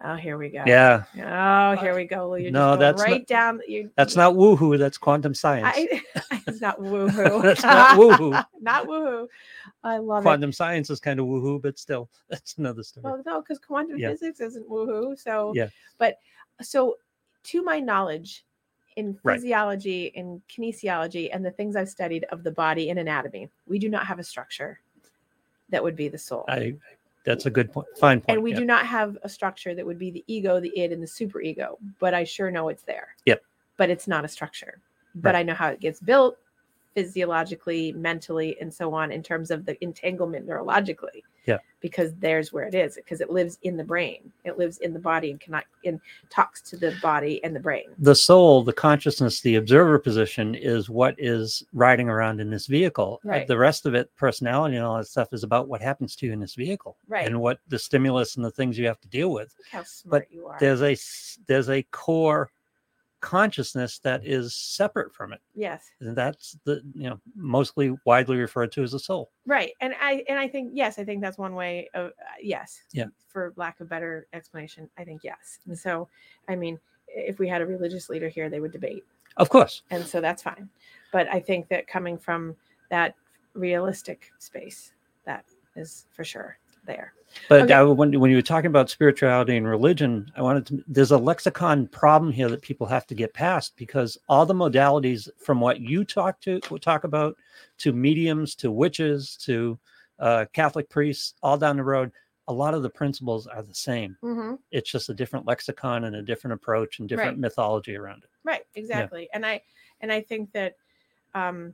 Oh, 0.03 0.15
here 0.15 0.37
we 0.37 0.49
go. 0.49 0.63
Yeah, 0.65 1.03
Oh, 1.15 1.79
here 1.79 1.95
we 1.95 2.05
go. 2.05 2.29
Well, 2.29 2.39
you're 2.39 2.51
No, 2.51 2.75
that's 2.75 3.01
right 3.03 3.19
not- 3.21 3.27
down. 3.27 3.61
You, 3.67 3.91
that's 3.95 4.15
not 4.15 4.33
woohoo. 4.33 4.77
That's 4.79 4.97
quantum 4.97 5.33
science. 5.35 5.67
I, 5.67 6.01
it's 6.47 6.59
not 6.61 6.79
woohoo. 6.81 7.41
That's 7.43 7.61
not 7.63 7.97
woohoo. 7.99 8.43
not 8.61 8.87
woohoo. 8.87 9.27
I 9.83 9.97
love 9.97 10.23
it. 10.23 10.25
quantum 10.25 10.51
science 10.51 10.89
is 10.89 10.99
kind 10.99 11.19
of 11.19 11.27
woohoo, 11.27 11.61
but 11.61 11.77
still, 11.77 12.09
that's 12.29 12.57
another 12.57 12.81
story. 12.83 13.03
Well, 13.03 13.21
no, 13.25 13.41
because 13.41 13.59
quantum 13.59 13.97
Yeah. 13.99 14.09
physics 14.09 14.39
isn't 14.39 14.67
woohoo. 14.67 15.17
So, 15.19 15.51
Yeah. 15.55 15.67
But 15.99 16.17
so, 16.61 16.97
to 17.43 17.61
my 17.63 17.79
knowledge, 17.79 18.43
in 18.97 19.17
Right. 19.23 19.35
physiology 19.35 20.11
and 20.17 20.41
kinesiology 20.49 21.29
and 21.31 21.45
the 21.45 21.51
things 21.51 21.75
I've 21.77 21.87
studied 21.89 22.25
of 22.25 22.43
the 22.43 22.51
body 22.51 22.89
and 22.89 22.99
anatomy, 22.99 23.49
we 23.65 23.79
do 23.79 23.87
not 23.87 24.05
have 24.05 24.19
a 24.19 24.23
structure 24.23 24.81
that 25.69 25.81
would 25.81 25.95
be 25.95 26.09
the 26.09 26.17
soul. 26.17 26.43
I, 26.49 26.75
that's 27.25 27.45
a 27.45 27.49
good 27.49 27.71
point. 27.71 27.87
Fine 27.99 28.21
point. 28.21 28.35
and 28.35 28.43
we 28.43 28.51
yeah. 28.51 28.59
do 28.59 28.65
not 28.65 28.85
have 28.85 29.17
a 29.23 29.29
structure 29.29 29.75
that 29.75 29.85
would 29.85 29.99
be 29.99 30.11
the 30.11 30.23
ego, 30.27 30.59
the 30.59 30.71
id, 30.77 30.91
and 30.91 31.01
the 31.01 31.07
superego. 31.07 31.77
But 31.99 32.13
I 32.13 32.23
sure 32.23 32.51
know 32.51 32.69
it's 32.69 32.83
there. 32.83 33.15
Yep. 33.25 33.43
But 33.77 33.89
it's 33.89 34.07
not 34.07 34.25
a 34.25 34.27
structure. 34.27 34.79
But 35.15 35.33
Right. 35.33 35.41
I 35.41 35.43
know 35.43 35.53
how 35.53 35.67
it 35.69 35.79
gets 35.79 35.99
built 35.99 36.37
physiologically, 36.93 37.91
mentally, 37.93 38.57
and 38.61 38.73
so 38.73 38.93
on 38.93 39.11
in 39.11 39.21
terms 39.23 39.51
of 39.51 39.65
the 39.65 39.81
entanglement 39.83 40.47
neurologically. 40.47 41.21
Yeah. 41.47 41.57
Because 41.79 42.13
there's 42.19 42.53
where 42.53 42.65
it 42.65 42.75
is, 42.75 42.95
because 42.95 43.19
it 43.19 43.31
lives 43.31 43.57
in 43.63 43.75
the 43.75 43.83
brain. 43.83 44.31
It 44.43 44.59
lives 44.59 44.77
in 44.77 44.93
the 44.93 44.99
body 44.99 45.31
and 45.31 45.39
cannot 45.39 45.63
and 45.83 45.99
talks 46.29 46.61
to 46.69 46.77
the 46.77 46.95
body 47.01 47.43
and 47.43 47.55
the 47.55 47.59
brain. 47.59 47.85
the 47.97 48.13
soul, 48.13 48.63
the 48.63 48.71
consciousness, 48.73 49.41
the 49.41 49.55
observer 49.55 49.97
position 49.97 50.53
is 50.53 50.87
what 50.87 51.15
is 51.17 51.63
riding 51.73 52.09
around 52.09 52.39
in 52.39 52.51
this 52.51 52.67
vehicle. 52.67 53.19
Uh, 53.25 53.29
Right. 53.29 53.47
The 53.47 53.57
rest 53.57 53.87
of 53.87 53.95
it, 53.95 54.15
personality 54.15 54.75
and 54.75 54.85
all 54.85 54.97
that 54.97 55.07
stuff, 55.07 55.33
is 55.33 55.43
about 55.43 55.67
what 55.67 55.81
happens 55.81 56.15
to 56.17 56.27
you 56.27 56.33
in 56.33 56.39
this 56.39 56.53
vehicle 56.53 56.95
Right. 57.07 57.25
and 57.25 57.41
what 57.41 57.59
the 57.69 57.79
stimulus 57.79 58.35
and 58.35 58.45
the 58.45 58.51
things 58.51 58.77
you 58.77 58.85
have 58.85 59.01
to 59.01 59.07
deal 59.07 59.31
with. 59.31 59.55
Look 59.57 59.67
how 59.71 59.83
smart 59.83 60.27
you 60.29 60.45
are. 60.45 60.57
There's 60.59 60.83
a 60.83 60.95
there's 61.47 61.69
a 61.69 61.81
core 61.91 62.51
consciousness 63.21 63.99
that 63.99 64.25
is 64.25 64.53
separate 64.53 65.13
from 65.13 65.33
it, 65.33 65.39
yes. 65.55 65.91
and 65.99 66.15
that's 66.15 66.57
the 66.65 66.81
you 66.93 67.09
know 67.09 67.19
mostly 67.35 67.95
widely 68.05 68.37
referred 68.37 68.71
to 68.73 68.83
as 68.83 68.91
the 68.91 68.99
soul. 68.99 69.31
Right. 69.45 69.71
And 69.79 69.93
I 70.01 70.23
and 70.27 70.37
I 70.37 70.47
think 70.47 70.71
yes, 70.73 70.99
I 70.99 71.03
think 71.03 71.21
that's 71.21 71.37
one 71.37 71.55
way 71.55 71.89
of 71.93 72.07
uh, 72.07 72.11
yes. 72.41 72.81
Yeah. 72.91 73.05
For 73.27 73.53
lack 73.55 73.79
of 73.79 73.87
better 73.87 74.27
explanation, 74.33 74.89
I 74.97 75.03
think 75.05 75.21
yes. 75.23 75.59
And 75.67 75.77
so, 75.77 76.09
I 76.49 76.55
mean, 76.55 76.77
if 77.07 77.39
we 77.39 77.47
had 77.47 77.61
a 77.61 77.65
religious 77.65 78.09
leader 78.09 78.27
here, 78.27 78.49
they 78.49 78.59
would 78.59 78.71
debate. 78.71 79.03
Of 79.37 79.47
course, 79.47 79.83
and 79.89 80.05
so 80.05 80.19
that's 80.19 80.43
fine 80.43 80.69
but 81.11 81.27
i 81.29 81.39
think 81.39 81.67
that 81.67 81.87
coming 81.87 82.17
from 82.17 82.55
that 82.89 83.15
realistic 83.53 84.31
space 84.39 84.93
that 85.25 85.45
is 85.75 86.05
for 86.11 86.23
sure 86.23 86.57
there 86.85 87.13
But 87.47 87.63
Okay. 87.63 87.73
I, 87.73 87.83
when, 87.83 88.19
when 88.19 88.29
you 88.31 88.37
were 88.37 88.41
talking 88.41 88.67
about 88.67 88.89
spirituality 88.89 89.55
and 89.55 89.67
religion, 89.67 90.31
I 90.35 90.41
wanted 90.41 90.65
to, 90.67 90.83
there's 90.87 91.11
a 91.11 91.17
lexicon 91.17 91.87
problem 91.87 92.31
here 92.31 92.49
that 92.49 92.61
people 92.61 92.85
have 92.87 93.07
to 93.07 93.15
get 93.15 93.33
past 93.33 93.75
because 93.77 94.17
all 94.27 94.45
the 94.45 94.53
modalities 94.53 95.29
from 95.37 95.61
what 95.61 95.79
you 95.79 96.03
talk 96.03 96.41
to 96.41 96.59
talk 96.79 97.03
about 97.05 97.37
to 97.79 97.93
mediums 97.93 98.55
to 98.55 98.71
witches 98.71 99.37
to 99.45 99.79
uh, 100.19 100.45
Catholic 100.53 100.89
priests, 100.89 101.33
all 101.41 101.57
down 101.57 101.77
the 101.77 101.83
road, 101.83 102.11
a 102.47 102.53
lot 102.53 102.73
of 102.73 102.83
the 102.83 102.89
principles 102.89 103.47
are 103.47 103.63
the 103.63 103.73
same. 103.73 104.17
mm-hmm. 104.21 104.55
It's 104.71 104.91
just 104.91 105.09
a 105.09 105.13
different 105.13 105.45
lexicon 105.47 106.03
and 106.03 106.15
a 106.17 106.21
different 106.21 106.53
approach 106.53 106.99
and 106.99 107.07
different 107.07 107.31
Right. 107.37 107.39
mythology 107.39 107.95
around 107.95 108.23
it. 108.23 108.29
right 108.43 108.65
exactly 108.75 109.29
and 109.33 109.45
i 109.45 109.61
and 110.01 110.11
i 110.11 110.19
think 110.19 110.51
that 110.51 110.75
um 111.35 111.73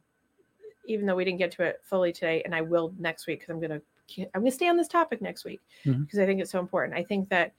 even 0.86 1.06
though 1.06 1.16
we 1.16 1.26
didn't 1.26 1.40
get 1.40 1.52
to 1.52 1.64
it 1.64 1.82
fully 1.84 2.12
today 2.14 2.42
and 2.44 2.54
i 2.54 2.62
will 2.62 2.94
next 3.00 3.26
week 3.28 3.40
because 3.40 3.54
i'm 3.54 3.82
i'm 4.18 4.42
gonna 4.42 4.52
stay 4.52 4.68
on 4.68 4.78
this 4.78 4.88
topic 4.88 5.22
next 5.22 5.46
week 5.46 5.62
Mhm. 5.86 6.06
because 6.06 6.20
i 6.20 6.26
think 6.26 6.40
it's 6.42 6.52
so 6.52 6.60
important 6.60 6.98
i 6.98 7.04
think 7.04 7.28
that 7.30 7.54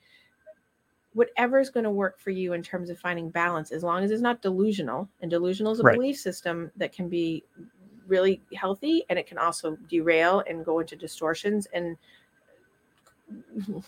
whatever 1.15 1.59
is 1.59 1.71
going 1.71 1.85
to 1.85 1.91
work 1.91 2.19
for 2.19 2.31
you 2.31 2.53
in 2.53 2.63
terms 2.63 2.91
of 2.91 2.99
finding 2.99 3.31
balance 3.31 3.73
as 3.73 3.83
long 3.83 4.05
as 4.05 4.11
it's 4.11 4.23
not 4.23 4.43
delusional 4.43 5.09
and 5.21 5.31
delusional 5.31 5.73
is 5.73 5.81
a 5.81 5.83
Right. 5.83 5.95
belief 5.95 6.19
system 6.19 6.71
that 6.77 6.93
can 6.93 7.09
be 7.09 7.43
really 8.07 8.41
healthy 8.55 9.05
and 9.09 9.19
it 9.19 9.27
can 9.27 9.39
also 9.39 9.77
derail 9.89 10.43
and 10.49 10.65
go 10.65 10.81
into 10.81 10.97
distortions 10.97 11.67
and 11.73 11.97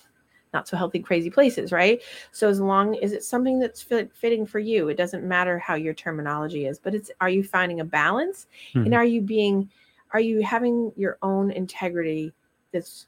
not 0.52 0.66
so 0.66 0.76
healthy 0.76 0.98
crazy 0.98 1.30
places 1.30 1.72
right 1.72 2.02
so 2.32 2.48
as 2.48 2.60
long 2.60 2.98
as 3.02 3.12
it's 3.12 3.28
something 3.28 3.58
that's 3.58 3.80
fit, 3.82 4.10
fitting 4.14 4.44
for 4.44 4.58
you 4.58 4.88
it 4.88 4.96
doesn't 4.96 5.22
matter 5.22 5.58
how 5.58 5.74
your 5.74 5.94
terminology 5.94 6.66
is 6.66 6.78
but 6.78 6.94
it's 6.94 7.10
are 7.20 7.30
you 7.30 7.44
finding 7.44 7.80
a 7.80 7.84
balance 7.84 8.46
and 8.74 8.88
Mhm. 8.88 8.96
are 8.96 9.04
you 9.04 9.20
being 9.20 9.70
are 10.12 10.20
you 10.20 10.42
having 10.42 10.92
your 10.96 11.18
own 11.22 11.50
integrity 11.52 12.32
that's 12.72 13.06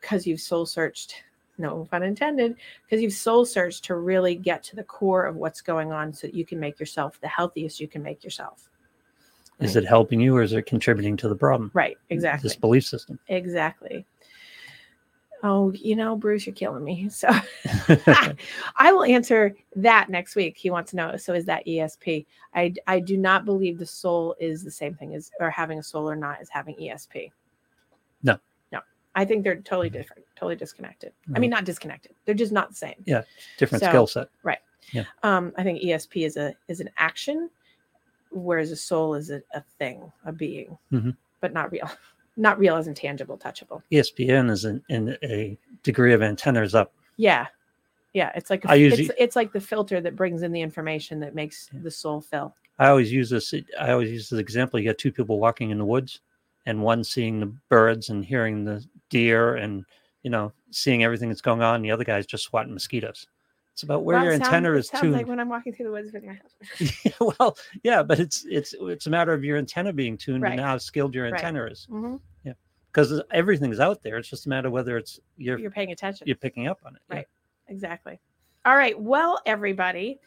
because 0.00 0.26
you've 0.26 0.40
soul 0.40 0.66
searched 0.66 1.22
no 1.58 1.86
pun 1.90 2.02
intended 2.02 2.56
because 2.84 3.02
you've 3.02 3.12
soul 3.12 3.44
searched 3.44 3.84
to 3.84 3.94
really 3.96 4.34
get 4.34 4.62
to 4.62 4.74
the 4.76 4.82
core 4.82 5.26
of 5.26 5.36
what's 5.36 5.60
going 5.60 5.92
on 5.92 6.12
so 6.12 6.26
that 6.26 6.34
you 6.34 6.44
can 6.44 6.58
make 6.58 6.80
yourself 6.80 7.20
the 7.20 7.28
healthiest 7.28 7.78
you 7.80 7.86
can 7.88 8.02
make 8.02 8.24
yourself 8.24 8.68
Is 9.60 9.76
it 9.76 9.84
helping 9.84 10.18
you 10.18 10.36
or 10.36 10.42
is 10.42 10.52
it 10.54 10.62
contributing 10.66 11.16
to 11.18 11.28
the 11.28 11.36
problem? 11.36 11.70
right 11.74 11.96
exactly 12.10 12.48
This 12.48 12.56
belief 12.56 12.84
system. 12.84 13.18
exactly 13.28 14.06
oh 15.44 15.70
you 15.72 15.94
know 15.94 16.16
bruce 16.16 16.46
you're 16.46 16.54
killing 16.54 16.82
me 16.84 17.08
so 17.08 17.28
I 18.76 18.92
will 18.92 19.04
answer 19.04 19.54
that 19.76 20.08
next 20.08 20.34
week. 20.36 20.56
He 20.56 20.70
wants 20.70 20.90
to 20.90 20.96
know. 20.96 21.16
So 21.16 21.34
is 21.34 21.44
that 21.46 21.66
ESP? 21.66 22.26
I 22.54 22.72
I 22.86 23.00
do 23.00 23.16
not 23.16 23.44
believe 23.44 23.78
the 23.78 23.86
soul 23.86 24.34
is 24.40 24.62
the 24.64 24.70
same 24.70 24.94
thing 24.94 25.14
as 25.14 25.30
or 25.40 25.50
having 25.50 25.78
a 25.78 25.82
soul 25.82 26.08
or 26.10 26.16
not 26.16 26.40
is 26.40 26.48
having 26.48 26.74
ESP. 26.76 27.30
I 29.14 29.24
think 29.24 29.44
they're 29.44 29.56
totally 29.60 29.90
different, 29.90 30.24
totally 30.36 30.56
disconnected. 30.56 31.12
I 31.34 31.38
mean, 31.38 31.50
not 31.50 31.64
disconnected. 31.64 32.12
They're 32.24 32.34
just 32.34 32.52
not 32.52 32.70
the 32.70 32.74
same. 32.76 32.94
Yeah, 33.04 33.22
different 33.58 33.82
So- 33.82 33.88
skill 33.90 34.06
set. 34.06 34.28
Right. 34.42 34.58
Yeah. 34.92 35.04
Um, 35.22 35.52
I 35.56 35.62
think 35.62 35.82
ESP 35.82 36.24
is 36.26 36.36
a 36.36 36.54
is 36.68 36.80
an 36.80 36.90
action, 36.96 37.50
whereas 38.30 38.70
a 38.70 38.76
soul 38.76 39.14
is 39.14 39.30
a, 39.30 39.42
a 39.54 39.62
thing, 39.78 40.10
a 40.24 40.32
being, 40.32 40.76
Mhm. 40.92 41.16
but 41.40 41.52
not 41.52 41.70
real. 41.70 41.88
not 42.36 42.58
real 42.58 42.76
as 42.76 42.88
intangible, 42.88 43.36
touchable. 43.36 43.82
ESPN 43.92 44.50
is 44.50 44.64
in, 44.64 44.82
in 44.88 45.16
a 45.22 45.58
degree 45.82 46.14
of 46.14 46.22
antennas 46.22 46.74
up. 46.74 46.94
Yeah. 47.18 47.46
Yeah. 48.14 48.32
It's 48.34 48.48
like, 48.48 48.64
a, 48.64 48.70
I 48.70 48.74
use 48.76 48.98
it's, 48.98 49.10
it's 49.18 49.36
like 49.36 49.52
the 49.52 49.60
filter 49.60 50.00
that 50.00 50.16
brings 50.16 50.42
in 50.42 50.50
the 50.50 50.60
information 50.62 51.20
that 51.20 51.34
makes 51.34 51.68
the 51.82 51.90
soul 51.90 52.22
fill. 52.22 52.54
I 52.78 52.88
always 52.88 53.12
use 53.12 53.28
this. 53.28 53.52
I 53.78 53.92
always 53.92 54.10
use 54.10 54.30
this 54.30 54.40
example. 54.40 54.80
You 54.80 54.88
got 54.88 54.96
two 54.98 55.12
people 55.12 55.38
walking 55.38 55.70
in 55.70 55.78
the 55.78 55.84
woods, 55.84 56.20
and 56.66 56.82
one 56.82 57.02
seeing 57.04 57.40
the 57.40 57.52
birds 57.68 58.08
and 58.08 58.24
hearing 58.24 58.64
the 58.64 58.84
deer, 59.10 59.56
and 59.56 59.84
you 60.22 60.30
know 60.30 60.52
seeing 60.70 61.02
everything 61.04 61.28
that's 61.28 61.40
going 61.42 61.62
on. 61.62 61.76
And 61.76 61.84
the 61.84 61.90
other 61.90 62.04
guy's 62.04 62.26
just 62.26 62.44
swatting 62.44 62.72
mosquitoes. 62.74 63.26
It's 63.74 63.84
about 63.84 64.04
where 64.04 64.16
Well, 64.16 64.24
your 64.24 64.32
sounds- 64.34 64.44
antenna 64.48 64.72
is 64.74 64.88
tuned. 64.90 65.12
like 65.14 65.26
when 65.26 65.40
I'm 65.40 65.48
walking 65.48 65.72
through 65.72 65.86
the 65.86 65.92
woods 65.92 66.12
with 66.12 66.22
my 66.24 66.38
husband. 66.78 67.14
well, 67.38 67.56
yeah, 67.82 68.02
but 68.02 68.20
it's 68.20 68.44
it's 68.48 68.74
it's 68.78 69.06
a 69.06 69.10
matter 69.10 69.32
of 69.32 69.42
your 69.44 69.56
antenna 69.56 69.92
being 69.92 70.16
tuned 70.18 70.42
Right. 70.42 70.52
and 70.52 70.60
how 70.60 70.76
skilled 70.78 71.14
your 71.14 71.24
Right. 71.24 71.34
antenna 71.34 71.64
is. 71.66 71.86
hmm 71.90 72.16
Because 72.92 73.22
everything's 73.30 73.80
out 73.80 74.02
there. 74.02 74.18
It's 74.18 74.28
just 74.28 74.44
a 74.44 74.50
matter 74.50 74.68
of 74.68 74.72
whether 74.74 74.98
it's 74.98 75.18
you're 75.38 75.58
You're 75.58 75.70
paying 75.70 75.92
attention. 75.92 76.26
you're 76.26 76.36
picking 76.36 76.66
up 76.68 76.80
on 76.84 76.94
it. 76.96 77.02
yeah. 77.08 77.16
Right. 77.16 77.26
Exactly. 77.68 78.20
All 78.66 78.76
right. 78.76 78.98
Well, 79.00 79.40
everybody, 79.46 80.20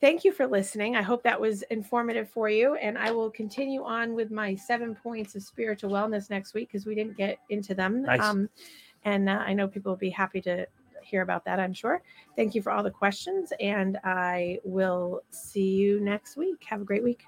thank 0.00 0.24
you 0.24 0.32
for 0.32 0.46
listening. 0.46 0.96
I 0.96 1.02
hope 1.02 1.22
that 1.22 1.40
was 1.40 1.62
informative 1.62 2.28
for 2.30 2.48
you. 2.48 2.74
And 2.76 2.98
I 2.98 3.10
will 3.10 3.30
continue 3.30 3.82
on 3.82 4.14
with 4.14 4.30
my 4.30 4.54
seven 4.54 4.94
points 4.94 5.34
of 5.34 5.42
spiritual 5.42 5.90
wellness 5.90 6.30
next 6.30 6.54
week 6.54 6.68
because 6.68 6.86
we 6.86 6.94
didn't 6.94 7.16
get 7.16 7.38
into 7.48 7.74
them. 7.74 8.02
Nice. 8.02 8.22
Um, 8.22 8.48
and 9.04 9.28
uh, 9.28 9.42
I 9.46 9.52
know 9.52 9.68
people 9.68 9.92
will 9.92 9.96
be 9.96 10.10
happy 10.10 10.40
to 10.42 10.66
hear 11.02 11.22
about 11.22 11.44
that, 11.44 11.60
I'm 11.60 11.72
sure. 11.72 12.02
Thank 12.34 12.54
you 12.54 12.62
for 12.62 12.72
all 12.72 12.82
the 12.82 12.90
questions. 12.90 13.52
And 13.60 13.98
I 14.04 14.58
will 14.64 15.22
see 15.30 15.68
you 15.68 16.00
next 16.00 16.36
week. 16.36 16.64
Have 16.68 16.80
a 16.80 16.84
great 16.84 17.04
week. 17.04 17.24